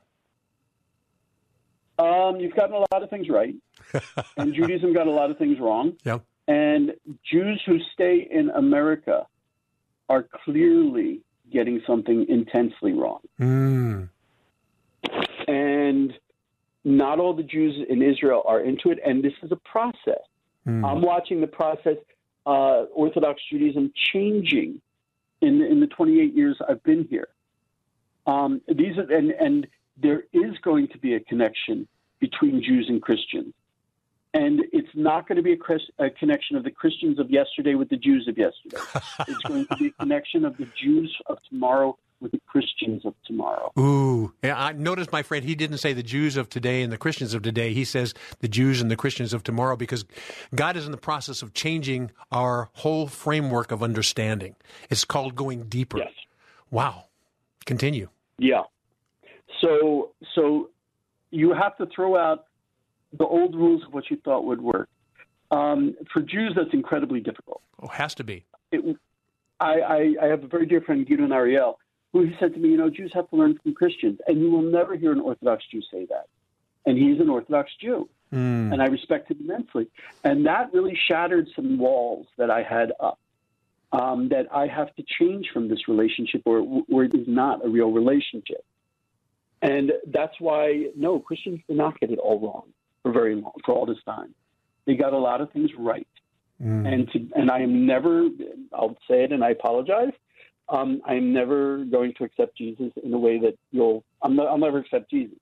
Um, 1.99 2.39
you've 2.39 2.55
gotten 2.55 2.75
a 2.75 2.79
lot 2.79 3.03
of 3.03 3.09
things 3.09 3.29
right, 3.29 3.53
and 4.37 4.53
Judaism 4.55 4.93
got 4.93 5.07
a 5.07 5.11
lot 5.11 5.29
of 5.29 5.37
things 5.37 5.59
wrong. 5.59 5.93
Yeah. 6.03 6.19
And 6.47 6.93
Jews 7.31 7.61
who 7.65 7.77
stay 7.93 8.27
in 8.29 8.49
America 8.49 9.27
are 10.09 10.27
clearly 10.43 11.21
getting 11.51 11.81
something 11.85 12.25
intensely 12.27 12.93
wrong. 12.93 13.19
Mm. 13.39 14.09
And 15.47 16.13
not 16.83 17.19
all 17.19 17.35
the 17.35 17.43
Jews 17.43 17.85
in 17.87 18.01
Israel 18.01 18.43
are 18.47 18.61
into 18.61 18.89
it, 18.89 18.99
and 19.05 19.23
this 19.23 19.33
is 19.43 19.51
a 19.51 19.55
process. 19.57 20.23
Mm. 20.67 20.85
I'm 20.85 21.01
watching 21.01 21.39
the 21.41 21.47
process 21.47 21.97
uh, 22.45 22.85
Orthodox 22.93 23.41
Judaism 23.49 23.91
changing 24.13 24.81
in 25.41 25.59
the, 25.59 25.65
in 25.65 25.79
the 25.79 25.87
28 25.87 26.35
years 26.35 26.57
I've 26.67 26.83
been 26.83 27.07
here. 27.09 27.29
Um, 28.27 28.61
these 28.67 28.97
are, 28.97 29.11
and, 29.11 29.31
and 29.31 29.67
there 29.97 30.23
is 30.33 30.57
going 30.63 30.87
to 30.89 30.97
be 30.97 31.15
a 31.15 31.19
connection 31.19 31.87
between 32.19 32.63
Jews 32.63 32.87
and 32.87 33.01
Christians. 33.01 33.53
And 34.33 34.61
it's 34.71 34.87
not 34.93 35.27
going 35.27 35.35
to 35.35 35.41
be 35.41 35.53
a, 35.53 36.05
a, 36.05 36.09
connection 36.09 36.55
of 36.55 36.63
the 36.63 36.71
Christians 36.71 37.19
of 37.19 37.29
yesterday 37.29 37.75
with 37.75 37.89
the 37.89 37.97
Jews 37.97 38.27
of 38.29 38.37
yesterday. 38.37 38.77
it's 39.27 39.43
going 39.43 39.65
to 39.67 39.75
be 39.75 39.87
a 39.87 39.91
connection 39.91 40.45
of 40.45 40.55
the 40.55 40.67
Jews 40.81 41.13
of 41.25 41.37
tomorrow 41.49 41.97
Christians 42.51 43.05
of 43.05 43.13
tomorrow. 43.25 43.71
Ooh, 43.79 44.33
yeah, 44.43 44.61
I 44.61 44.73
noticed, 44.73 45.13
my 45.13 45.23
friend, 45.23 45.45
he 45.45 45.55
didn't 45.55 45.77
say 45.77 45.93
the 45.93 46.03
Jews 46.03 46.35
of 46.35 46.49
today 46.49 46.81
and 46.81 46.91
the 46.91 46.97
Christians 46.97 47.33
of 47.33 47.43
today. 47.43 47.73
He 47.73 47.85
says 47.85 48.13
the 48.39 48.49
Jews 48.49 48.81
and 48.81 48.91
the 48.91 48.97
Christians 48.97 49.33
of 49.33 49.41
tomorrow 49.41 49.77
because 49.77 50.03
God 50.53 50.75
is 50.75 50.85
in 50.85 50.91
the 50.91 50.97
process 50.97 51.41
of 51.41 51.53
changing 51.53 52.11
our 52.29 52.69
whole 52.73 53.07
framework 53.07 53.71
of 53.71 53.81
understanding. 53.81 54.55
It's 54.89 55.05
called 55.05 55.33
going 55.35 55.69
deeper. 55.69 55.99
Yes. 55.99 56.11
Wow. 56.71 57.05
Continue. 57.65 58.09
Yeah. 58.37 58.63
So, 59.61 60.11
so 60.35 60.71
you 61.29 61.53
have 61.53 61.77
to 61.77 61.85
throw 61.95 62.17
out 62.17 62.47
the 63.17 63.25
old 63.25 63.55
rules 63.55 63.83
of 63.85 63.93
what 63.93 64.09
you 64.09 64.17
thought 64.25 64.43
would 64.43 64.61
work. 64.61 64.89
Um, 65.51 65.95
for 66.11 66.21
Jews, 66.21 66.51
that's 66.55 66.73
incredibly 66.73 67.21
difficult. 67.21 67.61
Oh, 67.81 67.87
has 67.87 68.13
to 68.15 68.25
be. 68.25 68.43
It, 68.73 68.97
I, 69.61 69.79
I, 69.79 70.15
I 70.23 70.25
have 70.27 70.43
a 70.43 70.47
very 70.47 70.65
dear 70.65 70.81
friend, 70.81 71.07
Gideon 71.07 71.31
Ariel, 71.31 71.79
who 72.13 72.23
he 72.23 72.35
said 72.39 72.53
to 72.53 72.59
me, 72.59 72.69
you 72.69 72.77
know, 72.77 72.89
Jews 72.89 73.11
have 73.13 73.29
to 73.29 73.35
learn 73.35 73.57
from 73.61 73.73
Christians, 73.73 74.19
and 74.27 74.39
you 74.39 74.51
will 74.51 74.61
never 74.61 74.95
hear 74.95 75.11
an 75.11 75.19
Orthodox 75.19 75.63
Jew 75.71 75.81
say 75.91 76.05
that. 76.05 76.27
And 76.85 76.97
he's 76.97 77.19
an 77.19 77.29
Orthodox 77.29 77.71
Jew, 77.79 78.09
mm. 78.33 78.73
and 78.73 78.81
I 78.81 78.87
respect 78.87 79.29
him 79.29 79.37
immensely. 79.41 79.87
And 80.23 80.45
that 80.45 80.73
really 80.73 80.97
shattered 81.07 81.47
some 81.55 81.77
walls 81.77 82.27
that 82.37 82.49
I 82.49 82.63
had 82.63 82.91
up. 82.99 83.19
Um, 83.93 84.29
that 84.29 84.47
I 84.55 84.67
have 84.67 84.95
to 84.95 85.03
change 85.03 85.49
from 85.53 85.67
this 85.67 85.89
relationship, 85.89 86.43
or 86.45 86.61
where 86.61 87.03
it 87.03 87.13
is 87.13 87.27
not 87.27 87.65
a 87.65 87.67
real 87.67 87.91
relationship. 87.91 88.63
And 89.61 89.91
that's 90.07 90.39
why, 90.39 90.87
no, 90.95 91.19
Christians 91.19 91.59
did 91.67 91.75
not 91.75 91.99
get 91.99 92.09
it 92.09 92.17
all 92.17 92.39
wrong 92.39 92.63
for 93.03 93.11
very 93.11 93.35
long, 93.35 93.51
for 93.65 93.75
all 93.75 93.85
this 93.85 94.01
time. 94.05 94.33
They 94.85 94.95
got 94.95 95.11
a 95.11 95.17
lot 95.17 95.41
of 95.41 95.51
things 95.51 95.71
right. 95.77 96.07
Mm. 96.63 96.87
And 96.87 97.11
to, 97.11 97.27
and 97.35 97.51
I 97.51 97.59
am 97.59 97.85
never, 97.85 98.29
I'll 98.73 98.97
say 99.09 99.23
it 99.25 99.31
and 99.31 99.43
I 99.43 99.49
apologize, 99.49 100.13
um, 100.71 101.01
I'm 101.05 101.33
never 101.33 101.83
going 101.85 102.13
to 102.17 102.23
accept 102.23 102.57
Jesus 102.57 102.91
in 103.03 103.13
a 103.13 103.19
way 103.19 103.37
that 103.39 103.57
you'll, 103.71 104.03
I'm 104.23 104.35
not, 104.35 104.47
I'll 104.47 104.57
never 104.57 104.79
accept 104.79 105.11
Jesus 105.11 105.37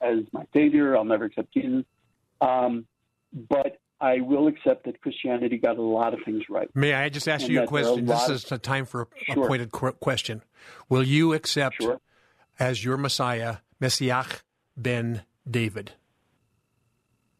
as 0.00 0.18
my 0.32 0.44
savior. 0.52 0.96
I'll 0.96 1.04
never 1.04 1.24
accept 1.26 1.54
Jesus. 1.54 1.84
Um, 2.40 2.86
but 3.48 3.78
I 4.00 4.20
will 4.20 4.48
accept 4.48 4.84
that 4.86 5.00
Christianity 5.00 5.56
got 5.58 5.78
a 5.78 5.82
lot 5.82 6.12
of 6.12 6.20
things 6.24 6.42
right. 6.50 6.68
May 6.74 6.92
I 6.92 7.08
just 7.08 7.28
ask 7.28 7.44
And 7.44 7.52
you 7.52 7.58
a 7.58 7.62
are 7.62 7.64
a 7.64 7.68
question? 7.68 8.06
This 8.06 8.28
is 8.28 8.50
a 8.50 8.58
time 8.58 8.84
for 8.84 9.02
a 9.02 9.34
Sure. 9.34 9.46
pointed 9.46 9.70
question. 9.70 10.42
Will 10.88 11.04
you 11.04 11.32
accept 11.32 11.76
Sure. 11.76 12.00
as 12.58 12.84
your 12.84 12.96
Messiah, 12.96 13.58
Messiah 13.78 14.24
ben 14.76 15.22
David? 15.48 15.92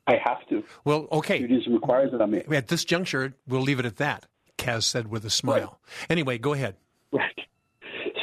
I 0.07 0.15
have 0.25 0.47
to. 0.49 0.63
Well, 0.85 1.09
okay. 1.11 1.41
Judaism 1.41 1.75
requires 1.75 2.13
it 2.13 2.21
on 2.21 2.31
me. 2.31 2.43
At 2.51 2.69
this 2.69 2.85
juncture, 2.85 3.35
we'll 3.47 3.61
leave 3.63 3.79
it 3.81 3.87
at 3.87 3.97
that, 3.97 4.27
Kaz 4.59 4.85
said 4.85 5.09
with 5.09 5.25
a 5.25 5.31
smile. 5.31 5.81
Anyway, 6.09 6.39
go 6.39 6.53
ahead. 6.53 6.77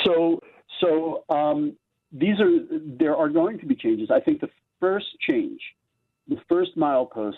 So, 0.10 0.40
so 0.82 1.24
um, 1.30 1.76
these 2.12 2.40
are 2.40 2.52
there 2.72 3.16
are 3.16 3.30
going 3.30 3.60
to 3.60 3.66
be 3.66 3.76
changes. 3.76 4.10
I 4.12 4.20
think 4.20 4.42
the 4.42 4.50
first 4.80 5.08
change, 5.20 5.62
the 6.28 6.38
first 6.48 6.78
milepost 6.78 7.36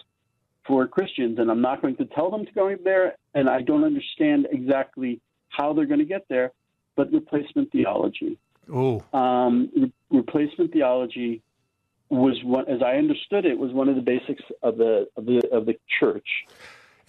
for 0.65 0.87
Christians, 0.87 1.39
and 1.39 1.49
I'm 1.51 1.61
not 1.61 1.81
going 1.81 1.95
to 1.97 2.05
tell 2.05 2.29
them 2.31 2.45
to 2.45 2.51
go 2.53 2.75
there, 2.83 3.15
and 3.33 3.49
I 3.49 3.61
don't 3.61 3.83
understand 3.83 4.47
exactly 4.51 5.19
how 5.49 5.73
they're 5.73 5.85
going 5.85 5.99
to 5.99 6.05
get 6.05 6.25
there, 6.29 6.51
but 6.95 7.11
replacement 7.11 7.71
theology. 7.71 8.37
Oh, 8.71 9.03
Um, 9.11 9.69
re- 9.75 9.93
replacement 10.11 10.71
theology 10.71 11.41
was 12.09 12.41
one, 12.43 12.67
as 12.67 12.81
I 12.81 12.93
understood 12.97 13.45
it, 13.45 13.57
was 13.57 13.71
one 13.73 13.89
of 13.89 13.95
the 13.95 14.01
basics 14.01 14.43
of 14.61 14.77
the 14.77 15.07
of 15.17 15.25
the 15.25 15.41
of 15.51 15.65
the 15.65 15.75
church. 15.99 16.27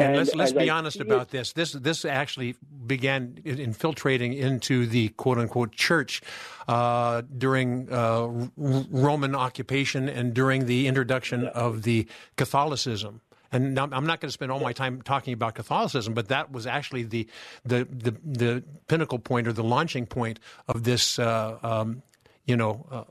And, 0.09 0.17
let's 0.17 0.35
let's 0.35 0.53
be 0.53 0.71
I 0.71 0.77
honest 0.77 1.01
about 1.01 1.23
it- 1.23 1.29
this. 1.31 1.53
This 1.53 1.73
this 1.73 2.05
actually 2.05 2.57
began 2.87 3.39
infiltrating 3.45 4.33
into 4.33 4.87
the 4.87 5.09
quote 5.11 5.39
unquote 5.39 5.73
church 5.73 6.21
uh, 6.69 7.23
during 7.39 7.89
uh, 7.93 8.23
R- 8.23 8.51
Roman 8.91 9.35
occupation 9.35 10.09
and 10.09 10.35
during 10.35 10.67
the 10.67 10.87
introduction 10.87 11.47
of 11.47 11.83
the 11.83 12.07
Catholicism. 12.37 13.21
And 13.55 13.75
now, 13.75 13.85
I'm 13.93 14.07
not 14.07 14.21
going 14.21 14.29
to 14.29 14.33
spend 14.33 14.51
all 14.51 14.61
my 14.61 14.73
time 14.73 15.03
talking 15.03 15.35
about 15.35 15.55
Catholicism, 15.55 16.15
but 16.15 16.29
that 16.29 16.51
was 16.53 16.67
actually 16.67 17.03
the 17.03 17.27
the 17.65 17.85
the, 17.91 18.15
the 18.25 18.65
pinnacle 18.89 19.19
point 19.19 19.47
or 19.47 19.53
the 19.53 19.63
launching 19.65 20.07
point 20.07 20.41
of 20.69 20.85
this. 20.85 21.19
Uh, 21.19 21.59
um, 21.63 22.03
you 22.47 22.57
know, 22.57 22.87
uh, 22.91 23.05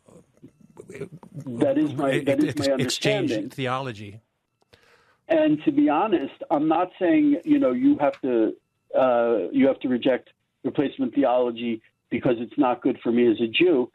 That 1.46 1.78
is 1.78 1.94
my 1.94 2.20
that 2.20 2.44
is 2.44 2.56
my 2.58 2.66
exchange 2.80 3.32
understanding. 3.32 3.50
theology. 3.50 4.20
And 5.32 5.64
to 5.64 5.72
be 5.72 5.88
honest, 5.90 6.34
I'm 6.52 6.68
not 6.68 6.92
saying 7.00 7.42
you 7.46 7.58
know 7.58 7.72
you 7.72 7.98
have 8.00 8.20
to 8.22 8.54
uh, 8.98 9.50
you 9.52 9.66
have 9.68 9.80
to 9.80 9.88
reject 9.88 10.30
replacement 10.64 11.16
theology 11.16 11.82
because 12.10 12.36
it's 12.40 12.58
not 12.58 12.82
good 12.82 13.00
for 13.02 13.12
me 13.12 13.32
as 13.32 13.40
a 13.40 13.48
Jew. 13.48 13.90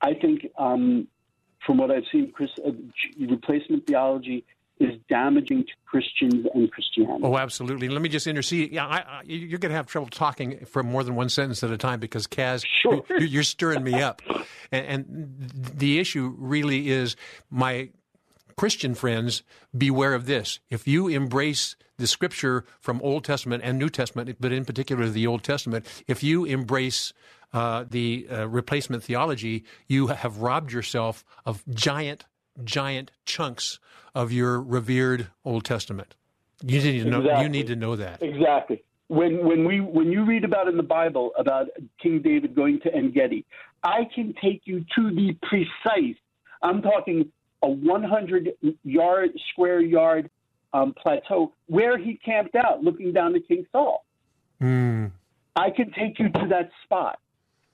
I 0.00 0.14
think 0.14 0.46
um, 0.56 1.08
from 1.66 1.78
what 1.78 1.90
I've 1.90 2.04
seen, 2.12 2.30
Chris, 2.30 2.50
uh, 2.64 2.70
replacement 3.18 3.86
theology 3.86 4.44
is 4.78 4.94
damaging 5.08 5.64
to 5.64 5.72
Christians 5.86 6.46
and 6.54 6.70
Christianity. 6.70 7.24
Oh, 7.24 7.36
absolutely. 7.36 7.88
Let 7.88 8.00
me 8.00 8.08
just 8.08 8.28
intercede. 8.28 8.70
Yeah, 8.70 8.86
I, 8.86 8.98
I, 8.98 9.22
you're 9.24 9.58
going 9.58 9.70
to 9.70 9.76
have 9.76 9.86
trouble 9.86 10.08
talking 10.08 10.64
for 10.66 10.84
more 10.84 11.02
than 11.02 11.16
one 11.16 11.28
sentence 11.28 11.64
at 11.64 11.72
a 11.72 11.76
time 11.76 11.98
because 11.98 12.28
Kaz, 12.28 12.64
Sure. 12.82 13.02
you, 13.18 13.26
you're 13.26 13.42
stirring 13.42 13.82
me 13.82 14.00
up, 14.00 14.22
and, 14.70 14.86
and 14.86 15.36
the 15.52 15.98
issue 15.98 16.32
really 16.38 16.90
is 16.90 17.16
my 17.50 17.90
Christian 18.58 18.94
friends. 18.94 19.42
Beware 19.76 20.14
of 20.14 20.26
this. 20.26 20.58
If 20.68 20.86
you 20.86 21.08
embrace 21.08 21.76
the 21.96 22.06
Scripture 22.06 22.64
from 22.80 23.00
Old 23.02 23.24
Testament 23.24 23.62
and 23.64 23.78
New 23.78 23.88
Testament, 23.88 24.36
but 24.40 24.52
in 24.52 24.64
particular 24.64 25.08
the 25.08 25.26
Old 25.26 25.44
Testament, 25.44 25.86
if 26.06 26.22
you 26.22 26.44
embrace 26.44 27.12
uh, 27.52 27.84
the 27.88 28.26
uh, 28.30 28.48
replacement 28.48 29.04
theology, 29.04 29.64
you 29.86 30.08
have 30.08 30.38
robbed 30.38 30.72
yourself 30.72 31.24
of 31.46 31.62
giant, 31.72 32.26
giant 32.64 33.12
chunks 33.24 33.78
of 34.14 34.32
your 34.32 34.60
revered 34.60 35.28
Old 35.44 35.64
Testament. 35.64 36.16
You 36.64 36.80
need 36.82 37.04
to 37.04 37.10
know. 37.10 37.40
You 37.40 37.48
need 37.48 37.68
to 37.68 37.76
know 37.76 37.94
that. 37.94 38.20
Exactly. 38.20 38.82
When 39.06 39.46
when 39.46 39.64
we 39.64 39.80
when 39.80 40.10
you 40.10 40.24
read 40.24 40.44
about 40.44 40.66
in 40.66 40.76
the 40.76 40.82
Bible 40.82 41.30
about 41.38 41.68
King 42.02 42.20
David 42.20 42.56
going 42.56 42.80
to 42.80 42.92
En 42.92 43.12
Gedi, 43.12 43.46
I 43.84 44.08
can 44.12 44.34
take 44.42 44.62
you 44.64 44.84
to 44.96 45.14
the 45.14 45.36
precise. 45.42 46.16
I'm 46.60 46.82
talking 46.82 47.30
a 47.62 47.68
100 47.68 48.50
yard 48.84 49.30
square 49.50 49.80
yard 49.80 50.30
um, 50.72 50.94
plateau 50.94 51.52
where 51.66 51.98
he 51.98 52.16
camped 52.16 52.54
out, 52.54 52.82
looking 52.82 53.12
down 53.12 53.32
to 53.32 53.40
King 53.40 53.66
Saul. 53.72 54.04
Mm. 54.60 55.12
I 55.56 55.70
can 55.70 55.90
take 55.92 56.18
you 56.18 56.28
to 56.28 56.46
that 56.50 56.70
spot. 56.84 57.18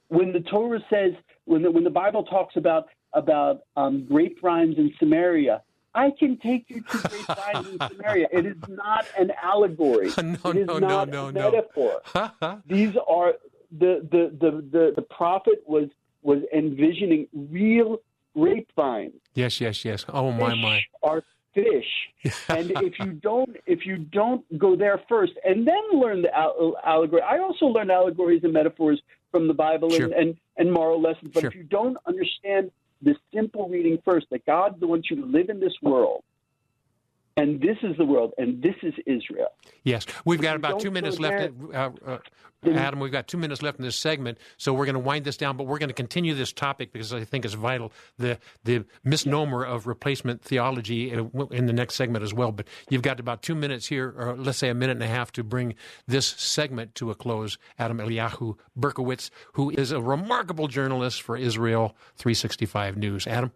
When 0.07 0.31
the 0.31 0.39
Torah 0.39 0.79
says, 0.89 1.13
when 1.45 1.61
the, 1.61 1.71
when 1.71 1.83
the 1.83 1.89
Bible 1.89 2.23
talks 2.23 2.55
about 2.55 2.87
about 3.13 3.61
um, 3.77 4.05
grapevines 4.05 4.77
in 4.77 4.93
Samaria, 4.99 5.61
I 5.93 6.11
can 6.19 6.37
take 6.37 6.65
you 6.67 6.81
to 6.81 6.97
grape 6.97 7.25
vines 7.53 7.67
in 7.69 7.79
Samaria. 7.79 8.27
It 8.31 8.45
is 8.45 8.57
not 8.67 9.05
an 9.17 9.31
allegory. 9.41 10.11
No, 10.21 10.51
it 10.51 10.57
is 10.57 10.67
no, 10.67 10.79
no, 10.79 10.87
not 10.87 11.09
no, 11.09 11.27
a 11.27 11.31
no. 11.31 11.51
metaphor. 11.51 12.01
These 12.67 12.95
are 13.07 13.35
the 13.71 14.07
the, 14.11 14.35
the, 14.39 14.51
the 14.71 14.93
the 14.97 15.01
prophet 15.01 15.63
was 15.65 15.89
was 16.21 16.39
envisioning 16.53 17.27
real 17.33 17.99
grapevines. 18.35 19.13
yes, 19.33 19.59
yes, 19.61 19.83
yes. 19.85 20.05
Oh 20.09 20.31
my, 20.31 20.51
Fish 20.51 20.61
my. 20.61 20.81
are 21.03 21.23
fish, 21.53 21.91
and 22.49 22.71
if 22.81 22.99
you 22.99 23.13
don't 23.13 23.55
if 23.65 23.85
you 23.85 23.97
don't 23.97 24.43
go 24.57 24.75
there 24.75 25.01
first 25.07 25.33
and 25.43 25.65
then 25.67 25.83
learn 25.93 26.21
the 26.21 26.33
al- 26.37 26.75
allegory, 26.85 27.21
I 27.21 27.39
also 27.39 27.65
learn 27.67 27.89
allegories 27.89 28.41
and 28.43 28.53
metaphors 28.53 29.01
from 29.31 29.47
the 29.47 29.53
Bible 29.53 29.89
Sure. 29.89 30.05
and, 30.05 30.13
and 30.13 30.37
and 30.57 30.71
moral 30.71 31.01
lessons. 31.01 31.31
But 31.33 31.41
Sure. 31.41 31.49
if 31.49 31.55
you 31.55 31.63
don't 31.63 31.97
understand 32.05 32.71
the 33.01 33.15
simple 33.33 33.67
reading 33.69 33.99
first, 34.05 34.27
that 34.31 34.45
God 34.45 34.81
wants 34.81 35.09
you 35.09 35.17
to 35.17 35.25
live 35.25 35.49
in 35.49 35.59
this 35.59 35.73
world, 35.81 36.23
and 37.37 37.59
this 37.59 37.77
is 37.83 37.97
the 37.97 38.05
world, 38.05 38.33
and 38.37 38.61
this 38.61 38.75
is 38.81 38.93
Israel. 39.05 39.49
Yes, 39.83 40.05
we've 40.23 40.41
got 40.41 40.55
about 40.55 40.79
two 40.79 40.91
minutes 40.91 41.19
left. 41.19 41.53
Uh, 41.73 41.91
uh, 42.05 42.17
Adam, 42.63 42.99
we've 42.99 43.11
got 43.11 43.27
two 43.27 43.37
minutes 43.37 43.61
left 43.61 43.77
in 43.77 43.85
this 43.85 43.95
segment, 43.95 44.37
so 44.57 44.73
we're 44.73 44.85
going 44.85 44.93
to 44.93 44.99
wind 44.99 45.25
this 45.25 45.35
down. 45.37 45.57
But 45.57 45.67
we're 45.67 45.77
going 45.77 45.89
to 45.89 45.93
continue 45.93 46.33
this 46.33 46.53
topic 46.53 46.93
because 46.93 47.13
I 47.13 47.25
think 47.25 47.43
it's 47.43 47.53
vital. 47.53 47.91
The 48.17 48.39
the 48.63 48.85
misnomer 49.03 49.63
of 49.63 49.85
replacement 49.85 50.41
theology 50.41 51.11
in, 51.11 51.29
in 51.51 51.65
the 51.65 51.73
next 51.73 51.95
segment 51.95 52.23
as 52.23 52.33
well. 52.33 52.51
But 52.51 52.67
you've 52.89 53.01
got 53.01 53.19
about 53.19 53.41
two 53.41 53.55
minutes 53.55 53.87
here, 53.87 54.13
or 54.17 54.35
let's 54.37 54.57
say 54.57 54.69
a 54.69 54.73
minute 54.73 54.93
and 54.93 55.03
a 55.03 55.07
half, 55.07 55.31
to 55.33 55.43
bring 55.43 55.75
this 56.07 56.25
segment 56.25 56.95
to 56.95 57.11
a 57.11 57.15
close. 57.15 57.57
Adam 57.77 57.97
Eliyahu 57.97 58.57
Berkowitz, 58.79 59.29
who 59.53 59.71
is 59.71 59.91
a 59.91 60.01
remarkable 60.01 60.67
journalist 60.67 61.21
for 61.21 61.35
Israel 61.35 61.95
365 62.15 62.97
News. 62.97 63.27
Adam. 63.27 63.51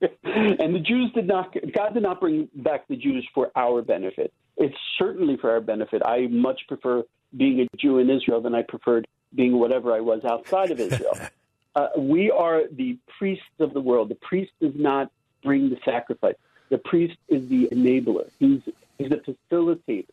and 0.24 0.74
the 0.74 0.80
Jews 0.80 1.12
did 1.12 1.26
not, 1.26 1.54
God 1.74 1.94
did 1.94 2.02
not 2.02 2.20
bring 2.20 2.48
back 2.54 2.88
the 2.88 2.96
Jews 2.96 3.26
for 3.34 3.50
our 3.54 3.82
benefit. 3.82 4.32
It's 4.56 4.76
certainly 4.98 5.36
for 5.36 5.50
our 5.50 5.60
benefit. 5.60 6.02
I 6.04 6.26
much 6.28 6.62
prefer 6.68 7.02
being 7.36 7.60
a 7.60 7.76
Jew 7.76 7.98
in 7.98 8.10
Israel 8.10 8.40
than 8.40 8.54
I 8.54 8.62
preferred 8.62 9.06
being 9.34 9.58
whatever 9.58 9.92
I 9.92 10.00
was 10.00 10.24
outside 10.24 10.70
of 10.70 10.80
Israel. 10.80 11.16
uh, 11.76 11.88
we 11.96 12.30
are 12.30 12.62
the 12.70 12.98
priests 13.18 13.44
of 13.58 13.74
the 13.74 13.80
world. 13.80 14.08
The 14.08 14.16
priest 14.16 14.52
does 14.60 14.74
not 14.74 15.10
bring 15.42 15.70
the 15.70 15.78
sacrifice. 15.84 16.34
The 16.70 16.78
priest 16.78 17.16
is 17.28 17.48
the 17.48 17.68
enabler. 17.72 18.30
He's, 18.38 18.60
he's 18.98 19.10
the 19.10 19.36
facilitator 19.50 20.06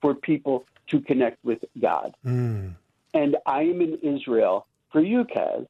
for 0.00 0.14
people 0.14 0.66
to 0.88 1.00
connect 1.00 1.44
with 1.44 1.64
God. 1.80 2.14
And 3.14 3.36
I 3.46 3.62
am 3.62 3.80
in 3.80 3.98
Israel 4.02 4.66
for 4.92 5.00
you, 5.00 5.24
Kaz. 5.24 5.66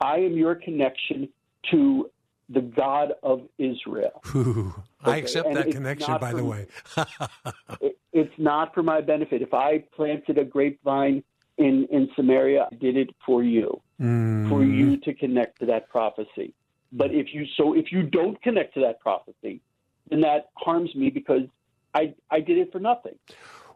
I 0.00 0.18
am 0.18 0.36
your 0.36 0.54
connection 0.54 1.28
to 1.70 2.10
the 2.50 2.60
God 2.60 3.12
of 3.22 3.42
Israel. 3.58 4.22
Ooh, 4.34 4.74
I 5.04 5.16
accept 5.18 5.54
that 5.54 5.70
connection, 5.70 6.18
by 6.18 6.32
the 6.32 6.44
way. 6.44 6.66
It- 7.80 7.96
it's 8.12 8.34
not 8.38 8.74
for 8.74 8.82
my 8.82 9.00
benefit. 9.00 9.40
If 9.40 9.54
I 9.54 9.84
planted 9.94 10.36
a 10.36 10.44
grapevine 10.44 11.22
in, 11.58 11.86
in 11.92 12.10
Samaria, 12.16 12.66
I 12.72 12.74
did 12.74 12.96
it 12.96 13.10
for 13.24 13.44
you, 13.44 13.80
Mm. 14.00 14.48
for 14.48 14.64
you 14.64 14.96
to 14.96 15.14
connect 15.14 15.60
to 15.60 15.66
that 15.66 15.88
prophecy. 15.90 16.52
But 16.90 17.12
if 17.14 17.32
you 17.32 17.44
so 17.56 17.74
if 17.74 17.92
you 17.92 18.02
don't 18.02 18.40
connect 18.42 18.74
to 18.74 18.80
that 18.80 18.98
prophecy, 18.98 19.60
then 20.08 20.22
that 20.22 20.48
harms 20.56 20.92
me 20.96 21.10
because 21.10 21.42
I 21.94 22.14
I 22.30 22.40
did 22.40 22.58
it 22.58 22.72
for 22.72 22.80
nothing. 22.80 23.14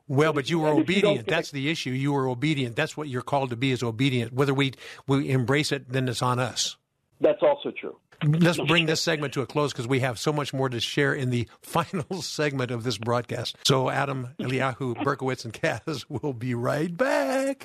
Well, 0.08 0.32
but 0.32 0.50
you 0.50 0.58
were 0.58 0.68
if 0.70 0.74
you 0.76 0.82
obedient. 0.82 1.28
That's 1.28 1.50
the 1.52 1.70
issue. 1.70 1.90
You 1.90 2.12
were 2.12 2.26
obedient. 2.28 2.74
That's 2.74 2.96
what 2.96 3.08
you're 3.08 3.22
called 3.22 3.50
to 3.50 3.56
be 3.56 3.70
is 3.70 3.82
obedient. 3.84 4.32
Whether 4.32 4.52
we 4.54 4.72
we 5.06 5.30
embrace 5.30 5.70
it, 5.70 5.90
then 5.90 6.08
it's 6.08 6.22
on 6.22 6.38
us. 6.40 6.76
That's 7.24 7.42
also 7.42 7.70
true. 7.70 7.96
Let's 8.22 8.60
bring 8.60 8.84
this 8.84 9.00
segment 9.00 9.32
to 9.34 9.40
a 9.40 9.46
close 9.46 9.72
because 9.72 9.88
we 9.88 10.00
have 10.00 10.18
so 10.18 10.30
much 10.30 10.52
more 10.52 10.68
to 10.68 10.78
share 10.78 11.14
in 11.14 11.30
the 11.30 11.48
final 11.62 12.20
segment 12.20 12.70
of 12.70 12.84
this 12.84 12.98
broadcast. 12.98 13.56
So, 13.64 13.88
Adam, 13.88 14.28
Eliyahu, 14.38 14.94
Berkowitz, 15.04 15.44
and 15.44 15.52
Kaz 15.52 16.04
will 16.22 16.34
be 16.34 16.54
right 16.54 16.94
back. 16.94 17.64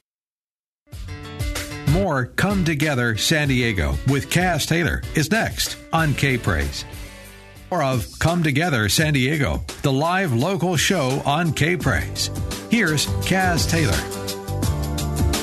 More 1.91 2.27
Come 2.27 2.63
Together 2.63 3.17
San 3.17 3.49
Diego 3.49 3.95
with 4.07 4.29
Kaz 4.29 4.65
Taylor 4.65 5.01
is 5.15 5.29
next 5.29 5.77
on 5.91 6.13
K 6.13 6.37
Praise. 6.37 6.85
More 7.69 7.83
of 7.83 8.07
Come 8.19 8.41
Together 8.41 8.87
San 8.87 9.13
Diego, 9.13 9.63
the 9.81 9.91
live 9.91 10.31
local 10.31 10.77
show 10.77 11.21
on 11.25 11.51
K 11.51 11.75
Praise. 11.75 12.29
Here's 12.69 13.07
Kaz 13.25 13.69
Taylor. 13.69 14.38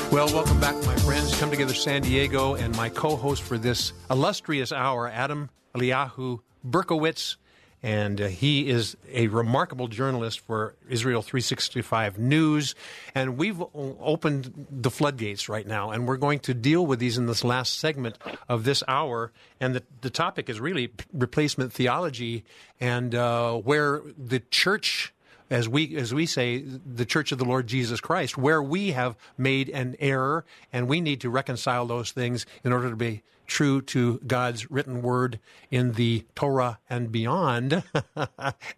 Well, 0.09 0.27
welcome 0.33 0.59
back, 0.61 0.75
my 0.85 0.95
friends. 0.95 1.37
Come 1.37 1.51
together, 1.51 1.73
San 1.73 2.01
Diego, 2.01 2.55
and 2.55 2.75
my 2.77 2.87
co-host 2.87 3.43
for 3.43 3.57
this 3.57 3.91
illustrious 4.09 4.71
hour, 4.71 5.09
Adam 5.09 5.49
Eliyahu 5.75 6.39
Berkowitz, 6.65 7.35
and 7.83 8.21
uh, 8.21 8.27
he 8.27 8.69
is 8.69 8.95
a 9.11 9.27
remarkable 9.27 9.89
journalist 9.89 10.39
for 10.39 10.75
Israel 10.89 11.21
365 11.21 12.17
News. 12.19 12.73
And 13.13 13.37
we've 13.37 13.61
opened 13.73 14.67
the 14.71 14.89
floodgates 14.89 15.49
right 15.49 15.67
now, 15.67 15.91
and 15.91 16.07
we're 16.07 16.17
going 16.17 16.39
to 16.39 16.53
deal 16.53 16.85
with 16.85 16.99
these 16.99 17.17
in 17.17 17.25
this 17.25 17.43
last 17.43 17.77
segment 17.77 18.17
of 18.47 18.63
this 18.63 18.83
hour. 18.87 19.33
And 19.59 19.75
the, 19.75 19.83
the 20.01 20.09
topic 20.09 20.49
is 20.49 20.59
really 20.59 20.89
replacement 21.13 21.73
theology 21.73 22.45
and 22.79 23.13
uh, 23.13 23.55
where 23.55 24.01
the 24.17 24.39
church 24.39 25.13
as 25.49 25.69
we 25.69 25.95
as 25.95 26.13
we 26.13 26.25
say 26.25 26.59
the 26.59 27.05
church 27.05 27.31
of 27.31 27.37
the 27.37 27.45
Lord 27.45 27.67
Jesus 27.67 28.01
Christ 28.01 28.37
where 28.37 28.61
we 28.61 28.91
have 28.91 29.15
made 29.37 29.69
an 29.69 29.95
error 29.99 30.45
and 30.73 30.87
we 30.87 31.01
need 31.01 31.21
to 31.21 31.29
reconcile 31.29 31.85
those 31.85 32.11
things 32.11 32.45
in 32.63 32.73
order 32.73 32.89
to 32.89 32.95
be 32.95 33.23
true 33.45 33.81
to 33.81 34.19
God's 34.27 34.69
written 34.69 35.01
word 35.01 35.39
in 35.71 35.93
the 35.93 36.25
Torah 36.35 36.79
and 36.89 37.11
beyond. 37.11 37.83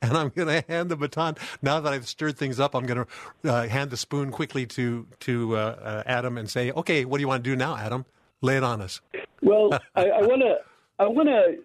And 0.01 0.15
I'm 0.15 0.29
going 0.29 0.47
to 0.47 0.63
hand 0.67 0.89
the 0.89 0.95
baton. 0.95 1.35
Now 1.61 1.79
that 1.79 1.91
I've 1.91 2.07
stirred 2.07 2.37
things 2.37 2.59
up 2.59 2.75
I'm 2.75 2.85
going 2.85 3.05
to 3.43 3.51
uh, 3.51 3.67
hand 3.67 3.89
the 3.89 3.97
spoon 3.97 4.31
quickly 4.31 4.65
to 4.67 5.07
to 5.21 5.55
uh, 5.55 5.59
uh, 5.59 6.03
Adam 6.05 6.37
and 6.37 6.49
say 6.49 6.71
okay 6.71 7.05
what 7.05 7.17
do 7.17 7.21
you 7.21 7.27
want 7.27 7.43
to 7.43 7.49
do 7.49 7.55
now 7.55 7.75
Adam? 7.75 8.05
Lay 8.41 8.57
it 8.57 8.63
on 8.63 8.81
us. 8.81 9.01
Well, 9.41 9.73
I 9.95 10.21
want 10.21 10.41
to 10.41 10.57
I 10.99 11.07
want 11.07 11.29
to 11.29 11.57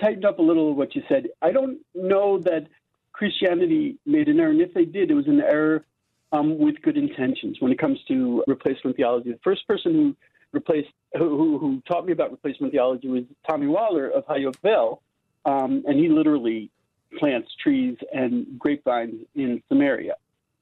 tighten 0.00 0.24
up 0.24 0.38
a 0.38 0.42
little 0.42 0.74
what 0.74 0.94
you 0.94 1.02
said. 1.08 1.28
I 1.40 1.52
don't 1.52 1.78
know 1.94 2.38
that 2.40 2.66
Christianity 3.12 3.96
made 4.06 4.28
an 4.28 4.40
error, 4.40 4.50
and 4.50 4.60
if 4.60 4.72
they 4.74 4.84
did, 4.84 5.10
it 5.10 5.14
was 5.14 5.26
an 5.26 5.40
error 5.40 5.84
um, 6.32 6.58
with 6.58 6.80
good 6.82 6.96
intentions 6.96 7.58
when 7.60 7.70
it 7.70 7.78
comes 7.78 7.98
to 8.08 8.42
replacement 8.46 8.96
theology. 8.96 9.32
The 9.32 9.38
first 9.44 9.66
person 9.66 9.92
who 9.92 10.16
replaced 10.52 10.88
who, 11.16 11.58
who, 11.58 11.82
taught 11.86 12.06
me 12.06 12.12
about 12.12 12.30
replacement 12.30 12.72
theology 12.72 13.08
was 13.08 13.24
Tommy 13.48 13.66
Waller 13.66 14.08
of 14.08 14.26
Hayovel, 14.26 15.00
um, 15.44 15.84
and 15.86 15.98
he 15.98 16.08
literally 16.08 16.70
plants 17.18 17.50
trees 17.62 17.98
and 18.12 18.58
grapevines 18.58 19.26
in 19.34 19.62
Samaria, 19.68 20.14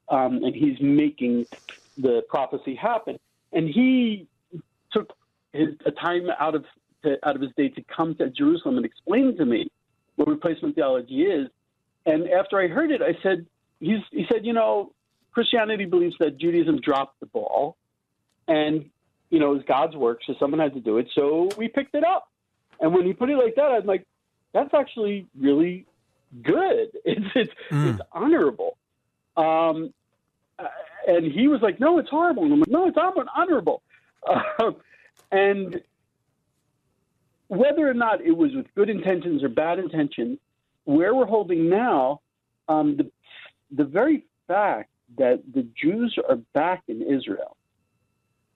um, 0.09 0.43
and 0.43 0.53
he's 0.53 0.79
making 0.81 1.45
the 1.97 2.23
prophecy 2.29 2.75
happen. 2.75 3.17
And 3.53 3.69
he 3.69 4.27
took 4.91 5.13
his 5.53 5.69
a 5.85 5.91
time 5.91 6.27
out 6.39 6.55
of 6.55 6.65
to, 7.03 7.17
out 7.27 7.35
of 7.35 7.41
his 7.41 7.51
day 7.55 7.69
to 7.69 7.83
come 7.83 8.15
to 8.15 8.29
Jerusalem 8.29 8.77
and 8.77 8.85
explain 8.85 9.37
to 9.37 9.45
me 9.45 9.71
what 10.15 10.27
replacement 10.27 10.75
theology 10.75 11.23
is. 11.23 11.47
And 12.05 12.29
after 12.29 12.59
I 12.59 12.67
heard 12.67 12.91
it, 12.91 13.01
I 13.01 13.17
said, 13.21 13.45
he's, 13.79 13.99
he 14.11 14.25
said, 14.31 14.45
you 14.45 14.53
know, 14.53 14.93
Christianity 15.31 15.85
believes 15.85 16.15
that 16.19 16.37
Judaism 16.37 16.81
dropped 16.81 17.19
the 17.19 17.25
ball, 17.25 17.77
and 18.47 18.89
you 19.29 19.39
know, 19.39 19.55
it's 19.55 19.65
God's 19.65 19.95
work, 19.95 20.19
so 20.27 20.35
someone 20.39 20.59
had 20.59 20.73
to 20.73 20.81
do 20.81 20.97
it. 20.97 21.07
So 21.15 21.49
we 21.57 21.69
picked 21.69 21.95
it 21.95 22.03
up. 22.03 22.29
And 22.81 22.93
when 22.93 23.05
he 23.05 23.13
put 23.13 23.29
it 23.29 23.37
like 23.37 23.55
that, 23.55 23.71
I'm 23.71 23.85
like, 23.85 24.05
that's 24.53 24.73
actually 24.73 25.27
really 25.39 25.85
good. 26.43 26.89
It's 27.05 27.25
it's, 27.35 27.53
it's 27.71 28.01
honorable. 28.11 28.77
Um, 29.37 29.93
uh, 30.59 30.65
and 31.07 31.31
he 31.31 31.47
was 31.47 31.61
like, 31.61 31.79
no, 31.79 31.97
it's 31.97 32.09
horrible. 32.09 32.43
And 32.43 32.53
I'm 32.53 32.59
like, 32.59 32.69
no, 32.69 32.87
it's 32.87 32.97
hon- 32.97 33.29
honorable. 33.35 33.81
Uh, 34.27 34.71
and 35.31 35.81
whether 37.47 37.89
or 37.89 37.93
not 37.93 38.21
it 38.21 38.35
was 38.35 38.53
with 38.53 38.67
good 38.75 38.89
intentions 38.89 39.43
or 39.43 39.49
bad 39.49 39.79
intentions, 39.79 40.39
where 40.85 41.13
we're 41.13 41.25
holding 41.25 41.69
now, 41.69 42.21
um, 42.67 42.97
the, 42.97 43.11
the 43.75 43.83
very 43.83 44.25
fact 44.47 44.89
that 45.17 45.41
the 45.53 45.67
Jews 45.81 46.17
are 46.27 46.37
back 46.53 46.83
in 46.87 47.01
Israel 47.01 47.57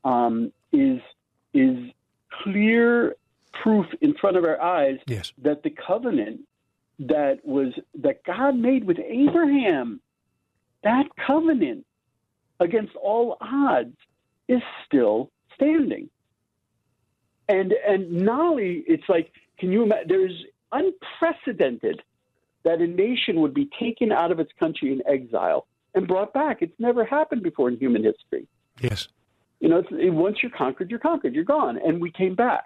um, 0.03 0.51
is 0.71 0.99
is 1.53 1.77
clear 2.43 3.15
proof 3.63 3.85
in 4.01 4.13
front 4.15 4.35
of 4.35 4.43
our 4.43 4.61
eyes 4.61 4.99
yes 5.07 5.31
that 5.41 5.63
the 5.63 5.69
covenant 5.69 6.41
that 6.99 7.39
was 7.43 7.73
that 8.01 8.23
God 8.23 8.55
made 8.55 8.85
with 8.85 8.97
Abraham, 8.99 9.99
that 10.83 11.05
covenant 11.25 11.85
against 12.59 12.95
all 12.95 13.37
odds 13.41 13.95
is 14.47 14.61
still 14.85 15.31
standing. 15.55 16.09
And 17.49 17.73
and 17.87 18.11
not 18.11 18.39
only 18.39 18.83
it's 18.87 19.07
like, 19.09 19.31
can 19.59 19.71
you 19.71 19.83
imagine? 19.83 20.07
There's 20.07 20.43
unprecedented 20.71 22.01
that 22.65 22.81
a 22.81 22.87
nation 22.87 23.39
would 23.41 23.53
be 23.53 23.69
taken 23.79 24.11
out 24.11 24.31
of 24.31 24.39
its 24.39 24.51
country 24.59 24.91
in 24.91 25.01
exile 25.07 25.65
and 25.93 26.07
brought 26.07 26.33
back. 26.33 26.57
It's 26.61 26.77
never 26.79 27.05
happened 27.05 27.43
before 27.43 27.69
in 27.69 27.77
human 27.77 28.03
history. 28.03 28.47
yes 28.81 29.07
You 29.61 29.69
know, 29.69 29.83
once 30.11 30.37
you're 30.43 30.51
conquered, 30.51 30.89
you're 30.91 30.99
conquered. 30.99 31.33
You're 31.33 31.45
gone. 31.45 31.77
And 31.87 32.01
we 32.01 32.11
came 32.11 32.35
back, 32.35 32.65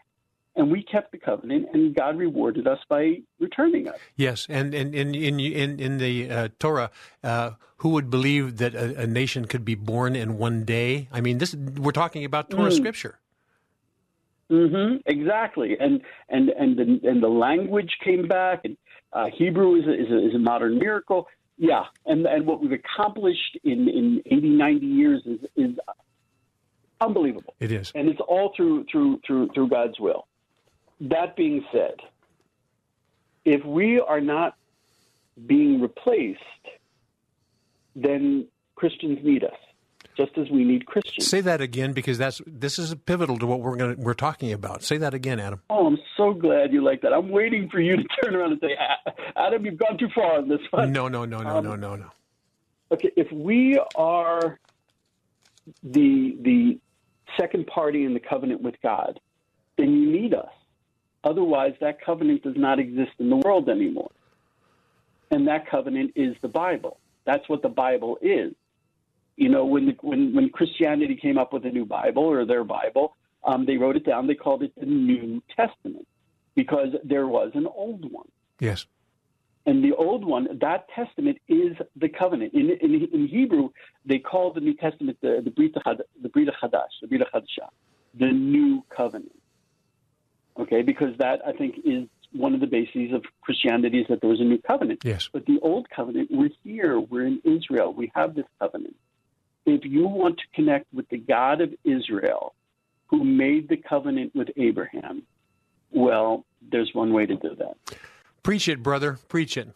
and 0.55 0.71
we 0.71 0.81
kept 0.83 1.11
the 1.11 1.17
covenant, 1.19 1.67
and 1.73 1.93
God 1.95 2.17
rewarded 2.17 2.65
us 2.67 2.79
by 2.89 3.21
returning 3.39 3.87
us. 3.87 3.95
Yes, 4.15 4.47
and 4.49 4.73
and 4.73 4.95
in 4.95 5.13
in 5.13 5.39
in 5.39 5.79
in 5.79 5.97
the 5.99 6.29
uh, 6.31 6.47
Torah, 6.59 6.89
uh, 7.23 7.51
who 7.77 7.89
would 7.89 8.09
believe 8.09 8.57
that 8.57 8.73
a, 8.73 9.01
a 9.01 9.07
nation 9.07 9.45
could 9.45 9.63
be 9.63 9.75
born 9.75 10.15
in 10.15 10.37
one 10.37 10.65
day? 10.65 11.07
I 11.11 11.21
mean, 11.21 11.37
this 11.37 11.53
we're 11.55 11.91
talking 11.91 12.25
about 12.25 12.49
Torah 12.49 12.71
Mm. 12.71 12.77
scripture. 12.81 13.18
Hmm 14.49 14.95
Exactly, 15.05 15.77
and 15.79 16.01
and 16.29 16.49
and 16.49 16.77
the 16.77 17.07
and 17.09 17.21
the 17.23 17.27
language 17.27 17.91
came 18.03 18.27
back, 18.27 18.61
and 18.65 18.75
uh, 19.13 19.27
Hebrew 19.37 19.75
is 19.75 19.87
a, 19.87 19.93
is, 19.93 20.11
a, 20.11 20.27
is 20.29 20.35
a 20.35 20.39
modern 20.39 20.77
miracle. 20.79 21.27
Yeah, 21.57 21.83
and 22.05 22.25
and 22.25 22.45
what 22.47 22.61
we've 22.61 22.71
accomplished 22.71 23.57
in 23.63 23.87
in 23.89 24.21
80, 24.25 24.49
90 24.49 24.85
years 24.85 25.21
is 25.25 25.39
is 25.55 25.75
unbelievable, 27.01 27.53
It 27.59 27.71
is. 27.71 27.91
and 27.95 28.09
it's 28.09 28.19
all 28.27 28.53
through 28.55 28.85
through 28.91 29.19
through 29.25 29.49
through 29.53 29.69
God's 29.69 29.99
will. 29.99 30.27
That 31.01 31.35
being 31.35 31.63
said, 31.71 31.95
if 33.45 33.63
we 33.65 33.99
are 33.99 34.19
not 34.21 34.55
being 35.47 35.79
replaced, 35.79 36.39
then 37.95 38.47
Christians 38.75 39.19
need 39.23 39.43
us, 39.43 39.51
just 40.19 40.37
as 40.37 40.49
we 40.49 40.63
need 40.65 40.85
Christians. 40.85 41.27
Say 41.27 41.41
that 41.41 41.61
again 41.61 41.93
because 41.93 42.17
that's 42.17 42.41
this 42.45 42.77
is 42.77 42.93
pivotal 43.05 43.37
to 43.37 43.45
what 43.45 43.61
we're 43.61 43.77
going 43.77 43.97
we're 44.01 44.13
talking 44.13 44.51
about. 44.51 44.83
Say 44.83 44.97
that 44.97 45.13
again, 45.13 45.39
Adam. 45.39 45.61
Oh, 45.69 45.87
I'm 45.87 45.97
so 46.17 46.33
glad 46.33 46.73
you 46.73 46.83
like 46.83 47.01
that. 47.01 47.13
I'm 47.13 47.29
waiting 47.29 47.69
for 47.69 47.79
you 47.79 47.95
to 47.95 48.03
turn 48.23 48.35
around 48.35 48.51
and 48.51 48.61
say, 48.61 48.75
Adam, 49.35 49.65
you've 49.65 49.77
gone 49.77 49.97
too 49.97 50.09
far 50.13 50.37
on 50.37 50.49
this 50.49 50.59
one. 50.71 50.91
No, 50.91 51.07
no, 51.07 51.23
no, 51.25 51.39
no, 51.41 51.57
Um, 51.57 51.63
no, 51.63 51.75
no, 51.75 51.95
no. 51.95 52.07
Okay, 52.91 53.11
if 53.15 53.31
we 53.31 53.79
are 53.95 54.59
the 55.83 56.37
the 56.41 56.79
second 57.39 57.67
party 57.67 58.03
in 58.03 58.13
the 58.13 58.19
covenant 58.19 58.61
with 58.61 58.75
God, 58.83 59.19
then 59.77 59.93
you 59.93 60.11
need 60.11 60.33
us. 60.33 60.49
Otherwise, 61.23 61.73
that 61.79 62.03
covenant 62.03 62.43
does 62.43 62.55
not 62.57 62.79
exist 62.79 63.11
in 63.19 63.29
the 63.29 63.37
world 63.37 63.69
anymore. 63.69 64.11
And 65.31 65.47
that 65.47 65.69
covenant 65.69 66.11
is 66.15 66.35
the 66.41 66.47
Bible. 66.47 66.97
That's 67.25 67.47
what 67.47 67.61
the 67.61 67.69
Bible 67.69 68.17
is. 68.21 68.53
You 69.43 69.49
know, 69.53 69.63
when 69.73 69.83
the, 69.89 69.95
when 70.01 70.21
when 70.35 70.49
Christianity 70.49 71.15
came 71.25 71.37
up 71.37 71.49
with 71.53 71.63
a 71.65 71.73
new 71.77 71.85
Bible 71.85 72.23
or 72.23 72.45
their 72.45 72.65
Bible, 72.79 73.05
um, 73.49 73.65
they 73.65 73.77
wrote 73.81 73.95
it 73.95 74.05
down. 74.05 74.27
They 74.27 74.35
called 74.35 74.61
it 74.63 74.73
the 74.77 74.85
New 74.85 75.41
Testament 75.55 76.05
because 76.55 76.89
there 77.05 77.27
was 77.37 77.49
an 77.61 77.67
old 77.83 78.03
one. 78.11 78.27
Yes. 78.59 78.85
And 79.65 79.83
the 79.87 79.93
old 79.95 80.25
one, 80.25 80.43
that 80.67 80.81
testament 80.99 81.37
is 81.47 81.73
the 81.95 82.09
covenant. 82.09 82.53
In, 82.53 82.65
in, 82.81 82.91
in 83.13 83.27
Hebrew, 83.27 83.69
they 84.05 84.19
call 84.19 84.51
the 84.51 84.59
New 84.59 84.73
Testament 84.85 85.17
the, 85.21 85.41
the 85.43 85.51
Brit 85.51 85.73
Had- 85.85 86.03
the 86.21 86.29
Brit 86.29 86.49
Hadash, 86.61 86.93
the 87.01 87.07
Brit 87.07 87.21
Hadashah. 87.33 87.69
the 88.23 88.31
new 88.31 88.83
covenant. 88.89 89.31
Okay, 90.59 90.81
because 90.81 91.13
that 91.19 91.37
I 91.47 91.53
think 91.53 91.75
is 91.85 92.03
one 92.33 92.53
of 92.53 92.59
the 92.59 92.67
bases 92.67 93.13
of 93.13 93.23
Christianity 93.41 93.99
is 94.01 94.07
that 94.09 94.19
there 94.21 94.29
was 94.29 94.41
a 94.41 94.49
new 94.53 94.57
covenant. 94.71 94.99
Yes. 95.05 95.29
But 95.31 95.45
the 95.45 95.59
old 95.61 95.85
covenant, 95.89 96.29
we're 96.31 96.49
here, 96.63 96.99
we're 96.99 97.27
in 97.33 97.39
Israel, 97.45 97.93
we 97.93 98.11
have 98.15 98.35
this 98.35 98.45
covenant. 98.59 98.95
If 99.65 99.85
you 99.85 100.07
want 100.07 100.37
to 100.37 100.43
connect 100.53 100.93
with 100.93 101.07
the 101.09 101.17
God 101.17 101.61
of 101.61 101.73
Israel, 101.83 102.53
who 103.07 103.23
made 103.23 103.69
the 103.69 103.77
covenant 103.77 104.35
with 104.35 104.49
Abraham, 104.57 105.23
well, 105.91 106.45
there's 106.71 106.91
one 106.93 107.13
way 107.13 107.25
to 107.25 107.35
do 107.35 107.55
that. 107.55 107.97
Preach 108.43 108.67
it, 108.67 108.81
brother. 108.81 109.17
Preach 109.27 109.57
it. 109.57 109.69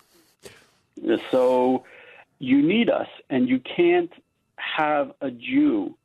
So 1.31 1.83
you 2.39 2.61
need 2.61 2.89
us, 2.89 3.07
and 3.29 3.49
you 3.49 3.59
can't 3.59 4.11
have 4.55 5.13
a 5.21 5.31
Jew 5.31 5.95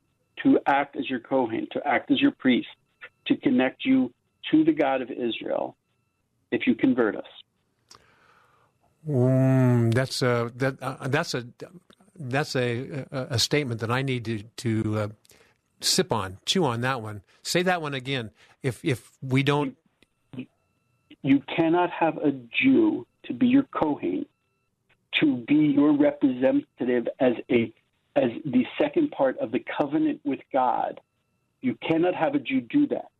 to 0.43 0.59
act 0.65 0.95
as 0.95 1.09
your 1.09 1.19
Kohen, 1.19 1.67
to 1.71 1.85
act 1.85 2.11
as 2.11 2.21
your 2.21 2.31
priest, 2.31 2.69
to 3.27 3.35
connect 3.35 3.85
you 3.85 4.11
to 4.51 4.63
the 4.63 4.71
God 4.71 5.01
of 5.01 5.11
Israel 5.11 5.75
if 6.51 6.65
you 6.65 6.75
convert 6.75 7.15
us. 7.15 7.27
Mm, 9.07 9.93
that's 9.93 10.21
a 10.21 10.51
that 10.57 10.81
uh, 10.81 11.07
that's 11.07 11.33
a 11.33 11.45
that's 12.19 12.55
a, 12.55 13.05
a, 13.11 13.27
a 13.31 13.39
statement 13.39 13.81
that 13.81 13.91
I 13.91 14.01
need 14.01 14.25
to 14.25 14.43
to 14.57 14.97
uh, 14.97 15.07
sip 15.81 16.11
on, 16.11 16.37
chew 16.45 16.65
on 16.65 16.81
that 16.81 17.01
one. 17.01 17.21
Say 17.41 17.63
that 17.63 17.81
one 17.81 17.93
again. 17.93 18.31
If 18.61 18.83
if 18.83 19.11
we 19.21 19.43
don't, 19.43 19.77
you 21.21 21.41
cannot 21.55 21.89
have 21.91 22.17
a 22.17 22.31
Jew 22.31 23.07
to 23.23 23.33
be 23.33 23.47
your 23.47 23.63
Kohen, 23.63 24.25
to 25.19 25.37
be 25.47 25.55
your 25.55 25.93
representative 25.97 27.07
as 27.19 27.33
a 27.49 27.73
as 28.15 28.31
the 28.45 28.65
second 28.77 29.11
part 29.11 29.37
of 29.39 29.51
the 29.51 29.63
covenant 29.77 30.19
with 30.23 30.39
God. 30.51 30.99
You 31.61 31.75
cannot 31.75 32.15
have 32.15 32.35
a 32.35 32.39
Jew 32.39 32.61
do 32.61 32.87
that 32.87 33.11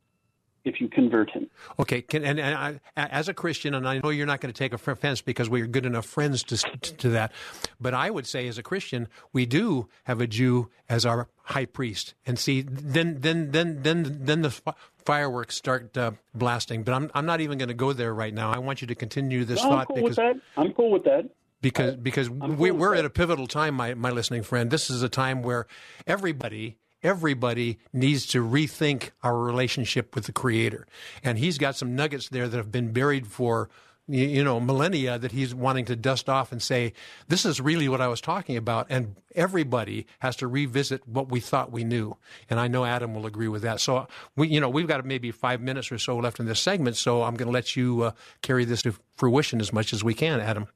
if 0.65 0.81
you 0.81 0.87
convert 0.87 1.29
him. 1.31 1.49
Okay, 1.79 2.01
can, 2.01 2.23
and, 2.23 2.39
and 2.39 2.55
I, 2.55 2.79
as 2.95 3.29
a 3.29 3.33
Christian, 3.33 3.73
and 3.73 3.87
I 3.87 3.99
know 3.99 4.09
you're 4.09 4.25
not 4.25 4.41
going 4.41 4.53
to 4.53 4.57
take 4.57 4.73
offense 4.73 5.21
because 5.21 5.49
we 5.49 5.61
are 5.61 5.67
good 5.67 5.85
enough 5.85 6.05
friends 6.05 6.43
to, 6.43 6.57
to 6.57 7.09
that, 7.09 7.31
but 7.79 7.93
I 7.93 8.09
would 8.09 8.27
say 8.27 8.47
as 8.47 8.57
a 8.57 8.63
Christian, 8.63 9.07
we 9.33 9.45
do 9.45 9.87
have 10.03 10.21
a 10.21 10.27
Jew 10.27 10.69
as 10.87 11.05
our 11.05 11.27
high 11.43 11.65
priest, 11.65 12.13
and 12.25 12.37
see, 12.37 12.61
then 12.61 13.17
then 13.19 13.51
then 13.51 13.81
then 13.81 14.17
then 14.21 14.41
the 14.41 14.61
fireworks 15.05 15.55
start 15.55 15.97
uh, 15.97 16.11
blasting. 16.33 16.83
But 16.83 16.93
I'm 16.93 17.11
I'm 17.13 17.25
not 17.25 17.41
even 17.41 17.57
going 17.57 17.69
to 17.69 17.75
go 17.75 17.93
there 17.93 18.13
right 18.13 18.33
now. 18.33 18.51
I 18.51 18.59
want 18.59 18.81
you 18.81 18.87
to 18.87 18.95
continue 18.95 19.45
this 19.45 19.63
no, 19.63 19.69
thought 19.69 19.79
I'm 19.79 19.85
cool 19.87 19.95
because 19.95 20.09
with 20.09 20.15
that. 20.17 20.35
I'm 20.57 20.73
cool 20.73 20.91
with 20.91 21.03
that 21.05 21.29
because 21.61 21.95
because 21.95 22.29
we, 22.29 22.71
we're 22.71 22.95
at 22.95 23.05
a 23.05 23.09
pivotal 23.09 23.47
time, 23.47 23.75
my 23.75 23.93
my 23.93 24.11
listening 24.11 24.43
friend. 24.43 24.71
This 24.71 24.89
is 24.89 25.01
a 25.01 25.09
time 25.09 25.41
where 25.41 25.67
everybody 26.07 26.77
everybody 27.03 27.79
needs 27.93 28.25
to 28.25 28.43
rethink 28.43 29.11
our 29.23 29.37
relationship 29.37 30.15
with 30.15 30.25
the 30.25 30.31
creator 30.31 30.87
and 31.23 31.37
he's 31.37 31.57
got 31.57 31.75
some 31.75 31.95
nuggets 31.95 32.29
there 32.29 32.47
that 32.47 32.57
have 32.57 32.71
been 32.71 32.91
buried 32.91 33.27
for 33.27 33.69
you 34.07 34.43
know 34.43 34.59
millennia 34.59 35.19
that 35.19 35.31
he's 35.31 35.53
wanting 35.53 35.85
to 35.85 35.95
dust 35.95 36.27
off 36.27 36.51
and 36.51 36.61
say 36.61 36.93
this 37.27 37.45
is 37.45 37.61
really 37.61 37.87
what 37.87 38.01
i 38.01 38.07
was 38.07 38.19
talking 38.19 38.57
about 38.57 38.87
and 38.89 39.15
everybody 39.35 40.07
has 40.19 40.35
to 40.35 40.47
revisit 40.47 41.07
what 41.07 41.29
we 41.29 41.39
thought 41.39 41.71
we 41.71 41.83
knew 41.83 42.17
and 42.49 42.59
i 42.59 42.67
know 42.67 42.85
adam 42.85 43.13
will 43.13 43.25
agree 43.25 43.47
with 43.47 43.61
that 43.61 43.79
so 43.79 44.07
we 44.35 44.47
you 44.47 44.59
know 44.59 44.69
we've 44.69 44.87
got 44.87 45.05
maybe 45.05 45.31
five 45.31 45.61
minutes 45.61 45.91
or 45.91 45.97
so 45.97 46.17
left 46.17 46.39
in 46.39 46.47
this 46.47 46.59
segment 46.59 46.97
so 46.97 47.21
i'm 47.23 47.35
going 47.35 47.47
to 47.47 47.53
let 47.53 47.75
you 47.75 48.01
uh, 48.01 48.11
carry 48.41 48.65
this 48.65 48.81
to 48.81 48.93
fruition 49.15 49.61
as 49.61 49.71
much 49.71 49.93
as 49.93 50.03
we 50.03 50.13
can 50.13 50.39
adam 50.39 50.67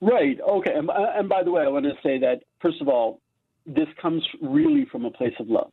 Right. 0.00 0.38
Okay. 0.46 0.72
And, 0.74 0.90
and, 0.90 1.28
by 1.28 1.42
the 1.42 1.50
way, 1.50 1.62
I 1.62 1.68
want 1.68 1.86
to 1.86 1.94
say 2.02 2.18
that 2.18 2.42
first 2.60 2.80
of 2.82 2.88
all, 2.88 3.20
this 3.66 3.88
comes 4.00 4.26
really 4.40 4.86
from 4.90 5.04
a 5.04 5.10
place 5.10 5.34
of 5.40 5.48
love. 5.48 5.72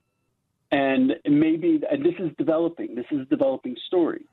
And 0.72 1.14
maybe, 1.26 1.80
and 1.90 2.04
this 2.04 2.16
is 2.20 2.32
developing, 2.38 2.96
this 2.96 3.06
is 3.12 3.22
a 3.22 3.26
developing 3.26 3.76
story. 3.88 4.26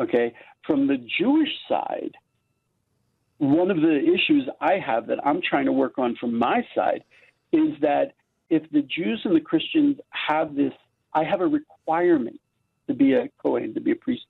Okay. 0.00 0.34
From 0.66 0.88
the 0.88 0.96
Jewish 1.18 1.50
side, 1.68 2.12
one 3.38 3.70
of 3.70 3.76
the 3.76 4.00
issues 4.00 4.48
I 4.60 4.78
have 4.84 5.06
that 5.06 5.24
I'm 5.24 5.40
trying 5.48 5.66
to 5.66 5.72
work 5.72 5.98
on 5.98 6.16
from 6.16 6.38
my 6.38 6.66
side 6.74 7.04
is 7.52 7.70
that 7.80 8.14
if 8.50 8.68
the 8.72 8.82
Jews 8.82 9.20
and 9.24 9.36
the 9.36 9.40
Christians 9.40 9.98
have 10.10 10.56
this, 10.56 10.72
I 11.12 11.22
have 11.24 11.40
a 11.40 11.46
requirement 11.46 12.40
to 12.88 12.94
be 12.94 13.14
a 13.14 13.28
Kohen, 13.40 13.74
to 13.74 13.80
be 13.80 13.92
a 13.92 13.96
priest 13.96 14.24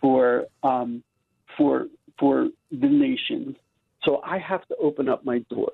for, 0.00 0.46
um, 0.62 1.02
for, 1.56 1.86
for 2.18 2.48
the 2.70 2.88
nations. 2.88 3.56
So 4.04 4.20
I 4.24 4.38
have 4.38 4.66
to 4.68 4.76
open 4.76 5.08
up 5.08 5.24
my 5.24 5.38
door. 5.50 5.72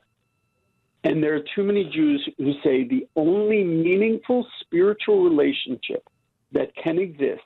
And 1.03 1.23
there 1.23 1.35
are 1.35 1.45
too 1.55 1.63
many 1.63 1.85
Jews 1.85 2.29
who 2.37 2.53
say 2.63 2.85
the 2.85 3.07
only 3.17 3.65
meaningful 3.65 4.47
spiritual 4.61 5.25
relationship 5.25 6.07
that 6.53 6.75
can 6.77 6.99
exist 6.99 7.43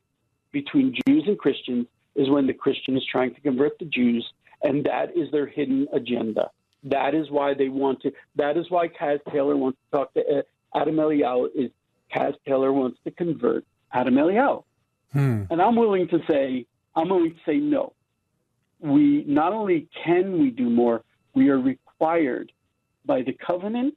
between 0.50 0.94
Jews 1.06 1.24
and 1.26 1.38
Christians 1.38 1.86
is 2.14 2.30
when 2.30 2.46
the 2.46 2.54
Christian 2.54 2.96
is 2.96 3.04
trying 3.10 3.34
to 3.34 3.40
convert 3.40 3.78
the 3.78 3.84
Jews, 3.84 4.26
and 4.62 4.84
that 4.84 5.16
is 5.16 5.30
their 5.30 5.46
hidden 5.46 5.86
agenda. 5.92 6.50
That 6.84 7.14
is 7.14 7.30
why 7.30 7.54
they 7.54 7.68
want 7.68 8.02
to. 8.02 8.12
That 8.36 8.56
is 8.56 8.70
why 8.70 8.88
Kaz 8.88 9.18
Taylor 9.30 9.56
wants 9.56 9.78
to 9.84 9.98
talk 9.98 10.14
to 10.14 10.20
uh, 10.20 10.42
Adam 10.78 10.96
Eliyahu. 10.96 11.48
Is 11.54 11.70
Kaz 12.14 12.34
Taylor 12.46 12.72
wants 12.72 12.98
to 13.04 13.10
convert 13.10 13.64
Adam 13.92 14.14
Eliyahu, 14.14 14.64
hmm. 15.12 15.44
and 15.50 15.62
I'm 15.62 15.76
willing 15.76 16.08
to 16.08 16.18
say 16.28 16.66
I'm 16.94 17.08
willing 17.08 17.30
to 17.30 17.40
say 17.46 17.56
no. 17.56 17.94
We 18.80 19.24
not 19.26 19.52
only 19.52 19.88
can 20.04 20.38
we 20.38 20.50
do 20.50 20.68
more, 20.68 21.02
we 21.34 21.48
are 21.48 21.58
required 21.58 22.52
by 23.04 23.22
the 23.22 23.32
covenant, 23.32 23.94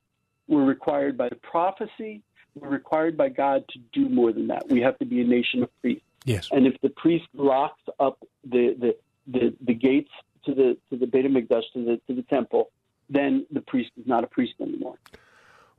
we're 0.48 0.66
required 0.66 1.18
by 1.18 1.30
the 1.30 1.36
prophecy, 1.36 2.22
we're 2.56 2.70
required 2.70 3.18
by 3.18 3.30
God 3.30 3.64
to 3.70 3.80
do 3.94 4.10
more 4.10 4.32
than 4.32 4.48
that. 4.48 4.68
We 4.70 4.82
have 4.82 4.98
to 5.00 5.06
be 5.06 5.22
a 5.22 5.24
nation 5.26 5.64
of 5.64 5.70
priests. 5.82 6.04
Yes. 6.26 6.50
And 6.52 6.66
if 6.66 6.80
the 6.82 6.90
priest 6.90 7.28
locks 7.34 7.82
up 8.00 8.18
the, 8.44 8.76
the, 8.80 8.96
the, 9.28 9.54
the 9.62 9.74
gates 9.74 10.12
to 10.46 10.54
the 10.54 10.78
to 10.90 10.98
the 10.98 11.06
Beit 11.06 11.26
Hamikdash, 11.26 11.64
to 11.74 11.86
the 11.86 12.02
to 12.08 12.16
the 12.16 12.24
temple, 12.24 12.72
then 13.10 13.46
the 13.52 13.62
priest 13.62 13.92
is 13.98 14.08
not 14.08 14.24
a 14.24 14.28
priest 14.28 14.54
anymore. 14.62 14.98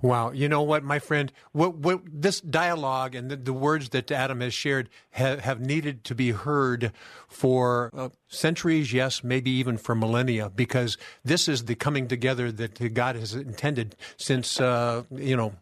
Wow, 0.01 0.31
you 0.31 0.49
know 0.49 0.63
what, 0.63 0.85
my 0.85 1.01
friend, 1.01 1.33
what, 1.51 1.75
what 1.75 2.03
this 2.07 2.41
dialogue 2.41 3.17
and 3.17 3.33
the, 3.33 3.37
the, 3.37 3.53
words 3.53 3.89
that 3.89 4.13
Adam 4.13 4.41
has 4.43 4.55
shared 4.55 4.89
have, 5.11 5.41
have 5.41 5.61
needed 5.61 6.05
to 6.05 6.15
be 6.15 6.31
heard 6.31 6.93
for 7.27 7.91
uh, 7.93 8.11
centuries, 8.29 8.93
yes, 8.93 9.25
maybe 9.25 9.51
even 9.51 9.77
for 9.77 9.97
millennia, 9.97 10.51
because 10.51 10.99
this 11.25 11.49
is 11.49 11.65
the 11.65 11.75
coming 11.75 12.07
together 12.07 12.53
that 12.53 12.95
God 12.95 13.17
has 13.17 13.35
intended 13.35 13.97
since 14.17 14.61
uh, 14.61 15.03
you 15.11 15.37
know. 15.37 15.55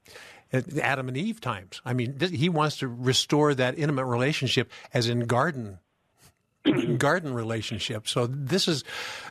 Adam 0.80 1.08
and 1.08 1.16
Eve 1.16 1.40
times. 1.40 1.82
I 1.84 1.92
mean, 1.92 2.20
he 2.20 2.48
wants 2.48 2.78
to 2.78 2.86
restore 2.86 3.52
that 3.54 3.76
intimate 3.76 4.04
relationship 4.04 4.70
as 4.94 5.08
in 5.08 5.26
garden 5.26 5.80
garden 6.98 7.34
relationship. 7.34 8.08
So 8.08 8.26
this 8.26 8.68
is 8.68 8.84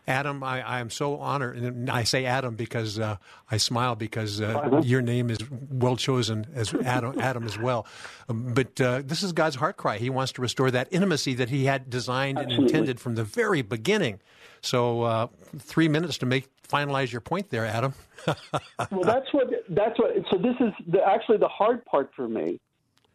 Adam. 0.07 0.43
I, 0.43 0.61
I 0.61 0.79
am 0.79 0.89
so 0.89 1.17
honored, 1.17 1.57
and 1.57 1.89
I 1.89 2.03
say 2.03 2.25
Adam 2.25 2.55
because 2.55 2.99
uh, 2.99 3.17
I 3.49 3.57
smile 3.57 3.95
because 3.95 4.41
uh, 4.41 4.81
your 4.83 5.01
name 5.01 5.29
is 5.29 5.39
well 5.69 5.97
chosen 5.97 6.47
as 6.53 6.73
Adam, 6.73 7.19
Adam 7.19 7.45
as 7.45 7.57
well. 7.57 7.87
Um, 8.29 8.53
but 8.53 8.79
uh, 8.79 9.01
this 9.05 9.23
is 9.23 9.33
God's 9.33 9.55
heart 9.55 9.77
cry. 9.77 9.97
He 9.97 10.09
wants 10.09 10.31
to 10.33 10.41
restore 10.41 10.71
that 10.71 10.87
intimacy 10.91 11.33
that 11.35 11.49
He 11.49 11.65
had 11.65 11.89
designed 11.89 12.37
Absolutely. 12.37 12.65
and 12.65 12.71
intended 12.71 12.99
from 12.99 13.15
the 13.15 13.23
very 13.23 13.61
beginning. 13.61 14.19
So 14.61 15.03
uh, 15.03 15.27
three 15.59 15.87
minutes 15.87 16.17
to 16.19 16.25
make 16.25 16.47
finalize 16.67 17.11
your 17.11 17.21
point 17.21 17.49
there, 17.49 17.65
Adam. 17.65 17.93
well, 18.27 19.03
that's 19.03 19.31
what 19.31 19.47
that's 19.69 19.99
what. 19.99 20.11
So 20.31 20.37
this 20.37 20.55
is 20.59 20.73
the, 20.87 21.03
actually 21.05 21.37
the 21.37 21.47
hard 21.47 21.85
part 21.85 22.11
for 22.15 22.27
me 22.27 22.59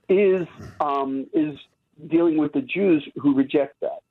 is 0.08 0.46
um, 0.80 1.26
is 1.32 1.58
dealing 2.08 2.38
with 2.38 2.52
the 2.52 2.62
Jews 2.62 3.06
who 3.20 3.34
reject 3.34 3.80
that 3.80 4.02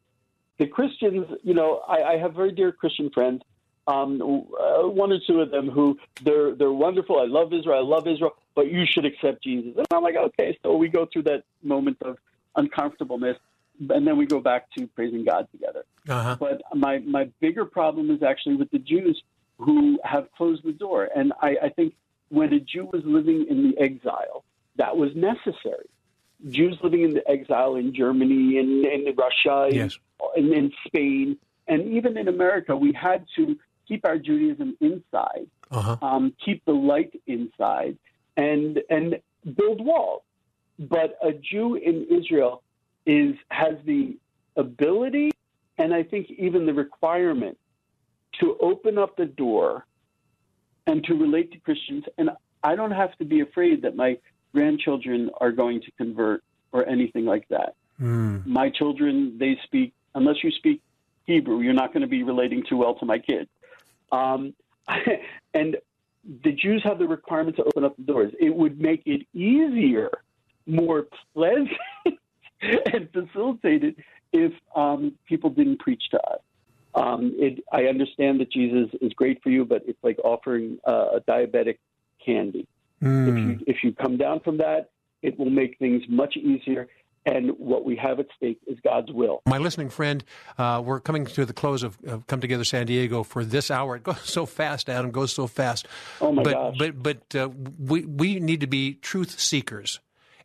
the 0.60 0.68
Christians, 0.68 1.26
you 1.44 1.54
know, 1.54 1.82
I, 1.88 2.04
I 2.04 2.18
have 2.18 2.34
very 2.34 2.52
dear 2.52 2.72
Christian 2.72 3.10
friends. 3.10 3.42
Um, 3.88 4.22
uh, 4.22 4.88
one 4.88 5.12
or 5.12 5.20
two 5.26 5.42
of 5.42 5.50
them 5.50 5.68
who 5.68 5.98
they're 6.22 6.54
they're 6.54 6.72
wonderful. 6.72 7.20
I 7.20 7.26
love 7.26 7.52
Israel. 7.52 7.80
I 7.80 7.82
love 7.96 8.06
Israel, 8.08 8.36
but 8.54 8.70
you 8.70 8.86
should 8.86 9.06
accept 9.06 9.44
Jesus. 9.44 9.74
And 9.76 9.88
I'm 9.92 10.04
like, 10.04 10.16
okay. 10.16 10.60
So 10.62 10.76
we 10.76 10.90
go 10.90 11.08
through 11.12 11.24
that 11.24 11.44
moment 11.64 11.98
of 12.04 12.20
uncomfortableness, 12.56 13.38
and 13.90 14.06
then 14.06 14.16
we 14.16 14.28
go 14.28 14.40
back 14.40 14.68
to 14.78 14.86
praising 14.88 15.26
God 15.26 15.48
together. 15.52 15.86
Uh-huh. 16.08 16.36
But 16.40 16.62
my 16.76 17.00
my 17.00 17.30
bigger 17.40 17.66
problem 17.66 18.12
is 18.12 18.22
actually 18.22 18.58
with 18.58 18.70
the 18.70 18.78
Jews 18.78 19.20
who 19.58 20.00
have 20.04 20.32
closed 20.38 20.64
the 20.64 20.72
door. 20.72 21.10
And 21.16 21.34
I, 21.42 21.56
I 21.64 21.70
think 21.70 21.96
when 22.30 22.54
a 22.54 22.60
Jew 22.60 22.86
was 22.86 23.02
living 23.06 23.48
in 23.50 23.72
the 23.72 23.82
exile, 23.82 24.44
that 24.78 24.96
was 24.96 25.10
necessary. 25.16 25.90
Jews 26.48 26.78
living 26.82 27.04
in 27.04 27.14
the 27.14 27.28
exile 27.30 27.76
in 27.76 27.94
Germany 27.94 28.58
and 28.58 28.86
in 28.86 29.16
Russia 29.16 29.68
yes 29.72 29.98
in, 30.36 30.54
in 30.54 30.72
Spain, 30.88 31.38
and 31.68 31.94
even 31.94 32.18
in 32.18 32.28
America, 32.28 32.76
we 32.76 32.94
had 32.94 33.26
to 33.36 33.58
keep 33.88 34.06
our 34.06 34.18
Judaism 34.18 34.78
inside, 34.82 35.48
uh-huh. 35.72 35.98
um, 36.02 36.34
keep 36.44 36.64
the 36.66 36.72
light 36.72 37.20
inside, 37.28 37.98
and 38.38 38.80
and 38.90 39.20
build 39.56 39.84
walls. 39.84 40.24
But 40.78 41.18
a 41.22 41.34
Jew 41.34 41.76
in 41.76 42.08
Israel 42.10 42.64
is 43.06 43.36
has 43.50 43.76
the 43.86 44.18
ability, 44.56 45.32
and 45.78 45.94
I 45.94 46.04
think 46.04 46.30
even 46.32 46.66
the 46.66 46.74
requirement, 46.74 47.58
to 48.40 48.58
open 48.62 48.98
up 48.98 49.18
the 49.18 49.26
door 49.26 49.86
and 50.88 51.04
to 51.04 51.14
relate 51.14 51.52
to 51.52 51.60
Christians. 51.60 52.06
And 52.18 52.32
I 52.64 52.76
don't 52.76 52.92
have 52.92 53.16
to 53.18 53.26
be 53.26 53.42
afraid 53.42 53.82
that 53.84 53.96
my 53.96 54.18
grandchildren 54.54 55.30
are 55.40 55.52
going 55.52 55.82
to 55.82 55.92
convert 55.92 56.44
or 56.72 56.88
anything 56.88 57.26
like 57.26 57.48
that. 57.50 57.76
Mm. 58.02 58.46
My 58.46 58.70
children, 58.70 59.38
they 59.40 59.58
speak, 59.64 59.94
unless 60.16 60.44
you 60.44 60.52
speak 60.52 60.82
Hebrew, 61.26 61.62
you're 61.62 61.74
not 61.74 61.94
going 61.94 62.02
to 62.02 62.08
be 62.08 62.24
relating 62.24 62.64
too 62.68 62.78
well 62.78 62.96
to 62.96 63.06
my 63.06 63.20
kids. 63.20 63.50
Um, 64.12 64.54
and 65.54 65.78
the 66.44 66.52
Jews 66.52 66.82
have 66.84 67.00
the 67.00 67.08
requirement 67.08 67.58
to 67.58 67.64
open 67.64 67.84
up 67.84 67.96
the 67.98 68.04
doors. 68.04 68.34
It 68.40 68.54
would 68.54 68.80
make 68.80 69.04
it 69.06 69.26
easier, 69.34 70.10
more 70.66 71.08
pleasant, 71.34 71.70
and 72.62 73.10
facilitated 73.12 73.96
if 74.32 74.54
um, 74.76 75.14
people 75.28 75.50
didn't 75.50 75.80
preach 75.80 76.04
to 76.12 76.22
us. 76.22 76.40
Um, 76.96 77.34
it, 77.38 77.64
I 77.72 77.84
understand 77.84 78.40
that 78.42 78.52
Jesus 78.52 78.90
is 79.02 79.14
great 79.14 79.42
for 79.44 79.50
you, 79.50 79.64
but 79.64 79.84
it's 79.88 80.04
like 80.04 80.18
offering 80.24 80.80
uh, 80.86 81.18
a 81.18 81.22
diabetic 81.22 81.78
candy. 82.24 82.68
Mm. 83.02 83.28
If, 83.28 83.38
you, 83.38 83.66
if 83.68 83.78
you 83.84 83.94
come 83.94 84.18
down 84.18 84.40
from 84.42 84.58
that, 84.58 84.90
it 85.22 85.38
will 85.38 85.50
make 85.50 85.78
things 85.80 86.04
much 86.10 86.36
easier. 86.38 86.88
And 87.26 87.52
what 87.58 87.84
we 87.84 87.96
have 87.98 88.20
at 88.20 88.28
stake 88.36 88.60
is 88.66 88.78
God's 88.84 89.12
will. 89.12 89.42
My 89.46 89.58
listening 89.58 89.90
friend, 89.90 90.24
uh, 90.58 90.82
we're 90.84 91.02
coming 91.02 91.26
to 91.26 91.46
the 91.46 91.54
close 91.54 91.84
of, 91.84 91.98
of, 92.08 92.26
Come 92.28 92.40
Together 92.40 92.64
San 92.64 92.86
Diego 92.88 93.24
for 93.24 93.44
this 93.44 93.70
hour. 93.70 93.98
It 93.98 94.04
goes 94.04 94.20
so 94.24 94.46
fast, 94.46 94.90
Adam, 94.90 95.12
goes 95.12 95.34
so 95.34 95.46
fast. 95.46 95.88
Oh, 96.22 96.32
my 96.32 96.44
but, 96.44 96.54
gosh. 96.54 96.76
But, 96.80 97.04
but 97.04 97.36
uh, 97.36 97.50
we, 97.78 98.06
we 98.06 98.40
need 98.40 98.62
to 98.62 98.68
be 98.68 98.94
truth 98.96 99.40
seekers. 99.40 100.00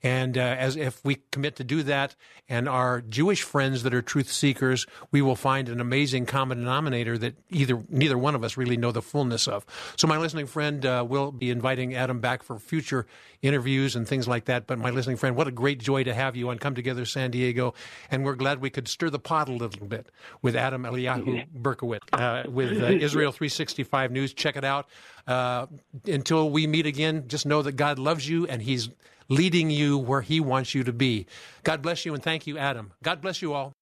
And 0.05 0.37
uh, 0.37 0.43
as 0.43 0.77
if 0.77 1.03
we 1.03 1.17
commit 1.33 1.57
to 1.57 1.65
do 1.65 1.83
that, 1.85 2.15
and 2.47 2.69
our 2.69 3.01
Jewish 3.01 3.43
friends 3.43 3.85
that 3.85 3.95
are 3.95 4.03
truth 4.03 4.31
seekers, 4.31 4.87
we 5.11 5.23
will 5.23 5.35
find 5.35 5.71
an 5.71 5.81
amazing 5.81 6.27
common 6.27 6.59
denominator 6.59 7.17
that 7.17 7.37
either 7.49 7.83
neither 7.89 8.19
one 8.19 8.35
of 8.35 8.45
us 8.45 8.59
really 8.59 8.77
know 8.77 8.93
the 8.93 9.01
fullness 9.01 9.49
of. 9.49 9.65
So, 9.97 10.07
my 10.07 10.19
listening 10.19 10.47
friend 10.47 10.85
uh, 10.85 11.07
will 11.09 11.33
be 11.33 11.49
inviting 11.49 11.95
Adam 11.95 12.21
back 12.21 12.43
for 12.43 12.59
future 12.59 13.07
interviews 13.41 13.97
and 13.97 14.07
things 14.07 14.29
like 14.29 14.45
that. 14.45 14.67
But 14.67 14.79
my 14.79 14.91
listening 14.91 15.17
friend, 15.17 15.37
what 15.37 15.49
a 15.49 15.51
great 15.51 15.79
joy 15.79 16.05
to 16.05 16.13
have 16.13 16.37
you 16.37 16.51
on 16.51 16.59
Come 16.59 16.75
Together 16.75 17.07
San 17.07 17.31
Diego, 17.31 17.73
and 18.11 18.27
we're 18.27 18.35
glad 18.35 18.61
we 18.61 18.69
could 18.69 18.89
stir 18.89 19.09
the 19.09 19.19
pot 19.19 19.49
a 19.49 19.53
little 19.53 19.87
bit 19.87 20.11
with 20.43 20.55
Adam 20.55 20.83
Eliyahu 20.83 21.47
Berkowitz 21.59 22.03
uh, 22.13 22.43
with 22.51 22.83
uh, 22.83 22.87
Israel 22.89 23.33
365 23.33 24.13
News. 24.13 24.35
Check 24.35 24.57
it 24.57 24.65
out. 24.65 24.87
Uh, 25.27 25.65
until 26.05 26.51
we 26.51 26.67
meet 26.67 26.85
again, 26.85 27.25
just 27.27 27.47
know 27.47 27.63
that 27.63 27.73
God 27.73 27.99
loves 27.99 28.29
you 28.29 28.47
and 28.47 28.61
He's 28.61 28.91
leading 29.29 29.71
you 29.71 29.99
where 29.99 30.23
He 30.23 30.41
wants 30.41 30.75
you 30.75 30.85
to 30.85 30.93
be. 30.93 31.27
God 31.63 31.83
bless 31.83 32.05
you 32.05 32.15
and 32.15 32.23
thank 32.23 32.47
you, 32.47 32.59
Adam. 32.59 32.93
God 33.03 33.21
bless 33.21 33.43
you 33.43 33.53
all. 33.53 33.73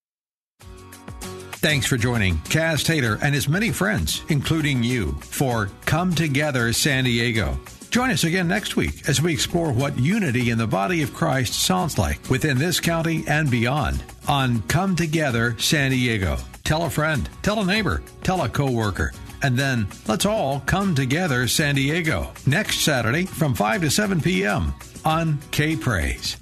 Thanks 1.63 1.87
for 1.87 1.97
joining 1.97 2.39
Kaz 2.39 2.85
Taylor 2.85 3.21
and 3.23 3.37
his 3.37 3.49
many 3.49 3.71
friends, 3.71 4.25
including 4.29 4.83
you, 4.83 5.13
for 5.21 5.71
Come 5.87 6.13
Together 6.13 6.73
San 6.73 7.05
Diego. 7.05 7.57
Join 7.91 8.11
us 8.11 8.25
again 8.25 8.49
next 8.49 8.75
week 8.75 9.09
as 9.09 9.23
we 9.23 9.33
explore 9.33 9.71
what 9.73 9.97
unity 9.97 10.51
in 10.51 10.59
the 10.59 10.67
body 10.67 11.03
of 11.03 11.15
Christ 11.15 11.55
sounds 11.55 11.99
like 11.99 12.29
within 12.29 12.59
this 12.59 12.81
county 12.81 13.23
and 13.29 13.49
beyond 13.49 14.03
on 14.27 14.63
Come 14.63 14.97
Together 14.97 15.57
San 15.61 15.93
Diego. 15.93 16.37
Tell 16.65 16.85
a 16.85 16.91
friend, 16.91 17.29
tell 17.43 17.61
a 17.61 17.65
neighbor, 17.65 18.03
tell 18.25 18.43
a 18.43 18.49
coworker, 18.49 19.13
and 19.43 19.57
then 19.57 19.87
let's 20.09 20.27
all 20.27 20.61
come 20.67 20.97
together 20.97 21.47
San 21.47 21.77
Diego 21.77 22.33
next 22.45 22.81
Saturday 22.81 23.27
from 23.27 23.55
5 23.55 23.83
to 23.83 23.91
7 23.91 24.21
p.m. 24.21 24.75
on 25.05 25.39
K 25.51 25.77
Praise. 25.77 26.42